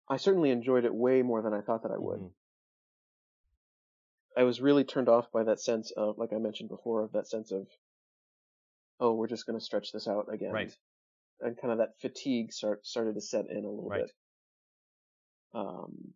I 0.08 0.18
certainly 0.18 0.50
enjoyed 0.50 0.84
it 0.84 0.94
way 0.94 1.22
more 1.22 1.40
than 1.40 1.54
I 1.54 1.62
thought 1.62 1.82
that 1.84 1.92
I 1.92 1.98
would. 1.98 2.20
Mhm. 2.20 2.34
I 4.36 4.44
was 4.44 4.60
really 4.60 4.84
turned 4.84 5.08
off 5.08 5.30
by 5.32 5.44
that 5.44 5.60
sense 5.60 5.90
of, 5.92 6.18
like 6.18 6.32
I 6.32 6.38
mentioned 6.38 6.68
before, 6.68 7.02
of 7.02 7.12
that 7.12 7.28
sense 7.28 7.52
of, 7.52 7.66
oh, 9.00 9.14
we're 9.14 9.26
just 9.28 9.46
going 9.46 9.58
to 9.58 9.64
stretch 9.64 9.92
this 9.92 10.06
out 10.08 10.32
again, 10.32 10.52
Right. 10.52 10.76
and 11.40 11.56
kind 11.56 11.72
of 11.72 11.78
that 11.78 11.98
fatigue 12.00 12.52
start 12.52 12.86
started 12.86 13.14
to 13.14 13.20
set 13.20 13.46
in 13.50 13.64
a 13.64 13.68
little 13.68 13.88
Right. 13.88 14.02
bit. 14.02 14.12
Um, 15.54 16.14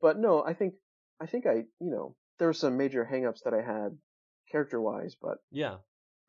but 0.00 0.18
no, 0.18 0.42
I 0.44 0.54
think 0.54 0.74
I 1.20 1.26
think 1.26 1.46
I, 1.46 1.54
you 1.80 1.90
know, 1.90 2.14
there 2.38 2.48
were 2.48 2.52
some 2.54 2.76
major 2.76 3.04
hangups 3.10 3.42
that 3.44 3.54
I 3.54 3.62
had 3.62 3.98
character 4.50 4.80
wise, 4.80 5.14
but 5.20 5.38
Yeah. 5.50 5.78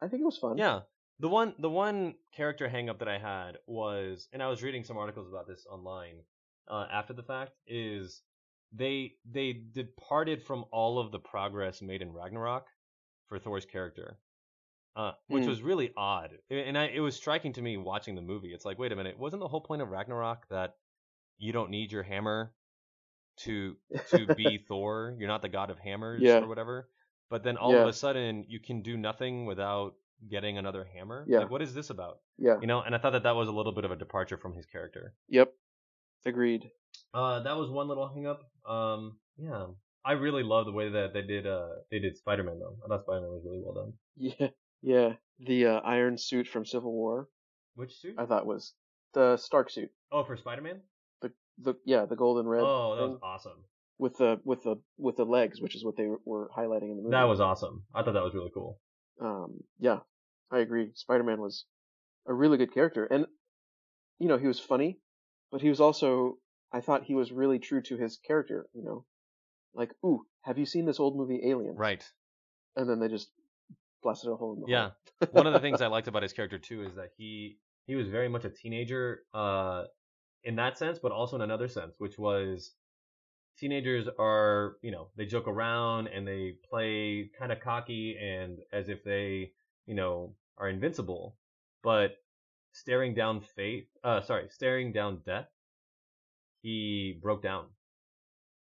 I 0.01 0.07
think 0.07 0.21
it 0.21 0.25
was 0.25 0.37
fun. 0.37 0.57
Yeah. 0.57 0.81
The 1.19 1.29
one 1.29 1.55
the 1.59 1.69
one 1.69 2.15
character 2.31 2.69
hangup 2.69 2.99
that 2.99 3.07
I 3.07 3.17
had 3.17 3.57
was 3.65 4.27
and 4.33 4.41
I 4.43 4.47
was 4.49 4.61
reading 4.63 4.83
some 4.83 4.97
articles 4.97 5.27
about 5.29 5.47
this 5.47 5.65
online 5.69 6.23
uh, 6.67 6.85
after 6.91 7.13
the 7.13 7.23
fact 7.23 7.53
is 7.65 8.21
they 8.71 9.15
they 9.25 9.53
departed 9.53 10.43
from 10.43 10.65
all 10.71 10.99
of 10.99 11.11
the 11.11 11.19
progress 11.19 11.81
made 11.81 12.01
in 12.01 12.11
Ragnarok 12.13 12.67
for 13.27 13.39
Thor's 13.39 13.65
character. 13.65 14.19
Uh, 14.97 15.11
which 15.27 15.43
Hmm. 15.43 15.49
was 15.49 15.61
really 15.61 15.91
odd. 15.95 16.31
And 16.49 16.75
I, 16.75 16.85
it 16.85 16.99
was 17.01 17.15
striking 17.15 17.53
to 17.53 17.61
me 17.61 17.77
watching 17.77 18.15
the 18.15 18.21
movie. 18.21 18.47
It's 18.51 18.65
like, 18.65 18.79
wait 18.79 18.91
a 18.91 18.95
minute, 18.95 19.19
wasn't 19.19 19.41
the 19.41 19.47
whole 19.47 19.61
point 19.61 19.83
of 19.83 19.89
Ragnarok 19.89 20.47
that 20.49 20.75
you 21.37 21.53
don't 21.53 21.69
need 21.69 21.91
your 21.91 22.01
hammer 22.01 22.51
to 23.41 23.75
to 24.09 24.33
be 24.33 24.57
Thor? 24.67 25.15
You're 25.19 25.27
not 25.27 25.43
the 25.43 25.49
god 25.49 25.69
of 25.69 25.77
hammers 25.77 26.21
Yeah. 26.23 26.39
or 26.39 26.47
whatever. 26.47 26.89
But 27.29 27.43
then 27.43 27.57
all 27.57 27.75
of 27.75 27.87
a 27.87 27.93
sudden 27.93 28.45
you 28.47 28.59
can 28.59 28.81
do 28.81 28.97
nothing 28.97 29.45
without 29.45 29.93
getting 30.31 30.57
another 30.57 30.83
hammer. 30.95 31.25
Yeah. 31.27 31.39
Like, 31.41 31.51
what 31.51 31.61
is 31.61 31.75
this 31.75 31.91
about? 31.91 32.17
yeah. 32.39 32.57
You 32.59 32.65
know, 32.65 32.81
and 32.81 32.95
I 32.95 32.97
thought 32.97 33.11
that 33.11 33.23
that 33.23 33.35
was 33.35 33.49
a 33.49 33.51
little 33.51 33.73
bit 33.73 33.85
of 33.85 33.91
a 33.91 33.95
departure 33.95 34.37
from 34.37 34.55
his 34.55 34.65
character. 34.65 35.13
Yep. 35.29 35.53
Agreed. 36.25 36.71
Uh, 37.13 37.43
that 37.43 37.55
was 37.55 37.69
one 37.69 37.87
little 37.87 38.09
hangup. 38.09 38.39
Um, 38.67 39.19
yeah, 39.37 39.67
I 40.03 40.13
really 40.13 40.41
love 40.41 40.65
the 40.65 40.71
way 40.71 40.89
that 40.89 41.13
they 41.13 41.21
did. 41.21 41.45
Uh, 41.45 41.67
they 41.91 41.99
did 41.99 42.17
Spider-Man 42.17 42.57
though. 42.57 42.77
I 42.83 42.87
thought 42.87 43.03
Spider-Man 43.03 43.29
was 43.29 43.43
really 43.45 43.61
well 43.63 43.75
done. 43.75 43.93
Yeah. 44.39 44.47
Yeah. 44.81 45.13
The 45.39 45.65
uh, 45.67 45.79
iron 45.81 46.17
suit 46.17 46.47
from 46.47 46.65
Civil 46.65 46.91
War, 46.91 47.29
Which 47.75 47.93
suit? 47.99 48.15
I 48.17 48.25
thought 48.25 48.45
was 48.47 48.73
the 49.13 49.37
Stark 49.37 49.69
suit. 49.69 49.89
oh, 50.11 50.23
for 50.23 50.35
Spider-Man. 50.35 50.81
The 51.21 51.31
the 51.59 51.75
yeah, 51.85 52.05
the 52.05 52.15
golden 52.15 52.47
red 52.47 52.63
Oh, 52.63 52.95
that 52.95 53.07
was 53.07 53.19
awesome. 53.21 53.63
with 53.99 54.17
the 54.17 54.39
with 54.43 54.63
the 54.63 54.77
with 54.97 55.15
the 55.17 55.25
legs, 55.25 55.61
which 55.61 55.75
is 55.75 55.85
what 55.85 55.95
they 55.95 56.07
were 56.25 56.49
highlighting 56.57 56.89
in 56.91 56.97
the 56.97 57.03
movie. 57.03 57.11
That 57.11 57.25
was 57.25 57.39
awesome. 57.39 57.83
I 57.93 58.01
thought 58.03 58.13
that 58.13 58.23
was 58.23 58.33
really 58.33 58.51
cool. 58.53 58.79
um 59.21 59.59
yeah, 59.79 59.99
I 60.51 60.59
agree. 60.59 60.91
Spider-Man 60.95 61.39
was 61.39 61.65
a 62.27 62.33
really 62.33 62.57
good 62.57 62.73
character 62.73 63.05
and 63.05 63.25
you 64.19 64.27
know, 64.27 64.37
he 64.39 64.47
was 64.47 64.59
funny, 64.59 64.99
but 65.51 65.61
he 65.61 65.69
was 65.69 65.79
also 65.79 66.37
I 66.73 66.81
thought 66.81 67.03
he 67.03 67.13
was 67.13 67.31
really 67.31 67.59
true 67.59 67.81
to 67.83 67.97
his 67.97 68.17
character, 68.17 68.67
you 68.73 68.83
know. 68.83 69.05
like, 69.75 69.91
"Ooh, 70.03 70.25
have 70.41 70.57
you 70.57 70.65
seen 70.65 70.85
this 70.87 70.99
old 70.99 71.15
movie 71.15 71.41
Alien?" 71.45 71.75
Right. 71.75 72.03
And 72.75 72.89
then 72.89 72.99
they 72.99 73.07
just 73.07 73.29
blasted 74.01 74.31
a 74.31 74.35
hole 74.35 74.53
in 74.55 74.61
the 74.61 74.67
Yeah. 74.67 74.91
One 75.31 75.47
of 75.47 75.53
the 75.53 75.59
things 75.61 75.81
I 75.81 75.87
liked 75.87 76.07
about 76.07 76.23
his 76.23 76.33
character 76.33 76.59
too 76.59 76.83
is 76.83 76.95
that 76.95 77.11
he 77.17 77.59
he 77.85 77.95
was 77.95 78.09
very 78.09 78.27
much 78.29 78.45
a 78.45 78.49
teenager 78.49 79.25
uh 79.33 79.85
in 80.43 80.55
that 80.57 80.77
sense, 80.77 80.99
but 80.99 81.11
also 81.11 81.35
in 81.37 81.41
another 81.41 81.67
sense, 81.67 81.95
which 81.99 82.17
was 82.19 82.75
teenagers 83.57 84.07
are, 84.19 84.77
you 84.83 84.91
know, 84.91 85.11
they 85.15 85.25
joke 85.25 85.47
around 85.47 86.07
and 86.09 86.27
they 86.27 86.53
play 86.69 87.31
kind 87.37 87.51
of 87.51 87.59
cocky 87.61 88.17
and 88.17 88.59
as 88.73 88.89
if 88.89 89.03
they, 89.03 89.53
you 89.87 89.95
know, 89.95 90.35
are 90.57 90.69
invincible, 90.69 91.37
but 91.83 92.17
staring 92.73 93.13
down 93.15 93.41
fate, 93.41 93.89
uh 94.03 94.21
sorry, 94.21 94.49
staring 94.49 94.93
down 94.93 95.21
death, 95.25 95.49
he 96.61 97.13
broke 97.13 97.41
down 97.41 97.73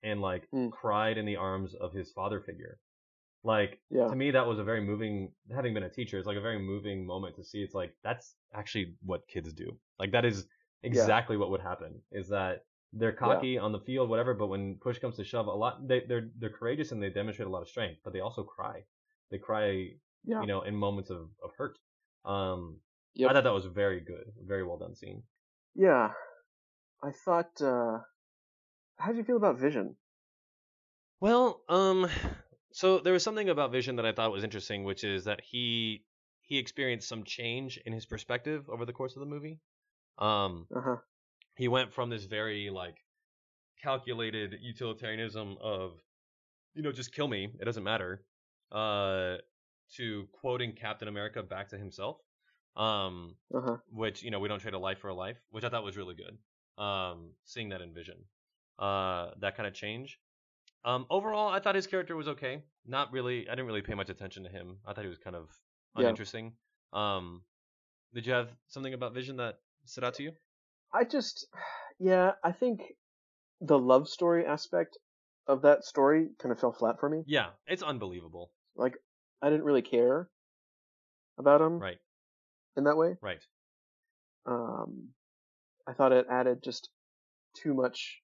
and 0.03 0.21
like 0.21 0.49
Hmm. 0.51 0.69
cried 0.69 1.17
in 1.17 1.25
the 1.25 1.35
arms 1.35 1.73
of 1.75 1.91
his 1.91 2.09
father 2.11 2.39
figure. 2.39 2.79
Like 3.45 3.79
Yeah. 3.91 4.09
to 4.09 4.15
me 4.15 4.31
that 4.31 4.47
was 4.47 4.57
a 4.59 4.63
very 4.63 4.81
moving 4.81 5.31
having 5.53 5.73
been 5.75 5.83
a 5.83 5.89
teacher 5.89 6.17
it's 6.17 6.25
like 6.27 6.37
a 6.37 6.41
very 6.49 6.57
moving 6.59 7.05
moment 7.05 7.35
to 7.35 7.43
see 7.43 7.61
it's 7.65 7.75
like 7.75 7.93
that's 8.03 8.35
actually 8.53 8.95
what 9.09 9.27
kids 9.27 9.53
do 9.53 9.67
like 9.99 10.11
that 10.13 10.25
is 10.25 10.47
exactly 10.81 11.37
what 11.37 11.49
would 11.51 11.61
happen 11.61 12.01
is 12.11 12.27
that 12.29 12.65
they're 12.93 13.11
cocky 13.11 13.57
on 13.65 13.71
the 13.71 13.79
field 13.87 14.09
whatever 14.09 14.33
but 14.33 14.47
when 14.47 14.75
push 14.87 14.97
comes 14.99 15.15
to 15.17 15.23
shove 15.23 15.47
a 15.47 15.51
lot 15.63 15.87
they, 15.87 16.01
they're 16.07 16.27
they're 16.39 16.49
courageous 16.61 16.91
and 16.91 17.01
they 17.03 17.09
demonstrate 17.09 17.47
a 17.47 17.51
lot 17.51 17.61
of 17.61 17.69
strength 17.69 17.99
but 18.03 18.13
they 18.13 18.19
also 18.27 18.43
cry 18.43 18.83
they 19.29 19.37
cry 19.37 19.89
Yeah. 20.23 20.41
you 20.41 20.47
know 20.47 20.61
in 20.63 20.75
moments 20.75 21.09
of, 21.11 21.29
of 21.43 21.51
hurt 21.57 21.77
um 22.25 22.79
Yep. 23.13 23.29
i 23.29 23.33
thought 23.33 23.43
that 23.43 23.53
was 23.53 23.65
very 23.83 24.01
good 24.01 24.25
very 24.53 24.63
well 24.67 24.77
done 24.77 24.95
scene 24.95 25.21
Yeah. 25.75 26.13
I 27.03 27.11
thought. 27.11 27.53
uh 27.61 27.99
How 28.97 29.07
did 29.09 29.17
you 29.17 29.23
feel 29.29 29.37
about 29.37 29.59
Vision? 29.59 29.87
Well, 31.19 31.61
um, 31.69 32.09
so 32.75 32.99
there 32.99 33.13
was 33.13 33.23
something 33.23 33.49
about 33.49 33.71
Vision 33.71 33.95
that 33.97 34.05
I 34.05 34.11
thought 34.11 34.31
was 34.31 34.43
interesting, 34.43 34.83
which 34.83 35.03
is 35.03 35.25
that 35.25 35.41
he 35.41 36.05
he 36.41 36.57
experienced 36.57 37.07
some 37.07 37.23
change 37.23 37.77
in 37.77 37.93
his 37.93 38.05
perspective 38.05 38.69
over 38.69 38.85
the 38.85 38.93
course 38.93 39.15
of 39.15 39.21
the 39.21 39.25
movie. 39.25 39.61
Um, 40.19 40.69
Uh 40.69 40.81
huh. 40.81 41.01
he 41.57 41.67
went 41.69 41.93
from 41.93 42.09
this 42.09 42.25
very 42.25 42.69
like 42.69 43.05
calculated 43.81 44.57
utilitarianism 44.61 45.57
of, 45.61 46.03
you 46.75 46.81
know, 46.83 46.91
just 46.91 47.13
kill 47.13 47.27
me, 47.27 47.55
it 47.59 47.65
doesn't 47.65 47.83
matter, 47.83 48.27
uh, 48.71 49.37
to 49.91 50.27
quoting 50.33 50.73
Captain 50.75 51.07
America 51.07 51.43
back 51.43 51.69
to 51.69 51.77
himself. 51.77 52.21
Um, 52.75 53.37
Uh 53.53 53.61
huh. 53.61 53.77
which 53.87 54.23
you 54.23 54.31
know 54.31 54.39
we 54.39 54.47
don't 54.49 54.59
trade 54.59 54.73
a 54.73 54.79
life 54.79 54.99
for 54.99 55.09
a 55.09 55.15
life, 55.15 55.45
which 55.49 55.63
I 55.63 55.69
thought 55.69 55.83
was 55.83 55.97
really 55.97 56.15
good. 56.15 56.39
Um, 56.83 57.35
seeing 57.45 57.69
that 57.69 57.81
in 57.81 57.93
Vision, 57.93 58.25
uh, 58.79 59.31
that 59.39 59.55
kind 59.55 59.67
of 59.67 59.73
change. 59.73 60.19
Um, 60.85 61.07
overall, 61.09 61.49
I 61.49 61.59
thought 61.59 61.75
his 61.75 61.87
character 61.87 62.15
was 62.15 62.27
okay. 62.27 62.61
Not 62.85 63.11
really. 63.11 63.47
I 63.49 63.51
didn't 63.51 63.65
really 63.65 63.81
pay 63.81 63.95
much 63.95 64.09
attention 64.09 64.43
to 64.43 64.49
him. 64.49 64.77
I 64.85 64.93
thought 64.93 65.03
he 65.03 65.09
was 65.09 65.17
kind 65.17 65.35
of 65.35 65.49
Yeah. 65.97 66.03
uninteresting. 66.03 66.53
Um, 66.93 67.41
did 68.13 68.25
you 68.27 68.33
have 68.33 68.49
something 68.67 68.93
about 68.93 69.13
Vision 69.13 69.37
that 69.37 69.55
stood 69.85 70.03
out 70.03 70.13
to 70.15 70.23
you? 70.23 70.31
I 70.93 71.03
just, 71.03 71.47
yeah, 71.99 72.33
I 72.43 72.51
think 72.51 72.81
the 73.61 73.79
love 73.79 74.07
story 74.07 74.45
aspect 74.45 74.97
of 75.47 75.63
that 75.63 75.83
story 75.83 76.29
kind 76.39 76.51
of 76.51 76.59
fell 76.59 76.71
flat 76.71 76.99
for 76.99 77.09
me. 77.09 77.23
Yeah, 77.25 77.49
it's 77.67 77.83
unbelievable. 77.83 78.51
Like, 78.75 78.97
I 79.41 79.49
didn't 79.49 79.65
really 79.65 79.81
care 79.81 80.29
about 81.37 81.61
him 81.61 81.79
Right, 81.79 81.97
in 82.77 82.83
that 82.85 82.97
way. 82.97 83.15
right. 83.21 83.41
Um, 84.45 85.09
I 85.87 85.93
thought 85.93 86.11
it 86.11 86.27
added 86.29 86.61
just 86.63 86.89
too 87.55 87.73
much 87.73 88.21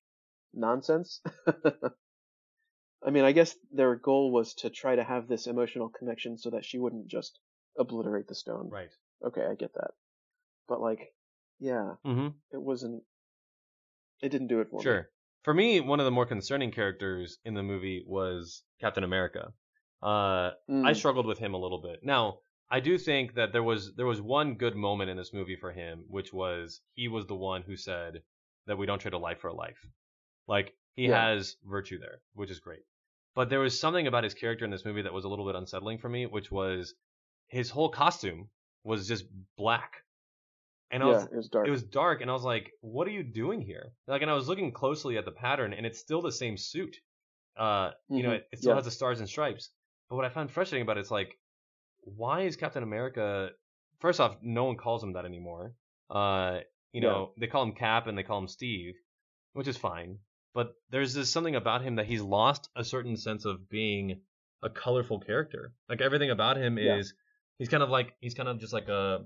nonsense. 0.53 1.21
I 3.05 3.09
mean, 3.09 3.23
I 3.23 3.31
guess 3.31 3.55
their 3.71 3.95
goal 3.95 4.31
was 4.31 4.53
to 4.55 4.69
try 4.69 4.95
to 4.95 5.03
have 5.03 5.27
this 5.27 5.47
emotional 5.47 5.89
connection 5.89 6.37
so 6.37 6.51
that 6.51 6.65
she 6.65 6.77
wouldn't 6.77 7.07
just 7.07 7.39
obliterate 7.77 8.27
the 8.27 8.35
stone. 8.35 8.69
Right. 8.69 8.91
Okay, 9.25 9.43
I 9.45 9.55
get 9.55 9.73
that. 9.73 9.91
But 10.67 10.81
like, 10.81 11.13
yeah, 11.59 11.95
Mm-hmm. 12.05 12.27
it 12.51 12.61
wasn't. 12.61 13.03
It 14.21 14.29
didn't 14.29 14.47
do 14.47 14.59
it 14.61 14.69
for 14.69 14.77
me. 14.77 14.83
Sure. 14.83 15.09
For 15.43 15.53
me, 15.53 15.79
one 15.79 15.99
of 15.99 16.05
the 16.05 16.11
more 16.11 16.27
concerning 16.27 16.71
characters 16.71 17.39
in 17.43 17.55
the 17.55 17.63
movie 17.63 18.03
was 18.05 18.63
Captain 18.79 19.03
America. 19.03 19.53
Uh, 20.01 20.51
Mm, 20.69 20.85
I 20.85 20.93
struggled 20.93 21.25
with 21.25 21.39
him 21.39 21.53
a 21.53 21.57
little 21.59 21.81
bit. 21.81 22.03
Now, 22.03 22.39
I 22.69 22.79
do 22.79 22.97
think 22.97 23.33
that 23.35 23.51
there 23.51 23.63
was 23.63 23.93
there 23.95 24.05
was 24.05 24.21
one 24.21 24.55
good 24.55 24.75
moment 24.75 25.09
in 25.09 25.17
this 25.17 25.33
movie 25.33 25.55
for 25.55 25.71
him, 25.71 26.05
which 26.07 26.31
was 26.31 26.81
he 26.93 27.07
was 27.07 27.25
the 27.25 27.35
one 27.35 27.63
who 27.63 27.75
said 27.75 28.21
that 28.67 28.77
we 28.77 28.85
don't 28.85 28.99
trade 28.99 29.13
a 29.13 29.17
life 29.17 29.39
for 29.39 29.47
a 29.49 29.53
life. 29.53 29.83
Like 30.47 30.73
he 30.93 31.07
Yeah. 31.07 31.19
has 31.27 31.57
virtue 31.63 31.97
there, 31.99 32.21
which 32.33 32.51
is 32.51 32.59
great. 32.59 32.83
But 33.35 33.49
there 33.49 33.59
was 33.59 33.79
something 33.79 34.07
about 34.07 34.23
his 34.23 34.33
character 34.33 34.65
in 34.65 34.71
this 34.71 34.85
movie 34.85 35.01
that 35.03 35.13
was 35.13 35.25
a 35.25 35.29
little 35.29 35.45
bit 35.45 35.55
unsettling 35.55 35.97
for 35.99 36.09
me, 36.09 36.25
which 36.25 36.51
was 36.51 36.95
his 37.47 37.69
whole 37.71 37.89
costume 37.89 38.51
was 38.83 39.07
just 39.07 39.25
black. 39.57 40.05
And 40.91 41.03
I 41.03 41.07
yeah, 41.07 41.09
was 41.09 41.27
it 41.31 41.35
was 41.35 41.49
dark. 41.49 41.67
it 41.67 41.69
was 41.69 41.83
dark 41.83 42.21
and 42.21 42.29
i 42.31 42.33
was 42.33 42.43
like 42.43 42.71
what 42.81 43.07
are 43.07 43.11
you 43.11 43.21
doing 43.23 43.61
here 43.61 43.93
like 44.07 44.23
and 44.23 44.31
i 44.31 44.33
was 44.33 44.47
looking 44.47 44.71
closely 44.71 45.15
at 45.17 45.25
the 45.25 45.31
pattern 45.31 45.73
and 45.73 45.85
it's 45.85 45.99
still 45.99 46.21
the 46.23 46.31
same 46.31 46.57
suit 46.57 46.97
uh 47.57 47.91
you 48.13 48.23
know 48.23 48.31
Mhm, 48.31 48.33
it, 48.33 48.47
it 48.51 48.59
still 48.59 48.73
yeah. 48.73 48.75
has 48.75 48.85
the 48.85 48.91
stars 48.91 49.19
and 49.19 49.29
stripes 49.29 49.71
but 50.09 50.15
what 50.17 50.25
i 50.25 50.29
found 50.29 50.51
frustrating 50.51 50.83
about 50.83 50.97
it 50.97 51.01
is 51.01 51.11
like 51.11 51.39
why 52.01 52.41
is 52.41 52.55
captain 52.57 52.83
america 52.83 53.51
first 53.99 54.19
off 54.19 54.37
no 54.41 54.65
one 54.65 54.77
calls 54.77 55.03
him 55.03 55.13
that 55.13 55.25
anymore 55.25 55.75
uh 56.09 56.59
you 56.93 57.01
Yeah. 57.01 57.01
know 57.01 57.33
they 57.37 57.47
call 57.47 57.63
him 57.63 57.73
cap 57.75 58.07
and 58.07 58.17
they 58.17 58.23
call 58.23 58.39
him 58.39 58.47
steve 58.47 58.95
which 59.53 59.67
is 59.67 59.77
fine 59.77 60.19
but 60.53 60.73
there's 60.89 61.13
this 61.13 61.29
something 61.29 61.55
about 61.55 61.81
him 61.81 61.95
that 61.95 62.05
he's 62.05 62.21
lost 62.21 62.69
a 62.75 62.83
certain 62.83 63.15
sense 63.17 63.45
of 63.45 63.69
being 63.69 64.21
a 64.63 64.69
colorful 64.69 65.19
character. 65.19 65.73
Like 65.89 66.01
everything 66.01 66.29
about 66.31 66.57
him 66.57 66.77
Yeah. 66.77 66.97
is 66.97 67.13
he's 67.57 67.69
kind 67.69 67.83
of 67.83 67.89
like 67.89 68.13
he's 68.19 68.33
kind 68.33 68.49
of 68.49 68.59
just 68.59 68.73
like 68.73 68.87
a 68.89 69.25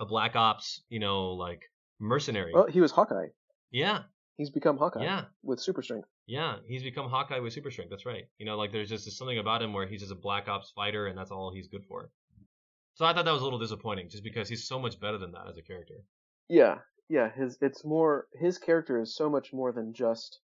a 0.00 0.06
black 0.06 0.34
ops 0.36 0.82
you 0.88 0.98
know 0.98 1.30
like 1.32 1.62
mercenary. 1.98 2.52
Well, 2.54 2.66
he 2.66 2.80
was 2.80 2.90
Hawkeye. 2.92 3.28
yeah. 3.70 4.02
He's 4.36 4.48
become 4.50 4.78
Hawkeye 4.78 5.02
yeah. 5.04 5.24
with 5.42 5.60
super 5.60 5.82
strength. 5.82 6.08
yeah 6.26 6.56
he's 6.66 6.82
become 6.82 7.10
hawkeye 7.10 7.40
with 7.40 7.52
super 7.52 7.70
strength 7.70 7.90
that's 7.90 8.06
right. 8.06 8.24
You 8.38 8.46
know 8.46 8.56
like 8.56 8.72
there's 8.72 8.88
just 8.88 9.04
this 9.04 9.18
something 9.18 9.38
about 9.38 9.60
him 9.62 9.72
where 9.74 9.86
he's 9.86 10.00
just 10.00 10.12
a 10.12 10.16
black 10.28 10.48
ops 10.48 10.70
fighter 10.74 11.06
and 11.08 11.18
that's 11.18 11.30
all 11.30 11.52
he's 11.52 11.68
good 11.68 11.84
for. 11.86 12.10
So 12.94 13.04
i 13.04 13.12
thought 13.12 13.24
that 13.26 13.32
was 13.32 13.42
a 13.42 13.44
little 13.44 13.58
disappointing 13.58 14.08
just 14.08 14.24
because 14.24 14.48
he's 14.48 14.66
so 14.66 14.78
much 14.78 14.98
better 14.98 15.18
than 15.18 15.32
that 15.32 15.46
as 15.48 15.56
a 15.58 15.62
character. 15.62 15.94
Yeah, 16.48 16.78
yeah. 17.10 17.28
His 17.30 17.58
it's 17.60 17.84
more 17.84 18.26
his 18.32 18.56
character 18.56 18.98
is 19.00 19.14
so 19.14 19.28
much 19.28 19.52
more 19.52 19.72
than 19.72 19.92
just 19.92 20.38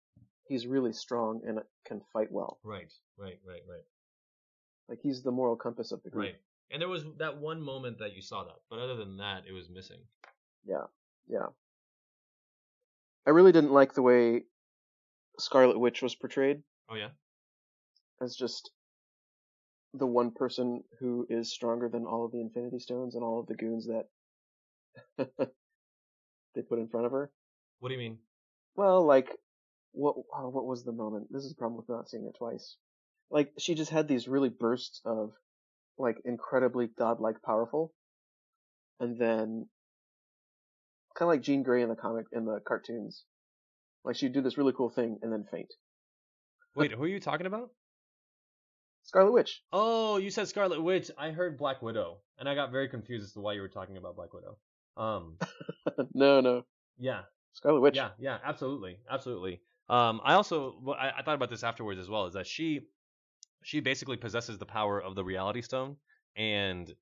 he's 0.48 0.68
really 0.68 0.92
strong 0.94 1.42
and 1.48 1.60
can 1.88 2.02
fight 2.12 2.32
well. 2.32 2.60
right 2.64 2.92
right 3.18 3.40
right 3.48 3.62
right 3.70 3.86
Like 4.90 5.00
he's 5.02 5.24
the 5.24 5.32
moral 5.32 5.56
compass 5.56 5.92
of 5.94 6.04
the 6.04 6.10
group. 6.10 6.24
right 6.26 6.36
and 6.72 6.82
there 6.82 6.90
was 6.90 7.06
that 7.20 7.38
one 7.38 7.62
moment 7.62 8.00
that 8.00 8.16
you 8.16 8.22
saw 8.22 8.44
that 8.44 8.58
but 8.70 8.80
other 8.80 8.96
than 8.98 9.18
that 9.18 9.44
it 9.48 9.54
was 9.54 9.70
missing 9.70 10.02
Yeah. 10.66 10.88
Yeah. 11.30 11.48
I 13.28 13.30
really 13.32 13.52
didn't 13.52 13.72
like 13.74 13.94
the 13.94 14.02
way 14.04 14.44
Scarlet 15.40 15.80
Witch 15.80 16.02
was 16.02 16.16
portrayed 16.16 16.62
oh 16.90 16.96
yeah 16.96 17.10
as 18.22 18.36
just 18.36 18.72
the 19.94 20.06
one 20.08 20.32
person 20.32 20.84
who 21.00 21.26
is 21.30 21.52
stronger 21.54 21.88
than 21.90 22.06
all 22.06 22.26
of 22.26 22.32
the 22.32 22.42
Infinity 22.42 22.80
Stones 22.80 23.16
and 23.16 23.24
all 23.24 23.40
of 23.40 23.48
the 23.48 23.56
goons 23.56 23.88
that 23.88 24.06
they 26.56 26.62
put 26.62 26.80
in 26.80 26.88
front 26.88 27.06
of 27.06 27.12
her. 27.12 27.32
what 27.80 27.90
do 27.90 27.94
you 27.96 28.00
mean 28.00 28.18
Well, 28.76 29.06
like, 29.06 29.30
what 29.92 30.16
oh, 30.34 30.50
what 30.50 30.66
was 30.66 30.84
the 30.84 30.92
moment? 30.92 31.28
This 31.32 31.44
is 31.44 31.50
the 31.50 31.56
problem 31.56 31.78
with 31.78 31.90
not 31.90 32.10
seeing 32.10 32.26
it 32.26 32.38
twice. 32.38 32.76
Like, 33.32 33.54
she 33.58 33.76
just 33.76 33.92
had 33.92 34.08
these 34.08 34.28
really 34.28 34.50
bursts 34.50 35.02
of, 35.06 35.32
like, 35.98 36.18
incredibly 36.26 36.88
godlike 36.88 37.42
powerful, 37.44 37.94
and 39.00 39.18
then, 39.20 39.68
kind 41.18 41.28
of 41.30 41.34
like 41.34 41.42
Jean 41.42 41.64
Grey 41.64 41.82
in 41.82 41.90
the 41.90 41.96
comic 41.96 42.26
in 42.32 42.46
the 42.46 42.60
cartoons. 42.68 43.24
Like, 44.04 44.16
she'd 44.16 44.34
do 44.34 44.42
this 44.42 44.58
really 44.58 44.74
cool 44.74 44.90
thing 44.90 45.18
and 45.22 45.32
then 45.32 45.46
faint. 45.52 45.74
wait 46.76 46.92
who 46.92 47.04
are 47.04 47.08
you 47.08 47.20
talking 47.20 47.48
about 47.48 47.70
Scarlet 49.04 49.32
Witch. 49.32 49.62
oh 49.72 50.18
you 50.18 50.30
said 50.32 50.48
scarlet 50.48 50.82
witch 50.82 51.10
i 51.18 51.30
heard 51.32 51.58
black 51.58 51.82
widow 51.82 52.18
and 52.40 52.50
i 52.50 52.56
got 52.56 52.72
very 52.72 52.90
confused 52.90 53.24
as 53.24 53.34
to 53.34 53.40
why 53.40 53.54
you 53.54 53.62
were 53.62 53.70
talking 53.70 53.98
about 53.98 54.16
black 54.16 54.34
widow 54.34 54.58
um 54.98 55.38
no, 56.14 56.42
no, 56.42 56.66
yeah 56.98 57.22
Scarlet 57.56 57.80
Witch. 57.80 57.96
Yeah, 57.96 58.10
yeah, 58.20 58.38
absolutely, 58.44 58.98
absolutely. 59.10 59.62
Um, 59.90 60.20
I 60.24 60.34
also 60.34 60.76
well, 60.82 60.98
I, 61.00 61.12
I 61.18 61.22
thought 61.24 61.36
about 61.36 61.50
this 61.50 61.64
afterwards 61.64 62.00
as 62.00 62.10
well. 62.10 62.26
Is 62.26 62.34
that 62.34 62.46
she 62.48 62.82
she 63.64 63.80
basically 63.80 64.18
possesses 64.18 64.58
the 64.58 64.66
power 64.66 65.02
of 65.02 65.16
the 65.16 65.24
Reality 65.24 65.62
Stone, 65.62 65.96
and 66.36 66.94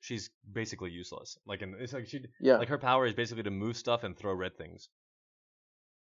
she's 0.00 0.30
basically 0.50 0.90
useless. 0.90 1.38
Like, 1.44 1.62
and 1.62 1.74
it's 1.80 1.92
like 1.92 2.06
she 2.06 2.24
yeah, 2.40 2.56
like 2.56 2.68
her 2.68 2.78
power 2.78 3.04
is 3.04 3.14
basically 3.14 3.42
to 3.42 3.50
move 3.50 3.76
stuff 3.76 4.04
and 4.04 4.16
throw 4.16 4.32
red 4.32 4.56
things. 4.56 4.88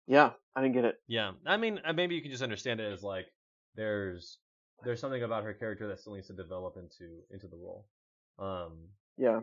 yeah. 0.07 0.31
I 0.57 0.63
didn't 0.63 0.75
get 0.75 0.85
it. 0.85 1.01
Yeah, 1.09 1.33
I 1.45 1.57
mean, 1.57 1.81
uh, 1.85 1.93
maybe 1.93 2.15
you 2.15 2.23
can 2.23 2.31
just 2.31 2.43
understand 2.43 2.81
it 2.81 2.91
as 2.93 3.03
like 3.03 3.27
there's 3.75 4.39
there's 4.85 5.01
something 5.01 5.23
about 5.25 5.43
her 5.45 5.53
character 5.53 5.89
that 5.89 5.99
still 6.01 6.15
needs 6.15 6.29
to 6.29 6.33
develop 6.33 6.77
into 6.77 7.23
into 7.31 7.49
the 7.49 7.57
role. 7.57 7.87
Um, 8.39 8.89
Yeah. 9.19 9.41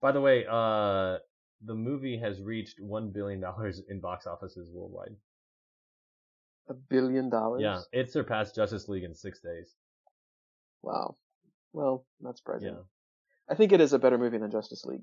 By 0.00 0.12
the 0.12 0.20
way, 0.20 0.44
uh, 0.48 1.18
the 1.64 1.74
movie 1.74 2.18
has 2.18 2.40
reached 2.40 2.80
one 2.80 3.10
billion 3.10 3.40
dollars 3.40 3.80
in 3.88 4.00
box 4.00 4.26
offices 4.26 4.70
worldwide. 4.72 5.16
A 6.68 6.74
billion 6.74 7.30
dollars. 7.30 7.62
Yeah, 7.62 7.80
it 7.92 8.10
surpassed 8.12 8.54
Justice 8.54 8.88
League 8.88 9.04
in 9.04 9.14
six 9.14 9.40
days. 9.40 9.74
Wow. 10.82 11.16
Well, 11.72 12.04
not 12.20 12.36
surprising. 12.36 12.68
Yeah. 12.68 12.82
I 13.50 13.54
think 13.54 13.72
it 13.72 13.80
is 13.80 13.92
a 13.92 13.98
better 13.98 14.18
movie 14.18 14.38
than 14.38 14.50
Justice 14.50 14.84
League. 14.84 15.02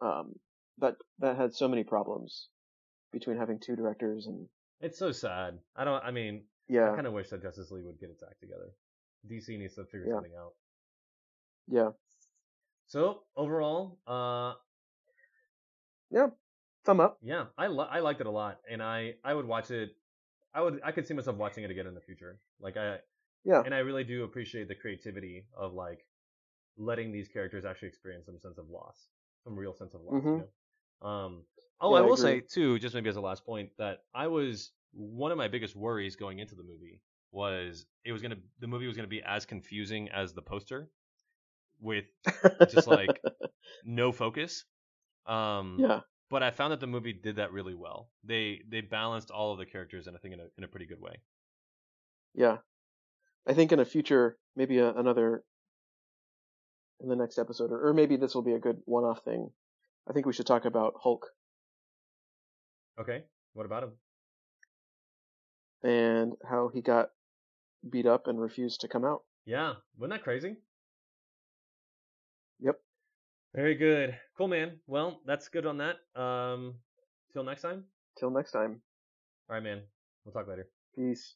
Um, 0.00 0.34
but 0.78 0.96
that 1.20 1.36
had 1.36 1.54
so 1.54 1.68
many 1.68 1.84
problems 1.84 2.48
between 3.12 3.36
having 3.36 3.60
two 3.60 3.76
directors 3.76 4.26
and 4.26 4.48
It's 4.80 4.98
so 4.98 5.12
sad. 5.12 5.58
I 5.76 5.84
don't. 5.84 6.02
I 6.02 6.10
mean, 6.10 6.44
yeah. 6.68 6.90
I 6.90 6.94
kind 6.94 7.06
of 7.06 7.12
wish 7.12 7.28
that 7.28 7.42
Justice 7.42 7.70
League 7.70 7.84
would 7.84 8.00
get 8.00 8.10
its 8.10 8.22
act 8.22 8.40
together. 8.40 8.70
DC 9.30 9.58
needs 9.58 9.74
to 9.76 9.84
figure 9.84 10.06
Yeah. 10.08 10.14
something 10.14 10.34
out. 10.38 10.52
yeah, 11.68 11.90
So 12.86 13.22
overall, 13.36 13.98
uh, 14.06 14.54
yeah. 16.10 16.28
Thumb 16.84 17.00
up. 17.00 17.18
yeah, 17.22 17.46
I 17.56 17.68
li- 17.68 17.88
I 17.90 18.00
liked 18.00 18.20
it 18.20 18.26
a 18.26 18.30
lot, 18.30 18.60
and 18.68 18.82
I 18.82 19.14
I 19.24 19.32
would 19.32 19.46
watch 19.46 19.70
it. 19.70 19.96
I 20.54 20.60
would 20.60 20.80
I 20.84 20.92
could 20.92 21.06
see 21.06 21.14
myself 21.14 21.36
watching 21.36 21.64
it 21.64 21.70
again 21.70 21.86
in 21.86 21.94
the 21.94 22.00
future. 22.00 22.40
Like 22.60 22.76
I 22.76 22.98
Yeah. 23.44 23.62
and 23.64 23.74
I 23.74 23.78
really 23.78 24.04
do 24.04 24.24
appreciate 24.24 24.68
the 24.68 24.74
creativity 24.74 25.46
of 25.56 25.72
like 25.72 26.06
letting 26.76 27.12
these 27.12 27.28
characters 27.28 27.64
actually 27.64 27.88
experience 27.88 28.26
some 28.26 28.38
sense 28.38 28.58
of 28.58 28.68
loss, 28.68 29.08
some 29.44 29.56
real 29.58 29.74
sense 29.74 29.94
of 29.94 30.02
loss. 30.02 30.22
Mhm. 30.22 30.38
You 30.38 30.48
know? 31.02 31.08
Um. 31.08 31.46
Oh, 31.80 31.94
Yeah, 31.94 31.96
I 31.96 32.00
I 32.00 32.02
will 32.02 32.16
say 32.16 32.40
too, 32.40 32.78
just 32.78 32.94
maybe 32.94 33.08
as 33.08 33.16
a 33.16 33.20
last 33.20 33.44
point, 33.46 33.70
that 33.78 34.04
I 34.14 34.26
was 34.26 34.72
one 34.92 35.32
of 35.32 35.38
my 35.38 35.48
biggest 35.48 35.74
worries 35.76 36.16
going 36.16 36.38
into 36.38 36.54
the 36.54 36.62
movie 36.62 37.00
was 37.32 37.86
it 38.04 38.12
was 38.12 38.22
gonna 38.22 38.40
the 38.60 38.66
movie 38.66 38.86
was 38.86 38.96
gonna 38.96 39.08
be 39.08 39.22
as 39.22 39.46
confusing 39.46 40.08
as 40.10 40.34
the 40.34 40.42
poster, 40.42 40.90
with 41.80 42.04
just 42.70 42.86
like 42.86 43.20
no 43.84 44.12
focus. 44.12 44.64
Um, 45.26 45.76
yeah, 45.80 46.00
but 46.30 46.42
I 46.42 46.50
found 46.50 46.72
that 46.72 46.80
the 46.80 46.86
movie 46.86 47.12
did 47.12 47.36
that 47.36 47.52
really 47.52 47.74
well. 47.74 48.10
They 48.24 48.60
they 48.68 48.80
balanced 48.80 49.30
all 49.30 49.52
of 49.52 49.58
the 49.58 49.66
characters, 49.66 50.06
and 50.06 50.16
I 50.16 50.20
think 50.20 50.34
in 50.34 50.40
a 50.40 50.46
in 50.58 50.64
a 50.64 50.68
pretty 50.68 50.86
good 50.86 51.00
way. 51.00 51.16
yeah. 52.34 52.58
I 53.46 53.52
think 53.52 53.72
in 53.72 53.78
a 53.78 53.84
future, 53.84 54.38
maybe 54.56 54.78
a, 54.78 54.90
another 54.94 55.44
in 57.00 57.08
the 57.10 57.16
next 57.16 57.38
episode, 57.38 57.70
or, 57.72 57.88
or 57.88 57.92
maybe 57.92 58.16
this 58.16 58.34
will 58.34 58.42
be 58.42 58.54
a 58.54 58.58
good 58.58 58.78
one-off 58.86 59.22
thing. 59.22 59.50
I 60.08 60.14
think 60.14 60.24
we 60.24 60.32
should 60.32 60.46
talk 60.46 60.64
about 60.64 60.94
Hulk 61.02 61.26
Okay, 62.98 63.24
what 63.52 63.66
about 63.66 63.82
him? 63.82 63.92
and 65.82 66.32
how 66.48 66.68
he 66.72 66.80
got 66.80 67.10
beat 67.88 68.06
up 68.06 68.26
and 68.26 68.40
refused 68.40 68.80
to 68.80 68.88
come 68.88 69.04
out. 69.04 69.22
Yeah, 69.44 69.74
wasn't 69.98 70.14
that 70.18 70.24
crazy? 70.24 70.56
Yep. 72.60 72.76
Very 73.54 73.74
good. 73.74 74.18
Cool, 74.36 74.48
man. 74.48 74.78
Well, 74.86 75.20
that's 75.26 75.48
good 75.48 75.66
on 75.66 75.78
that. 75.78 75.96
Um, 76.20 76.74
till 77.32 77.44
next 77.44 77.62
time. 77.62 77.84
Till 78.18 78.30
next 78.30 78.52
time. 78.52 78.80
All 79.48 79.54
right, 79.54 79.62
man. 79.62 79.82
We'll 80.24 80.32
talk 80.32 80.48
later. 80.48 80.68
Peace. 80.96 81.34